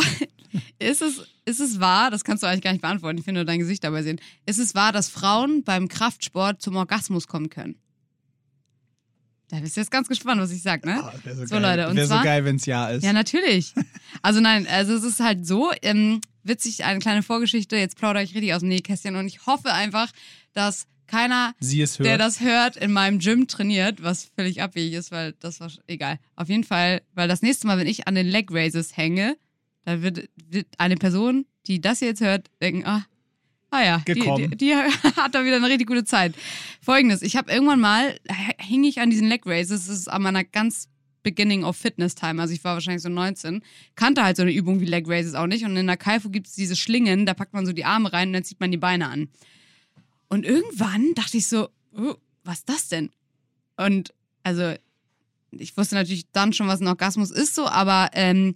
Ist 0.79 1.01
es, 1.01 1.21
ist 1.45 1.59
es 1.59 1.79
wahr, 1.79 2.11
das 2.11 2.23
kannst 2.23 2.43
du 2.43 2.47
eigentlich 2.47 2.61
gar 2.63 2.71
nicht 2.71 2.81
beantworten, 2.81 3.17
ich 3.17 3.23
finde 3.25 3.41
nur 3.41 3.45
dein 3.45 3.59
Gesicht 3.59 3.83
dabei 3.83 4.03
sehen. 4.03 4.19
Ist 4.45 4.59
es 4.59 4.75
wahr, 4.75 4.91
dass 4.91 5.09
Frauen 5.09 5.63
beim 5.63 5.87
Kraftsport 5.87 6.61
zum 6.61 6.75
Orgasmus 6.75 7.27
kommen 7.27 7.49
können? 7.49 7.75
Da 9.49 9.59
bist 9.59 9.75
du 9.75 9.81
jetzt 9.81 9.89
ganz 9.89 10.07
gespannt, 10.07 10.39
was 10.39 10.51
ich 10.51 10.61
sag, 10.61 10.85
ne? 10.85 11.03
Ah, 11.03 11.11
wär 11.23 11.35
so, 11.35 11.45
So, 11.45 11.55
geil. 11.55 11.61
Leute, 11.77 11.89
und 11.89 11.95
Wäre 11.95 12.07
so 12.07 12.13
zwar- 12.13 12.23
geil, 12.23 12.45
wenn 12.45 12.57
es 12.57 12.65
ja 12.67 12.89
ist. 12.89 13.03
Ja, 13.03 13.13
natürlich. 13.13 13.73
Also 14.21 14.39
nein, 14.41 14.67
also 14.67 14.93
es 14.93 15.03
ist 15.03 15.19
halt 15.19 15.45
so, 15.47 15.71
ähm, 15.81 16.21
witzig, 16.43 16.83
eine 16.83 16.99
kleine 16.99 17.23
Vorgeschichte, 17.23 17.75
jetzt 17.75 17.95
plaudere 17.97 18.23
ich 18.23 18.33
richtig 18.35 18.53
aus 18.53 18.59
dem 18.59 18.69
Nähkästchen 18.69 19.15
und 19.15 19.25
ich 19.27 19.45
hoffe 19.47 19.73
einfach, 19.73 20.11
dass 20.53 20.85
keiner, 21.07 21.53
Sie 21.59 21.81
es 21.81 21.97
hört. 21.97 22.05
der 22.07 22.17
das 22.19 22.39
hört, 22.41 22.77
in 22.77 22.91
meinem 22.91 23.17
Gym 23.17 23.47
trainiert, 23.47 24.03
was 24.03 24.25
völlig 24.35 24.61
abwegig 24.61 24.93
ist, 24.93 25.11
weil 25.11 25.33
das 25.39 25.59
war 25.59 25.71
egal. 25.87 26.19
Auf 26.35 26.49
jeden 26.49 26.63
Fall, 26.63 27.01
weil 27.15 27.27
das 27.27 27.41
nächste 27.41 27.65
Mal, 27.65 27.79
wenn 27.79 27.87
ich 27.87 28.07
an 28.07 28.13
den 28.13 28.27
Leg 28.27 28.51
Raises 28.51 28.95
hänge, 28.95 29.35
da 29.85 30.01
wird, 30.01 30.29
wird 30.35 30.67
eine 30.77 30.95
Person, 30.95 31.45
die 31.67 31.81
das 31.81 31.99
jetzt 31.99 32.21
hört, 32.21 32.49
denken, 32.61 32.85
ah, 32.85 33.05
ah 33.71 33.83
ja, 33.83 34.03
die, 34.07 34.13
die, 34.13 34.57
die 34.57 34.75
hat 35.15 35.35
da 35.35 35.45
wieder 35.45 35.57
eine 35.57 35.67
richtig 35.67 35.87
gute 35.87 36.03
Zeit. 36.03 36.35
Folgendes, 36.81 37.21
ich 37.21 37.35
habe 37.35 37.51
irgendwann 37.51 37.79
mal, 37.79 38.19
hing 38.57 38.83
ich 38.83 38.99
an 38.99 39.09
diesen 39.09 39.27
Leg 39.27 39.45
Raises, 39.45 39.87
das 39.87 39.97
ist 39.97 40.07
an 40.07 40.21
meiner 40.21 40.43
ganz 40.43 40.89
Beginning 41.21 41.63
of 41.65 41.75
Fitness 41.75 42.15
Time, 42.15 42.41
also 42.41 42.53
ich 42.53 42.63
war 42.63 42.75
wahrscheinlich 42.75 43.03
so 43.03 43.09
19, 43.09 43.61
kannte 43.95 44.23
halt 44.23 44.37
so 44.37 44.43
eine 44.43 44.53
Übung 44.53 44.79
wie 44.79 44.85
Leg 44.85 45.07
Raises 45.07 45.35
auch 45.35 45.47
nicht 45.47 45.65
und 45.65 45.75
in 45.75 45.87
der 45.87 45.97
Kaifu 45.97 46.29
gibt 46.29 46.47
es 46.47 46.53
diese 46.53 46.75
Schlingen, 46.75 47.25
da 47.25 47.33
packt 47.33 47.53
man 47.53 47.65
so 47.65 47.73
die 47.73 47.85
Arme 47.85 48.11
rein 48.13 48.29
und 48.29 48.33
dann 48.33 48.43
zieht 48.43 48.59
man 48.59 48.71
die 48.71 48.77
Beine 48.77 49.09
an. 49.09 49.29
Und 50.29 50.45
irgendwann 50.45 51.13
dachte 51.15 51.37
ich 51.37 51.47
so, 51.47 51.69
oh, 51.97 52.15
was 52.43 52.59
ist 52.59 52.69
das 52.69 52.87
denn? 52.87 53.09
Und 53.75 54.13
also, 54.43 54.75
ich 55.51 55.75
wusste 55.75 55.95
natürlich 55.95 56.29
dann 56.31 56.53
schon, 56.53 56.67
was 56.67 56.79
ein 56.79 56.87
Orgasmus 56.87 57.31
ist, 57.31 57.55
so, 57.55 57.67
aber 57.67 58.11
ähm, 58.13 58.55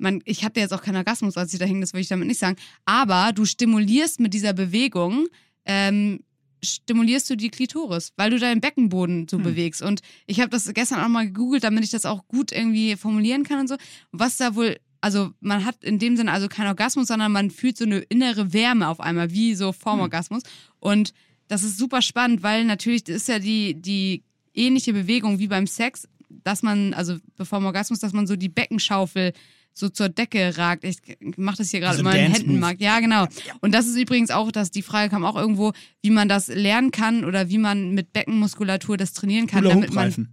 man, 0.00 0.20
ich 0.24 0.44
hatte 0.44 0.60
jetzt 0.60 0.72
auch 0.72 0.82
keinen 0.82 0.96
Orgasmus, 0.96 1.36
als 1.36 1.52
ich 1.52 1.58
da 1.58 1.66
hing, 1.66 1.80
das 1.80 1.92
will 1.92 2.00
ich 2.00 2.08
damit 2.08 2.26
nicht 2.26 2.38
sagen. 2.40 2.56
Aber 2.84 3.32
du 3.32 3.44
stimulierst 3.44 4.20
mit 4.20 4.34
dieser 4.34 4.52
Bewegung, 4.52 5.26
ähm, 5.64 6.20
stimulierst 6.62 7.28
du 7.30 7.36
die 7.36 7.48
Klitoris, 7.50 8.12
weil 8.16 8.30
du 8.30 8.38
deinen 8.38 8.60
Beckenboden 8.60 9.28
so 9.28 9.36
Hm. 9.38 9.44
bewegst. 9.44 9.82
Und 9.82 10.00
ich 10.26 10.40
habe 10.40 10.50
das 10.50 10.72
gestern 10.74 11.00
auch 11.00 11.08
mal 11.08 11.26
gegoogelt, 11.26 11.64
damit 11.64 11.84
ich 11.84 11.90
das 11.90 12.04
auch 12.04 12.26
gut 12.28 12.52
irgendwie 12.52 12.96
formulieren 12.96 13.44
kann 13.44 13.60
und 13.60 13.68
so. 13.68 13.76
Was 14.12 14.36
da 14.36 14.54
wohl, 14.54 14.76
also 15.00 15.30
man 15.40 15.64
hat 15.64 15.82
in 15.84 15.98
dem 15.98 16.16
Sinne 16.16 16.32
also 16.32 16.48
keinen 16.48 16.68
Orgasmus, 16.68 17.08
sondern 17.08 17.32
man 17.32 17.50
fühlt 17.50 17.76
so 17.78 17.84
eine 17.84 17.98
innere 18.00 18.52
Wärme 18.52 18.88
auf 18.88 19.00
einmal, 19.00 19.30
wie 19.30 19.54
so 19.54 19.72
vorm 19.72 19.96
Hm. 19.98 20.02
Orgasmus. 20.02 20.42
Und 20.80 21.12
das 21.48 21.62
ist 21.62 21.78
super 21.78 22.02
spannend, 22.02 22.42
weil 22.42 22.64
natürlich 22.64 23.08
ist 23.08 23.28
ja 23.28 23.38
die, 23.38 23.74
die 23.74 24.22
ähnliche 24.54 24.92
Bewegung 24.92 25.38
wie 25.38 25.48
beim 25.48 25.66
Sex, 25.66 26.06
dass 26.28 26.62
man, 26.62 26.94
also 26.94 27.16
bevor 27.36 27.62
Orgasmus, 27.64 27.98
dass 28.00 28.12
man 28.12 28.26
so 28.26 28.36
die 28.36 28.48
Beckenschaufel 28.48 29.32
so 29.72 29.88
zur 29.88 30.08
Decke 30.08 30.56
ragt. 30.58 30.84
Ich 30.84 30.98
mache 31.36 31.58
das 31.58 31.70
hier 31.70 31.80
gerade 31.80 31.96
So 31.96 32.00
in 32.02 32.06
ein 32.06 32.12
meinen 32.12 32.32
Dance-Move. 32.32 32.48
Händen. 32.48 32.60
Mag. 32.60 32.80
Ja, 32.80 33.00
genau. 33.00 33.26
Und 33.60 33.72
das 33.72 33.86
ist 33.86 33.96
übrigens 33.96 34.30
auch, 34.30 34.52
dass 34.52 34.70
die 34.70 34.82
Frage 34.82 35.10
kam 35.10 35.24
auch 35.24 35.36
irgendwo, 35.36 35.72
wie 36.02 36.10
man 36.10 36.28
das 36.28 36.48
lernen 36.48 36.90
kann 36.90 37.24
oder 37.24 37.48
wie 37.48 37.58
man 37.58 37.92
mit 37.94 38.12
Beckenmuskulatur 38.12 38.96
das 38.96 39.12
trainieren 39.12 39.46
kann, 39.46 39.64
Hula 39.64 39.74
damit 39.74 39.94
man. 39.94 40.28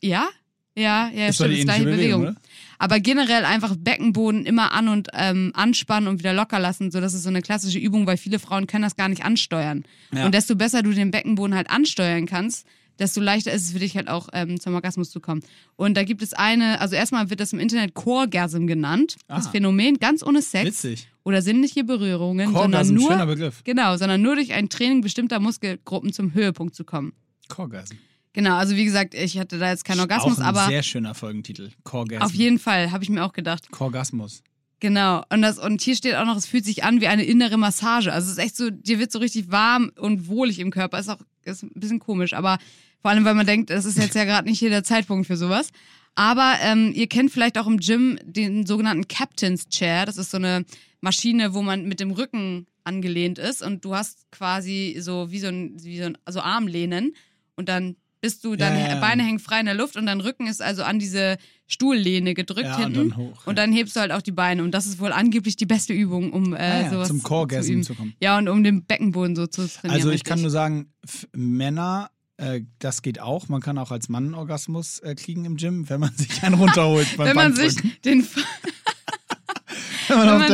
Ja? 0.00 0.28
Ja, 0.74 1.10
ja, 1.14 1.28
Ist 1.28 1.38
doch 1.38 1.44
stimmt, 1.44 1.54
die 1.54 1.58
ist 1.60 1.64
gleiche 1.64 1.84
Bewegung. 1.84 2.20
Bewegung? 2.22 2.42
Aber 2.78 2.98
generell 2.98 3.44
einfach 3.44 3.76
Beckenboden 3.76 4.46
immer 4.46 4.72
an 4.72 4.88
und 4.88 5.08
ähm, 5.12 5.52
anspannen 5.54 6.08
und 6.08 6.18
wieder 6.18 6.32
locker 6.32 6.58
lassen. 6.58 6.90
So, 6.90 7.00
das 7.00 7.12
ist 7.12 7.24
so 7.24 7.28
eine 7.28 7.42
klassische 7.42 7.78
Übung, 7.78 8.06
weil 8.06 8.16
viele 8.16 8.38
Frauen 8.38 8.66
können 8.66 8.82
das 8.82 8.96
gar 8.96 9.08
nicht 9.08 9.22
ansteuern. 9.24 9.84
Ja. 10.12 10.24
Und 10.24 10.34
desto 10.34 10.56
besser 10.56 10.82
du 10.82 10.92
den 10.92 11.10
Beckenboden 11.10 11.54
halt 11.54 11.68
ansteuern 11.68 12.24
kannst, 12.26 12.66
desto 12.98 13.20
leichter 13.20 13.52
ist 13.52 13.64
es 13.66 13.72
für 13.72 13.78
dich 13.78 13.96
halt 13.96 14.08
auch 14.08 14.28
ähm, 14.32 14.60
zum 14.60 14.74
Orgasmus 14.74 15.10
zu 15.10 15.20
kommen. 15.20 15.42
Und 15.76 15.96
da 15.96 16.04
gibt 16.04 16.22
es 16.22 16.32
eine, 16.32 16.80
also 16.80 16.94
erstmal 16.94 17.30
wird 17.30 17.40
das 17.40 17.52
im 17.52 17.58
Internet 17.58 17.94
Coregasm 17.94 18.66
genannt. 18.66 19.16
Das 19.28 19.46
Ah. 19.46 19.50
Phänomen 19.50 19.98
ganz 19.98 20.22
ohne 20.22 20.42
Sex 20.42 20.66
Witzig. 20.84 21.08
oder 21.24 21.42
sinnliche 21.42 21.84
Berührungen, 21.84 22.52
Korgasm, 22.52 22.62
sondern 22.88 23.00
schöner 23.00 23.26
nur 23.26 23.34
Begriff. 23.34 23.64
genau, 23.64 23.96
sondern 23.96 24.22
nur 24.22 24.34
durch 24.36 24.52
ein 24.52 24.68
Training 24.68 25.00
bestimmter 25.00 25.40
Muskelgruppen 25.40 26.12
zum 26.12 26.34
Höhepunkt 26.34 26.74
zu 26.74 26.84
kommen. 26.84 27.12
Korgasm. 27.48 27.96
Genau, 28.34 28.56
also 28.56 28.76
wie 28.76 28.84
gesagt, 28.86 29.14
ich 29.14 29.38
hatte 29.38 29.58
da 29.58 29.68
jetzt 29.70 29.84
keinen 29.84 30.00
Orgasmus, 30.00 30.36
auch 30.38 30.42
ein 30.42 30.46
aber 30.46 30.66
sehr 30.66 30.82
schöner 30.82 31.14
Folgentitel. 31.14 31.70
Korgasm. 31.84 32.22
auf 32.22 32.32
jeden 32.32 32.58
Fall 32.58 32.90
habe 32.90 33.04
ich 33.04 33.10
mir 33.10 33.24
auch 33.24 33.34
gedacht. 33.34 33.70
Korgasmus. 33.70 34.42
Genau. 34.80 35.22
Und 35.30 35.42
das 35.42 35.58
und 35.58 35.80
hier 35.80 35.94
steht 35.94 36.16
auch 36.16 36.24
noch, 36.24 36.36
es 36.36 36.46
fühlt 36.46 36.64
sich 36.64 36.82
an 36.82 37.00
wie 37.00 37.06
eine 37.06 37.24
innere 37.24 37.56
Massage. 37.56 38.12
Also 38.12 38.26
es 38.26 38.32
ist 38.32 38.38
echt 38.42 38.56
so, 38.56 38.68
dir 38.70 38.98
wird 38.98 39.12
so 39.12 39.18
richtig 39.20 39.50
warm 39.52 39.92
und 39.96 40.26
wohlig 40.28 40.58
im 40.58 40.70
Körper. 40.72 40.98
Ist 40.98 41.08
auch 41.08 41.18
ist 41.44 41.62
ein 41.62 41.70
bisschen 41.74 41.98
komisch, 41.98 42.34
aber 42.34 42.58
vor 43.00 43.10
allem, 43.10 43.24
weil 43.24 43.34
man 43.34 43.46
denkt, 43.46 43.70
das 43.70 43.84
ist 43.84 43.98
jetzt 43.98 44.14
ja 44.14 44.24
gerade 44.24 44.48
nicht 44.48 44.58
hier 44.58 44.70
der 44.70 44.84
Zeitpunkt 44.84 45.26
für 45.26 45.36
sowas. 45.36 45.70
Aber 46.14 46.54
ähm, 46.60 46.92
ihr 46.94 47.08
kennt 47.08 47.30
vielleicht 47.30 47.58
auch 47.58 47.66
im 47.66 47.78
Gym 47.78 48.18
den 48.22 48.66
sogenannten 48.66 49.08
Captain's 49.08 49.68
Chair. 49.68 50.04
Das 50.06 50.18
ist 50.18 50.30
so 50.30 50.36
eine 50.36 50.64
Maschine, 51.00 51.54
wo 51.54 51.62
man 51.62 51.86
mit 51.86 52.00
dem 52.00 52.10
Rücken 52.10 52.66
angelehnt 52.84 53.38
ist 53.38 53.62
und 53.62 53.84
du 53.84 53.94
hast 53.94 54.30
quasi 54.30 54.96
so 55.00 55.30
wie 55.30 55.38
so 55.38 55.48
ein, 55.48 55.82
wie 55.82 55.98
so 55.98 56.04
ein 56.04 56.18
also 56.24 56.40
Armlehnen 56.40 57.14
und 57.56 57.68
dann 57.68 57.96
bist 58.22 58.42
du, 58.44 58.56
deine 58.56 58.80
Ja, 58.80 58.88
ja. 58.94 59.00
Beine 59.00 59.22
hängen 59.24 59.38
frei 59.40 59.60
in 59.60 59.66
der 59.66 59.74
Luft 59.74 59.96
und 59.96 60.06
dein 60.06 60.20
Rücken 60.22 60.46
ist 60.46 60.62
also 60.62 60.82
an 60.84 60.98
diese 60.98 61.36
Stuhllehne 61.66 62.32
gedrückt 62.34 62.64
Ja, 62.66 62.76
und 62.76 62.94
hinten. 62.94 63.08
dann 63.10 63.16
hoch, 63.18 63.46
Und 63.46 63.58
dann 63.58 63.72
hebst 63.72 63.96
du 63.96 64.00
halt 64.00 64.12
auch 64.12 64.22
die 64.22 64.30
Beine. 64.32 64.62
Und 64.62 64.70
das 64.72 64.86
ist 64.86 64.98
wohl 65.00 65.12
angeblich 65.12 65.56
die 65.56 65.66
beste 65.66 65.92
Übung, 65.92 66.32
um 66.32 66.54
äh, 66.54 66.58
Ah 66.58 66.80
ja, 66.82 66.90
sowas 66.90 67.08
zum 67.08 67.18
zu 67.20 67.24
Korgasm 67.24 67.72
üben. 67.72 67.82
zu 67.82 67.94
kommen. 67.94 68.14
Ja, 68.20 68.38
und 68.38 68.48
um 68.48 68.62
den 68.64 68.84
Beckenboden 68.84 69.36
so 69.36 69.46
zu 69.46 69.66
trainieren. 69.68 69.90
Also 69.96 70.08
ich 70.08 70.14
richtig. 70.14 70.28
kann 70.30 70.40
nur 70.40 70.50
sagen, 70.50 70.92
Männer, 71.34 72.10
äh, 72.36 72.60
das 72.78 73.02
geht 73.02 73.20
auch. 73.20 73.48
Man 73.48 73.60
kann 73.60 73.76
auch 73.78 73.90
als 73.90 74.08
Mann 74.08 74.24
einen 74.26 74.34
Orgasmus 74.34 75.00
äh, 75.00 75.14
kriegen 75.14 75.44
im 75.44 75.56
Gym, 75.56 75.88
wenn 75.90 76.00
man 76.00 76.14
sich 76.16 76.42
einen 76.42 76.54
runterholt 76.54 77.08
beim 77.16 77.26
Wenn 77.28 77.36
man 77.36 77.54
sich 77.56 77.74
den. 78.04 78.26
wenn 80.08 80.16
man, 80.18 80.26
wenn 80.28 80.32
auf 80.32 80.38
man 80.38 80.48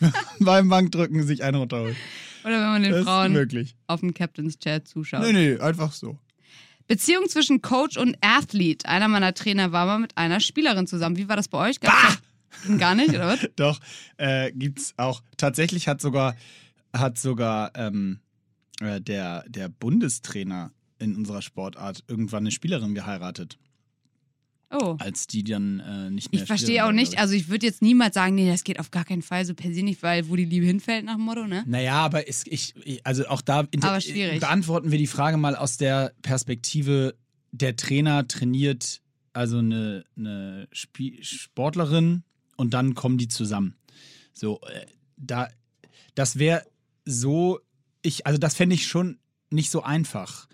der, 0.00 0.12
beim 0.40 0.68
Bankdrücken 0.68 1.24
sich 1.26 1.42
einen 1.44 1.56
runterholt. 1.56 1.96
Oder 2.44 2.54
wenn 2.54 2.68
man 2.72 2.82
den 2.82 2.92
Das 2.92 3.04
Frauen 3.04 3.70
auf 3.86 4.00
dem 4.00 4.14
Captain's 4.14 4.58
Chair 4.58 4.84
zuschaut. 4.84 5.22
Nee, 5.22 5.32
nee, 5.32 5.58
einfach 5.60 5.92
so. 5.92 6.18
Beziehung 6.92 7.26
zwischen 7.26 7.62
Coach 7.62 7.96
und 7.96 8.18
Athlete. 8.20 8.86
Einer 8.86 9.08
meiner 9.08 9.32
Trainer 9.32 9.72
war 9.72 9.86
mal 9.86 9.98
mit 9.98 10.18
einer 10.18 10.40
Spielerin 10.40 10.86
zusammen. 10.86 11.16
Wie 11.16 11.26
war 11.26 11.36
das 11.36 11.48
bei 11.48 11.70
euch? 11.70 11.80
Gab's 11.80 12.18
Ging 12.66 12.76
gar 12.76 12.94
nicht, 12.94 13.08
oder 13.08 13.28
was? 13.28 13.48
Doch, 13.56 13.80
äh, 14.18 14.52
gibt's 14.52 14.92
auch. 14.98 15.22
Tatsächlich 15.38 15.88
hat 15.88 16.02
sogar, 16.02 16.36
hat 16.92 17.18
sogar 17.18 17.72
ähm, 17.76 18.20
äh, 18.82 19.00
der, 19.00 19.42
der 19.48 19.70
Bundestrainer 19.70 20.70
in 20.98 21.16
unserer 21.16 21.40
Sportart 21.40 22.04
irgendwann 22.08 22.42
eine 22.42 22.50
Spielerin 22.50 22.94
geheiratet, 22.94 23.58
Oh. 24.72 24.96
als 24.98 25.26
die 25.26 25.44
dann 25.44 25.80
äh, 25.80 26.10
nicht 26.10 26.32
mehr. 26.32 26.40
Ich 26.40 26.46
verstehe 26.46 26.86
auch 26.86 26.92
nicht, 26.92 27.18
also 27.18 27.34
ich 27.34 27.48
würde 27.48 27.66
jetzt 27.66 27.82
niemals 27.82 28.14
sagen, 28.14 28.34
nee, 28.34 28.48
das 28.48 28.64
geht 28.64 28.80
auf 28.80 28.90
gar 28.90 29.04
keinen 29.04 29.20
Fall 29.20 29.44
so 29.44 29.54
per 29.54 29.72
se 29.74 29.82
nicht, 29.82 30.02
weil 30.02 30.28
wo 30.30 30.36
die 30.36 30.46
Liebe 30.46 30.64
hinfällt 30.64 31.04
nach 31.04 31.16
dem 31.16 31.24
Motto, 31.24 31.46
ne? 31.46 31.62
Naja, 31.66 31.96
aber 31.96 32.26
ist, 32.26 32.48
ich, 32.48 32.74
also 33.04 33.26
auch 33.26 33.42
da 33.42 33.62
beantworten 33.62 34.90
wir 34.90 34.98
die 34.98 35.06
Frage 35.06 35.36
mal 35.36 35.56
aus 35.56 35.76
der 35.76 36.14
Perspektive, 36.22 37.14
der 37.50 37.76
Trainer 37.76 38.26
trainiert 38.26 39.02
also 39.34 39.58
eine, 39.58 40.04
eine 40.16 40.68
Sportlerin 40.72 42.22
und 42.56 42.74
dann 42.74 42.94
kommen 42.94 43.18
die 43.18 43.28
zusammen. 43.28 43.76
So, 44.32 44.60
äh, 44.62 44.86
da, 45.16 45.48
das 46.14 46.38
wäre 46.38 46.64
so, 47.04 47.60
ich, 48.02 48.26
also 48.26 48.38
das 48.38 48.54
fände 48.54 48.74
ich 48.74 48.86
schon 48.86 49.18
nicht 49.50 49.70
so 49.70 49.82
einfach, 49.82 50.48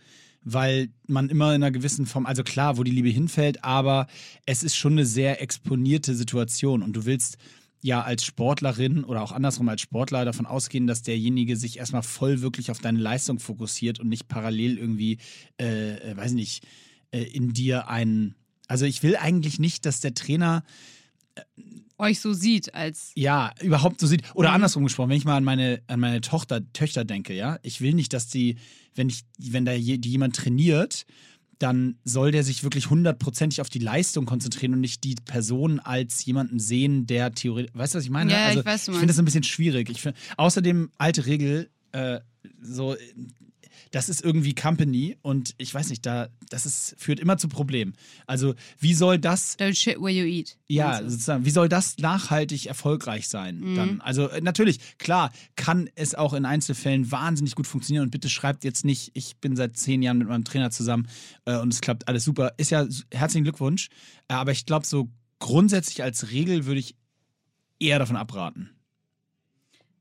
weil 0.52 0.88
man 1.06 1.28
immer 1.28 1.54
in 1.54 1.62
einer 1.62 1.70
gewissen 1.70 2.06
Form, 2.06 2.26
also 2.26 2.42
klar, 2.42 2.78
wo 2.78 2.82
die 2.82 2.90
Liebe 2.90 3.08
hinfällt, 3.08 3.64
aber 3.64 4.06
es 4.46 4.62
ist 4.62 4.76
schon 4.76 4.92
eine 4.92 5.06
sehr 5.06 5.42
exponierte 5.42 6.14
Situation 6.14 6.82
und 6.82 6.94
du 6.94 7.04
willst 7.04 7.38
ja 7.82 8.02
als 8.02 8.24
Sportlerin 8.24 9.04
oder 9.04 9.22
auch 9.22 9.32
andersrum 9.32 9.68
als 9.68 9.82
Sportler 9.82 10.24
davon 10.24 10.46
ausgehen, 10.46 10.86
dass 10.86 11.02
derjenige 11.02 11.56
sich 11.56 11.78
erstmal 11.78 12.02
voll 12.02 12.40
wirklich 12.40 12.70
auf 12.70 12.80
deine 12.80 12.98
Leistung 12.98 13.38
fokussiert 13.38 14.00
und 14.00 14.08
nicht 14.08 14.28
parallel 14.28 14.78
irgendwie, 14.78 15.18
äh, 15.60 15.96
äh, 15.96 16.16
weiß 16.16 16.32
nicht, 16.32 16.66
äh, 17.12 17.22
in 17.22 17.52
dir 17.52 17.88
einen. 17.88 18.34
Also 18.66 18.84
ich 18.84 19.02
will 19.02 19.16
eigentlich 19.16 19.58
nicht, 19.58 19.86
dass 19.86 20.00
der 20.00 20.14
Trainer 20.14 20.64
Euch 22.00 22.20
so 22.20 22.32
sieht 22.32 22.74
als. 22.74 23.10
ja, 23.16 23.52
überhaupt 23.60 24.00
so 24.00 24.06
sieht. 24.06 24.22
Oder 24.34 24.50
Mhm. 24.50 24.54
andersrum 24.56 24.84
gesprochen, 24.84 25.10
wenn 25.10 25.16
ich 25.16 25.24
mal 25.24 25.36
an 25.36 25.42
meine, 25.44 25.82
an 25.88 25.98
meine 25.98 26.20
Tochter, 26.20 26.60
Töchter 26.72 27.04
denke, 27.04 27.34
ja, 27.34 27.58
ich 27.62 27.80
will 27.80 27.94
nicht, 27.94 28.12
dass 28.12 28.28
die, 28.28 28.56
wenn 28.94 29.08
ich, 29.08 29.22
wenn 29.38 29.64
da 29.64 29.72
je, 29.72 29.98
jemand 30.04 30.36
trainiert, 30.36 31.06
dann 31.58 31.98
soll 32.04 32.30
der 32.30 32.44
sich 32.44 32.62
wirklich 32.62 32.88
hundertprozentig 32.88 33.60
auf 33.60 33.68
die 33.68 33.80
Leistung 33.80 34.26
konzentrieren 34.26 34.74
und 34.74 34.80
nicht 34.80 35.02
die 35.02 35.16
Person 35.16 35.80
als 35.80 36.24
jemanden 36.24 36.60
sehen, 36.60 37.06
der 37.08 37.32
theoretisch. 37.32 37.72
Weißt 37.74 37.94
du, 37.94 37.98
was 37.98 38.04
ich 38.04 38.10
meine? 38.10 38.30
Ja, 38.30 38.44
also, 38.44 38.60
ich 38.60 38.64
du 38.84 38.92
finde 38.92 39.08
das 39.08 39.18
ein 39.18 39.24
bisschen 39.24 39.42
schwierig. 39.42 39.90
Ich 39.90 40.00
find, 40.00 40.16
außerdem, 40.36 40.92
alte 40.98 41.26
Regel, 41.26 41.68
äh, 41.90 42.20
so, 42.62 42.94
das 43.90 44.08
ist 44.08 44.22
irgendwie 44.24 44.54
Company 44.54 45.16
und 45.22 45.54
ich 45.58 45.72
weiß 45.72 45.90
nicht, 45.90 46.04
da, 46.06 46.28
das 46.50 46.66
ist, 46.66 46.94
führt 46.98 47.20
immer 47.20 47.38
zu 47.38 47.48
Problemen. 47.48 47.94
Also, 48.26 48.54
wie 48.78 48.94
soll 48.94 49.18
das 49.18 49.58
Don't 49.58 49.74
shit 49.74 50.00
where 50.00 50.10
you 50.10 50.24
eat. 50.24 50.58
ja, 50.68 51.00
du? 51.00 51.10
sozusagen, 51.10 51.44
wie 51.44 51.50
soll 51.50 51.68
das 51.68 51.98
nachhaltig 51.98 52.66
erfolgreich 52.66 53.28
sein? 53.28 53.60
Mhm. 53.60 53.74
Dann? 53.74 54.00
Also 54.00 54.28
äh, 54.28 54.40
natürlich, 54.40 54.98
klar, 54.98 55.32
kann 55.56 55.90
es 55.94 56.14
auch 56.14 56.34
in 56.34 56.44
Einzelfällen 56.44 57.10
wahnsinnig 57.10 57.54
gut 57.54 57.66
funktionieren 57.66 58.04
und 58.04 58.10
bitte 58.10 58.28
schreibt 58.28 58.64
jetzt 58.64 58.84
nicht, 58.84 59.10
ich 59.14 59.36
bin 59.38 59.56
seit 59.56 59.76
zehn 59.76 60.02
Jahren 60.02 60.18
mit 60.18 60.28
meinem 60.28 60.44
Trainer 60.44 60.70
zusammen 60.70 61.08
äh, 61.44 61.56
und 61.56 61.72
es 61.72 61.80
klappt 61.80 62.08
alles 62.08 62.24
super. 62.24 62.52
Ist 62.56 62.70
ja 62.70 62.86
herzlichen 63.12 63.44
Glückwunsch, 63.44 63.88
äh, 64.28 64.34
aber 64.34 64.52
ich 64.52 64.66
glaube, 64.66 64.86
so 64.86 65.10
grundsätzlich 65.38 66.02
als 66.02 66.30
Regel 66.30 66.66
würde 66.66 66.80
ich 66.80 66.96
eher 67.78 67.98
davon 67.98 68.16
abraten. 68.16 68.70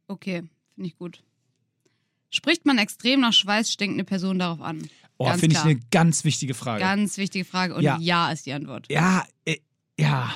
Okay, 0.07 0.43
finde 0.75 0.87
ich 0.87 0.95
gut. 0.95 1.23
Spricht 2.29 2.65
man 2.65 2.77
extrem 2.77 3.21
nach 3.21 3.33
Schweiß 3.33 3.71
stinkende 3.71 4.03
Person 4.03 4.39
darauf 4.39 4.61
an? 4.61 4.89
Oh, 5.17 5.31
finde 5.33 5.55
ich 5.55 5.61
eine 5.61 5.79
ganz 5.91 6.23
wichtige 6.23 6.53
Frage. 6.53 6.79
Ganz 6.81 7.17
wichtige 7.17 7.43
Frage 7.45 7.73
und 7.75 7.83
Ja. 7.83 7.97
ja, 7.99 8.31
ist 8.31 8.45
die 8.45 8.53
Antwort. 8.53 8.85
ja, 8.91 9.25
äh, 9.45 9.57
ja. 9.99 10.33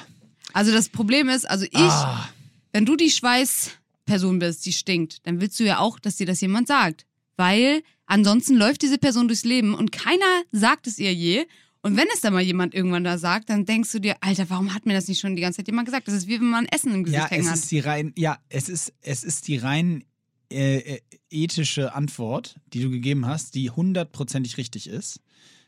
Also 0.54 0.72
das 0.72 0.90
Problem 0.90 1.30
ist, 1.30 1.50
also 1.50 1.66
ich, 1.66 1.76
Ah, 1.78 2.28
wenn 2.74 2.86
du 2.86 2.96
die 2.96 3.12
Schweißperson 3.12 4.40
bist, 4.40 4.66
die 4.66 4.74
stinkt, 4.74 5.26
dann 5.28 5.40
willst 5.40 5.60
du 5.60 5.64
ja 5.64 5.80
auch, 5.80 6.00
dass 6.00 6.18
dir 6.18 6.26
das 6.26 6.42
jemand 6.42 6.68
sagt. 6.68 7.06
Weil 7.38 7.84
ansonsten 8.06 8.56
läuft 8.56 8.82
diese 8.82 8.98
Person 8.98 9.28
durchs 9.28 9.44
Leben 9.46 9.74
und 9.74 9.92
keiner 9.92 10.26
sagt 10.52 10.88
es 10.88 11.00
ihr 11.00 11.14
je. 11.14 11.46
Und 11.84 11.98
wenn 11.98 12.08
es 12.14 12.22
dann 12.22 12.34
mal 12.34 12.42
jemand 12.42 12.76
irgendwann 12.76 13.04
da 13.04 13.18
sagt, 13.18 13.50
dann 13.50 13.66
denkst 13.66 13.92
du 13.92 14.00
dir, 14.00 14.16
Alter, 14.22 14.50
warum 14.50 14.74
hat 14.74 14.86
mir 14.86 14.94
das 14.94 15.08
nicht 15.08 15.20
schon 15.20 15.36
die 15.36 15.42
ganze 15.42 15.58
Zeit 15.58 15.68
jemand 15.68 15.88
gesagt? 15.88 16.08
Das 16.08 16.14
ist 16.16 16.28
wie 16.28 16.40
wenn 16.40 16.50
man 16.50 16.66
Essen 16.68 16.94
im 16.94 17.04
Gesicht 17.04 17.22
ja, 17.24 17.30
hängen 17.30 17.44
es 17.46 17.50
hat. 17.50 17.56
ist 17.56 17.72
die 17.72 17.80
rein, 17.80 18.14
ja, 18.18 18.38
es 18.50 18.70
ist, 18.70 18.94
es 19.02 19.24
ist 19.24 19.48
die 19.48 19.58
rein 19.58 20.04
äh, 20.52 20.78
äh, 20.78 21.02
ethische 21.30 21.94
Antwort, 21.96 22.56
die 22.74 22.82
du 22.82 22.90
gegeben 22.90 23.26
hast, 23.26 23.56
die 23.56 23.70
hundertprozentig 23.70 24.58
richtig 24.58 24.88
ist, 24.88 25.22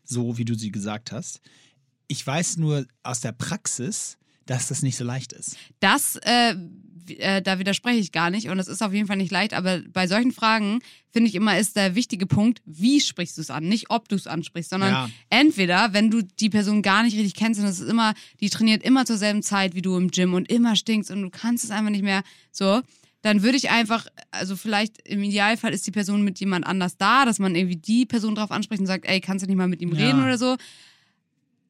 so 0.03 0.38
wie 0.38 0.45
du 0.45 0.55
sie 0.55 0.71
gesagt 0.71 1.11
hast. 1.11 1.41
Ich 2.07 2.25
weiß 2.25 2.57
nur 2.57 2.86
aus 3.01 3.21
der 3.21 3.31
Praxis, 3.31 4.17
dass 4.45 4.67
das 4.67 4.81
nicht 4.81 4.97
so 4.97 5.05
leicht 5.05 5.31
ist. 5.31 5.55
Das, 5.79 6.17
äh, 6.23 6.55
äh, 7.07 7.41
da 7.41 7.59
widerspreche 7.59 7.99
ich 7.99 8.11
gar 8.11 8.29
nicht 8.29 8.49
und 8.49 8.59
es 8.59 8.67
ist 8.67 8.81
auf 8.81 8.93
jeden 8.93 9.07
Fall 9.07 9.15
nicht 9.17 9.31
leicht, 9.31 9.53
aber 9.53 9.79
bei 9.91 10.05
solchen 10.07 10.34
Fragen 10.34 10.79
finde 11.11 11.29
ich 11.29 11.36
immer 11.36 11.57
ist 11.57 11.75
der 11.77 11.95
wichtige 11.95 12.25
Punkt, 12.25 12.61
wie 12.65 12.99
sprichst 12.99 13.38
du 13.38 13.41
es 13.41 13.49
an, 13.49 13.67
nicht 13.69 13.89
ob 13.89 14.09
du 14.09 14.15
es 14.15 14.27
ansprichst, 14.27 14.69
sondern 14.71 14.91
Ja. 14.91 15.09
entweder, 15.29 15.93
wenn 15.93 16.11
du 16.11 16.21
die 16.23 16.49
Person 16.49 16.81
gar 16.81 17.03
nicht 17.03 17.15
richtig 17.15 17.36
kennst 17.36 17.59
und 17.61 17.67
es 17.67 17.79
ist 17.79 17.89
immer, 17.89 18.13
die 18.41 18.49
trainiert 18.49 18.84
immer 18.84 19.05
zur 19.05 19.17
selben 19.17 19.43
Zeit 19.43 19.75
wie 19.75 19.81
du 19.81 19.95
im 19.97 20.11
Gym 20.11 20.34
und 20.34 20.49
immer 20.49 20.75
stinkst 20.75 21.09
und 21.09 21.21
du 21.21 21.29
kannst 21.29 21.63
es 21.63 21.71
einfach 21.71 21.91
nicht 21.91 22.03
mehr 22.03 22.23
so, 22.51 22.81
dann 23.24 23.41
würde 23.41 23.57
ich 23.57 23.69
einfach, 23.71 24.05
also 24.32 24.55
vielleicht 24.55 25.07
im 25.07 25.24
Idealfall 25.24 25.74
ist 25.74 25.88
die 25.88 25.91
Person 25.91 26.24
mit 26.24 26.39
jemand 26.39 26.65
anders 26.67 26.97
da, 26.97 27.26
dass 27.26 27.39
man 27.39 27.55
irgendwie 27.55 27.78
die 27.78 28.05
Person 28.05 28.36
drauf 28.36 28.51
anspricht 28.51 28.80
und 28.82 28.86
sagt, 28.88 29.05
ey, 29.05 29.19
kannst 29.21 29.43
du 29.43 29.47
nicht 29.47 29.57
mal 29.57 29.67
mit 29.67 29.82
ihm 29.82 29.93
Ja. 29.95 30.05
reden 30.05 30.21
oder 30.24 30.38
so. 30.38 30.57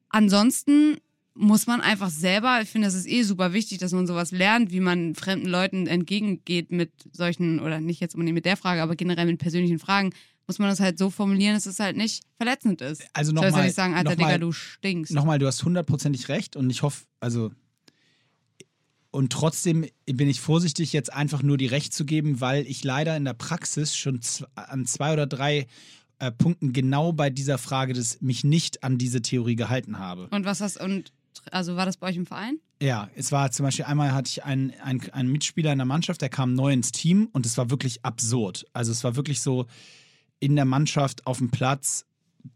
Ansonsten 0.10 0.97
muss 1.36 1.66
man 1.66 1.82
einfach 1.82 2.10
selber, 2.10 2.60
ich 2.62 2.70
finde, 2.70 2.88
das 2.88 2.93
ist 2.93 3.08
eh 3.08 3.24
super 3.24 3.54
wichtig, 3.54 3.80
dass 3.80 3.91
man 3.91 4.06
sowas 4.06 4.32
lernt, 4.32 4.72
wie 4.72 4.80
man 4.80 5.16
fremden 5.16 5.47
Leuten 5.47 5.88
entgegengeht 5.88 6.72
mit 6.72 6.91
solchen, 7.12 7.60
oder 7.60 7.80
nicht 7.82 7.99
jetzt 7.99 8.14
unbedingt 8.14 8.36
mit 8.36 8.45
der 8.45 8.58
Frage, 8.58 8.84
aber 8.84 8.95
generell 8.95 9.26
mit 9.26 9.39
persönlichen 9.39 9.80
Fragen, 9.80 10.12
muss 10.45 10.60
man 10.60 10.70
das 10.70 10.80
halt 10.80 10.99
so 10.99 11.10
formulieren, 11.10 11.56
dass 11.56 11.66
es 11.66 11.80
halt 11.80 11.97
nicht 11.97 12.24
verletzend 12.38 12.82
ist. 12.82 13.04
Also 13.14 13.32
Ich 13.32 13.36
nochmal, 13.36 13.64
nicht 13.64 13.76
sagen, 13.76 13.95
Alter, 13.95 14.12
noch 14.12 14.18
mal- 14.18 14.26
Digga, 14.34 14.38
du 14.39 14.51
stinkst. 14.51 15.14
Nochmal, 15.14 15.39
du 15.39 15.47
hast 15.47 15.64
hundertprozentig 15.64 16.28
recht 16.30 16.56
und 16.56 16.70
ich 16.70 16.84
hoffe, 16.84 17.06
also 17.20 17.51
und 19.14 19.32
trotzdem 19.32 19.86
bin 20.07 20.28
ich 20.28 20.41
vorsichtig, 20.41 20.91
jetzt 20.91 21.14
einfach 21.14 21.43
nur 21.43 21.57
die 21.57 21.68
Recht 21.68 21.93
zu 21.93 22.03
geben, 22.03 22.41
weil 22.41 22.66
ich 22.66 22.84
leider 22.84 23.16
in 23.16 23.26
der 23.26 23.36
Praxis 23.36 23.95
schon 23.95 24.20
an 24.55 24.88
zwei 24.88 25.14
oder 25.14 25.28
drei 25.28 25.68
äh, 26.18 26.32
Punkten 26.32 26.74
genau 26.74 27.14
bei 27.14 27.30
dieser 27.30 27.59
Frage 27.59 27.93
des 27.93 28.22
mich 28.22 28.43
nicht 28.43 28.84
an 28.84 28.97
diese 28.97 29.22
Theorie 29.22 29.55
gehalten 29.55 29.99
habe. 29.99 30.30
Und 30.32 30.45
was 30.45 30.61
hast, 30.61 30.82
und, 30.82 31.14
also 31.51 31.76
war 31.76 31.86
das 31.86 31.97
bei 31.97 32.07
euch 32.07 32.16
im 32.16 32.26
Verein? 32.26 32.57
Ja, 32.82 33.07
es 33.16 33.32
war 33.32 33.51
zum 33.51 33.66
Beispiel 33.66 33.86
einmal 33.86 34.14
hatte 34.14 34.30
ich 34.30 34.43
einen, 34.45 34.74
einen, 34.82 35.07
einen 35.11 35.32
Mitspieler 35.32 35.72
in 35.72 35.78
der 35.78 35.86
Mannschaft, 35.86 36.22
der 36.24 36.30
kam 36.30 36.55
neu 36.55 36.74
ins 36.74 36.91
Team 36.91 37.30
und 37.34 37.45
es 37.45 37.55
war 37.55 37.70
wirklich 37.70 38.03
absurd. 38.03 38.66
Also 38.74 38.91
es 38.91 39.03
war 39.03 39.16
wirklich 39.16 39.41
so 39.41 39.68
in 40.39 40.55
der 40.55 40.66
Mannschaft 40.66 41.28
auf 41.28 41.38
dem 41.38 41.51
Platz 41.51 42.05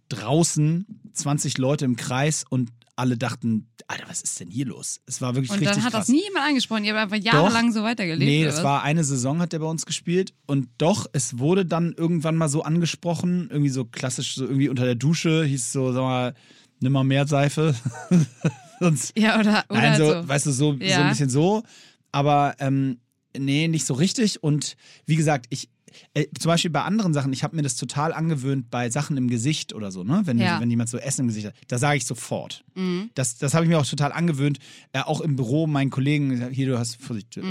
draußen 0.09 0.87
20 1.13 1.59
Leute 1.59 1.85
im 1.85 1.97
Kreis 1.97 2.45
und 2.49 2.71
alle 2.97 3.17
dachten, 3.17 3.67
Alter, 3.87 4.05
was 4.09 4.21
ist 4.21 4.39
denn 4.39 4.49
hier 4.49 4.65
los? 4.65 4.99
Es 5.05 5.21
war 5.21 5.35
wirklich 5.35 5.51
Und 5.51 5.59
richtig 5.59 5.75
dann 5.75 5.83
hat 5.85 5.93
krass. 5.93 6.07
das 6.07 6.09
nie 6.09 6.23
jemand 6.23 6.45
angesprochen, 6.47 6.83
ihr 6.83 6.93
habt 6.95 7.13
einfach 7.13 7.23
jahrelang 7.23 7.71
so 7.71 7.83
weitergelebt. 7.83 8.29
Nee, 8.29 8.43
das 8.43 8.57
was? 8.57 8.63
war 8.63 8.83
eine 8.83 9.03
Saison, 9.03 9.39
hat 9.39 9.53
der 9.53 9.59
bei 9.59 9.65
uns 9.67 9.85
gespielt. 9.85 10.33
Und 10.47 10.67
doch, 10.77 11.05
es 11.13 11.37
wurde 11.39 11.65
dann 11.65 11.93
irgendwann 11.95 12.35
mal 12.35 12.49
so 12.49 12.63
angesprochen, 12.63 13.47
irgendwie 13.51 13.69
so 13.69 13.85
klassisch, 13.85 14.35
so 14.35 14.43
irgendwie 14.45 14.67
unter 14.69 14.83
der 14.85 14.95
Dusche, 14.95 15.45
hieß 15.45 15.71
so, 15.71 15.93
sag 15.93 16.01
mal, 16.01 16.33
nimm 16.79 16.91
mal 16.91 17.03
mehr 17.03 17.27
Seife. 17.27 17.75
Sonst, 18.79 19.17
Ja, 19.17 19.39
oder, 19.39 19.63
oder 19.69 19.81
Nein, 19.81 19.97
so, 19.97 20.11
so. 20.21 20.27
weißt 20.27 20.45
du, 20.47 20.51
so, 20.51 20.73
so 20.73 20.79
Ja. 20.83 21.03
ein 21.03 21.09
bisschen 21.09 21.29
so. 21.29 21.63
Aber 22.11 22.55
ähm, 22.59 22.99
nee, 23.37 23.67
nicht 23.67 23.85
so 23.85 23.93
richtig. 23.93 24.43
Und 24.43 24.75
wie 25.05 25.15
gesagt, 25.15 25.45
ich, 25.49 25.69
äh, 26.13 26.25
zum 26.39 26.49
Beispiel 26.49 26.71
bei 26.71 26.81
anderen 26.83 27.13
Sachen, 27.13 27.31
ich 27.33 27.43
habe 27.43 27.55
mir 27.55 27.61
das 27.61 27.75
total 27.75 28.13
angewöhnt 28.13 28.69
bei 28.69 28.89
Sachen 28.89 29.17
im 29.17 29.29
Gesicht 29.29 29.73
oder 29.73 29.91
so, 29.91 30.03
ne? 30.03 30.21
Wenn, 30.25 30.37
Ja. 30.39 30.59
wenn 30.59 30.69
jemand 30.69 30.89
so 30.89 30.97
Essen 30.97 31.21
im 31.21 31.27
Gesicht 31.27 31.47
hat, 31.47 31.53
da 31.67 31.77
sage 31.77 31.97
ich 31.97 32.05
sofort. 32.05 32.63
Mhm. 32.75 33.09
Das, 33.15 33.37
das 33.37 33.53
habe 33.53 33.65
ich 33.65 33.69
mir 33.69 33.79
auch 33.79 33.85
total 33.85 34.11
angewöhnt. 34.11 34.59
Äh, 34.93 35.01
auch 35.01 35.21
im 35.21 35.35
Büro, 35.35 35.67
meinen 35.67 35.89
Kollegen, 35.89 36.49
hier, 36.51 36.67
du 36.67 36.77
hast 36.79 37.01
Vorsicht. 37.01 37.33
So. 37.35 37.41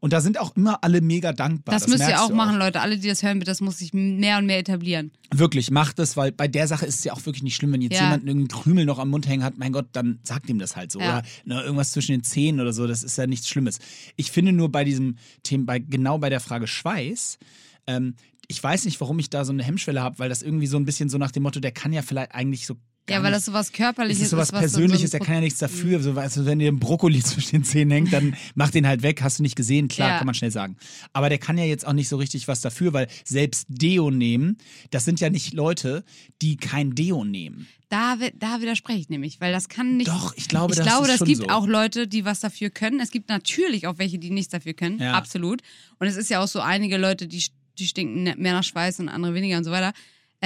Und 0.00 0.12
da 0.12 0.20
sind 0.20 0.38
auch 0.38 0.54
immer 0.56 0.82
alle 0.82 1.00
mega 1.00 1.32
dankbar. 1.32 1.74
Mhm. 1.74 1.78
Das, 1.80 1.88
müsst 1.88 2.08
ihr 2.08 2.20
auch 2.22 2.30
machen, 2.30 2.58
Leute. 2.58 2.80
Alle, 2.80 2.98
die 2.98 3.08
das 3.08 3.22
hören, 3.22 3.40
das 3.40 3.60
muss 3.60 3.78
sich 3.78 3.92
mehr 3.94 4.38
und 4.38 4.46
mehr 4.46 4.58
etablieren. 4.58 5.12
Wirklich, 5.32 5.70
macht 5.70 5.98
es, 5.98 6.16
weil 6.16 6.32
bei 6.32 6.46
der 6.48 6.68
Sache 6.68 6.86
ist 6.86 6.98
es 7.00 7.04
ja 7.04 7.12
auch 7.12 7.24
wirklich 7.26 7.42
nicht 7.42 7.56
schlimm, 7.56 7.72
wenn 7.72 7.82
jetzt 7.82 7.94
Ja. 7.94 8.02
jemand 8.04 8.24
irgendeinen 8.26 8.48
Krümel 8.62 8.84
noch 8.84 8.98
am 8.98 9.10
Mund 9.10 9.26
hängen 9.28 9.42
hat, 9.42 9.58
mein 9.58 9.72
Gott, 9.72 9.86
dann 9.92 10.18
sagt 10.22 10.48
ihm 10.48 10.58
das 10.58 10.76
halt 10.76 10.92
so. 10.92 11.00
Ja. 11.00 11.18
Oder 11.18 11.22
ne, 11.44 11.62
irgendwas 11.62 11.92
zwischen 11.92 12.12
den 12.12 12.22
Zähnen 12.22 12.60
oder 12.60 12.72
so, 12.72 12.86
das 12.86 13.02
ist 13.02 13.16
ja 13.18 13.26
nichts 13.26 13.48
Schlimmes. 13.48 13.78
Ich 14.16 14.30
finde 14.30 14.52
nur 14.52 14.70
bei 14.70 14.84
diesem 14.84 15.16
Thema, 15.42 15.64
bei, 15.66 15.78
genau 15.78 16.18
bei 16.18 16.30
der 16.30 16.40
Frage 16.40 16.66
Schweiß, 16.66 17.38
ähm, 17.86 18.14
ich 18.48 18.62
weiß 18.62 18.84
nicht, 18.84 19.00
warum 19.00 19.18
ich 19.18 19.30
da 19.30 19.44
so 19.44 19.52
eine 19.52 19.62
Hemmschwelle 19.64 20.02
habe, 20.02 20.18
weil 20.18 20.28
das 20.28 20.42
irgendwie 20.42 20.66
so 20.66 20.76
ein 20.76 20.84
bisschen 20.84 21.08
so 21.08 21.16
nach 21.18 21.30
dem 21.30 21.42
Motto, 21.44 21.60
der 21.60 21.72
kann 21.72 21.92
ja 21.94 22.02
vielleicht 22.02 22.34
eigentlich 22.34 22.66
so 22.66 22.76
Ja, 23.08 23.22
weil 23.22 23.32
das 23.32 23.46
sowas 23.46 23.72
körperliches 23.72 24.18
es 24.18 24.24
ist 24.24 24.30
sowas 24.32 24.52
was 24.52 24.72
so- 24.72 24.78
Persönliches, 24.78 25.10
so 25.12 25.16
der 25.18 25.26
kann 25.26 25.36
ja 25.36 25.40
nichts 25.40 25.58
dafür. 25.60 25.98
So, 26.00 26.14
weißt 26.14 26.36
du, 26.38 26.44
wenn 26.44 26.58
dir 26.58 26.70
ein 26.70 26.78
Brokkoli 26.78 27.22
zwischen 27.22 27.56
den 27.56 27.64
Zähnen 27.64 27.90
hängt, 27.90 28.12
dann 28.12 28.36
mach 28.54 28.70
den 28.70 28.86
halt 28.86 29.02
weg, 29.02 29.22
hast 29.22 29.38
du 29.38 29.42
nicht 29.42 29.56
gesehen, 29.56 29.88
klar, 29.88 30.10
Ja. 30.10 30.16
kann 30.18 30.26
man 30.26 30.34
schnell 30.34 30.50
sagen. 30.50 30.76
Aber 31.14 31.30
der 31.30 31.38
kann 31.38 31.56
ja 31.56 31.64
jetzt 31.64 31.86
auch 31.86 31.94
nicht 31.94 32.08
so 32.10 32.16
richtig 32.18 32.46
was 32.46 32.60
dafür, 32.60 32.92
weil 32.92 33.08
selbst 33.24 33.64
Deo 33.68 34.10
nehmen, 34.10 34.58
das 34.90 35.06
sind 35.06 35.20
ja 35.20 35.30
nicht 35.30 35.54
Leute, 35.54 36.04
die 36.42 36.56
kein 36.58 36.94
Deo 36.94 37.24
nehmen. 37.24 37.66
Da, 37.88 38.16
da 38.38 38.60
widerspreche 38.60 38.98
ich 38.98 39.08
nämlich, 39.08 39.40
weil 39.40 39.52
das 39.52 39.68
kann 39.70 39.96
nicht. 39.96 40.08
Doch, 40.08 40.34
ich 40.36 40.48
glaube, 40.48 40.72
ich 40.74 40.78
das 40.78 40.86
glaube, 40.86 41.06
ist 41.06 41.12
es 41.12 41.18
schon 41.18 41.28
gibt 41.28 41.42
so. 41.42 41.48
auch 41.48 41.66
Leute, 41.66 42.08
die 42.08 42.26
was 42.26 42.40
dafür 42.40 42.68
können. 42.68 43.00
Es 43.00 43.10
gibt 43.10 43.28
natürlich 43.30 43.86
auch 43.86 43.96
welche, 43.98 44.18
die 44.18 44.30
nichts 44.30 44.50
dafür 44.50 44.74
können. 44.74 44.98
Ja. 44.98 45.12
Absolut. 45.14 45.62
Und 45.98 46.08
es 46.08 46.16
ist 46.16 46.28
ja 46.28 46.42
auch 46.42 46.48
so 46.48 46.60
einige 46.60 46.96
Leute, 46.98 47.26
die, 47.28 47.42
die 47.78 47.86
stinken 47.86 48.22
ne- 48.22 48.36
mehr 48.36 48.52
nach 48.54 48.64
Schweiß 48.64 49.00
und 49.00 49.08
andere 49.08 49.34
weniger 49.34 49.58
und 49.58 49.64
so 49.64 49.70
weiter. 49.70 49.92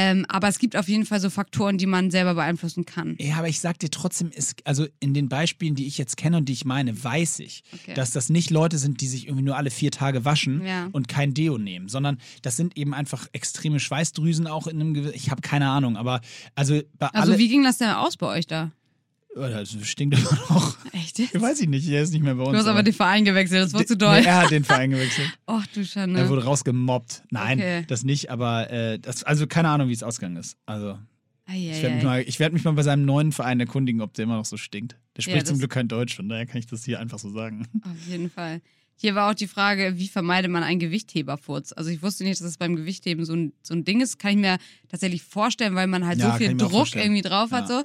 Ähm, 0.01 0.27
aber 0.29 0.47
es 0.47 0.61
gibt 0.61 0.77
auf 0.77 0.87
jeden 0.87 1.07
Fall 1.07 1.19
so 1.19 1.29
Faktoren, 1.29 1.77
die 1.77 1.87
man 1.87 2.13
selber 2.13 2.35
beeinflussen 2.35 2.85
kann. 2.85 3.17
Ja, 3.19 3.37
aber 3.39 3.49
ich 3.49 3.59
sag 3.59 3.81
dir 3.81 3.91
trotzdem, 3.91 4.31
ist, 4.31 4.65
also 4.65 4.87
in 5.01 5.13
den 5.13 5.29
Beispielen, 5.29 5.75
die 5.75 5.89
ich 5.89 5.99
jetzt 5.99 6.17
kenne 6.17 6.37
und 6.37 6.45
die 6.49 6.53
ich 6.53 6.65
meine, 6.65 7.03
weiß 7.03 7.41
ich, 7.41 7.65
Okay. 7.75 7.95
dass 7.95 8.13
das 8.13 8.29
nicht 8.29 8.51
Leute 8.51 8.79
sind, 8.79 9.01
die 9.01 9.09
sich 9.09 9.27
irgendwie 9.27 9.43
nur 9.45 9.57
alle 9.57 9.71
vier 9.73 9.91
Tage 9.91 10.25
waschen 10.25 10.65
Ja. 10.65 10.89
und 10.93 11.09
kein 11.09 11.35
Deo 11.35 11.59
nehmen, 11.59 11.89
sondern 11.89 12.19
das 12.43 12.57
sind 12.57 12.77
eben 12.77 12.95
einfach 12.95 13.27
extreme 13.33 13.81
Schweißdrüsen 13.81 14.47
auch 14.47 14.69
in 14.69 14.81
einem 14.81 14.95
gewissen, 14.95 15.15
ich 15.17 15.31
habe 15.33 15.41
keine 15.41 15.69
Ahnung, 15.69 15.97
aber 15.97 16.21
also 16.55 16.81
bei 16.99 17.09
Also, 17.09 17.37
wie 17.37 17.49
ging 17.49 17.65
das 17.65 17.79
denn 17.79 17.89
aus 17.91 18.17
bei 18.17 18.27
euch 18.29 18.47
da? 18.47 18.71
Das 19.35 19.71
stinkt 19.87 20.19
immer 20.19 20.33
noch. 20.51 20.77
Echt? 20.93 21.19
jetzt? 21.19 21.41
Weiß 21.41 21.61
ich 21.61 21.69
nicht, 21.69 21.89
er 21.89 22.03
ist 22.03 22.13
nicht 22.13 22.23
mehr 22.25 22.35
bei 22.35 22.43
uns. 22.43 22.53
Du 22.53 22.59
hast 22.59 22.67
aber 22.67 22.83
den 22.83 22.95
Verein 22.95 23.25
gewechselt, 23.25 23.63
das 23.63 23.73
war 23.73 23.87
zu 23.87 23.97
doll. 23.97 24.21
Nee, 24.21 24.27
er 24.27 24.43
hat 24.43 24.51
den 24.51 24.65
Verein 24.65 24.91
gewechselt. 24.91 25.31
Ach 25.47 25.67
du 25.69 25.85
Schande. 25.85 26.19
Er 26.19 26.29
wurde 26.29 26.45
rausgemobbt. 26.45 27.23
Nein, 27.31 27.59
Okay. 27.59 27.85
das 27.87 28.03
nicht, 28.05 28.31
aber 28.31 28.71
äh, 28.71 28.99
das, 28.99 29.23
also 29.25 29.47
keine 29.47 29.69
Ahnung, 29.69 29.89
wie 29.89 29.93
es 29.93 30.03
ausgegangen 30.03 30.37
ist. 30.37 30.57
Also 30.67 30.99
ich 31.47 31.55
werde 31.83 31.95
mich, 31.97 32.05
Eieiei. 32.05 32.05
mal- 32.05 32.25
ich 32.27 32.41
werd 32.41 32.53
mich 32.53 32.65
mal 32.65 32.73
bei 32.73 32.83
seinem 32.83 33.05
neuen 33.05 33.33
Verein 33.33 33.61
erkundigen, 33.61 34.01
ob 34.01 34.13
der 34.15 34.25
immer 34.25 34.37
noch 34.37 34.45
so 34.45 34.57
stinkt. 34.57 34.97
Der 35.17 35.25
Ja, 35.25 35.31
spricht 35.31 35.47
zum 35.47 35.55
das- 35.55 35.61
Glück 35.61 35.71
kein 35.73 35.89
Deutsch, 35.89 36.17
von 36.17 36.29
daher 36.29 36.47
kann 36.47 36.59
ich 36.59 36.67
das 36.67 36.85
hier 36.85 36.99
einfach 36.99 37.19
so 37.19 37.31
sagen. 37.31 37.67
Auf 37.85 38.09
jeden 38.11 38.31
Fall. 38.31 38.61
Hier 38.97 39.15
war 39.15 39.31
auch 39.31 39.35
die 39.35 39.47
Frage, 39.47 39.93
wie 39.97 40.09
vermeidet 40.09 40.51
man 40.51 40.65
einen 40.65 40.81
Gewichtheberfurz? 40.81 41.73
Also 41.73 41.91
ich 41.91 42.03
wusste 42.03 42.25
nicht, 42.25 42.41
dass 42.41 42.49
es 42.49 42.57
beim 42.57 42.75
Gewichtheben 42.75 43.25
so 43.25 43.35
ein, 43.35 43.53
so 43.63 43.73
ein 43.75 43.85
Ding 43.85 44.01
ist. 44.01 44.19
Kann 44.19 44.33
ich 44.33 44.37
mir 44.39 44.59
tatsächlich 44.89 45.23
vorstellen, 45.23 45.77
weil 45.77 45.87
man 45.87 46.05
halt 46.05 46.19
Ja, 46.19 46.33
so 46.33 46.39
viel 46.39 46.57
Druck 46.57 46.97
irgendwie 46.97 47.23
drauf 47.23 47.53
hat. 47.53 47.69
Ja. 47.71 47.79
So. 47.81 47.85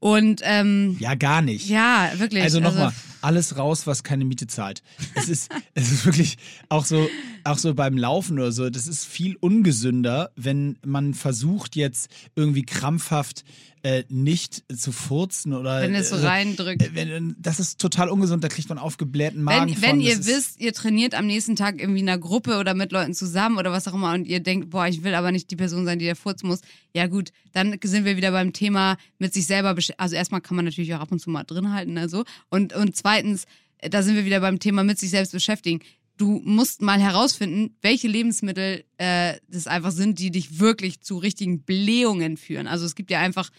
Und 0.00 0.40
ähm, 0.44 0.96
Ja, 0.98 1.14
gar 1.14 1.42
nicht. 1.42 1.68
ja, 1.68 2.10
wirklich. 2.16 2.42
Also 2.42 2.58
nochmal, 2.58 2.92
alles 3.20 3.58
raus, 3.58 3.86
was 3.86 4.02
keine 4.02 4.24
Miete 4.24 4.46
zahlt. 4.46 4.82
Es 5.14 5.28
ist, 5.28 5.52
es 5.74 5.92
ist 5.92 6.06
wirklich 6.06 6.38
auch 6.70 6.86
so, 6.86 7.08
auch 7.44 7.58
so 7.58 7.74
beim 7.74 7.98
Laufen 7.98 8.38
oder 8.38 8.50
so, 8.50 8.70
das 8.70 8.86
ist 8.86 9.04
viel 9.04 9.36
ungesünder, 9.36 10.30
wenn 10.36 10.78
man 10.84 11.12
versucht 11.12 11.76
jetzt 11.76 12.10
irgendwie 12.34 12.62
krampfhaft 12.64 13.44
äh, 13.82 14.04
nicht 14.08 14.62
zu 14.76 14.92
furzen 14.92 15.54
oder 15.54 15.80
wenn 15.80 15.94
es 15.94 16.10
so 16.10 16.16
äh, 16.16 16.26
reindrückt. 16.26 16.82
äh, 16.82 16.90
wenn, 16.94 17.34
das 17.38 17.58
ist 17.60 17.80
total 17.80 18.08
ungesund, 18.10 18.44
da 18.44 18.48
kriegt 18.48 18.68
man 18.68 18.78
aufgeblähten 18.78 19.42
Magen 19.42 19.70
Wenn, 19.76 19.82
wenn 19.82 19.90
von. 19.90 20.00
ihr 20.00 20.16
Das 20.16 20.26
ist- 20.26 20.36
wisst, 20.36 20.60
ihr 20.60 20.72
trainiert 20.72 21.14
am 21.14 21.26
nächsten 21.26 21.56
Tag 21.56 21.80
irgendwie 21.80 22.00
in 22.00 22.08
einer 22.08 22.18
Gruppe 22.18 22.58
oder 22.58 22.74
mit 22.74 22.92
Leuten 22.92 23.14
zusammen 23.14 23.56
oder 23.58 23.72
was 23.72 23.88
auch 23.88 23.94
immer 23.94 24.12
und 24.12 24.26
ihr 24.26 24.40
denkt, 24.40 24.70
boah, 24.70 24.86
ich 24.86 25.02
will 25.02 25.14
aber 25.14 25.32
nicht 25.32 25.50
die 25.50 25.56
Person 25.56 25.84
sein, 25.86 25.98
die 25.98 26.04
der 26.04 26.16
furzen 26.16 26.48
muss, 26.48 26.60
ja 26.94 27.06
gut, 27.06 27.30
dann 27.52 27.78
sind 27.82 28.04
wir 28.04 28.16
wieder 28.16 28.32
beim 28.32 28.52
Thema 28.52 28.96
mit 29.18 29.32
sich 29.32 29.46
selber 29.46 29.74
Also 29.96 30.14
erstmal 30.14 30.40
kann 30.42 30.56
man 30.56 30.64
natürlich 30.66 30.94
auch 30.94 31.00
ab 31.00 31.10
und 31.12 31.20
zu 31.20 31.30
mal 31.30 31.44
drin 31.44 31.72
halten, 31.72 31.96
also. 31.96 32.24
Und, 32.50 32.74
und 32.74 32.96
zweitens, 32.96 33.44
äh, 33.78 33.88
da 33.88 34.02
sind 34.02 34.14
wir 34.14 34.24
wieder 34.26 34.40
beim 34.40 34.58
Thema 34.58 34.84
mit 34.84 34.98
sich 34.98 35.10
selbst 35.10 35.32
beschäftigen. 35.32 35.80
Du 36.20 36.42
musst 36.44 36.82
mal 36.82 37.00
herausfinden, 37.00 37.78
welche 37.80 38.06
Lebensmittel 38.06 38.84
äh, 38.98 39.38
das 39.48 39.66
einfach 39.66 39.90
sind, 39.90 40.18
die 40.18 40.30
dich 40.30 40.58
wirklich 40.58 41.00
zu 41.00 41.16
richtigen 41.16 41.62
Blähungen 41.62 42.36
führen. 42.36 42.66
Also 42.66 42.84
es 42.84 42.94
gibt 42.94 43.10
ja 43.10 43.20
einfach 43.20 43.50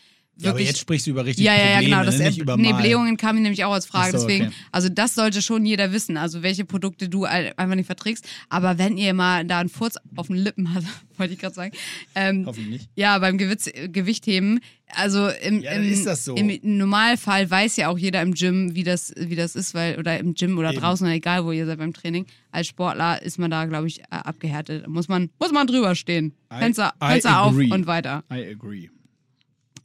wirklich. 0.41 0.45
ja, 0.45 0.51
aber 0.51 0.59
jetzt 0.61 0.79
sprichst 0.79 1.07
du 1.07 1.11
über 1.11 1.25
richtig 1.25 1.45
Ja, 1.45 1.53
ja, 1.53 1.59
ja, 1.59 1.65
Probleme, 1.75 1.89
genau. 1.95 2.03
Das, 2.05 2.17
ne? 2.17 2.25
nicht 2.25 2.37
über 2.39 2.57
nee. 2.57 2.73
Blähungen 2.73 3.17
kam 3.17 3.35
mir 3.35 3.41
nämlich 3.41 3.63
auch 3.65 3.73
als 3.73 3.85
Frage. 3.85 4.11
So, 4.17 4.25
deswegen, 4.27 4.47
okay. 4.47 4.55
also 4.71 4.89
das 4.89 5.15
sollte 5.15 5.41
schon 5.41 5.65
jeder 5.65 5.91
wissen, 5.91 6.17
also 6.17 6.43
welche 6.43 6.65
Produkte 6.65 7.09
du 7.09 7.25
einfach 7.25 7.75
nicht 7.75 7.85
verträgst. 7.87 8.27
Aber 8.49 8.77
wenn 8.77 8.97
ihr 8.97 9.13
mal 9.13 9.45
da 9.45 9.59
einen 9.59 9.69
Furz 9.69 9.95
auf 10.15 10.27
den 10.27 10.35
Lippen 10.37 10.73
habt, 10.73 10.85
wollte 11.17 11.33
ich 11.33 11.39
gerade 11.39 11.55
sagen, 11.55 11.71
ähm, 12.15 12.45
Hoffentlich 12.45 12.81
nicht. 12.81 12.89
ja, 12.95 13.17
beim 13.19 13.37
Gewitz, 13.37 13.69
Gewichtheben, 13.87 14.59
also 14.93 15.29
im, 15.29 15.61
Ja, 15.61 15.71
im, 15.71 15.83
ist 15.89 16.05
das 16.05 16.25
so. 16.25 16.35
im 16.35 16.51
Normalfall 16.63 17.49
weiß 17.49 17.77
ja 17.77 17.87
auch 17.89 17.97
jeder 17.97 18.21
im 18.21 18.33
Gym, 18.33 18.75
wie 18.75 18.83
das, 18.83 19.13
wie 19.17 19.35
das 19.35 19.55
ist, 19.55 19.73
weil, 19.73 19.97
oder 19.97 20.19
im 20.19 20.33
Gym 20.33 20.57
oder 20.57 20.71
Eben. 20.71 20.81
draußen, 20.81 21.05
oder 21.05 21.15
egal 21.15 21.45
wo 21.45 21.51
ihr 21.51 21.65
seid 21.65 21.77
beim 21.77 21.93
Training. 21.93 22.25
Als 22.51 22.67
Sportler 22.67 23.21
ist 23.21 23.39
man 23.39 23.49
da, 23.51 23.65
glaube 23.65 23.87
ich, 23.87 23.99
äh, 24.01 24.03
abgehärtet. 24.09 24.87
Muss 24.87 25.07
man, 25.07 25.29
muss 25.39 25.51
man 25.51 25.67
drüber 25.67 25.95
stehen. 25.95 26.33
I- 26.53 26.57
Fenster, 26.59 26.93
I 27.01 27.07
Fenster 27.11 27.41
auf 27.41 27.55
und 27.55 27.87
weiter. 27.87 28.23
I 28.31 28.43
agree. 28.51 28.89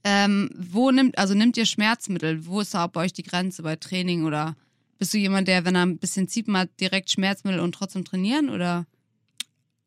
Ähm, 0.09 0.51
wo 0.57 0.93
nimmt, 0.93 1.19
also 1.19 1.35
nimmt 1.35 1.57
ihr 1.57 1.67
Schmerzmittel? 1.67 2.47
Wo 2.47 2.61
ist 2.61 2.73
da 2.75 2.87
bei 2.87 3.01
euch 3.01 3.13
die 3.13 3.25
Grenze 3.25 3.65
bei 3.65 3.75
Training 3.75 4.23
oder 4.23 4.55
bist 4.99 5.13
du 5.13 5.19
jemand, 5.19 5.49
der, 5.49 5.65
wenn 5.65 5.75
er 5.75 5.85
ein 5.85 5.99
bisschen 5.99 6.29
zieht, 6.29 6.47
mal 6.47 6.69
direkt 6.79 7.11
Schmerzmittel 7.11 7.59
und 7.59 7.73
trotzdem 7.73 8.05
trainieren 8.05 8.49
oder? 8.49 8.87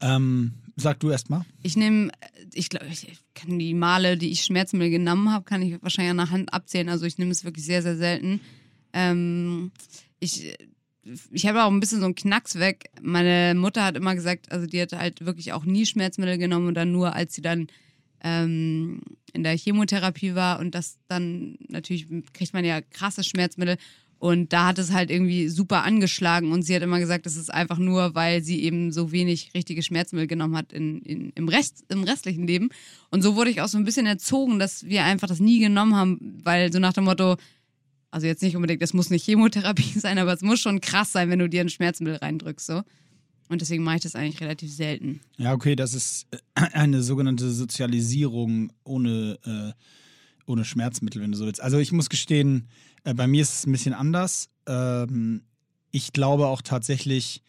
Ähm, 0.01 0.55
sag 0.75 0.99
du 0.99 1.09
erst 1.09 1.29
mal. 1.29 1.45
Ich 1.63 1.77
nehme, 1.77 2.11
ich 2.53 2.67
glaube, 2.67 2.87
ich 2.87 3.07
kann 3.33 3.57
die 3.59 3.73
Male, 3.73 4.17
die 4.17 4.29
ich 4.29 4.43
Schmerzmittel 4.43 4.89
genommen 4.89 5.31
habe, 5.31 5.45
kann 5.45 5.61
ich 5.61 5.81
wahrscheinlich 5.81 6.11
an 6.11 6.17
der 6.17 6.31
Hand 6.31 6.53
abzählen. 6.53 6.89
Also 6.89 7.05
ich 7.05 7.17
nehme 7.17 7.31
es 7.31 7.45
wirklich 7.45 7.63
sehr, 7.65 7.81
sehr 7.81 7.95
selten. 7.95 8.41
Ähm, 8.91 9.71
ich 10.19 10.53
ich 11.31 11.45
habe 11.45 11.63
auch 11.63 11.71
ein 11.71 11.79
bisschen 11.79 12.01
so 12.01 12.05
einen 12.05 12.15
Knacks 12.15 12.59
weg. 12.59 12.91
Meine 13.01 13.57
Mutter 13.57 13.85
hat 13.85 13.95
immer 13.95 14.15
gesagt, 14.15 14.51
also 14.51 14.67
die 14.67 14.81
hat 14.81 14.91
halt 14.91 15.25
wirklich 15.25 15.53
auch 15.53 15.63
nie 15.63 15.85
Schmerzmittel 15.85 16.37
genommen 16.37 16.67
und 16.67 16.75
dann 16.75 16.91
nur, 16.91 17.15
als 17.15 17.33
sie 17.33 17.41
dann 17.41 17.67
ähm, 18.23 19.01
in 19.33 19.43
der 19.43 19.57
Chemotherapie 19.57 20.35
war 20.35 20.59
und 20.59 20.75
das 20.75 20.97
dann 21.07 21.57
natürlich 21.67 22.07
kriegt 22.33 22.53
man 22.53 22.65
ja 22.65 22.81
krasse 22.81 23.23
Schmerzmittel 23.23 23.77
und 24.19 24.51
da 24.51 24.67
hat 24.67 24.79
es 24.79 24.91
halt 24.91 25.09
irgendwie 25.09 25.47
super 25.47 25.83
angeschlagen 25.83 26.51
und 26.51 26.63
sie 26.63 26.75
hat 26.75 26.83
immer 26.83 26.99
gesagt, 26.99 27.25
das 27.25 27.37
ist 27.37 27.53
einfach 27.53 27.77
nur, 27.77 28.15
weil 28.15 28.43
sie 28.43 28.61
eben 28.63 28.91
so 28.91 29.13
wenig 29.13 29.51
richtige 29.55 29.81
Schmerzmittel 29.81 30.27
genommen 30.27 30.57
hat 30.57 30.73
in, 30.73 31.01
in, 31.03 31.31
im, 31.35 31.47
Rest, 31.47 31.85
im 31.87 32.03
restlichen 32.03 32.45
Leben. 32.45 32.69
Und 33.11 33.21
so 33.21 33.37
wurde 33.37 33.49
ich 33.49 33.61
auch 33.61 33.69
so 33.69 33.77
ein 33.77 33.85
bisschen 33.85 34.05
erzogen, 34.05 34.59
dass 34.59 34.85
wir 34.85 35.05
einfach 35.05 35.29
das 35.29 35.39
nie 35.39 35.59
genommen 35.59 35.95
haben, 35.95 36.41
weil 36.43 36.71
so 36.73 36.79
nach 36.79 36.91
dem 36.91 37.05
Motto, 37.05 37.37
also 38.11 38.27
jetzt 38.27 38.43
nicht 38.43 38.57
unbedingt, 38.57 38.81
es 38.81 38.93
muss 38.93 39.09
nicht 39.09 39.23
Chemotherapie 39.23 39.93
sein, 39.99 40.17
aber 40.17 40.33
es 40.33 40.41
muss 40.41 40.59
schon 40.59 40.81
krass 40.81 41.13
sein, 41.13 41.29
wenn 41.29 41.39
du 41.39 41.47
dir 41.47 41.61
ein 41.61 41.69
Schmerzmittel 41.69 42.17
reindrückst. 42.17 42.67
So. 42.67 42.81
Und 43.49 43.61
deswegen 43.61 43.83
mache 43.83 43.97
ich 43.97 44.01
das 44.03 44.15
eigentlich 44.15 44.39
relativ 44.41 44.71
selten. 44.71 45.21
Ja, 45.37 45.53
okay, 45.53 45.75
das 45.75 45.93
ist 45.93 46.27
äh, 46.31 46.37
eine 46.73 47.01
sogenannte 47.03 47.51
Sozialisierung 47.51 48.71
ohne, 48.83 49.37
äh, 49.43 49.73
ohne 50.49 50.63
Schmerzmittel, 50.65 51.21
wenn 51.21 51.31
du 51.31 51.37
so 51.37 51.45
willst. 51.45 51.61
Also 51.61 51.79
ich 51.79 51.91
muss 51.91 52.09
gestehen, 52.09 52.67
äh, 53.03 53.13
bei 53.13 53.27
mir 53.27 53.41
ist 53.41 53.53
es 53.53 53.65
ein 53.65 53.71
bisschen 53.71 53.93
anders. 53.93 54.49
Ähm, 54.67 55.41
ich 55.91 56.13
glaube 56.13 56.47
auch 56.47 56.61
tatsächlich, 56.61 57.41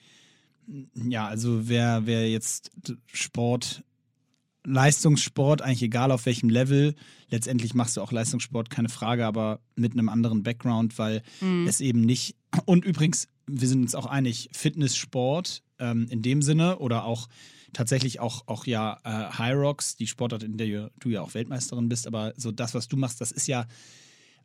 ja, 0.95 1.27
also 1.27 1.69
wer, 1.69 2.07
wer 2.07 2.31
jetzt 2.31 2.71
Sport, 3.07 3.85
Leistungssport, 4.65 5.63
eigentlich 5.63 5.83
egal 5.83 6.13
auf 6.13 6.27
welchem 6.27 6.49
Level, 6.49 6.95
letztendlich 7.29 7.75
machst 7.75 7.97
du 7.97 8.03
auch 8.03 8.13
Leistungssport, 8.13 8.71
keine 8.71 8.89
Frage, 8.89 9.27
aber 9.27 9.61
mit 9.75 9.93
einem 9.93 10.09
anderen 10.09 10.43
Background, 10.43 10.99
weil 10.99 11.23
Mhm. 11.41 11.67
es 11.67 11.81
eben 11.81 12.01
nicht. 12.03 12.37
Und 12.67 12.85
übrigens, 12.85 13.27
wir 13.53 13.69
sind 13.69 13.83
uns 13.83 13.95
auch 13.95 14.07
einig, 14.07 14.51
Fitnesssport 14.53 15.63
ähm, 15.79 16.07
in 16.11 16.23
dem 16.23 16.43
Sinne 16.43 16.79
oder 16.79 17.05
auch 17.05 17.29
tatsächlich 17.73 18.21
auch, 18.21 18.47
auch 18.47 18.67
ja 18.67 18.99
äh, 19.05 19.33
High 19.39 19.57
Rocks, 19.57 19.97
die 19.97 20.07
Sportart, 20.07 20.43
in 20.43 20.57
der 20.57 20.91
du 20.99 21.09
ja 21.09 21.23
auch 21.23 21.35
Weltmeisterin 21.35 21.89
bist, 21.89 22.07
aber 22.07 22.33
so 22.37 22.51
das, 22.53 22.75
was 22.75 22.89
du 22.89 22.97
machst, 22.97 23.21
das 23.21 23.33
ist 23.33 23.47
ja 23.47 23.67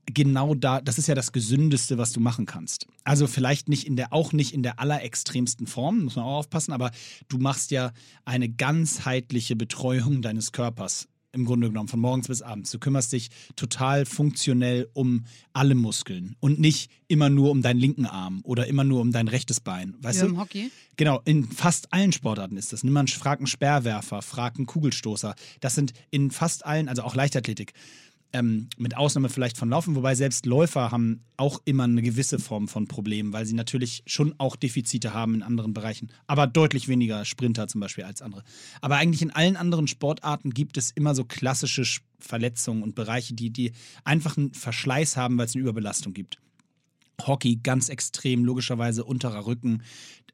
genau 0.05 0.53
da, 0.53 0.81
das 0.81 0.97
ist 0.97 1.07
ja 1.07 1.15
das 1.15 1.31
Gesündeste, 1.31 1.97
was 1.97 2.11
du 2.11 2.19
machen 2.19 2.45
kannst. 2.45 2.87
Also 3.03 3.27
vielleicht 3.27 3.69
nicht 3.69 3.87
in 3.87 3.95
der, 3.95 4.13
auch 4.13 4.33
nicht 4.33 4.53
in 4.53 4.63
der 4.63 4.79
allerextremsten 4.79 5.67
Form, 5.67 6.03
muss 6.03 6.15
man 6.15 6.25
auch 6.25 6.37
aufpassen, 6.37 6.73
aber 6.73 6.91
du 7.27 7.37
machst 7.37 7.71
ja 7.71 7.91
eine 8.23 8.49
ganzheitliche 8.49 9.55
Betreuung 9.55 10.21
deines 10.21 10.51
Körpers. 10.51 11.07
Im 11.35 11.45
Grunde 11.45 11.67
genommen, 11.67 11.89
von 11.89 11.99
morgens 11.99 12.29
bis 12.29 12.41
abends. 12.41 12.71
Du 12.71 12.79
kümmerst 12.79 13.11
dich 13.11 13.29
total 13.57 14.05
funktionell 14.05 14.89
um 14.93 15.25
alle 15.51 15.75
Muskeln 15.75 16.37
und 16.39 16.59
nicht 16.59 16.89
immer 17.09 17.29
nur 17.29 17.51
um 17.51 17.61
deinen 17.61 17.77
linken 17.77 18.05
Arm 18.05 18.39
oder 18.43 18.67
immer 18.67 18.85
nur 18.85 19.01
um 19.01 19.11
dein 19.11 19.27
rechtes 19.27 19.59
Bein. 19.59 19.95
Weißt 19.99 20.19
Wie 20.19 20.27
du? 20.27 20.29
im 20.29 20.39
Hockey. 20.39 20.71
Genau, 20.95 21.21
in 21.25 21.43
fast 21.43 21.91
allen 21.91 22.13
Sportarten 22.13 22.55
ist 22.55 22.71
das. 22.71 22.85
Nimm 22.85 22.93
mal 22.93 23.01
einen, 23.01 23.09
frag 23.09 23.39
einen 23.39 23.47
Sperrwerfer, 23.47 24.21
frag 24.21 24.55
einen 24.55 24.65
Kugelstoßer. 24.65 25.35
Das 25.59 25.75
sind 25.75 25.91
in 26.09 26.31
fast 26.31 26.65
allen, 26.65 26.87
also 26.87 27.03
auch 27.03 27.15
Leichtathletik, 27.15 27.73
ähm, 28.35 28.67
mit 28.77 28.97
Ausnahme 28.97 29.29
vielleicht 29.29 29.57
von 29.57 29.69
Laufen, 29.69 29.95
wobei 29.95 30.13
selbst 30.13 30.45
Läufer 30.45 30.91
haben 30.91 31.23
auch 31.37 31.61
immer 31.65 31.85
eine 31.85 32.01
gewisse 32.01 32.37
Form 32.37 32.67
von 32.67 32.87
Problemen, 32.87 33.31
weil 33.33 33.45
sie 33.45 33.55
natürlich 33.55 34.03
schon 34.05 34.35
auch 34.37 34.55
Defizite 34.57 35.13
haben 35.13 35.35
in 35.35 35.41
anderen 35.41 35.73
Bereichen, 35.73 36.11
aber 36.27 36.45
deutlich 36.45 36.87
weniger 36.87 37.23
Sprinter 37.23 37.67
zum 37.67 37.81
Beispiel 37.81 38.03
als 38.03 38.21
andere. 38.21 38.43
Aber 38.81 38.97
eigentlich 38.97 39.21
in 39.21 39.31
allen 39.31 39.55
anderen 39.55 39.87
Sportarten 39.87 40.51
gibt 40.51 40.77
es 40.77 40.91
immer 40.91 41.15
so 41.15 41.23
klassische 41.23 41.83
Sch- 41.83 42.01
Verletzungen 42.19 42.83
und 42.83 42.95
Bereiche, 42.95 43.33
die, 43.33 43.51
die 43.51 43.71
einfach 44.03 44.37
einen 44.37 44.53
Verschleiß 44.53 45.15
haben, 45.15 45.37
weil 45.37 45.45
es 45.45 45.55
eine 45.55 45.61
Überbelastung 45.61 46.13
gibt. 46.13 46.39
Hockey 47.21 47.57
ganz 47.63 47.87
extrem, 47.87 48.43
logischerweise 48.43 49.05
unterer 49.05 49.45
Rücken, 49.45 49.83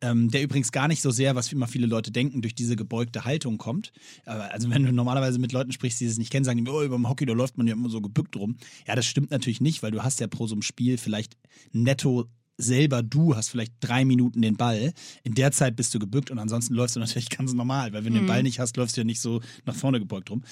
ähm, 0.01 0.29
der 0.29 0.43
übrigens 0.43 0.71
gar 0.71 0.87
nicht 0.87 1.01
so 1.01 1.11
sehr, 1.11 1.35
was 1.35 1.51
immer 1.51 1.67
viele 1.67 1.87
Leute 1.87 2.11
denken, 2.11 2.41
durch 2.41 2.55
diese 2.55 2.75
gebeugte 2.75 3.25
Haltung 3.25 3.57
kommt. 3.57 3.91
Also 4.25 4.69
wenn 4.69 4.83
du 4.83 4.91
normalerweise 4.91 5.39
mit 5.39 5.51
Leuten 5.51 5.71
sprichst, 5.71 5.99
die 5.99 6.05
es 6.05 6.17
nicht 6.17 6.31
kennen, 6.31 6.43
sagen 6.43 6.63
die, 6.63 6.71
oh, 6.71 6.87
beim 6.89 7.07
Hockey, 7.07 7.25
da 7.25 7.33
läuft 7.33 7.57
man 7.57 7.67
ja 7.67 7.73
immer 7.73 7.89
so 7.89 8.01
gebückt 8.01 8.35
rum. 8.35 8.57
Ja, 8.87 8.95
das 8.95 9.05
stimmt 9.05 9.31
natürlich 9.31 9.61
nicht, 9.61 9.83
weil 9.83 9.91
du 9.91 10.03
hast 10.03 10.19
ja 10.19 10.27
pro 10.27 10.47
so 10.47 10.55
einem 10.55 10.61
Spiel 10.61 10.97
vielleicht 10.97 11.37
netto 11.71 12.27
selber 12.57 13.03
du 13.03 13.35
hast 13.35 13.49
vielleicht 13.49 13.73
drei 13.79 14.05
Minuten 14.05 14.41
den 14.41 14.55
Ball. 14.55 14.93
In 15.23 15.33
der 15.33 15.51
Zeit 15.51 15.75
bist 15.75 15.93
du 15.93 15.99
gebückt 15.99 16.31
und 16.31 16.39
ansonsten 16.39 16.73
läufst 16.73 16.95
du 16.95 16.99
natürlich 17.01 17.29
ganz 17.29 17.53
normal, 17.53 17.93
weil 17.93 18.05
wenn 18.05 18.13
du 18.13 18.19
den 18.19 18.27
Ball 18.27 18.43
nicht 18.43 18.59
hast, 18.59 18.77
läufst 18.77 18.97
du 18.97 19.01
ja 19.01 19.05
nicht 19.05 19.21
so 19.21 19.41
nach 19.65 19.75
vorne 19.75 19.99
gebeugt 19.99 20.29
rum. 20.29 20.43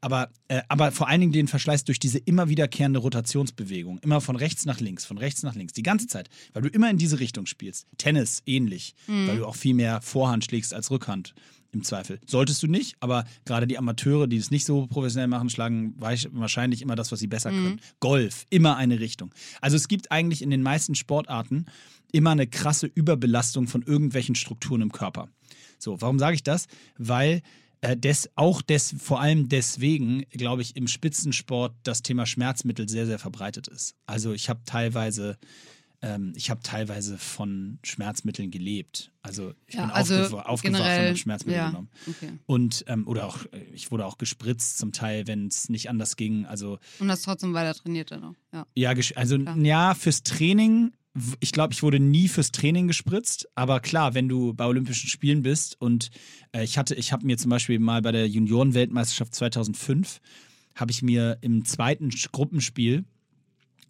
Aber, 0.00 0.30
äh, 0.48 0.62
aber 0.68 0.92
vor 0.92 1.08
allen 1.08 1.20
Dingen 1.20 1.32
den 1.32 1.48
Verschleiß 1.48 1.84
durch 1.84 1.98
diese 1.98 2.18
immer 2.18 2.48
wiederkehrende 2.48 2.98
Rotationsbewegung. 2.98 3.98
Immer 3.98 4.20
von 4.20 4.36
rechts 4.36 4.66
nach 4.66 4.80
links, 4.80 5.04
von 5.04 5.18
rechts 5.18 5.42
nach 5.42 5.54
links. 5.54 5.72
Die 5.72 5.82
ganze 5.82 6.06
Zeit, 6.06 6.28
weil 6.52 6.62
du 6.62 6.68
immer 6.68 6.90
in 6.90 6.98
diese 6.98 7.20
Richtung 7.20 7.46
spielst. 7.46 7.86
Tennis 7.98 8.42
ähnlich, 8.46 8.94
weil 9.06 9.38
du 9.38 9.46
auch 9.46 9.56
viel 9.56 9.74
mehr 9.74 10.00
Vorhand 10.02 10.44
schlägst 10.44 10.74
als 10.74 10.90
Rückhand 10.90 11.34
im 11.72 11.82
Zweifel. 11.82 12.18
Solltest 12.26 12.62
du 12.62 12.66
nicht, 12.66 12.96
aber 13.00 13.24
gerade 13.44 13.66
die 13.66 13.78
Amateure, 13.78 14.26
die 14.26 14.36
es 14.36 14.50
nicht 14.50 14.64
so 14.64 14.86
professionell 14.86 15.28
machen, 15.28 15.50
schlagen 15.50 15.94
wahrscheinlich 15.98 16.82
immer 16.82 16.96
das, 16.96 17.12
was 17.12 17.20
sie 17.20 17.26
besser 17.26 17.50
können. 17.50 17.80
Golf, 18.00 18.46
immer 18.50 18.76
eine 18.76 19.00
Richtung. 19.00 19.34
Also 19.60 19.76
es 19.76 19.88
gibt 19.88 20.10
eigentlich 20.10 20.42
in 20.42 20.50
den 20.50 20.62
meisten 20.62 20.94
Sportarten 20.94 21.66
immer 22.12 22.30
eine 22.30 22.46
krasse 22.46 22.86
Überbelastung 22.86 23.66
von 23.66 23.82
irgendwelchen 23.82 24.34
Strukturen 24.34 24.80
im 24.80 24.92
Körper. 24.92 25.28
So, 25.78 26.00
warum 26.00 26.18
sage 26.18 26.34
ich 26.34 26.42
das? 26.42 26.66
Weil 26.96 27.42
äh, 27.80 27.96
des, 27.96 28.30
auch 28.34 28.62
des, 28.62 28.94
vor 28.98 29.20
allem 29.20 29.48
deswegen, 29.48 30.24
glaube 30.30 30.62
ich, 30.62 30.74
im 30.74 30.88
Spitzensport 30.88 31.74
das 31.82 32.02
Thema 32.02 32.26
Schmerzmittel 32.26 32.88
sehr, 32.88 33.06
sehr 33.06 33.18
verbreitet 33.18 33.68
ist. 33.68 33.94
Also 34.06 34.32
ich 34.32 34.48
habe 34.48 34.60
teilweise 34.64 35.38
ähm, 36.00 36.32
ich 36.36 36.50
habe 36.50 36.60
teilweise 36.62 37.18
von 37.18 37.78
Schmerzmitteln 37.82 38.50
gelebt. 38.50 39.10
Also 39.22 39.52
ich 39.66 39.74
Ja, 39.74 39.82
bin 39.86 39.90
also 39.90 40.14
aufgewa 40.14 40.42
aufgewacht 40.42 40.80
und 40.80 40.86
habe 40.88 41.16
Schmerzmittel 41.16 41.58
ja, 41.58 41.68
genommen. 41.68 41.88
okay. 42.06 42.30
Und 42.46 42.84
ähm, 42.86 43.06
oder 43.08 43.26
auch, 43.26 43.44
äh, 43.46 43.62
ich 43.72 43.90
wurde 43.90 44.06
auch 44.06 44.16
gespritzt 44.18 44.78
zum 44.78 44.92
Teil, 44.92 45.26
wenn 45.26 45.48
es 45.48 45.68
nicht 45.68 45.90
anders 45.90 46.16
ging. 46.16 46.46
Also 46.46 46.78
Und 47.00 47.10
hast 47.10 47.22
trotzdem 47.24 47.52
weiter 47.52 47.74
trainiert 47.74 48.10
dann 48.12 48.20
noch. 48.20 48.34
Ja. 48.52 48.66
ja, 48.74 48.94
also 49.16 49.38
Klar. 49.38 49.56
ja, 49.58 49.94
fürs 49.94 50.22
Training, 50.22 50.92
ich 51.40 51.50
glaube, 51.50 51.72
ich 51.72 51.82
wurde 51.82 51.98
nie 51.98 52.28
fürs 52.28 52.52
Training 52.52 52.86
gespritzt, 52.86 53.48
aber 53.56 53.80
klar, 53.80 54.14
wenn 54.14 54.28
du 54.28 54.54
bei 54.54 54.66
Olympischen 54.66 55.08
Spielen 55.08 55.42
bist 55.42 55.80
und 55.80 56.10
äh, 56.52 56.62
ich 56.62 56.78
hatte, 56.78 56.94
ich 56.94 57.12
habe 57.12 57.26
mir 57.26 57.38
zum 57.38 57.50
Beispiel 57.50 57.80
mal 57.80 58.02
bei 58.02 58.12
der 58.12 58.28
Junioren-Weltmeisterschaft 58.28 59.34
2005, 59.34 60.20
habe 60.76 60.92
ich 60.92 61.02
mir 61.02 61.38
im 61.40 61.64
zweiten 61.64 62.08
Gruppenspiel 62.30 63.04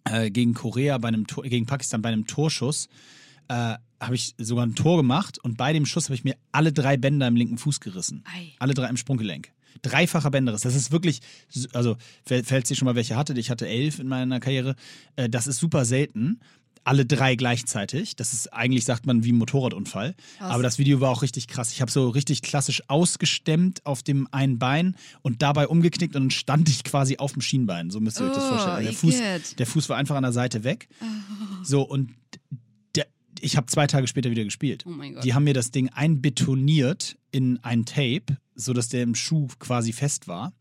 äh, 0.03 0.29
gegen 0.31 0.53
Korea 0.53 0.97
bei 0.97 1.07
einem 1.09 1.27
Tor, 1.27 1.43
gegen 1.43 1.65
Pakistan 1.65 2.01
bei 2.01 2.09
einem 2.09 2.25
Torschuss 2.25 2.87
äh, 3.49 3.75
habe 3.99 4.15
ich 4.15 4.35
sogar 4.37 4.65
ein 4.65 4.75
Tor 4.75 4.97
gemacht 4.97 5.39
und 5.39 5.57
bei 5.57 5.73
dem 5.73 5.85
Schuss 5.85 6.05
habe 6.05 6.15
ich 6.15 6.23
mir 6.23 6.35
alle 6.51 6.71
drei 6.71 6.95
Bänder 6.95 7.27
im 7.27 7.35
linken 7.35 7.57
Fuß 7.57 7.81
gerissen. 7.81 8.23
Ei. 8.33 8.53
Alle 8.59 8.73
drei 8.73 8.87
im 8.87 8.95
Sprunggelenk. 8.95 9.51
Dreifacher 9.81 10.31
Bänderriss. 10.31 10.61
Das 10.61 10.75
ist 10.75 10.91
wirklich, 10.91 11.19
also 11.73 11.97
fällt 12.25 12.47
falls 12.47 12.69
ihr 12.69 12.77
schon 12.77 12.85
mal 12.85 12.95
welche 12.95 13.15
hattet, 13.15 13.37
ich 13.37 13.49
hatte 13.49 13.67
elf 13.67 13.99
in 13.99 14.07
meiner 14.07 14.39
Karriere, 14.39 14.75
äh, 15.15 15.29
das 15.29 15.47
ist 15.47 15.59
super 15.59 15.83
selten. 15.85 16.39
Alle 16.83 17.05
drei 17.05 17.35
gleichzeitig. 17.35 18.15
Das 18.15 18.33
ist 18.33 18.51
eigentlich, 18.53 18.85
sagt 18.85 19.05
man, 19.05 19.23
wie 19.23 19.31
ein 19.31 19.37
Motorradunfall. 19.37 20.15
Krass. 20.37 20.51
Aber 20.51 20.63
das 20.63 20.79
Video 20.79 21.01
war 21.01 21.11
auch 21.11 21.21
richtig 21.21 21.47
krass. 21.47 21.71
Ich 21.71 21.81
habe 21.81 21.91
so 21.91 22.09
richtig 22.09 22.41
klassisch 22.41 22.81
ausgestemmt 22.87 23.85
auf 23.85 24.01
dem 24.03 24.27
einen 24.31 24.57
Bein 24.59 24.95
und 25.21 25.41
dabei 25.41 25.67
umgeknickt 25.67 26.15
und 26.15 26.23
dann 26.23 26.31
stand 26.31 26.69
ich 26.69 26.83
quasi 26.83 27.17
auf 27.17 27.33
dem 27.33 27.41
Schienbein. 27.41 27.89
So 27.91 27.99
müsst 27.99 28.19
ihr 28.19 28.25
euch 28.27 28.33
das 28.33 28.45
Oh, 28.45 28.49
vorstellen. 28.49 28.83
Der, 28.83 28.93
Fuß, 28.93 29.55
der 29.55 29.65
Fuß 29.67 29.89
war 29.89 29.97
einfach 29.97 30.15
an 30.15 30.23
der 30.23 30.31
Seite 30.33 30.63
weg. 30.63 30.87
So, 31.63 31.81
und 31.83 32.11
der, 32.95 33.05
ich 33.39 33.57
habe 33.57 33.67
zwei 33.67 33.85
Tage 33.87 34.07
später 34.07 34.31
wieder 34.31 34.43
gespielt. 34.43 34.83
Oh 34.87 34.89
mein 34.89 35.13
Gott. 35.13 35.23
Die 35.23 35.33
haben 35.33 35.43
mir 35.43 35.53
das 35.53 35.71
Ding 35.71 35.89
einbetoniert 35.89 37.17
in 37.31 37.59
ein 37.63 37.85
Tape, 37.85 38.37
sodass 38.55 38.89
der 38.89 39.03
im 39.03 39.15
Schuh 39.15 39.47
quasi 39.59 39.93
fest 39.93 40.27
war. 40.27 40.53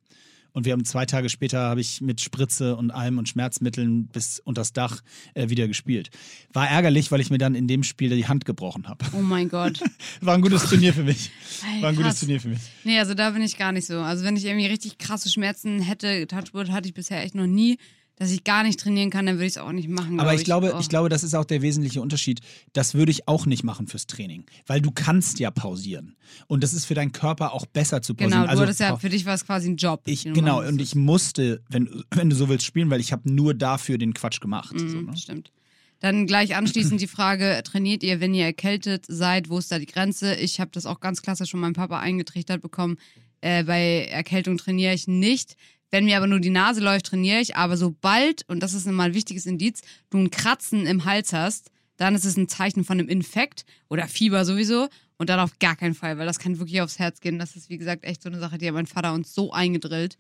Und 0.59 0.65
wir 0.65 0.73
haben 0.73 0.85
zwei 0.85 1.07
Tage 1.07 1.29
später 1.29 1.61
habe 1.61 1.81
ich 1.81 2.01
mit 2.01 2.21
Spritze 2.21 2.75
und 2.75 2.91
allem 2.91 3.19
und 3.19 3.29
Schmerzmitteln 3.29 4.09
bis 4.09 4.41
unters 4.41 4.73
Dach 4.73 5.03
äh, 5.35 5.51
wieder 5.51 5.69
gespielt. 5.69 6.11
War 6.53 6.69
ärgerlich, 6.69 7.13
weil 7.13 7.21
ich 7.21 7.31
mir 7.31 7.39
dann 7.39 7.55
in 7.55 7.69
dem 7.69 7.85
Spiel 7.85 8.11
die 8.11 8.27
Hand 8.27 8.45
gebrochen 8.45 8.89
habe. 8.89 9.05
Oh 9.13 9.23
mein 9.23 9.49
Gott. 9.49 9.79
War 10.21 10.35
ein 10.35 10.43
gutes 10.43 10.69
Turnier 10.69 10.93
für 10.93 11.05
mich. 11.05 11.31
Ey, 11.77 11.81
War 11.81 11.91
ein 11.91 11.95
gutes. 11.95 12.19
Turnier 12.19 12.41
für 12.41 12.49
mich. 12.49 12.59
Nee, 12.83 12.99
also 12.99 13.15
da 13.15 13.31
bin 13.31 13.43
ich 13.43 13.57
gar 13.57 13.71
nicht 13.71 13.87
so. 13.87 14.01
Also 14.01 14.25
wenn 14.25 14.35
ich 14.35 14.47
irgendwie 14.47 14.67
richtig 14.67 14.99
krasse 14.99 15.31
Schmerzen 15.31 15.81
hätte, 15.81 16.27
Touchwood 16.27 16.73
hatte 16.73 16.89
ich 16.89 16.95
bisher 16.95 17.23
echt 17.23 17.37
noch 17.37 17.47
nie, 17.47 17.79
dass 18.19 18.31
ich 18.31 18.43
gar 18.45 18.63
nicht 18.65 18.81
trainieren 18.81 19.11
kann, 19.11 19.27
dann 19.27 19.37
würde 19.37 19.47
ich 19.47 19.53
es 19.53 19.59
auch 19.59 19.71
nicht 19.73 19.89
machen. 19.89 20.19
Aber 20.19 20.31
glaub 20.31 20.39
ich 20.39 20.45
glaube, 20.45 20.73
Oh. 20.75 20.81
ich 20.81 20.89
glaube, 20.89 21.09
das 21.09 21.23
ist 21.23 21.35
auch 21.35 21.45
der 21.45 21.63
wesentliche 21.63 22.03
Unterschied. 22.03 22.41
Das 22.73 22.95
würde 22.95 23.13
ich 23.13 23.29
auch 23.29 23.47
nicht 23.47 23.63
machen 23.65 23.87
fürs 23.87 24.07
Training, 24.07 24.45
weil 24.67 24.81
du 24.81 24.91
kannst 24.91 25.39
ja 25.39 25.51
pausieren 25.51 26.17
und 26.49 26.63
das 26.63 26.73
ist 26.73 26.85
für 26.85 26.95
deinen 26.95 27.13
Körper 27.13 27.53
auch 27.53 27.67
besser 27.67 28.03
zu 28.03 28.15
pausieren. 28.15 28.33
Genau, 28.33 28.45
du 28.45 28.51
also, 28.51 28.63
hattest 28.63 28.81
ja, 28.81 28.97
für 28.97 29.09
dich 29.09 29.25
war 29.25 29.35
es 29.35 29.47
quasi 29.47 29.69
ein 29.71 29.77
Job. 29.77 30.03
ich 30.07 30.25
genau 30.25 30.61
und 30.67 30.81
ich 30.81 30.95
musste, 30.95 31.63
wenn 31.69 32.03
wenn 32.11 32.29
du 32.31 32.37
so 32.37 32.49
willst, 32.49 32.65
spielen, 32.67 32.91
weil 32.91 33.01
ich 33.01 33.13
habe 33.13 33.31
nur 33.33 33.55
dafür 33.55 33.99
den 33.99 34.15
Quatsch 34.15 34.41
gemacht. 34.41 34.75
So, 34.77 34.85
Mhm, 34.85 35.07
ne? 35.07 35.17
Stimmt. 35.17 35.53
Dann 36.01 36.27
gleich 36.29 36.55
anschließend 36.55 37.01
die 37.01 37.09
Frage, 37.09 37.61
trainiert 37.65 38.05
ihr, 38.05 38.21
wenn 38.21 38.33
ihr 38.33 38.45
erkältet 38.45 39.05
seid? 39.09 39.49
Wo 39.49 39.59
ist 39.59 39.73
da 39.73 39.81
die 39.81 39.87
Grenze? 39.87 40.35
Ich 40.37 40.61
habe 40.61 40.71
das 40.73 40.87
auch 40.87 41.01
ganz 41.01 41.23
klassisch 41.23 41.51
von 41.51 41.59
meinem 41.61 41.73
Papa 41.73 41.99
eingetrichtert 41.99 42.61
bekommen. 42.63 42.99
Äh, 43.41 43.65
bei 43.65 44.05
Erkältung 44.11 44.59
trainiere 44.59 44.95
ich 44.95 45.09
nicht. 45.09 45.57
Wenn 45.91 46.05
mir 46.05 46.17
aber 46.17 46.27
nur 46.27 46.41
die 46.41 46.51
Nase 46.51 46.81
läuft, 46.81 47.07
trainiere 47.07 47.41
ich. 47.41 47.57
Aber 47.57 47.77
sobald, 47.77 48.49
und 48.49 48.63
das 48.63 48.75
ist 48.75 48.87
immer 48.87 49.05
ein 49.05 49.15
wichtiges 49.15 49.47
Indiz, 49.47 49.81
du 50.11 50.19
ein 50.19 50.31
Kratzen 50.31 50.87
im 50.87 51.05
Hals 51.05 51.33
hast, 51.33 51.71
dann 51.97 52.15
ist 52.15 52.25
es 52.25 52.37
ein 52.37 52.49
Zeichen 52.49 52.85
von 52.85 52.99
einem 52.99 53.09
Infekt 53.09 53.65
oder 53.89 54.07
Fieber 54.07 54.45
sowieso. 54.45 54.89
Und 55.17 55.31
dann 55.31 55.41
auf 55.41 55.59
gar 55.59 55.75
keinen 55.75 55.95
Fall, 55.95 56.17
weil 56.17 56.27
das 56.27 56.39
kann 56.39 56.59
wirklich 56.59 56.81
aufs 56.81 57.01
Herz 57.01 57.21
gehen. 57.21 57.41
Das 57.41 57.57
ist, 57.57 57.71
wie 57.71 57.79
gesagt, 57.79 58.05
echt 58.05 58.23
so 58.23 58.29
eine 58.29 58.39
Sache, 58.39 58.57
die 58.57 58.69
hat 58.69 58.75
mein 58.75 58.87
Vater 58.87 59.13
uns 59.13 59.35
so 59.35 59.53
eingedrillt. 59.53 60.17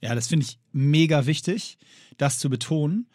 Ja, 0.00 0.16
das 0.16 0.26
finde 0.26 0.46
ich 0.46 0.58
mega 0.72 1.26
wichtig, 1.26 1.78
das 2.18 2.40
zu 2.40 2.50
betonen. 2.50 3.08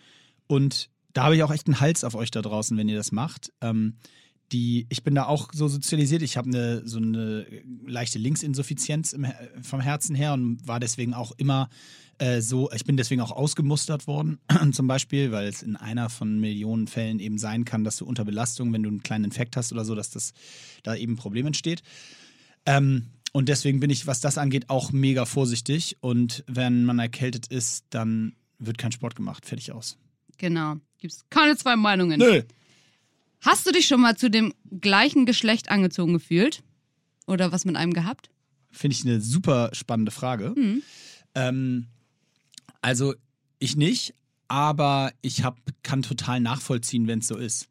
Und 0.48 0.90
da 1.12 1.24
habe 1.24 1.36
ich 1.36 1.44
auch 1.44 1.52
echt 1.52 1.68
einen 1.68 1.82
Hals 1.82 2.06
auf 2.06 2.16
euch 2.16 2.32
da 2.32 2.42
draußen, 2.42 2.78
wenn 2.78 2.88
ihr 2.88 2.96
das 2.96 3.12
macht. 3.12 3.52
Ähm, 3.60 3.98
die, 4.52 4.86
ich 4.90 5.04
bin 5.04 5.16
da 5.16 5.26
auch 5.26 5.50
so 5.54 5.68
sozialisiert. 5.68 6.22
Ich 6.22 6.38
habe 6.38 6.48
eine, 6.48 6.88
so 6.88 6.98
eine 6.98 7.46
leichte 7.86 8.20
Linksinsuffizienz 8.20 9.14
im, 9.14 9.28
vom 9.62 9.82
Herzen 9.82 10.16
her 10.16 10.34
und 10.34 10.66
war 10.68 10.80
deswegen 10.80 11.14
auch 11.14 11.32
immer 11.38 11.70
äh, 12.20 12.42
so, 12.42 12.72
ich 12.72 12.86
bin 12.86 12.98
deswegen 12.98 13.22
auch 13.22 13.32
ausgemustert 13.32 14.08
worden, 14.08 14.40
zum 14.72 14.88
Beispiel, 14.88 15.32
weil 15.32 15.48
es 15.48 15.62
in 15.62 15.76
einer 15.76 16.10
von 16.10 16.40
Millionen 16.40 16.88
Fällen 16.88 17.20
eben 17.20 17.38
sein 17.38 17.66
kann, 17.66 17.84
dass 17.84 17.98
du 17.98 18.06
unter 18.06 18.26
Belastung, 18.26 18.74
wenn 18.74 18.84
du 18.84 18.90
einen 18.90 19.04
kleinen 19.04 19.26
Infekt 19.26 19.56
hast 19.56 19.72
oder 19.72 19.86
so, 19.86 19.94
dass 19.96 20.10
das 20.10 20.34
da 20.84 20.96
eben 20.96 21.14
ein 21.14 21.18
Problem 21.18 21.46
entsteht. 21.46 21.84
Ähm, 22.66 23.08
und 23.34 23.50
deswegen 23.50 23.80
bin 23.80 23.90
ich, 23.90 24.08
was 24.08 24.20
das 24.20 24.38
angeht, 24.38 24.70
auch 24.70 24.92
mega 24.92 25.26
vorsichtig. 25.26 25.98
Und 26.00 26.44
wenn 26.48 26.86
man 26.86 26.98
erkältet 26.98 27.48
ist, 27.48 27.86
dann 27.92 28.36
wird 28.58 28.78
kein 28.80 28.92
Sport 28.92 29.16
gemacht. 29.16 29.46
Fertig 29.46 29.72
aus. 29.72 29.98
Genau. 30.38 30.78
Gibt 30.98 31.14
es 31.14 31.26
keine 31.30 31.56
zwei 31.56 31.76
Meinungen. 31.76 32.20
Nö. 32.20 32.42
Hast 33.42 33.66
du 33.68 33.72
dich 33.72 33.88
schon 33.88 34.02
mal 34.02 34.16
zu 34.18 34.30
dem 34.30 34.54
gleichen 34.82 35.26
Geschlecht 35.26 35.70
angezogen 35.70 36.14
gefühlt? 36.14 36.64
Oder 37.28 37.52
was 37.52 37.66
mit 37.66 37.76
einem 37.76 37.94
gehabt? 37.94 38.30
Finde 38.72 38.96
ich 38.96 39.06
eine 39.06 39.22
super 39.22 39.70
spannende 39.74 40.12
Frage. 40.12 40.54
Mhm. 40.56 40.82
Ähm, 41.36 41.88
also 42.82 43.14
ich 43.60 43.76
nicht, 43.76 44.14
aber 44.48 45.12
ich 45.22 45.44
hab, 45.44 45.60
kann 45.84 46.02
total 46.04 46.40
nachvollziehen, 46.40 47.08
wenn 47.08 47.20
es 47.20 47.28
so 47.28 47.36
ist. 47.38 47.68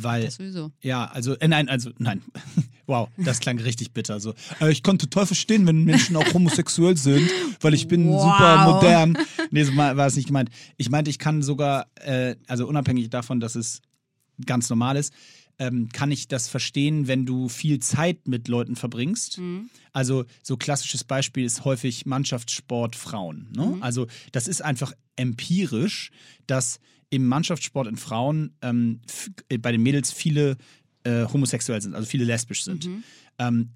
Weil, 0.00 0.22
Mhm. 0.22 0.24
Das 0.26 0.34
sowieso. 0.36 0.72
ja, 0.80 1.04
also, 1.06 1.34
äh, 1.38 1.48
nein, 1.48 1.68
also, 1.68 1.90
nein. 1.98 2.22
Wow, 2.86 3.08
das 3.16 3.40
klang 3.40 3.58
richtig 3.58 3.92
bitter. 3.92 4.20
So, 4.20 4.34
äh, 4.60 4.70
ich 4.70 4.82
kann 4.82 4.98
total 4.98 5.24
verstehen, 5.24 5.66
wenn 5.66 5.84
Menschen 5.84 6.16
auch 6.16 6.34
homosexuell 6.34 6.98
sind, 6.98 7.30
weil 7.62 7.72
ich 7.72 7.88
bin 7.88 8.06
Wow. 8.10 8.20
super 8.22 8.64
modern. 8.74 9.18
Nee, 9.50 9.64
so 9.64 9.74
war 9.74 9.96
war 9.96 10.06
es 10.06 10.16
nicht 10.16 10.26
gemeint. 10.26 10.50
Ich 10.76 10.90
meinte, 10.90 11.10
ich 11.10 11.18
kann 11.18 11.42
sogar, 11.42 11.86
äh, 11.94 12.36
also 12.46 12.66
unabhängig 12.68 13.08
davon, 13.08 13.40
dass 13.40 13.54
es 13.54 13.80
ganz 14.44 14.70
normal 14.70 14.96
ist, 14.96 15.12
ähm, 15.58 15.88
kann 15.92 16.10
ich 16.10 16.28
das 16.28 16.48
verstehen, 16.48 17.06
wenn 17.06 17.26
du 17.26 17.48
viel 17.48 17.78
Zeit 17.78 18.26
mit 18.26 18.48
Leuten 18.48 18.76
verbringst. 18.76 19.38
Also 19.92 20.24
so 20.42 20.56
klassisches 20.56 21.04
Beispiel 21.04 21.44
ist 21.44 21.64
häufig 21.64 22.06
Mannschaftssport 22.06 22.96
Frauen. 22.96 23.48
Ne? 23.54 23.62
Also 23.80 24.06
das 24.32 24.48
ist 24.48 24.62
einfach 24.62 24.92
empirisch, 25.16 26.10
dass 26.46 26.80
im 27.10 27.26
Mannschaftssport 27.26 27.86
in 27.86 27.96
Frauen 27.96 28.56
ähm, 28.62 29.00
äh, 29.48 29.58
bei 29.58 29.70
den 29.70 29.82
Mädels 29.82 30.10
viele 30.10 30.56
äh, 31.04 31.26
homosexuell 31.26 31.80
sind, 31.80 31.94
also 31.94 32.08
viele 32.08 32.24
lesbisch 32.24 32.64
sind. 32.64 32.88
Ähm, 33.38 33.70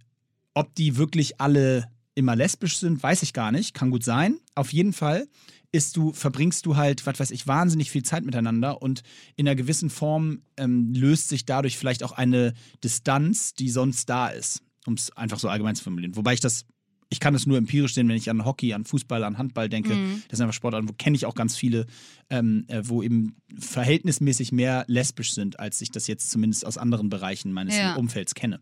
ob 0.54 0.74
die 0.74 0.96
wirklich 0.96 1.40
alle 1.40 1.88
immer 2.16 2.34
lesbisch 2.34 2.78
sind, 2.78 3.00
weiß 3.00 3.22
ich 3.22 3.32
gar 3.32 3.52
nicht. 3.52 3.74
Kann 3.74 3.90
gut 3.90 4.02
sein. 4.02 4.38
Auf 4.56 4.72
jeden 4.72 4.92
Fall 4.92 5.28
ist 5.72 5.96
du, 5.96 6.12
verbringst 6.12 6.64
du 6.66 6.76
halt, 6.76 7.06
was 7.06 7.20
weiß 7.20 7.30
ich, 7.30 7.46
wahnsinnig 7.46 7.90
viel 7.90 8.02
Zeit 8.02 8.24
miteinander 8.24 8.80
und 8.80 9.02
in 9.36 9.46
einer 9.46 9.56
gewissen 9.56 9.90
Form 9.90 10.42
ähm, 10.56 10.92
löst 10.94 11.28
sich 11.28 11.44
dadurch 11.44 11.76
vielleicht 11.76 12.02
auch 12.02 12.12
eine 12.12 12.54
Distanz, 12.82 13.54
die 13.54 13.68
sonst 13.68 14.08
da 14.08 14.28
ist, 14.28 14.62
um 14.86 14.94
es 14.94 15.14
einfach 15.16 15.38
so 15.38 15.48
allgemein 15.48 15.76
zu 15.76 15.84
formulieren. 15.84 16.16
Wobei 16.16 16.34
ich 16.34 16.40
das 16.40 16.64
ich 17.10 17.20
kann 17.20 17.34
es 17.34 17.46
nur 17.46 17.56
empirisch 17.56 17.94
sehen, 17.94 18.08
wenn 18.08 18.16
ich 18.16 18.28
an 18.28 18.44
Hockey, 18.44 18.74
an 18.74 18.84
Fußball, 18.84 19.24
an 19.24 19.38
Handball 19.38 19.68
denke. 19.68 19.94
Mhm. 19.94 20.22
Das 20.28 20.36
sind 20.36 20.44
einfach 20.44 20.54
Sportarten, 20.54 20.88
wo 20.88 20.92
kenne 20.92 21.16
ich 21.16 21.24
auch 21.24 21.34
ganz 21.34 21.56
viele, 21.56 21.86
ähm, 22.28 22.64
äh, 22.68 22.82
wo 22.84 23.02
eben 23.02 23.36
verhältnismäßig 23.58 24.52
mehr 24.52 24.84
lesbisch 24.88 25.32
sind, 25.32 25.58
als 25.58 25.80
ich 25.80 25.90
das 25.90 26.06
jetzt 26.06 26.30
zumindest 26.30 26.66
aus 26.66 26.76
anderen 26.76 27.08
Bereichen 27.08 27.52
meines 27.52 27.76
Ja. 27.76 27.94
Umfelds 27.94 28.34
kenne. 28.34 28.60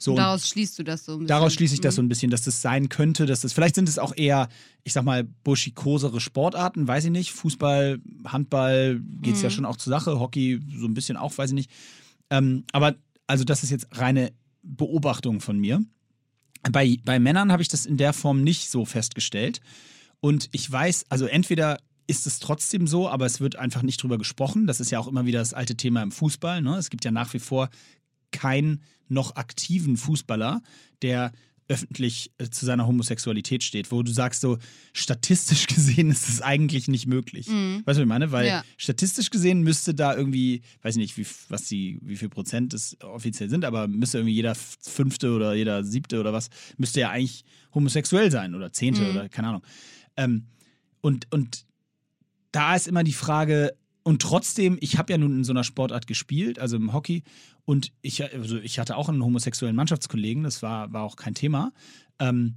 So, 0.00 0.14
daraus 0.14 0.48
schließt 0.48 0.78
du 0.78 0.84
das 0.84 1.04
so 1.04 1.12
ein 1.12 1.18
bisschen. 1.18 1.26
daraus 1.28 1.52
schließe 1.54 1.74
ich 1.74 1.80
das 1.80 1.96
so 1.96 2.02
Mhm. 2.02 2.06
ein 2.06 2.08
bisschen, 2.08 2.30
dass 2.30 2.42
das 2.42 2.62
sein 2.62 2.88
könnte, 2.88 3.26
dass 3.26 3.40
das, 3.40 3.52
vielleicht 3.52 3.74
sind 3.74 3.88
es 3.88 3.98
auch 3.98 4.16
eher, 4.16 4.48
ich 4.84 4.92
sag 4.92 5.04
mal, 5.04 5.24
buschikosere 5.24 6.20
Sportarten, 6.20 6.86
weiß 6.86 7.06
ich 7.06 7.10
nicht. 7.10 7.32
Fußball, 7.32 7.98
Handball 8.24 9.00
geht 9.20 9.34
es 9.34 9.42
ja 9.42 9.48
Mhm. 9.48 9.52
schon 9.54 9.64
auch 9.64 9.76
zur 9.76 9.90
Sache, 9.90 10.20
Hockey 10.20 10.60
so 10.78 10.86
ein 10.86 10.94
bisschen 10.94 11.16
auch, 11.16 11.36
weiß 11.36 11.50
ich 11.50 11.54
nicht. 11.54 11.70
Ähm, 12.30 12.64
aber 12.72 12.94
also 13.26 13.42
das 13.44 13.62
ist 13.64 13.70
jetzt 13.70 13.88
reine 13.92 14.32
Beobachtung 14.62 15.40
von 15.40 15.58
mir. 15.58 15.82
Bei, 16.70 16.96
bei 17.04 17.18
Männern 17.18 17.50
habe 17.52 17.62
ich 17.62 17.68
das 17.68 17.86
in 17.86 17.96
der 17.96 18.12
Form 18.12 18.42
nicht 18.42 18.70
so 18.70 18.84
festgestellt. 18.84 19.60
Und 20.20 20.48
ich 20.52 20.70
weiß, 20.70 21.06
also 21.08 21.26
entweder 21.26 21.78
ist 22.06 22.26
es 22.26 22.38
trotzdem 22.38 22.86
so, 22.86 23.08
aber 23.08 23.26
es 23.26 23.40
wird 23.40 23.56
einfach 23.56 23.82
nicht 23.82 24.02
drüber 24.02 24.18
gesprochen. 24.18 24.66
Das 24.66 24.80
ist 24.80 24.90
ja 24.90 24.98
auch 24.98 25.06
immer 25.08 25.26
wieder 25.26 25.38
das 25.40 25.54
alte 25.54 25.76
Thema 25.76 26.02
im 26.02 26.10
Fußball. 26.12 26.62
Ne? 26.62 26.76
Es 26.76 26.90
gibt 26.90 27.04
ja 27.04 27.10
nach 27.10 27.32
wie 27.34 27.38
vor 27.38 27.68
keinen 28.32 28.82
noch 29.10 29.36
aktiven 29.36 29.96
Fußballer, 29.96 30.62
der 31.02 31.32
öffentlich 31.70 32.32
äh, 32.38 32.48
zu 32.48 32.64
seiner 32.64 32.86
Homosexualität 32.86 33.62
steht, 33.62 33.92
wo 33.92 34.02
du 34.02 34.10
sagst 34.10 34.40
so, 34.40 34.56
statistisch 34.94 35.66
gesehen 35.74 36.10
ist 36.10 36.26
es 36.28 36.40
eigentlich 36.40 36.88
nicht 36.88 37.06
möglich. 37.06 37.46
Mhm. 37.48 37.82
Weißt 37.84 37.98
du, 37.98 38.00
was 38.00 38.04
ich 38.04 38.06
meine? 38.06 38.32
Weil 38.32 38.46
Ja. 38.46 38.64
statistisch 38.78 39.28
gesehen 39.28 39.60
müsste 39.60 39.92
da 39.94 40.16
irgendwie, 40.16 40.62
weiß 40.80 40.96
ich 40.96 41.00
nicht, 41.02 41.18
wie, 41.18 41.26
was 41.50 41.64
die, 41.68 41.98
wie 42.02 42.16
viel 42.16 42.30
Prozent 42.30 42.72
es 42.72 42.96
offiziell 43.02 43.50
sind, 43.50 43.66
aber 43.66 43.86
müsste 43.86 44.16
irgendwie 44.18 44.34
jeder 44.34 44.54
fünfte 44.54 45.32
oder 45.32 45.52
jeder 45.52 45.84
siebte 45.84 46.20
oder 46.20 46.32
was, 46.32 46.48
müsste 46.78 47.00
ja 47.00 47.10
eigentlich 47.10 47.44
homosexuell 47.74 48.30
sein 48.30 48.54
oder 48.54 48.72
zehnte 48.72 49.02
Mhm. 49.02 49.10
oder 49.10 49.28
keine 49.28 49.48
Ahnung. 49.48 49.62
Ähm, 50.16 50.46
und, 51.02 51.26
und 51.30 51.66
da 52.50 52.76
ist 52.76 52.88
immer 52.88 53.04
die 53.04 53.12
Frage, 53.12 53.74
und 54.04 54.22
trotzdem, 54.22 54.78
ich 54.80 54.96
habe 54.96 55.12
ja 55.12 55.18
nun 55.18 55.36
in 55.36 55.44
so 55.44 55.52
einer 55.52 55.64
Sportart 55.64 56.06
gespielt, 56.06 56.58
also 56.58 56.76
im 56.76 56.94
Hockey, 56.94 57.24
und 57.68 57.92
ich, 58.00 58.24
also 58.24 58.56
ich 58.56 58.78
hatte 58.78 58.96
auch 58.96 59.10
einen 59.10 59.22
homosexuellen 59.22 59.76
Mannschaftskollegen, 59.76 60.42
das 60.42 60.62
war, 60.62 60.90
war 60.94 61.02
auch 61.02 61.16
kein 61.16 61.34
Thema. 61.34 61.70
Ähm, 62.18 62.54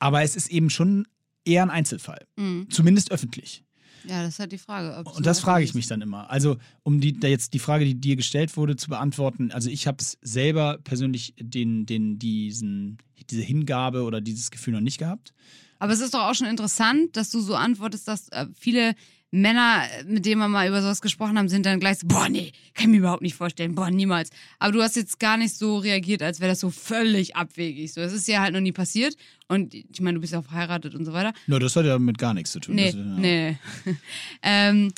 aber 0.00 0.22
es 0.22 0.34
ist 0.34 0.50
eben 0.50 0.70
schon 0.70 1.06
eher 1.44 1.62
ein 1.62 1.70
Einzelfall, 1.70 2.26
Mhm. 2.36 2.68
zumindest 2.68 3.12
öffentlich. 3.12 3.62
Ja, 4.08 4.22
das 4.22 4.34
ist 4.34 4.38
halt 4.40 4.50
die 4.50 4.58
Frage. 4.58 5.08
Und 5.08 5.24
das 5.24 5.38
frage 5.38 5.64
ich 5.64 5.74
mich 5.74 5.86
dann 5.86 6.00
immer. 6.02 6.28
Also, 6.30 6.56
um 6.82 7.00
die, 7.00 7.18
da 7.18 7.28
jetzt 7.28 7.54
die 7.54 7.58
Frage, 7.60 7.84
die 7.84 7.94
dir 7.94 8.16
gestellt 8.16 8.56
wurde, 8.56 8.74
zu 8.74 8.88
beantworten. 8.88 9.52
Also, 9.52 9.70
ich 9.70 9.86
habe 9.86 9.98
es 10.00 10.18
selber 10.20 10.78
persönlich 10.82 11.34
den, 11.38 11.86
den, 11.86 12.18
diesen, 12.18 12.98
diese 13.30 13.42
Hingabe 13.42 14.02
oder 14.02 14.20
dieses 14.20 14.50
Gefühl 14.50 14.74
noch 14.74 14.80
nicht 14.80 14.98
gehabt. 14.98 15.32
Aber 15.78 15.92
es 15.92 16.00
ist 16.00 16.12
doch 16.14 16.22
auch 16.28 16.34
schon 16.34 16.48
interessant, 16.48 17.16
dass 17.16 17.30
du 17.30 17.40
so 17.40 17.54
antwortest, 17.54 18.08
dass 18.08 18.28
äh, 18.30 18.46
viele 18.58 18.94
Männer, 19.30 19.82
mit 20.06 20.24
denen 20.24 20.40
wir 20.40 20.48
mal 20.48 20.66
über 20.68 20.80
sowas 20.80 21.02
gesprochen 21.02 21.36
haben, 21.36 21.48
sind 21.50 21.66
dann 21.66 21.80
gleich 21.80 21.98
so, 21.98 22.06
boah, 22.06 22.28
nee, 22.30 22.52
kann 22.74 22.84
ich 22.84 22.88
mir 22.88 22.96
überhaupt 22.98 23.20
nicht 23.22 23.34
vorstellen, 23.34 23.74
boah, 23.74 23.90
niemals. 23.90 24.30
Aber 24.58 24.72
du 24.72 24.82
hast 24.82 24.96
jetzt 24.96 25.20
gar 25.20 25.36
nicht 25.36 25.54
so 25.54 25.76
reagiert, 25.78 26.22
als 26.22 26.40
wäre 26.40 26.50
das 26.52 26.60
so 26.60 26.70
völlig 26.70 27.36
abwegig. 27.36 27.92
So, 27.92 28.00
das 28.00 28.14
ist 28.14 28.26
ja 28.26 28.40
halt 28.40 28.54
noch 28.54 28.60
nie 28.60 28.72
passiert. 28.72 29.16
Und 29.46 29.74
ich 29.74 30.00
meine, 30.00 30.14
du 30.14 30.20
bist 30.22 30.32
ja 30.32 30.38
auch 30.38 30.44
verheiratet 30.44 30.94
und 30.94 31.04
so 31.04 31.12
weiter. 31.12 31.34
No, 31.46 31.58
das 31.58 31.76
hat 31.76 31.84
ja 31.84 31.98
mit 31.98 32.16
gar 32.16 32.32
nichts 32.32 32.52
zu 32.52 32.60
tun. 32.60 32.76
Nee, 32.76 32.86
das, 32.86 32.94
ja- 32.94 33.00
nee. 33.02 33.56
ähm, 34.42 34.92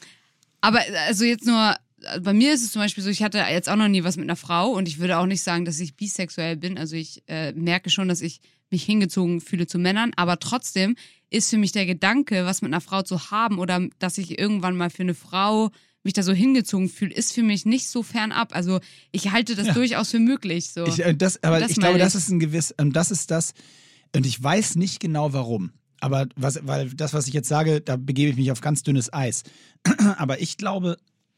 aber 0.61 0.81
also 1.09 1.25
jetzt 1.25 1.45
nur, 1.47 1.75
bei 2.23 2.33
mir 2.33 2.55
ist 2.55 2.63
es 2.63 2.71
zum 2.73 2.83
Beispiel 2.83 3.03
so, 3.03 3.11
ich 3.11 3.23
hatte 3.25 3.39
jetzt 3.39 3.69
auch 3.69 3.77
noch 3.77 3.89
nie 3.89 4.05
was 4.05 4.17
mit 4.17 4.25
einer 4.27 4.37
Frau 4.37 4.71
und 4.71 4.87
ich 4.87 4.99
würde 5.01 5.19
auch 5.19 5.27
nicht 5.27 5.43
sagen, 5.43 5.65
dass 5.65 5.81
ich 5.81 5.95
bisexuell 5.97 6.57
bin. 6.57 6.79
Also 6.79 6.95
ich 6.97 7.23
äh, 7.27 7.53
merke 7.53 7.91
schon, 7.91 8.07
dass 8.09 8.21
ich 8.21 8.41
mich 8.71 8.85
hingezogen 8.85 9.41
fühle 9.41 9.67
zu 9.67 9.79
Männern, 9.79 10.13
aber 10.17 10.39
trotzdem 10.39 10.97
ist 11.31 11.51
für 11.51 11.59
mich 11.59 11.73
der 11.73 11.87
Gedanke, 11.87 12.45
was 12.45 12.63
mit 12.63 12.73
einer 12.73 12.81
Frau 12.81 13.03
zu 13.03 13.31
haben 13.31 13.59
oder 13.59 13.87
dass 13.99 14.19
ich 14.19 14.39
irgendwann 14.39 14.77
mal 14.77 14.91
für 14.91 15.03
eine 15.03 15.15
Frau 15.15 15.71
mich 16.03 16.15
da 16.15 16.23
so 16.23 16.33
hingezogen 16.33 16.89
fühle, 16.89 17.13
ist 17.15 17.33
für 17.35 17.43
mich 17.43 17.67
nicht 17.67 17.87
so 17.89 18.03
fernab. 18.03 18.55
Also 18.57 18.81
ich 19.13 19.31
halte 19.33 19.55
das 19.55 19.67
Ja. 19.69 19.75
durchaus 19.75 20.11
für 20.11 20.19
möglich. 20.19 20.71
So. 20.71 20.87
Ich, 20.87 21.01
äh, 21.05 21.15
das, 21.15 21.43
aber 21.45 21.61
Das 21.61 21.71
ich 21.73 21.77
glaube, 21.77 21.93
meine 21.93 22.05
das 22.05 22.15
ich. 22.15 22.23
ist 22.23 22.31
ein 22.31 22.41
gewiss, 22.41 22.75
ähm, 22.79 22.93
das 22.93 23.11
ist 23.11 23.31
das, 23.31 23.53
und 24.17 24.25
ich 24.27 24.43
weiß 24.43 24.77
nicht 24.77 24.99
genau 25.01 25.33
warum. 25.35 25.73
Aber 26.01 26.27
was, 26.35 26.67
weil 26.67 26.89
das, 26.91 27.13
was 27.13 27.29
ich 27.29 27.35
jetzt 27.35 27.49
sage, 27.49 27.83
da 27.83 27.97
begebe 27.97 28.31
ich 28.31 28.37
mich 28.37 28.51
auf 28.51 28.63
ganz 28.63 28.83
dünnes 28.83 29.13
Eis. 29.13 29.43
aber 30.17 30.41
ich 30.41 30.57
glaube, 30.57 30.97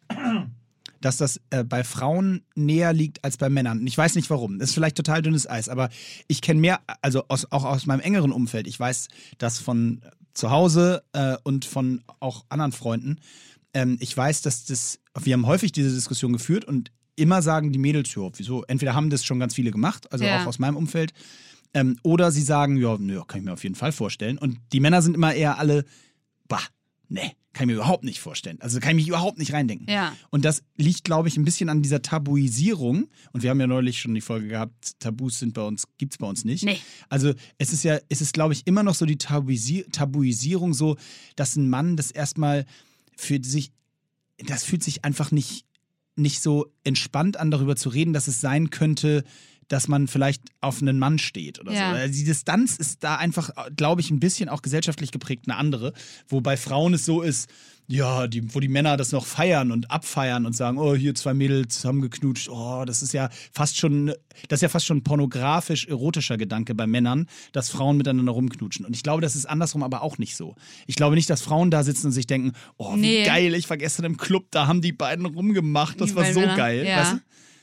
dass 1.05 1.17
das 1.19 1.41
äh, 1.51 1.65
bei 1.65 1.85
Frauen 1.85 2.43
näher 2.55 2.93
liegt 2.93 3.23
als 3.25 3.37
bei 3.37 3.51
Männern. 3.51 3.87
Ich 3.87 3.97
weiß 3.99 4.15
nicht 4.15 4.31
warum. 4.31 4.59
Das 4.59 4.71
ist 4.71 4.75
vielleicht 4.75 4.97
total 4.97 5.23
dünnes 5.23 5.49
Eis, 5.49 5.69
aber 5.69 5.89
ich 6.29 6.41
kenne 6.41 6.61
mehr, 6.61 6.81
also 7.03 7.25
aus, 7.29 7.51
auch 7.53 7.65
aus 7.65 7.87
meinem 7.87 8.01
engeren 8.01 8.33
Umfeld. 8.33 8.67
Ich 8.67 8.79
weiß 8.81 9.09
das 9.39 9.59
von 9.59 10.01
zu 10.35 10.51
Hause 10.51 11.03
äh, 11.13 11.37
und 11.45 11.65
von 11.65 12.03
auch 12.21 12.45
anderen 12.49 12.73
Freunden. 12.73 13.19
Ähm, 13.75 13.99
ich 14.01 14.17
weiß, 14.17 14.43
dass 14.43 14.65
das, 14.65 14.99
wir 15.21 15.35
haben 15.35 15.47
häufig 15.47 15.73
diese 15.73 15.91
Diskussion 15.95 16.33
geführt 16.33 16.65
und 16.65 16.91
immer 17.17 17.43
sagen 17.43 17.73
die 17.73 17.79
Mädels, 17.79 18.15
ja, 18.15 18.23
wieso? 18.37 18.65
Entweder 18.65 18.95
haben 18.95 19.11
das 19.11 19.25
schon 19.25 19.39
ganz 19.39 19.55
viele 19.55 19.71
gemacht, 19.71 20.11
also 20.13 20.25
Ja. 20.25 20.41
auch 20.43 20.47
aus 20.47 20.59
meinem 20.59 20.77
Umfeld, 20.77 21.13
ähm, 21.75 21.99
oder 22.03 22.31
sie 22.31 22.43
sagen, 22.43 22.77
ja, 22.77 22.97
nö, 22.99 23.21
kann 23.27 23.41
ich 23.41 23.45
mir 23.45 23.53
auf 23.53 23.63
jeden 23.63 23.75
Fall 23.75 23.93
vorstellen. 23.93 24.39
Und 24.39 24.59
die 24.73 24.81
Männer 24.81 25.03
sind 25.03 25.15
immer 25.15 25.35
eher 25.35 25.59
alle, 25.59 25.85
bah, 26.49 26.63
nee, 27.13 27.37
kann 27.53 27.65
ich 27.65 27.75
mir 27.75 27.81
überhaupt 27.81 28.05
nicht 28.05 28.21
vorstellen. 28.21 28.59
Also 28.61 28.81
kann 28.81 28.91
ich 28.91 29.05
mich 29.05 29.09
überhaupt 29.09 29.39
nicht 29.39 29.53
reindenken. 29.53 29.87
Ja. 29.89 30.17
Und 30.31 30.45
das 30.45 30.63
liegt, 30.77 31.05
glaube 31.05 31.29
ich, 31.29 31.37
ein 31.37 31.45
bisschen 31.45 31.69
an 31.69 31.83
dieser 31.83 32.01
Tabuisierung. 32.01 33.09
Und 33.33 33.43
wir 33.43 33.51
haben 33.51 33.61
ja 33.61 33.67
neulich 33.67 34.01
schon 34.01 34.15
die 34.15 34.23
Folge 34.23 34.49
gehabt, 34.49 34.99
Tabus 35.01 35.39
sind 35.39 35.53
bei 35.53 35.63
uns, 35.63 35.85
gibt's 35.99 36.17
bei 36.17 36.27
uns 36.27 36.45
nicht. 36.45 36.65
Nee. 36.65 36.79
Also 37.11 37.35
es 37.59 37.73
ist 37.73 37.85
ja, 37.85 37.99
es 38.09 38.23
ist, 38.23 38.33
glaube 38.33 38.55
ich, 38.55 38.67
immer 38.67 38.83
noch 38.83 38.95
so 38.95 39.05
die 39.05 39.19
Tabuisi 39.19 39.85
Tabuisierung 39.93 40.73
so, 40.73 40.97
dass 41.37 41.57
ein 41.57 41.69
Mann 41.69 41.97
das 41.97 42.11
erstmal 42.11 42.65
für 43.17 43.39
sich, 43.43 43.73
das 44.39 44.65
fühlt 44.65 44.83
sich 44.83 45.05
einfach 45.05 45.31
nicht, 45.31 45.67
nicht 46.17 46.41
so 46.41 46.73
entspannt 46.85 47.37
an, 47.37 47.51
darüber 47.51 47.77
zu 47.77 47.91
reden, 47.91 48.15
dass 48.15 48.29
es 48.29 48.41
sein 48.41 48.71
könnte, 48.71 49.25
dass 49.73 49.89
man 49.89 50.07
vielleicht 50.07 50.43
auf 50.61 50.83
einen 50.83 50.99
Mann 50.99 51.19
steht 51.19 51.59
oder 51.59 51.73
Ja. 51.73 51.91
so. 51.91 51.97
Also 51.97 52.15
die 52.15 52.25
Distanz 52.25 52.77
ist 52.77 53.03
da 53.03 53.17
einfach, 53.17 53.51
glaube 53.75 54.03
ich, 54.03 54.11
ein 54.11 54.21
bisschen 54.21 54.51
auch 54.51 54.61
gesellschaftlich 54.61 55.13
geprägt 55.13 55.45
eine 55.47 55.57
andere. 55.57 55.95
Wo 56.29 56.43
bei 56.43 56.59
Frauen 56.59 56.93
es 56.93 57.07
so 57.07 57.23
ist, 57.23 57.49
ja, 57.89 58.27
die, 58.27 58.55
wo 58.55 58.61
die 58.61 58.69
Männer 58.69 58.97
das 58.97 59.13
noch 59.13 59.25
feiern 59.27 59.73
und 59.73 59.91
abfeiern 59.91 60.45
und 60.47 60.55
sagen, 60.55 60.79
oh, 60.79 60.95
hier 60.95 61.15
zwei 61.15 61.35
Mädels 61.35 61.85
haben 61.85 62.01
geknutscht. 62.03 62.49
Oh, 62.51 62.85
das 62.87 63.03
ist 63.03 63.13
ja 63.13 63.29
fast 63.53 63.77
schon, 63.79 64.09
das 64.49 64.59
ist 64.59 64.63
ja 64.63 64.69
fast 64.69 64.87
schon 64.87 64.99
ein 64.99 65.03
pornografisch 65.05 65.87
erotischer 65.87 66.37
Gedanke 66.37 66.75
bei 66.75 66.87
Männern, 66.87 67.27
dass 67.53 67.71
Frauen 67.71 67.97
miteinander 67.97 68.33
rumknutschen. 68.33 68.85
Und 68.87 68.95
ich 68.95 69.03
glaube, 69.03 69.23
das 69.23 69.35
ist 69.37 69.47
andersrum 69.47 69.83
aber 69.83 70.03
auch 70.03 70.19
nicht 70.19 70.37
so. 70.37 70.55
Ich 70.87 70.97
glaube 70.97 71.17
nicht, 71.17 71.29
dass 71.31 71.41
Frauen 71.43 71.71
da 71.71 71.83
sitzen 71.83 72.07
und 72.09 72.13
sich 72.13 72.27
denken, 72.27 72.53
oh, 72.77 72.95
wie 72.95 73.01
Nee. 73.01 73.25
geil, 73.25 73.55
ich 73.55 73.69
war 73.71 73.77
gestern 73.79 74.05
im 74.05 74.17
Club, 74.19 74.47
da 74.51 74.67
haben 74.67 74.81
die 74.83 74.93
beiden 74.93 75.25
rumgemacht, 75.27 76.01
das 76.01 76.11
Die 76.11 76.17
war 76.17 76.31
so 76.33 76.41
Männer. 76.41 76.57
geil. 76.57 76.87
Ja. 76.87 76.99
Weißt 77.01 77.13
du? 77.15 77.19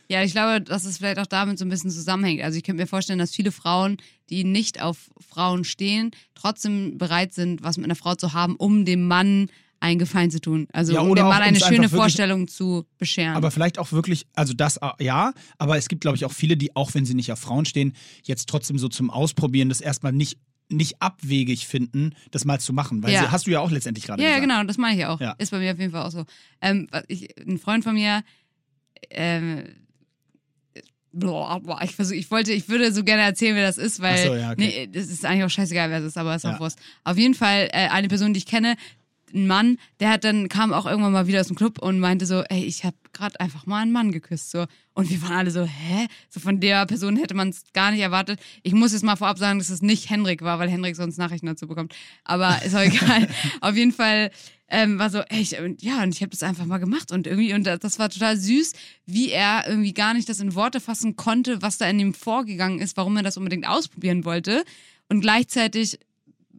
Ja, 0.09 0.23
ich 0.23 0.31
glaube, 0.31 0.59
dass 0.59 0.85
es 0.85 0.97
vielleicht 0.97 1.19
auch 1.19 1.27
damit 1.27 1.59
so 1.59 1.65
ein 1.65 1.69
bisschen 1.69 1.91
zusammenhängt. 1.91 2.41
Also 2.41 2.57
ich 2.57 2.63
könnte 2.63 2.81
mir 2.81 2.87
vorstellen, 2.87 3.19
dass 3.19 3.35
viele 3.35 3.51
Frauen, 3.51 3.97
die 4.29 4.43
nicht 4.43 4.81
auf 4.81 5.09
Frauen 5.19 5.63
stehen, 5.63 6.11
trotzdem 6.33 6.97
bereit 6.97 7.33
sind, 7.33 7.61
was 7.61 7.77
mit 7.77 7.85
einer 7.85 7.95
Frau 7.95 8.15
zu 8.15 8.33
haben, 8.33 8.55
um 8.55 8.85
dem 8.85 9.07
Mann 9.07 9.49
einen 9.79 9.99
Gefallen 9.99 10.31
zu 10.31 10.41
tun. 10.41 10.67
Also 10.73 10.93
Ja, 10.93 11.01
um 11.01 11.15
dem 11.15 11.27
Mann 11.27 11.41
eine 11.41 11.59
schöne 11.59 11.89
Vorstellung 11.89 12.47
zu 12.47 12.85
bescheren. 12.97 13.35
Aber 13.35 13.51
vielleicht 13.51 13.77
auch 13.77 13.91
wirklich, 13.91 14.25
also 14.33 14.53
das 14.53 14.77
äh, 14.77 14.89
ja, 14.99 15.31
aber 15.57 15.77
es 15.77 15.87
gibt, 15.87 16.01
glaube 16.01 16.17
ich, 16.17 16.25
auch 16.25 16.33
viele, 16.33 16.57
die, 16.57 16.75
auch 16.75 16.93
wenn 16.95 17.05
sie 17.05 17.13
nicht 17.13 17.31
auf 17.31 17.39
Frauen 17.39 17.65
stehen, 17.65 17.93
jetzt 18.23 18.49
trotzdem 18.49 18.77
so 18.79 18.89
zum 18.89 19.09
Ausprobieren 19.11 19.69
das 19.69 19.79
erstmal 19.79 20.11
nicht, 20.11 20.39
nicht 20.69 21.01
abwegig 21.01 21.67
finden, 21.67 22.15
das 22.31 22.45
mal 22.45 22.59
zu 22.59 22.73
machen. 22.73 23.03
Weil 23.03 23.13
Ja. 23.13 23.21
sie, 23.25 23.31
hast 23.31 23.47
du 23.47 23.51
ja 23.51 23.59
auch 23.59 23.71
letztendlich 23.71 24.05
gerade 24.05 24.21
ja, 24.21 24.29
ja, 24.29 24.35
gesagt. 24.39 24.51
genau, 24.51 24.63
das 24.67 24.77
meine 24.77 24.99
ich 24.99 25.05
auch. 25.05 25.21
Ja. 25.21 25.35
Ist 25.37 25.51
bei 25.51 25.59
mir 25.59 25.71
auf 25.71 25.79
jeden 25.79 25.91
Fall 25.91 26.05
auch 26.05 26.11
so. 26.11 26.25
Ähm, 26.61 26.87
ich, 27.07 27.29
ein 27.39 27.57
Freund 27.59 27.83
von 27.83 27.93
mir, 27.93 28.23
ähm, 29.11 29.63
boah, 31.19 31.59
boah, 31.61 31.79
ich 31.83 31.95
versuch, 31.95 32.15
ich 32.15 32.29
wollte, 32.31 32.51
ich 32.51 32.69
würde 32.69 32.91
so 32.91 33.03
gerne 33.03 33.23
erzählen, 33.23 33.55
wer 33.55 33.65
das 33.67 33.77
ist, 33.77 33.99
weil 34.01 34.15
Ach 34.15 34.27
so, 34.27 34.35
ja, 34.35 34.51
okay. 34.51 34.55
nee, 34.57 34.89
das 34.91 35.07
ist 35.09 35.25
eigentlich 35.25 35.43
auch 35.43 35.49
scheißegal, 35.49 35.89
wer 35.89 35.99
das 35.99 36.07
ist, 36.09 36.17
aber 36.17 36.35
ist 36.35 36.45
auch 36.45 36.53
Ja. 36.53 36.59
Wurst. 36.59 36.79
Auf 37.03 37.17
jeden 37.17 37.33
Fall 37.35 37.69
äh, 37.71 37.89
eine 37.89 38.07
Person, 38.07 38.33
die 38.33 38.39
ich 38.39 38.45
kenne, 38.45 38.75
ein 39.33 39.47
Mann, 39.47 39.77
der 39.99 40.11
hat 40.11 40.23
dann 40.23 40.49
kam 40.49 40.73
auch 40.73 40.85
irgendwann 40.85 41.11
mal 41.11 41.27
wieder 41.27 41.39
aus 41.39 41.47
dem 41.47 41.55
Club 41.55 41.79
und 41.79 41.99
meinte 41.99 42.25
so, 42.25 42.41
ey, 42.43 42.63
ich 42.63 42.83
habe 42.83 42.95
gerade 43.13 43.39
einfach 43.39 43.65
mal 43.65 43.81
einen 43.81 43.91
Mann 43.91 44.11
geküsst 44.11 44.51
so 44.51 44.65
und 44.93 45.09
wir 45.09 45.21
waren 45.21 45.37
alle 45.37 45.51
so, 45.51 45.63
hä? 45.63 46.07
So 46.29 46.39
von 46.39 46.59
der 46.59 46.85
Person 46.85 47.15
hätte 47.15 47.33
man 47.33 47.49
es 47.49 47.63
gar 47.73 47.91
nicht 47.91 48.01
erwartet. 48.01 48.39
Ich 48.63 48.73
muss 48.73 48.91
jetzt 48.91 49.03
mal 49.03 49.15
vorab 49.15 49.37
sagen, 49.37 49.59
dass 49.59 49.69
es 49.69 49.81
nicht 49.81 50.09
Henrik 50.09 50.41
war, 50.41 50.59
weil 50.59 50.69
Henrik 50.69 50.95
sonst 50.95 51.17
Nachrichten 51.17 51.47
dazu 51.47 51.67
bekommt. 51.67 51.95
Aber 52.23 52.61
ist 52.63 52.75
auch 52.75 52.79
egal. 52.83 53.27
Auf 53.61 53.75
jeden 53.75 53.93
Fall 53.93 54.31
ähm, 54.67 54.99
war 54.99 55.09
so, 55.09 55.19
ey, 55.19 55.41
ich, 55.41 55.51
ja, 55.79 56.03
und 56.03 56.13
ich 56.13 56.21
habe 56.21 56.29
das 56.29 56.43
einfach 56.43 56.65
mal 56.65 56.77
gemacht 56.77 57.11
und 57.11 57.27
irgendwie, 57.27 57.53
und 57.53 57.65
das 57.65 57.99
war 57.99 58.09
total 58.09 58.37
süß, 58.37 58.73
wie 59.05 59.29
er 59.29 59.63
irgendwie 59.67 59.93
gar 59.93 60.13
nicht 60.13 60.29
das 60.29 60.39
in 60.39 60.53
Worte 60.55 60.79
fassen 60.79 61.15
konnte, 61.15 61.61
was 61.61 61.77
da 61.77 61.89
in 61.89 61.99
ihm 61.99 62.13
vorgegangen 62.13 62.79
ist, 62.79 62.97
warum 62.97 63.17
er 63.17 63.23
das 63.23 63.37
unbedingt 63.37 63.67
ausprobieren 63.67 64.25
wollte. 64.25 64.63
Und 65.07 65.21
gleichzeitig 65.21 65.99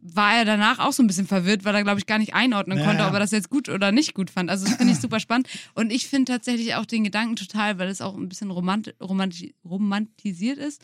war 0.03 0.35
er 0.35 0.45
danach 0.45 0.79
auch 0.79 0.93
so 0.93 1.03
ein 1.03 1.07
bisschen 1.07 1.27
verwirrt, 1.27 1.63
weil 1.63 1.75
er, 1.75 1.83
glaube 1.83 1.99
ich, 1.99 2.05
gar 2.07 2.17
nicht 2.17 2.33
einordnen 2.33 2.79
Ja, 2.79 2.85
konnte, 2.85 3.05
ob 3.05 3.13
er 3.13 3.19
das 3.19 3.31
jetzt 3.31 3.49
gut 3.49 3.69
oder 3.69 3.91
nicht 3.91 4.13
gut 4.15 4.29
fand. 4.31 4.49
Also 4.49 4.65
das 4.65 4.75
finde 4.75 4.93
ich 4.93 4.99
super 5.01 5.19
spannend. 5.19 5.47
Und 5.75 5.91
ich 5.91 6.07
finde 6.07 6.31
tatsächlich 6.31 6.75
auch 6.75 6.85
den 6.85 7.03
Gedanken 7.03 7.35
total, 7.35 7.77
weil 7.77 7.87
es 7.89 8.01
auch 8.01 8.17
ein 8.17 8.27
bisschen 8.27 8.49
romant 8.51 8.93
romanti 9.01 9.53
romantisiert 9.63 10.57
ist, 10.57 10.81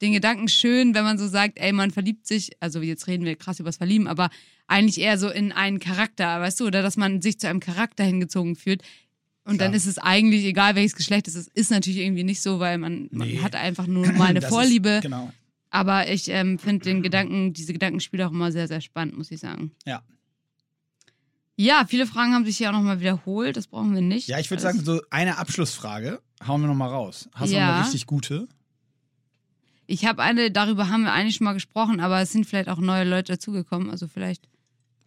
den 0.00 0.12
Gedanken 0.12 0.48
schön, 0.48 0.94
wenn 0.94 1.04
man 1.04 1.18
so 1.18 1.26
sagt, 1.28 1.58
ey, 1.58 1.72
man 1.72 1.90
verliebt 1.90 2.26
sich, 2.26 2.50
also 2.60 2.80
jetzt 2.80 3.06
reden 3.06 3.24
wir 3.24 3.34
krass 3.36 3.58
übers 3.58 3.78
Verlieben, 3.78 4.06
aber 4.06 4.28
eigentlich 4.66 5.00
eher 5.00 5.18
so 5.18 5.28
in 5.30 5.50
einen 5.50 5.80
Charakter, 5.80 6.40
weißt 6.40 6.60
du, 6.60 6.66
oder 6.66 6.82
dass 6.82 6.96
man 6.96 7.20
sich 7.22 7.40
zu 7.40 7.48
einem 7.48 7.60
Charakter 7.60 8.04
hingezogen 8.04 8.54
fühlt. 8.54 8.82
Und 9.44 9.56
Klar. 9.56 9.68
dann 9.68 9.74
ist 9.74 9.86
es 9.86 9.96
eigentlich, 9.96 10.44
egal 10.44 10.74
welches 10.74 10.94
Geschlecht 10.94 11.26
es 11.26 11.34
ist, 11.34 11.48
ist 11.54 11.70
natürlich 11.70 12.00
irgendwie 12.00 12.22
nicht 12.22 12.42
so, 12.42 12.60
weil 12.60 12.76
man, 12.76 13.08
man 13.10 13.28
Nee. 13.28 13.38
hat 13.40 13.56
einfach 13.56 13.86
nur 13.86 14.06
mal 14.12 14.24
eine 14.28 14.40
Das 14.40 14.50
Vorliebe. 14.50 14.88
Ist, 14.90 15.02
genau. 15.02 15.32
Aber 15.70 16.10
ich 16.10 16.28
ähm, 16.28 16.58
finde 16.58 16.84
den 16.84 17.02
Gedanken, 17.02 17.52
diese 17.52 17.72
Gedankenspiele 17.72 18.26
auch 18.26 18.32
immer 18.32 18.52
sehr, 18.52 18.68
sehr 18.68 18.80
spannend, 18.80 19.16
muss 19.18 19.30
ich 19.30 19.40
sagen. 19.40 19.72
Ja. 19.84 20.02
Ja, 21.56 21.84
viele 21.88 22.06
Fragen 22.06 22.34
haben 22.34 22.44
sich 22.44 22.56
hier 22.56 22.68
auch 22.68 22.72
nochmal 22.72 23.00
wiederholt, 23.00 23.56
das 23.56 23.66
brauchen 23.66 23.92
wir 23.92 24.00
nicht. 24.00 24.28
Ja, 24.28 24.38
ich 24.38 24.48
würde 24.50 24.62
sagen, 24.62 24.82
so 24.84 25.00
eine 25.10 25.38
Abschlussfrage 25.38 26.20
hauen 26.46 26.60
wir 26.60 26.68
nochmal 26.68 26.88
raus. 26.90 27.28
Hast 27.34 27.50
du 27.52 27.56
Ja. 27.56 27.66
noch 27.66 27.74
eine 27.74 27.84
richtig 27.84 28.06
gute? 28.06 28.46
Ich 29.86 30.04
habe 30.06 30.22
eine, 30.22 30.50
darüber 30.52 30.88
haben 30.88 31.02
wir 31.02 31.12
eigentlich 31.12 31.36
schon 31.36 31.46
mal 31.46 31.54
gesprochen, 31.54 31.98
aber 32.00 32.20
es 32.20 32.30
sind 32.30 32.46
vielleicht 32.46 32.68
auch 32.68 32.78
neue 32.78 33.04
Leute 33.04 33.32
dazugekommen, 33.32 33.90
also 33.90 34.06
vielleicht. 34.06 34.48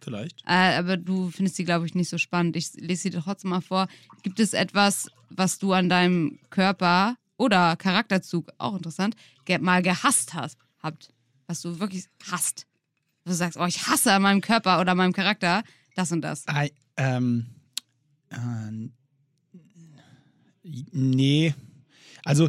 Vielleicht. 0.00 0.42
Äh, 0.44 0.76
aber 0.76 0.96
du 0.96 1.30
findest 1.30 1.56
die, 1.58 1.64
glaube 1.64 1.86
ich, 1.86 1.94
nicht 1.94 2.08
so 2.10 2.18
spannend. 2.18 2.56
Ich 2.56 2.72
lese 2.74 3.02
sie 3.02 3.10
dir 3.10 3.22
trotzdem 3.22 3.50
mal 3.50 3.60
vor. 3.60 3.86
Gibt 4.22 4.40
es 4.40 4.52
etwas, 4.52 5.08
was 5.30 5.58
du 5.58 5.72
an 5.72 5.88
deinem 5.88 6.38
Körper 6.50 7.16
oder 7.42 7.76
Charakterzug, 7.76 8.50
auch 8.58 8.76
interessant, 8.76 9.16
mal 9.60 9.82
gehasst 9.82 10.32
hast, 10.34 10.58
habt? 10.80 11.12
Was 11.48 11.60
du 11.60 11.80
wirklich 11.80 12.06
hasst? 12.30 12.66
Du 13.24 13.32
sagst, 13.32 13.58
oh, 13.58 13.66
ich 13.66 13.86
hasse 13.88 14.12
an 14.12 14.22
meinem 14.22 14.40
Körper 14.40 14.80
oder 14.80 14.94
meinem 14.94 15.12
Charakter 15.12 15.64
das 15.96 16.12
und 16.12 16.22
das. 16.22 16.46
Ei, 16.46 16.70
ähm, 16.96 17.46
äh, 18.30 18.36
nee. 20.92 21.54
Also 22.24 22.48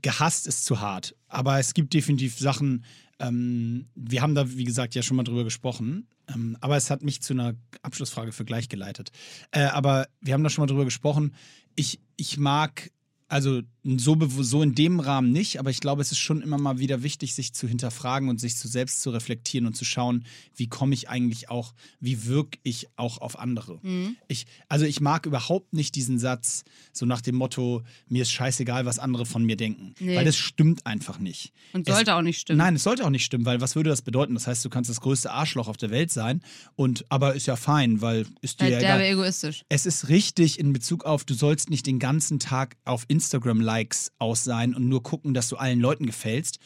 gehasst 0.00 0.46
ist 0.46 0.64
zu 0.64 0.80
hart. 0.80 1.14
Aber 1.28 1.58
es 1.58 1.74
gibt 1.74 1.92
definitiv 1.92 2.38
Sachen, 2.38 2.84
ähm, 3.18 3.86
wir 3.94 4.22
haben 4.22 4.34
da, 4.34 4.56
wie 4.56 4.64
gesagt, 4.64 4.94
ja 4.94 5.02
schon 5.02 5.18
mal 5.18 5.24
drüber 5.24 5.44
gesprochen. 5.44 6.08
Ähm, 6.28 6.56
aber 6.60 6.76
es 6.76 6.90
hat 6.90 7.02
mich 7.02 7.20
zu 7.20 7.34
einer 7.34 7.54
Abschlussfrage 7.82 8.32
für 8.32 8.46
gleich 8.46 8.68
geleitet. 8.68 9.10
Äh, 9.50 9.64
aber 9.64 10.08
wir 10.20 10.32
haben 10.32 10.42
da 10.42 10.50
schon 10.50 10.62
mal 10.62 10.66
drüber 10.66 10.86
gesprochen. 10.86 11.34
Ich, 11.76 12.00
ich 12.16 12.38
mag, 12.38 12.90
also 13.30 13.62
so, 13.96 14.16
so 14.42 14.62
in 14.62 14.74
dem 14.74 15.00
Rahmen 15.00 15.32
nicht, 15.32 15.58
aber 15.58 15.70
ich 15.70 15.80
glaube, 15.80 16.02
es 16.02 16.12
ist 16.12 16.18
schon 16.18 16.42
immer 16.42 16.58
mal 16.58 16.78
wieder 16.78 17.02
wichtig, 17.02 17.34
sich 17.34 17.54
zu 17.54 17.66
hinterfragen 17.66 18.28
und 18.28 18.38
sich 18.38 18.56
zu 18.56 18.68
selbst 18.68 19.00
zu 19.00 19.10
reflektieren 19.10 19.66
und 19.66 19.74
zu 19.74 19.86
schauen, 19.86 20.26
wie 20.54 20.66
komme 20.68 20.92
ich 20.94 21.08
eigentlich 21.08 21.48
auch, 21.48 21.72
wie 21.98 22.26
wirke 22.26 22.58
ich 22.62 22.88
auch 22.96 23.18
auf 23.18 23.38
andere. 23.38 23.78
Mhm. 23.82 24.16
Ich, 24.28 24.46
also 24.68 24.84
ich 24.84 25.00
mag 25.00 25.24
überhaupt 25.24 25.72
nicht 25.72 25.94
diesen 25.94 26.18
Satz, 26.18 26.64
so 26.92 27.06
nach 27.06 27.22
dem 27.22 27.36
Motto, 27.36 27.82
mir 28.08 28.22
ist 28.22 28.32
scheißegal, 28.32 28.84
was 28.84 28.98
andere 28.98 29.24
von 29.24 29.44
mir 29.44 29.56
denken. 29.56 29.94
Nee. 29.98 30.16
Weil 30.16 30.24
das 30.26 30.36
stimmt 30.36 30.84
einfach 30.84 31.18
nicht. 31.18 31.52
Und 31.72 31.88
Es- 31.88 31.94
sollte 31.94 32.14
auch 32.16 32.22
nicht 32.22 32.40
stimmen. 32.40 32.58
Nein, 32.58 32.74
es 32.76 32.82
sollte 32.82 33.06
auch 33.06 33.10
nicht 33.10 33.24
stimmen, 33.24 33.46
weil 33.46 33.60
was 33.62 33.76
würde 33.76 33.88
das 33.88 34.02
bedeuten? 34.02 34.34
Das 34.34 34.46
heißt, 34.46 34.62
du 34.64 34.68
kannst 34.68 34.90
das 34.90 35.00
größte 35.00 35.30
Arschloch 35.30 35.68
auf 35.68 35.78
der 35.78 35.90
Welt 35.90 36.10
sein 36.10 36.42
und 36.76 37.06
aber 37.08 37.34
ist 37.34 37.46
ja 37.46 37.56
fein, 37.56 38.02
weil 38.02 38.26
ist 38.42 38.60
dir 38.60 38.68
ja 38.68 38.78
egal. 38.78 39.00
egoistisch. 39.00 39.62
Es 39.70 39.86
ist 39.86 40.08
richtig 40.08 40.58
in 40.58 40.72
Bezug 40.74 41.04
auf, 41.04 41.24
du 41.24 41.32
sollst 41.34 41.70
nicht 41.70 41.86
den 41.86 41.98
ganzen 41.98 42.38
Tag 42.40 42.76
auf 42.84 43.04
Instagram-Likes 43.20 44.12
aus 44.18 44.44
sein 44.44 44.74
und 44.74 44.88
nur 44.88 45.02
gucken, 45.02 45.34
dass 45.34 45.48
du 45.48 45.56
allen 45.56 45.80
Leuten 45.80 46.06
gefällst. 46.06 46.58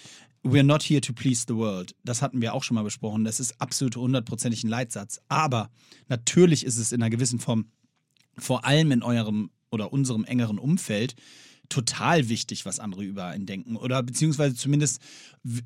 We're 0.45 0.63
not 0.63 0.83
here 0.83 1.01
to 1.01 1.13
please 1.13 1.45
the 1.49 1.57
world. 1.57 1.97
Das 2.05 2.23
hatten 2.23 2.41
wir 2.41 2.55
auch 2.55 2.63
schon 2.63 2.77
mal 2.77 2.85
besprochen. 2.85 3.25
Das 3.25 3.41
ist 3.41 3.61
absolut 3.61 3.97
hundertprozentig 3.97 4.63
ein 4.63 4.69
Leitsatz. 4.69 5.21
Aber 5.29 5.71
natürlich 6.09 6.65
ist 6.65 6.79
es 6.79 6.93
in 6.93 7.03
einer 7.03 7.11
gewissen 7.11 7.41
Form, 7.41 7.67
vor 8.39 8.65
allem 8.65 8.93
in 8.93 9.03
eurem 9.03 9.51
oder 9.71 9.93
unserem 9.93 10.25
engeren 10.25 10.59
Umfeld, 10.59 11.17
total 11.69 12.29
wichtig, 12.29 12.67
was 12.67 12.79
andere 12.79 13.03
über 13.03 13.27
einen 13.27 13.47
denken. 13.47 13.77
Oder 13.77 14.03
beziehungsweise 14.03 14.55
zumindest 14.55 15.01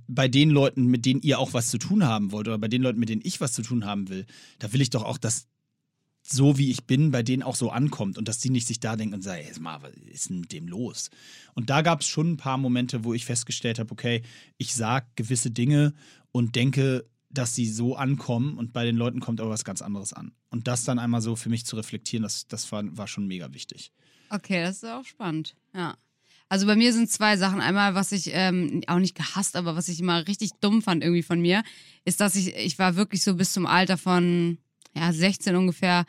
bei 0.07 0.29
den 0.29 0.51
Leuten, 0.51 0.87
mit 0.87 1.05
denen 1.05 1.21
ihr 1.23 1.39
auch 1.39 1.53
was 1.53 1.69
zu 1.69 1.79
tun 1.79 2.05
haben 2.05 2.33
wollt, 2.33 2.49
oder 2.49 2.59
bei 2.59 2.69
den 2.69 2.83
Leuten, 2.83 3.01
mit 3.01 3.09
denen 3.09 3.23
ich 3.25 3.41
was 3.41 3.53
zu 3.53 3.63
tun 3.63 3.85
haben 3.85 4.09
will, 4.09 4.27
da 4.59 4.73
will 4.73 4.81
ich 4.81 4.91
doch 4.91 5.05
auch, 5.05 5.19
dass 5.19 5.49
so 6.23 6.59
wie 6.59 6.71
ich 6.71 6.85
bin, 6.85 7.11
bei 7.11 7.23
denen 7.23 7.43
auch 7.43 7.57
so 7.57 7.71
ankommt 7.71 8.19
und 8.19 8.29
dass 8.29 8.39
die 8.39 8.51
nicht 8.51 8.67
sich 8.67 8.81
da 8.81 8.97
denken 8.97 9.15
und 9.15 9.23
sagen, 9.23 9.43
hey, 9.45 9.61
mal, 9.61 9.83
was 9.83 9.93
ist 9.95 10.31
denn 10.31 10.41
mit 10.41 10.53
dem 10.53 10.69
los? 10.69 11.11
Und 11.55 11.71
da 11.71 11.83
gab 11.83 12.01
es 12.01 12.07
schon 12.07 12.33
ein 12.33 12.37
paar 12.37 12.59
Momente, 12.59 13.05
wo 13.05 13.15
ich 13.15 13.25
festgestellt 13.25 13.79
habe, 13.79 13.91
okay, 13.93 14.23
ich 14.59 14.75
sage 14.75 15.07
gewisse 15.17 15.51
Dinge 15.51 15.95
und 16.33 16.55
denke, 16.55 17.07
dass 17.31 17.55
sie 17.55 17.67
so 17.67 17.97
ankommen 17.97 18.57
und 18.59 18.73
bei 18.73 18.85
den 18.85 18.97
Leuten 18.97 19.21
kommt 19.21 19.41
aber 19.41 19.51
was 19.51 19.65
ganz 19.65 19.83
anderes 19.83 20.13
an. 20.13 20.33
Und 20.51 20.67
das 20.67 20.85
dann 20.85 20.99
einmal 20.99 21.21
so 21.21 21.37
für 21.37 21.51
mich 21.51 21.67
zu 21.67 21.77
reflektieren, 21.77 22.23
das, 22.23 22.47
das 22.47 22.71
war, 22.73 22.85
war 22.97 23.07
schon 23.07 23.27
mega 23.27 23.53
wichtig. 23.53 23.93
Okay, 24.31 24.63
das 24.63 24.77
ist 24.77 24.85
auch 24.85 25.05
spannend. 25.05 25.55
Ja. 25.75 25.97
Also 26.51 26.67
bei 26.67 26.77
mir 26.77 26.93
sind 26.93 27.11
zwei 27.11 27.37
Sachen. 27.37 27.61
Einmal, 27.61 27.95
was 27.95 28.13
ich 28.13 28.31
ähm, 28.33 28.83
auch 28.87 28.99
nicht 28.99 29.15
gehasst, 29.15 29.57
aber 29.57 29.77
was 29.77 29.89
ich 29.89 30.01
immer 30.01 30.27
richtig 30.27 30.53
dumm 30.61 30.81
fand 30.81 31.03
irgendwie 31.03 31.23
von 31.23 31.41
mir, 31.41 31.63
ist, 32.07 32.21
dass 32.21 32.37
ich, 32.37 32.57
ich 32.57 32.79
war 32.79 32.97
wirklich 32.97 33.23
so 33.23 33.35
bis 33.35 33.53
zum 33.53 33.67
Alter 33.67 33.99
von 33.99 34.59
ja, 34.99 35.13
16 35.13 35.57
ungefähr 35.57 36.05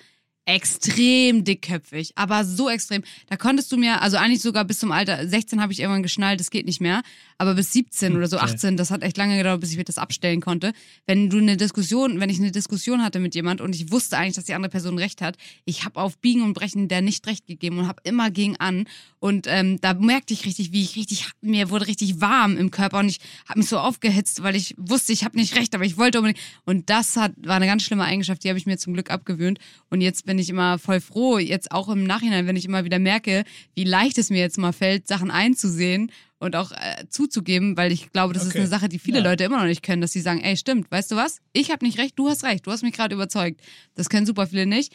extrem 0.50 1.44
dickköpfig, 1.44 2.14
aber 2.16 2.44
so 2.44 2.70
extrem. 2.70 3.04
Da 3.28 3.38
konntest 3.38 3.72
du 3.72 3.78
mir, 3.78 4.02
also 4.02 4.18
eigentlich 4.18 4.42
sogar 4.42 4.66
bis 4.66 4.80
zum 4.80 4.92
Alter 4.92 5.28
16 5.28 5.62
habe 5.62 5.72
ich 5.72 5.80
irgendwann 5.80 6.02
geschnallt, 6.02 6.40
das 6.40 6.50
geht 6.50 6.66
nicht 6.66 6.82
mehr, 6.82 7.04
aber 7.38 7.54
bis 7.54 7.72
17 7.72 8.16
oder 8.16 8.28
so 8.28 8.38
Okay. 8.40 8.54
18, 8.54 8.78
das 8.78 8.90
hat 8.90 9.04
echt 9.04 9.18
lange 9.18 9.38
gedauert, 9.38 9.60
bis 9.60 9.72
ich 9.72 9.78
mir 9.78 9.84
das 9.84 9.98
abstellen 9.98 10.42
konnte. 10.42 10.74
Wenn 11.06 11.30
du 11.30 11.38
eine 11.38 11.56
Diskussion, 11.56 12.20
wenn 12.20 12.30
ich 12.30 12.40
eine 12.40 12.52
Diskussion 12.52 13.04
hatte 13.04 13.20
mit 13.20 13.36
jemand 13.36 13.62
und 13.62 13.76
ich 13.76 13.92
wusste 13.92 14.18
eigentlich, 14.18 14.36
dass 14.36 14.46
die 14.46 14.54
andere 14.54 14.72
Person 14.72 14.98
recht 14.98 15.22
hat, 15.22 15.38
ich 15.66 15.86
habe 15.86 16.00
auf 16.00 16.18
Biegen 16.18 16.42
und 16.42 16.54
Brechen 16.54 16.88
der 16.88 17.02
nicht 17.02 17.28
recht 17.28 17.46
gegeben 17.46 17.78
und 17.78 17.88
habe 17.88 18.02
immer 18.04 18.32
gegen 18.32 18.58
an 18.58 18.86
und 19.20 19.46
ähm, 19.48 19.80
da 19.82 19.94
merkte 19.94 20.34
ich 20.34 20.46
richtig, 20.46 20.72
wie 20.72 20.82
ich 20.82 20.96
richtig, 20.96 21.28
mir 21.42 21.70
wurde 21.70 21.88
richtig 21.88 22.22
warm 22.22 22.58
im 22.58 22.72
Körper 22.72 23.00
und 23.00 23.10
ich 23.10 23.20
habe 23.48 23.60
mich 23.60 23.70
so 23.70 23.78
aufgehitzt, 23.78 24.42
weil 24.42 24.56
ich 24.56 24.74
wusste, 24.78 25.14
ich 25.14 25.26
habe 25.26 25.38
nicht 25.38 25.56
recht, 25.56 25.76
aber 25.76 25.86
ich 25.86 25.98
wollte 25.98 26.20
unbedingt 26.20 26.44
und 26.66 26.90
das 26.90 27.18
hat, 27.18 27.34
war 27.38 27.58
eine 27.58 27.68
ganz 27.68 27.84
schlimme 27.84 28.06
Eigenschaft, 28.06 28.44
die 28.44 28.50
habe 28.50 28.58
ich 28.58 28.66
mir 28.66 28.78
zum 28.78 28.94
Glück 28.94 29.12
abgewöhnt 29.12 29.60
und 29.90 30.02
jetzt 30.02 30.26
bin 30.26 30.39
ich 30.40 30.50
immer 30.50 30.80
voll 30.80 31.00
froh, 31.02 31.38
jetzt 31.38 31.72
auch 31.72 31.90
im 31.90 32.04
Nachhinein, 32.04 32.48
wenn 32.48 32.56
ich 32.56 32.66
immer 32.66 32.86
wieder 32.86 33.00
merke, 33.00 33.44
wie 33.76 33.84
leicht 33.84 34.18
es 34.18 34.30
mir 34.30 34.40
jetzt 34.40 34.58
mal 34.58 34.72
fällt, 34.74 35.08
Sachen 35.08 35.30
einzusehen 35.32 36.12
und 36.40 36.56
auch 36.56 36.72
äh, 36.72 37.06
zuzugeben, 37.10 37.76
weil 37.78 37.92
ich 37.92 38.12
glaube, 38.12 38.34
das 38.34 38.44
ist 38.44 38.50
Okay. 38.50 38.60
eine 38.60 38.68
Sache, 38.68 38.90
die 38.90 38.98
viele 39.00 39.18
Ja. 39.20 39.24
Leute 39.26 39.44
immer 39.44 39.58
noch 39.60 39.66
nicht 39.66 39.84
können, 39.84 40.02
dass 40.02 40.12
sie 40.14 40.22
sagen, 40.22 40.40
ey, 40.42 40.56
stimmt, 40.58 40.90
weißt 40.90 41.12
du 41.12 41.16
was? 41.18 41.40
Ich 41.54 41.70
habe 41.72 41.86
nicht 41.86 41.98
recht, 42.00 42.18
du 42.18 42.30
hast 42.30 42.44
recht, 42.44 42.66
du 42.66 42.72
hast 42.72 42.82
mich 42.84 42.94
gerade 42.94 43.14
überzeugt. 43.14 43.62
Das 43.96 44.10
können 44.10 44.26
super 44.26 44.48
viele 44.48 44.66
nicht. 44.66 44.94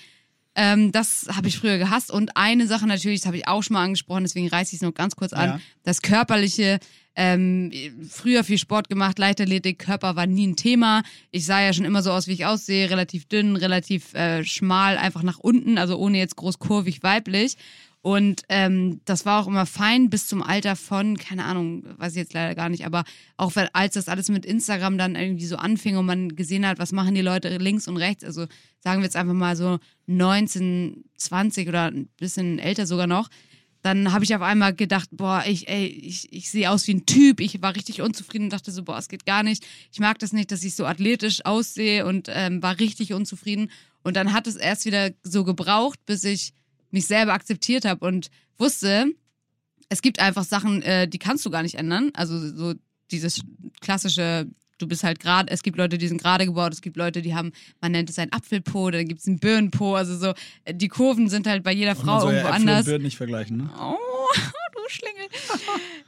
Ähm, 0.57 0.93
das 0.93 1.27
habe 1.31 1.49
ich 1.49 1.59
früher 1.59 1.79
gehasst. 1.79 2.11
Und 2.11 2.37
eine 2.37 2.67
Sache 2.67 2.87
natürlich, 2.87 3.21
das 3.21 3.27
habe 3.27 3.37
ich 3.37 3.49
auch 3.49 3.63
schon 3.63 3.75
mal 3.75 3.83
angesprochen, 3.85 4.23
deswegen 4.25 4.49
reiße 4.49 4.71
ich 4.71 4.77
es 4.79 4.83
nur 4.83 4.95
ganz 4.95 5.17
kurz 5.17 5.33
an. 5.33 5.49
Ja. 5.51 5.61
Das 5.83 6.01
Körperliche, 6.01 6.79
ähm, 7.17 7.71
früher 8.09 8.45
viel 8.45 8.59
Sport 8.59 8.89
gemacht, 8.89 9.19
Leichtathletik, 9.19 9.79
Körper 9.79 10.17
war 10.17 10.27
nie 10.27 10.47
ein 10.49 10.57
Thema. 10.57 11.03
Ich 11.31 11.47
sah 11.47 11.61
ja 11.61 11.73
schon 11.73 11.85
immer 11.85 12.03
so 12.03 12.11
aus, 12.11 12.27
wie 12.27 12.33
ich 12.33 12.47
aussehe, 12.47 12.91
relativ 12.91 13.27
dünn, 13.27 13.57
relativ 13.57 14.15
äh, 14.15 14.45
schmal, 14.45 14.97
einfach 14.97 15.23
nach 15.23 15.39
unten, 15.39 15.79
also 15.79 15.97
ohne 15.97 16.19
jetzt 16.19 16.37
groß 16.37 16.59
kurvig 16.59 17.03
weiblich. 17.03 17.57
Und 18.05 18.43
ähm, 18.51 19.01
das 19.07 19.25
war 19.25 19.41
auch 19.41 19.47
immer 19.47 19.65
fein 19.65 20.11
bis 20.11 20.27
zum 20.27 20.43
Alter 20.43 20.77
von, 20.77 21.17
keine 21.17 21.47
Ahnung, 21.47 21.85
weiß 21.97 22.13
ich 22.13 22.19
jetzt 22.19 22.35
leider 22.35 22.55
gar 22.55 22.69
nicht, 22.69 22.85
aber 22.85 23.05
auch 23.39 23.57
wenn, 23.57 23.69
als 23.73 23.95
das 23.95 24.11
alles 24.11 24.29
mit 24.29 24.45
Instagram 24.45 24.99
dann 24.99 25.17
irgendwie 25.17 25.47
so 25.47 25.57
anfing 25.57 25.97
und 25.97 26.05
man 26.05 26.37
gesehen 26.37 26.67
hat, 26.67 26.79
was 26.79 26.93
machen 26.93 27.15
die 27.15 27.23
Leute 27.23 27.57
links 27.57 27.89
und 27.89 27.97
rechts, 27.97 28.23
also 28.23 28.45
sagen 28.81 29.01
wir 29.01 29.05
jetzt 29.05 29.17
einfach 29.17 29.33
mal 29.33 29.57
so 29.57 29.79
19, 30.05 31.07
20 31.17 31.67
oder 31.67 31.87
ein 31.87 32.11
bisschen 32.19 32.59
älter 32.59 32.87
sogar 32.87 33.07
noch, 33.07 33.31
dann 33.85 34.15
habe 34.15 34.25
ich 34.25 34.35
auf 34.35 34.41
einmal 34.41 34.75
gedacht, 34.75 35.11
boah, 35.13 35.45
ich, 35.47 35.69
ey, 35.69 35.85
ich, 35.87 36.33
ich 36.33 36.51
sehe 36.51 36.71
aus 36.71 36.87
wie 36.87 36.95
ein 36.95 37.05
Typ. 37.05 37.39
Ich 37.39 37.61
war 37.61 37.77
richtig 37.77 38.01
unzufrieden 38.01 38.45
und 38.45 38.53
dachte 38.55 38.73
so, 38.73 38.83
boah, 38.83 38.97
es 38.97 39.09
geht 39.09 39.27
gar 39.27 39.43
nicht. 39.43 39.63
Ich 39.93 40.01
mag 40.01 40.19
das 40.21 40.33
nicht, 40.33 40.51
dass 40.51 40.65
ich 40.65 40.75
so 40.75 40.87
athletisch 40.87 41.45
aussehe 41.45 42.07
und 42.07 42.31
ähm, 42.33 42.63
war 42.63 42.79
richtig 42.79 43.13
unzufrieden. 43.13 43.71
Und 44.03 44.17
dann 44.17 44.33
hat 44.33 44.47
es 44.47 44.57
erst 44.57 44.87
wieder 44.87 45.11
so 45.23 45.45
gebraucht, 45.45 45.99
bis 46.07 46.25
ich 46.25 46.55
mich 46.93 47.07
selber 47.07 47.35
akzeptiert 47.35 47.85
habe 47.85 48.07
und 48.07 48.31
wusste, 48.57 49.13
es 49.91 50.01
gibt 50.01 50.19
einfach 50.19 50.45
Sachen, 50.45 50.81
äh, 50.81 51.07
die 51.07 51.19
kannst 51.19 51.45
du 51.45 51.51
gar 51.51 51.63
nicht 51.63 51.75
ändern. 51.75 52.11
Also 52.15 52.39
so 52.57 52.73
dieses 53.11 53.43
klassische, 53.83 54.47
du 54.79 54.87
bist 54.87 55.05
halt 55.05 55.21
gerade, 55.21 55.51
es 55.51 55.63
gibt 55.63 55.77
Leute, 55.77 55.99
die 55.99 56.09
sind 56.09 56.21
gerade 56.21 56.47
gebaut, 56.47 56.73
es 56.73 56.81
gibt 56.81 56.97
Leute, 56.97 57.23
die 57.23 57.35
haben, 57.35 57.53
man 57.81 57.93
nennt 57.93 58.11
es 58.11 58.19
ein 58.19 58.33
Apfelpo, 58.33 58.91
dann 58.91 59.07
gibt 59.07 59.21
es 59.21 59.27
einen 59.27 59.39
Birnenpo, 59.39 59.95
also 59.95 60.17
so, 60.17 60.35
äh, 60.65 60.75
die 60.75 60.89
Kurven 60.89 61.29
sind 61.29 61.47
halt 61.47 61.63
bei 61.63 61.73
jeder 61.73 61.95
Frau 61.95 62.21
irgendwo 62.27 62.49
Äpfel 62.49 62.49
und 62.49 62.69
anders. 62.69 62.85
Birnen 62.87 63.05
nicht 63.05 63.17
vergleichen, 63.17 63.57
ne? 63.59 63.71
Oh, 63.79 63.97
du 64.75 64.81
Schlingel. 64.89 65.29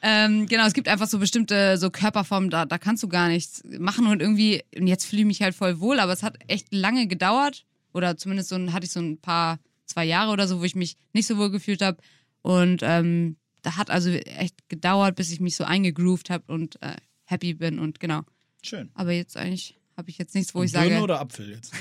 ähm, 0.03 0.47
genau, 0.47 0.67
es 0.67 0.73
gibt 0.73 0.89
einfach 0.89 1.07
so 1.07 1.19
bestimmte 1.19 1.79
so 1.79 1.91
Körperformen, 1.91 2.51
da, 2.51 2.67
da 2.67 2.79
kannst 2.79 3.03
du 3.03 3.09
gar 3.09 3.29
nichts 3.29 3.62
machen 3.79 4.07
und 4.07 4.21
irgendwie, 4.21 4.62
und 4.77 4.87
jetzt 4.87 5.07
fühle 5.07 5.23
ich 5.23 5.27
mich 5.27 5.43
halt 5.43 5.55
voll 5.55 5.81
wohl, 5.81 6.01
aber 6.01 6.12
es 6.12 6.23
hat 6.23 6.37
echt 6.49 6.73
lange 6.73 7.07
gedauert 7.07 7.64
oder 7.93 8.17
zumindest 8.17 8.49
so 8.49 8.57
ein, 8.57 8.73
hatte 8.73 8.87
ich 8.87 8.93
so 8.93 9.01
ein 9.01 9.19
paar, 9.19 9.59
zwei 9.87 10.05
Jahre 10.05 10.33
oder 10.33 10.49
so, 10.49 10.61
wo 10.61 10.64
ich 10.64 10.75
mich 10.75 10.97
nicht 11.12 11.29
so 11.29 11.37
wohl 11.39 11.51
gefühlt 11.51 11.81
habe 11.81 11.99
und 12.43 12.81
ähm, 12.83 13.37
da 13.62 13.77
hat 13.77 13.91
also 13.91 14.11
echt 14.11 14.69
gedauert, 14.69 15.17
bis 15.17 15.33
ich 15.33 15.41
mich 15.41 15.57
so 15.57 15.64
eingegroovt 15.64 16.31
habe 16.31 16.53
und 16.53 16.81
äh, 16.83 16.97
happy 17.25 17.55
bin 17.55 17.79
und 17.81 17.99
genau. 17.99 18.23
Schön. 18.67 18.91
Aber 18.95 19.12
jetzt 19.12 19.37
eigentlich 19.37 19.77
habe 19.97 20.11
ich 20.11 20.19
jetzt 20.19 20.35
nichts, 20.35 20.55
wo 20.55 20.62
ich 20.62 20.73
Birne 20.73 20.89
sage, 20.91 21.03
oder 21.03 21.21
Apfel 21.21 21.51
jetzt? 21.51 21.73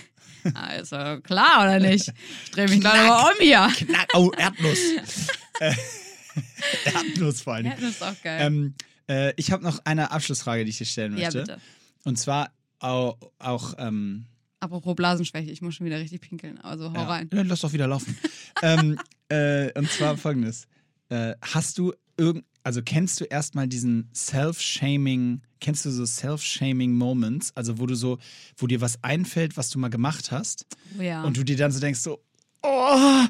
doch 0.92 1.24
klar 1.24 1.64
oder 1.64 1.80
nicht? 1.80 2.14
Ich 2.46 2.52
drehe 2.52 2.68
mich 2.70 2.80
gerade 2.80 3.08
mal 3.08 3.32
um 3.32 3.40
hier. 3.40 3.68
Knack. 3.76 4.10
Oh, 4.14 4.32
Erdnuss. 4.38 4.80
Äh, 5.62 5.74
Erdnuss 6.84 7.40
vor 7.42 7.54
allem. 7.54 7.68
Ja, 7.68 7.74
ist 7.76 8.04
auch 8.04 8.22
geil. 8.22 8.46
Ähm, 8.46 8.74
Äh, 9.08 9.34
ich 9.38 9.52
habe 9.52 9.64
noch 9.64 9.80
eine 9.86 10.12
Abschlussfrage, 10.12 10.66
die 10.66 10.72
ich 10.72 10.78
dir 10.78 10.86
stellen 10.86 11.16
Ja, 11.18 11.26
möchte. 11.26 11.40
bitte. 11.42 11.62
Und 12.04 12.18
zwar 12.18 12.52
auch, 12.80 13.18
auch 13.40 13.74
ähm, 13.78 14.26
Apropos 14.60 14.96
Blasenschwäche, 14.96 15.52
ich 15.52 15.62
muss 15.62 15.76
schon 15.76 15.86
wieder 15.86 16.00
richtig 16.00 16.22
pinkeln. 16.22 16.60
Also 16.60 16.92
hau 16.92 16.96
ja, 16.96 17.04
rein. 17.08 17.30
Ja, 17.32 17.44
lass 17.44 17.62
doch 17.62 17.72
wieder 17.72 17.88
laufen. 17.88 18.18
ähm, 18.64 19.00
äh, 19.30 19.72
und 19.78 19.90
zwar 19.92 20.18
folgendes. 20.18 20.68
Äh, 21.10 21.36
hast 21.42 21.78
du 21.78 21.94
irgend, 22.18 22.46
also 22.66 22.82
kennst 22.82 23.22
du 23.22 23.26
erstmal 23.26 23.68
diesen 23.68 24.10
Self-Shaming, 24.14 25.42
kennst 25.60 25.86
du 25.86 25.92
so 25.92 26.04
Self-Shaming-Moments, 26.04 27.56
also 27.56 27.78
wo 27.78 27.86
du 27.86 27.94
so, 27.94 28.18
wo 28.58 28.66
dir 28.66 28.82
was 28.82 29.04
einfällt, 29.04 29.56
was 29.56 29.70
du 29.70 29.78
mal 29.78 29.90
gemacht 29.90 30.32
hast 30.32 30.66
Oh 30.98 31.02
ja. 31.02 31.24
und 31.24 31.38
du 31.38 31.44
dir 31.44 31.58
dann 31.58 31.72
so 31.72 31.80
denkst 31.80 32.00
so, 32.00 32.20
oh, 32.64 33.26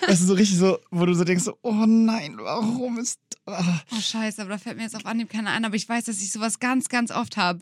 das 0.00 0.20
ist 0.20 0.26
so 0.26 0.34
richtig 0.34 0.58
so, 0.58 0.78
wo 0.90 1.06
du 1.06 1.14
so 1.14 1.22
denkst 1.22 1.44
so, 1.44 1.56
oh 1.62 1.86
nein, 1.86 2.36
warum 2.38 2.98
ist, 2.98 3.20
ah. 3.46 3.80
oh 3.92 4.00
scheiße, 4.00 4.42
aber 4.42 4.50
da 4.50 4.58
fällt 4.58 4.76
mir 4.76 4.82
jetzt 4.82 4.96
auf 4.96 5.06
Anhieb 5.06 5.30
keiner 5.30 5.52
ein, 5.52 5.64
aber 5.64 5.76
ich 5.76 5.88
weiß, 5.88 6.06
dass 6.06 6.20
ich 6.20 6.32
sowas 6.32 6.58
ganz, 6.58 6.88
ganz 6.88 7.12
oft 7.12 7.36
habe. 7.36 7.60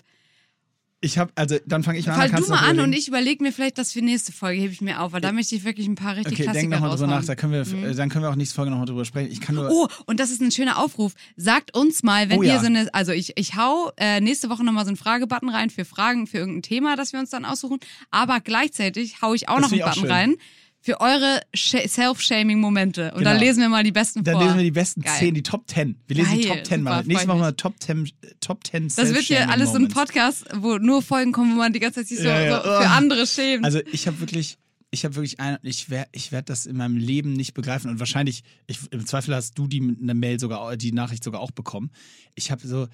Ich 1.00 1.16
habe, 1.16 1.30
also 1.36 1.56
dann 1.64 1.84
fange 1.84 1.98
ich 2.00 2.06
mal 2.06 2.14
Fall 2.14 2.24
an, 2.26 2.32
dann 2.32 2.42
du 2.42 2.48
mal 2.48 2.56
an 2.56 2.62
überlegen. 2.64 2.84
und 2.84 2.92
ich 2.92 3.06
überlege 3.06 3.42
mir 3.42 3.52
vielleicht 3.52 3.78
das 3.78 3.92
für 3.92 4.02
nächste 4.02 4.32
Folge, 4.32 4.60
hebe 4.60 4.72
ich 4.72 4.80
mir 4.80 5.00
auf, 5.00 5.12
weil 5.12 5.20
da 5.20 5.30
möchte 5.30 5.54
ich 5.54 5.62
wirklich 5.62 5.86
ein 5.86 5.94
paar 5.94 6.16
richtig 6.16 6.32
Okay, 6.32 6.42
denk 6.42 6.52
Klassiker 6.52 6.74
nochmal 6.74 6.90
drüber 6.96 7.06
nach, 7.06 7.24
da 7.24 7.36
können 7.36 7.52
wir, 7.52 7.60
äh, 7.60 7.94
dann 7.94 8.08
können 8.08 8.24
wir 8.24 8.30
auch 8.30 8.34
nächste 8.34 8.56
Folge 8.56 8.72
nochmal 8.72 8.86
drüber 8.86 9.04
sprechen. 9.04 9.30
Ich 9.30 9.40
kann 9.40 9.54
nur, 9.54 9.70
Oh, 9.70 9.86
und 10.06 10.18
das 10.18 10.30
ist 10.30 10.40
ein 10.40 10.50
schöner 10.50 10.76
Aufruf. 10.78 11.12
Sagt 11.36 11.76
uns 11.76 12.02
mal, 12.02 12.28
wenn 12.30 12.40
Oh 12.40 12.42
ihr 12.42 12.48
ja. 12.54 12.58
so 12.60 12.66
eine, 12.66 12.92
also 12.94 13.12
ich, 13.12 13.32
ich 13.36 13.54
hau 13.54 13.92
äh, 13.96 14.20
nächste 14.20 14.50
Woche 14.50 14.64
nochmal 14.64 14.84
so 14.84 14.88
einen 14.88 14.96
Fragebutton 14.96 15.50
rein 15.50 15.70
für 15.70 15.84
Fragen 15.84 16.26
für 16.26 16.38
irgendein 16.38 16.62
Thema, 16.62 16.96
das 16.96 17.12
wir 17.12 17.20
uns 17.20 17.30
dann 17.30 17.44
aussuchen. 17.44 17.78
Aber 18.10 18.40
gleichzeitig 18.40 19.22
hau 19.22 19.34
ich 19.34 19.48
auch 19.48 19.60
Das 19.60 19.62
noch 19.66 19.72
einen 19.72 19.78
ich 19.80 19.84
Button 19.86 20.00
schön. 20.00 20.10
rein 20.10 20.36
für 20.80 21.00
eure 21.00 21.40
Sh- 21.54 21.86
Self-Shaming-Momente. 21.88 23.12
Und 23.12 23.18
Genau. 23.18 23.30
dann 23.30 23.40
lesen 23.40 23.60
wir 23.60 23.68
mal 23.68 23.82
die 23.84 23.92
besten 23.92 24.22
Dann 24.24 24.34
vor. 24.34 24.44
lesen 24.44 24.56
wir 24.56 24.64
die 24.64 24.70
besten 24.70 25.00
Geil. 25.02 25.18
10, 25.18 25.34
die 25.34 25.42
Top 25.42 25.68
10. 25.68 25.96
Wir 26.06 26.16
lesen 26.16 26.38
die 26.38 26.46
Geil, 26.48 26.56
Top 26.58 26.66
10 26.66 26.82
mal. 26.82 26.90
super, 26.98 27.08
Nächstes 27.08 27.26
Mal 27.26 27.34
ich 27.34 27.40
mal 27.40 27.52
Top 27.52 27.74
10, 27.82 28.10
Top 28.40 28.66
10 28.66 28.88
das 28.96 29.14
wird 29.14 29.24
hier 29.24 29.48
alles 29.50 29.70
so 29.72 29.76
ein. 29.78 29.88
Podcast, 29.88 30.44
wo 30.54 30.78
nur 30.78 31.02
Folgen 31.02 31.32
kommen, 31.32 31.52
wo 31.54 31.58
man 31.58 31.72
die 31.72 31.80
ganze 31.80 32.00
Zeit 32.00 32.08
sich 32.08 32.18
so, 32.18 32.24
Ja, 32.24 32.40
ja. 32.40 32.56
so 32.56 32.62
für 32.62 32.78
Oh. 32.78 32.88
andere 32.90 33.26
schämt. 33.26 33.64
Also 33.64 33.80
ich 33.92 34.06
habe 34.06 34.20
wirklich, 34.20 34.56
ich 34.90 35.04
habe 35.04 35.16
wirklich 35.16 35.40
ein, 35.40 35.58
ich 35.62 35.90
werde 35.90 36.08
ich 36.12 36.32
werd 36.32 36.48
das 36.48 36.64
in 36.66 36.76
meinem 36.76 36.96
Leben 36.96 37.32
nicht 37.34 37.54
begreifen 37.54 37.90
und 37.90 37.98
wahrscheinlich, 37.98 38.42
ich, 38.66 38.78
im 38.92 39.04
Zweifel 39.06 39.34
hast 39.34 39.58
du 39.58 39.66
die 39.66 39.80
mit 39.80 40.00
einer 40.00 40.14
Mail 40.14 40.38
sogar, 40.40 40.76
die 40.76 40.92
Nachricht 40.92 41.24
sogar 41.24 41.40
auch 41.40 41.50
bekommen. 41.50 41.90
Ich 42.34 42.50
habe 42.50 42.66
so 42.66 42.86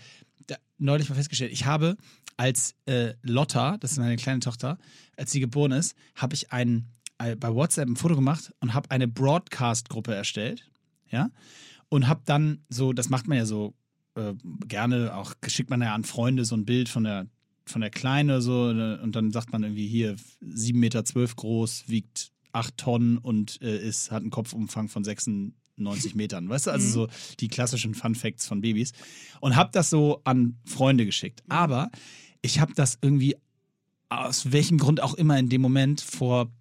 da, 0.46 0.56
neulich 0.78 1.08
mal 1.08 1.14
festgestellt, 1.16 1.52
ich 1.52 1.64
habe 1.66 1.96
als 2.36 2.74
äh, 2.86 3.14
Lotta, 3.22 3.76
das 3.78 3.92
ist 3.92 3.98
meine 3.98 4.16
kleine 4.16 4.40
Tochter, 4.40 4.78
als 5.16 5.30
sie 5.30 5.38
geboren 5.40 5.70
ist, 5.72 5.94
habe 6.16 6.34
ich 6.34 6.50
ein, 6.52 6.78
äh, 6.78 7.03
bei 7.34 7.54
WhatsApp 7.54 7.88
ein 7.88 7.96
Foto 7.96 8.14
gemacht 8.14 8.52
und 8.60 8.74
habe 8.74 8.90
eine 8.90 9.08
Broadcast-Gruppe 9.08 10.14
erstellt, 10.14 10.70
ja, 11.10 11.30
und 11.88 12.08
habe 12.08 12.22
dann 12.24 12.64
so, 12.68 12.92
das 12.92 13.08
macht 13.08 13.28
man 13.28 13.38
ja 13.38 13.46
so 13.46 13.74
äh, 14.16 14.34
gerne, 14.66 15.14
auch 15.14 15.34
schickt 15.46 15.70
man 15.70 15.80
ja 15.82 15.94
an 15.94 16.04
Freunde 16.04 16.44
so 16.44 16.56
ein 16.56 16.64
Bild 16.64 16.88
von 16.88 17.04
der 17.04 17.26
von 17.66 17.80
der 17.80 17.90
Kleine 17.90 18.42
so 18.42 18.72
ne, 18.72 19.00
und 19.02 19.16
dann 19.16 19.30
sagt 19.30 19.50
man 19.52 19.62
irgendwie 19.62 19.86
hier 19.86 20.16
7,12 20.42 20.74
Meter 20.76 21.02
groß, 21.02 21.84
wiegt 21.88 22.30
8 22.52 22.76
Tonnen 22.76 23.18
und 23.18 23.60
äh, 23.62 23.78
ist, 23.78 24.10
hat 24.10 24.20
einen 24.20 24.30
Kopfumfang 24.30 24.88
von 24.88 25.02
96 25.02 25.54
Metern. 26.14 26.48
Weißt 26.48 26.66
du, 26.66 26.70
also 26.72 26.86
Mhm. 26.86 26.92
so 26.92 27.08
die 27.40 27.48
klassischen 27.48 27.94
Fun 27.94 28.14
Facts 28.14 28.46
von 28.46 28.60
Babys. 28.60 28.92
Und 29.40 29.56
habe 29.56 29.70
das 29.72 29.88
so 29.90 30.20
an 30.24 30.58
Freunde 30.66 31.06
geschickt. 31.06 31.42
Aber 31.48 31.90
ich 32.42 32.60
habe 32.60 32.74
das 32.74 32.98
irgendwie 33.00 33.36
aus 34.10 34.52
welchem 34.52 34.76
Grund 34.78 35.02
auch 35.02 35.14
immer 35.14 35.38
in 35.38 35.48
dem 35.48 35.62
Moment 35.62 36.00
vor 36.02 36.52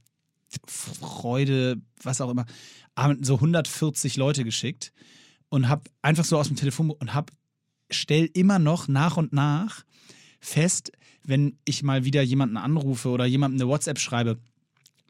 Freude, 0.67 1.81
was 2.01 2.21
auch 2.21 2.29
immer, 2.29 2.45
an 2.95 3.23
so 3.23 3.35
140 3.35 4.17
Leute 4.17 4.43
geschickt 4.43 4.93
und 5.49 5.69
habe 5.69 5.83
einfach 6.01 6.25
so 6.25 6.37
aus 6.37 6.47
dem 6.47 6.57
Telefon 6.57 6.91
und 6.91 7.13
habe 7.13 7.33
stell 7.91 8.29
immer 8.33 8.59
noch 8.59 8.87
nach 8.87 9.17
und 9.17 9.33
nach 9.33 9.83
fest, 10.39 10.91
wenn 11.23 11.57
ich 11.65 11.83
mal 11.83 12.05
wieder 12.05 12.21
jemanden 12.21 12.57
anrufe 12.57 13.09
oder 13.09 13.25
jemandem 13.25 13.61
eine 13.61 13.69
WhatsApp 13.69 13.99
schreibe, 13.99 14.39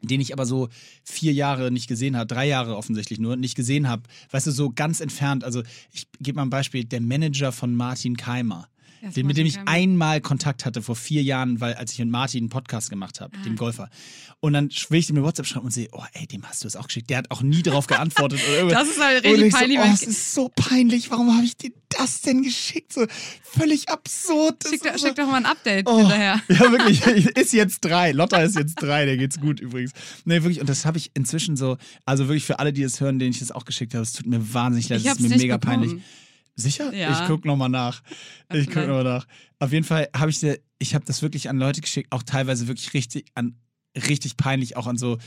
den 0.02 0.20
ich 0.20 0.32
aber 0.32 0.46
so 0.46 0.68
vier 1.02 1.32
Jahre 1.32 1.70
nicht 1.70 1.88
gesehen 1.88 2.16
habe, 2.16 2.26
drei 2.26 2.46
Jahre 2.46 2.76
offensichtlich 2.76 3.18
nur, 3.18 3.36
nicht 3.36 3.54
gesehen 3.54 3.88
habe, 3.88 4.02
weißt 4.30 4.46
du, 4.46 4.50
so 4.50 4.70
ganz 4.70 5.00
entfernt. 5.00 5.44
Also 5.44 5.62
ich 5.92 6.06
gebe 6.20 6.36
mal 6.36 6.42
ein 6.42 6.50
Beispiel, 6.50 6.84
der 6.84 7.00
Manager 7.00 7.52
von 7.52 7.74
Martin 7.74 8.16
Keimer. 8.16 8.68
Den, 9.10 9.26
mit 9.26 9.36
dem 9.36 9.46
ich 9.46 9.58
einmal 9.66 10.20
Kontakt 10.20 10.64
hatte 10.64 10.82
vor 10.82 10.96
vier 10.96 11.22
Jahren, 11.22 11.60
weil 11.60 11.74
als 11.74 11.92
ich 11.92 11.98
mit 11.98 12.10
Martin 12.10 12.44
einen 12.44 12.48
Podcast 12.50 12.90
gemacht 12.90 13.20
habe, 13.20 13.36
Ah. 13.36 13.42
dem 13.44 13.56
Golfer. 13.56 13.90
Und 14.40 14.52
dann 14.52 14.68
will 14.90 14.98
ich 14.98 15.08
ihm 15.08 15.16
eine 15.16 15.24
WhatsApp 15.24 15.46
schreiben 15.46 15.64
und 15.66 15.70
sehe, 15.72 15.88
oh 15.92 16.02
ey, 16.12 16.26
dem 16.26 16.44
hast 16.46 16.62
du 16.64 16.68
es 16.68 16.76
auch 16.76 16.86
geschickt. 16.86 17.08
Der 17.10 17.18
hat 17.18 17.30
auch 17.30 17.40
nie 17.42 17.62
darauf 17.62 17.86
geantwortet. 17.86 18.40
Oder 18.46 18.56
irgendwas. 18.58 18.80
Das 18.80 18.88
ist 18.96 19.02
halt 19.02 19.24
richtig 19.24 19.46
ich 19.46 19.52
so, 19.52 19.58
peinlich, 19.58 19.78
Oh, 19.80 19.90
es 19.94 20.02
ist 20.02 20.34
so 20.34 20.48
peinlich. 20.54 21.10
Warum 21.10 21.34
habe 21.34 21.44
ich 21.46 21.56
dir 21.56 21.70
das 21.88 22.20
denn 22.20 22.42
geschickt? 22.42 22.92
So 22.92 23.06
völlig 23.42 23.88
absurd. 23.88 24.56
Das 24.64 24.70
Schick, 24.72 24.82
doch- 24.82 24.98
so- 24.98 25.06
schick 25.06 25.16
doch 25.16 25.26
mal 25.26 25.36
ein 25.36 25.46
Update 25.46 25.86
Oh, 25.88 25.98
hinterher. 25.98 26.40
Ja, 26.48 26.70
wirklich. 26.70 27.06
Ist 27.06 27.52
jetzt 27.54 27.80
drei. 27.80 28.12
Lotta 28.12 28.42
ist 28.42 28.56
jetzt 28.56 28.74
drei. 28.76 29.06
Der 29.06 29.16
geht's 29.16 29.40
gut 29.40 29.60
übrigens. 29.60 29.92
Nee, 30.26 30.42
wirklich. 30.42 30.60
Und 30.60 30.68
das 30.68 30.84
habe 30.84 30.98
ich 30.98 31.10
inzwischen 31.14 31.56
so, 31.56 31.78
also 32.04 32.28
wirklich 32.28 32.44
für 32.44 32.58
alle, 32.58 32.72
die 32.74 32.82
es 32.82 33.00
hören, 33.00 33.18
denen 33.18 33.30
ich 33.30 33.38
das 33.38 33.50
auch 33.50 33.64
geschickt 33.64 33.94
habe, 33.94 34.02
es 34.02 34.12
tut 34.12 34.26
mir 34.26 34.52
wahnsinnig 34.52 34.88
leid. 34.90 35.00
Es 35.00 35.06
ist 35.06 35.20
mir 35.20 35.28
mega 35.30 35.56
bekommen. 35.56 35.80
peinlich. 35.88 36.02
Sicher? 36.56 36.92
Ja. 36.94 37.12
Ich 37.12 37.26
guck 37.26 37.44
nochmal 37.44 37.68
nach. 37.68 38.02
Ich 38.52 38.66
guck 38.66 38.74
vielleicht. 38.74 38.88
nochmal 38.88 39.04
nach. 39.04 39.26
Auf 39.58 39.72
jeden 39.72 39.84
Fall 39.84 40.08
habe 40.14 40.30
ich 40.30 40.40
dir, 40.40 40.60
ich 40.78 40.94
habe 40.94 41.04
das 41.04 41.22
wirklich 41.22 41.48
an 41.48 41.58
Leute 41.58 41.80
geschickt, 41.80 42.12
auch 42.12 42.22
teilweise 42.22 42.68
wirklich 42.68 42.94
richtig 42.94 43.26
an 43.34 43.56
richtig 43.96 44.36
peinlich, 44.36 44.76
auch 44.76 44.86
an 44.86 44.96
so, 44.96 45.18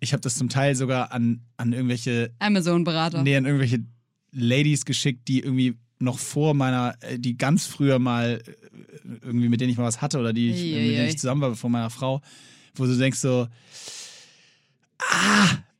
ich 0.00 0.12
habe 0.12 0.20
das 0.20 0.36
zum 0.36 0.48
Teil 0.48 0.74
sogar 0.76 1.12
an, 1.12 1.42
an 1.56 1.72
irgendwelche 1.72 2.32
Amazon-Berater. 2.38 3.22
nee, 3.22 3.36
an 3.36 3.46
irgendwelche 3.46 3.84
Ladies 4.32 4.84
geschickt, 4.84 5.28
die 5.28 5.40
irgendwie 5.40 5.76
noch 5.98 6.18
vor 6.18 6.54
meiner, 6.54 6.94
äh, 7.00 7.18
die 7.18 7.36
ganz 7.36 7.66
früher 7.66 7.98
mal 7.98 8.42
äh, 8.46 9.08
irgendwie 9.22 9.48
mit 9.48 9.60
denen 9.60 9.70
ich 9.70 9.78
mal 9.78 9.84
was 9.84 10.02
hatte 10.02 10.18
oder 10.18 10.32
die 10.32 10.50
ich, 10.50 10.56
Eieiei. 10.56 10.86
mit 10.86 10.96
denen 10.96 11.08
ich 11.08 11.18
zusammen 11.18 11.40
war 11.40 11.56
vor 11.56 11.70
meiner 11.70 11.90
Frau, 11.90 12.20
wo 12.74 12.84
du 12.84 12.96
denkst 12.96 13.18
so, 13.18 13.48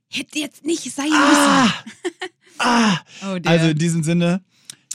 Hätte 0.08 0.38
jetzt 0.38 0.64
nicht 0.64 0.82
sein 0.94 1.10
ah, 1.12 1.16
ah. 1.18 1.62
müssen. 1.64 1.72
Oh, 3.22 3.38
dear. 3.38 3.52
Also 3.52 3.66
in 3.68 3.78
diesem 3.78 4.02
Sinne, 4.02 4.42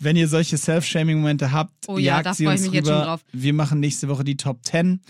wenn 0.04 0.16
ihr 0.16 0.28
solche 0.28 0.58
Self-Shaming-Momente 0.58 1.52
habt, 1.52 1.74
Oh 1.88 1.98
ja, 1.98 2.16
jagt 2.16 2.26
da 2.28 2.34
sie 2.34 2.48
uns 2.48 2.62
ich 2.62 2.68
mich 2.68 2.74
jetzt 2.76 2.88
schon 2.88 2.96
rüber. 2.96 3.06
drauf. 3.06 3.26
Wir 3.32 3.54
machen 3.54 3.80
nächste 3.80 4.08
Woche 4.10 4.24
die 4.24 4.38
Top 4.38 4.66
10. 4.66 5.02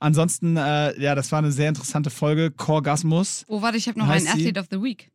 Ansonsten, 0.00 0.56
äh, 0.56 0.98
ja, 1.00 1.14
das 1.14 1.30
war 1.32 1.38
eine 1.40 1.52
sehr 1.52 1.68
interessante 1.68 2.10
Folge. 2.10 2.50
Korgasmus. 2.50 3.44
oh, 3.48 3.62
warte, 3.62 3.76
ich 3.78 3.86
habe 3.88 3.98
noch 3.98 4.08
einen 4.08 4.20
sie? 4.24 4.28
Athlete 4.30 4.60
of 4.60 4.66
the 4.70 4.82
Week. 4.82 5.10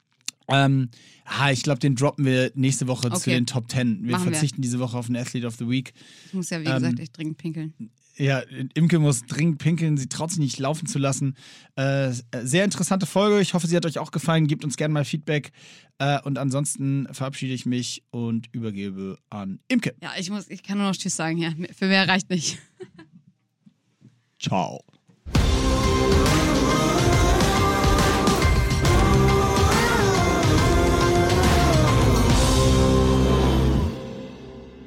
Ähm, 0.47 0.89
ah, 1.25 1.49
ich 1.51 1.63
glaube, 1.63 1.79
den 1.79 1.95
droppen 1.95 2.23
wir 2.23 2.51
nächste 2.53 2.87
Woche 2.87 3.09
zu 3.09 3.15
Okay. 3.15 3.31
den 3.31 3.47
Top 3.47 3.69
10. 3.69 4.03
Wir 4.03 4.11
Machen 4.11 4.25
wir. 4.25 4.31
verzichten 4.33 4.61
diese 4.61 4.77
Woche 4.79 4.95
auf 4.97 5.07
den 5.07 5.17
Athlete 5.17 5.47
of 5.47 5.55
the 5.55 5.67
Week. 5.67 5.93
Ich 6.27 6.33
muss 6.33 6.51
ja, 6.51 6.61
wie 6.61 6.65
Ähm, 6.65 6.75
gesagt, 6.75 6.99
echt 6.99 7.17
dringend 7.17 7.37
pinkeln. 7.39 7.73
Ja, 8.17 8.39
Imke 8.73 8.99
muss 8.99 9.23
dringend 9.23 9.57
pinkeln, 9.57 9.97
sie 9.97 10.07
traut 10.07 10.29
sich 10.29 10.39
nicht 10.39 10.57
laufen 10.57 10.87
zu 10.87 10.99
lassen. 10.99 11.35
Äh, 11.75 12.13
sehr 12.43 12.63
interessante 12.63 13.05
Folge. 13.05 13.41
Ich 13.41 13.53
hoffe, 13.53 13.67
sie 13.67 13.75
hat 13.75 13.85
euch 13.85 13.99
auch 13.99 14.11
gefallen. 14.11 14.47
Gebt 14.47 14.63
uns 14.63 14.77
gerne 14.77 14.93
mal 14.93 15.03
Feedback. 15.03 15.51
Äh, 15.97 16.21
und 16.21 16.37
ansonsten 16.37 17.07
verabschiede 17.11 17.53
ich 17.53 17.65
mich 17.65 18.03
und 18.11 18.47
übergebe 18.53 19.17
an 19.29 19.59
Imke. 19.67 19.95
Ja, 20.01 20.13
ich 20.17 20.29
muss, 20.29 20.49
ich 20.49 20.63
kann 20.63 20.77
nur 20.77 20.87
noch 20.87 20.95
Tschüss 20.95 21.15
sagen, 21.15 21.37
ja. 21.37 21.51
Für 21.77 21.87
mehr 21.87 22.07
reicht 22.07 22.29
nicht. 22.29 22.57
Ciao. 24.39 24.81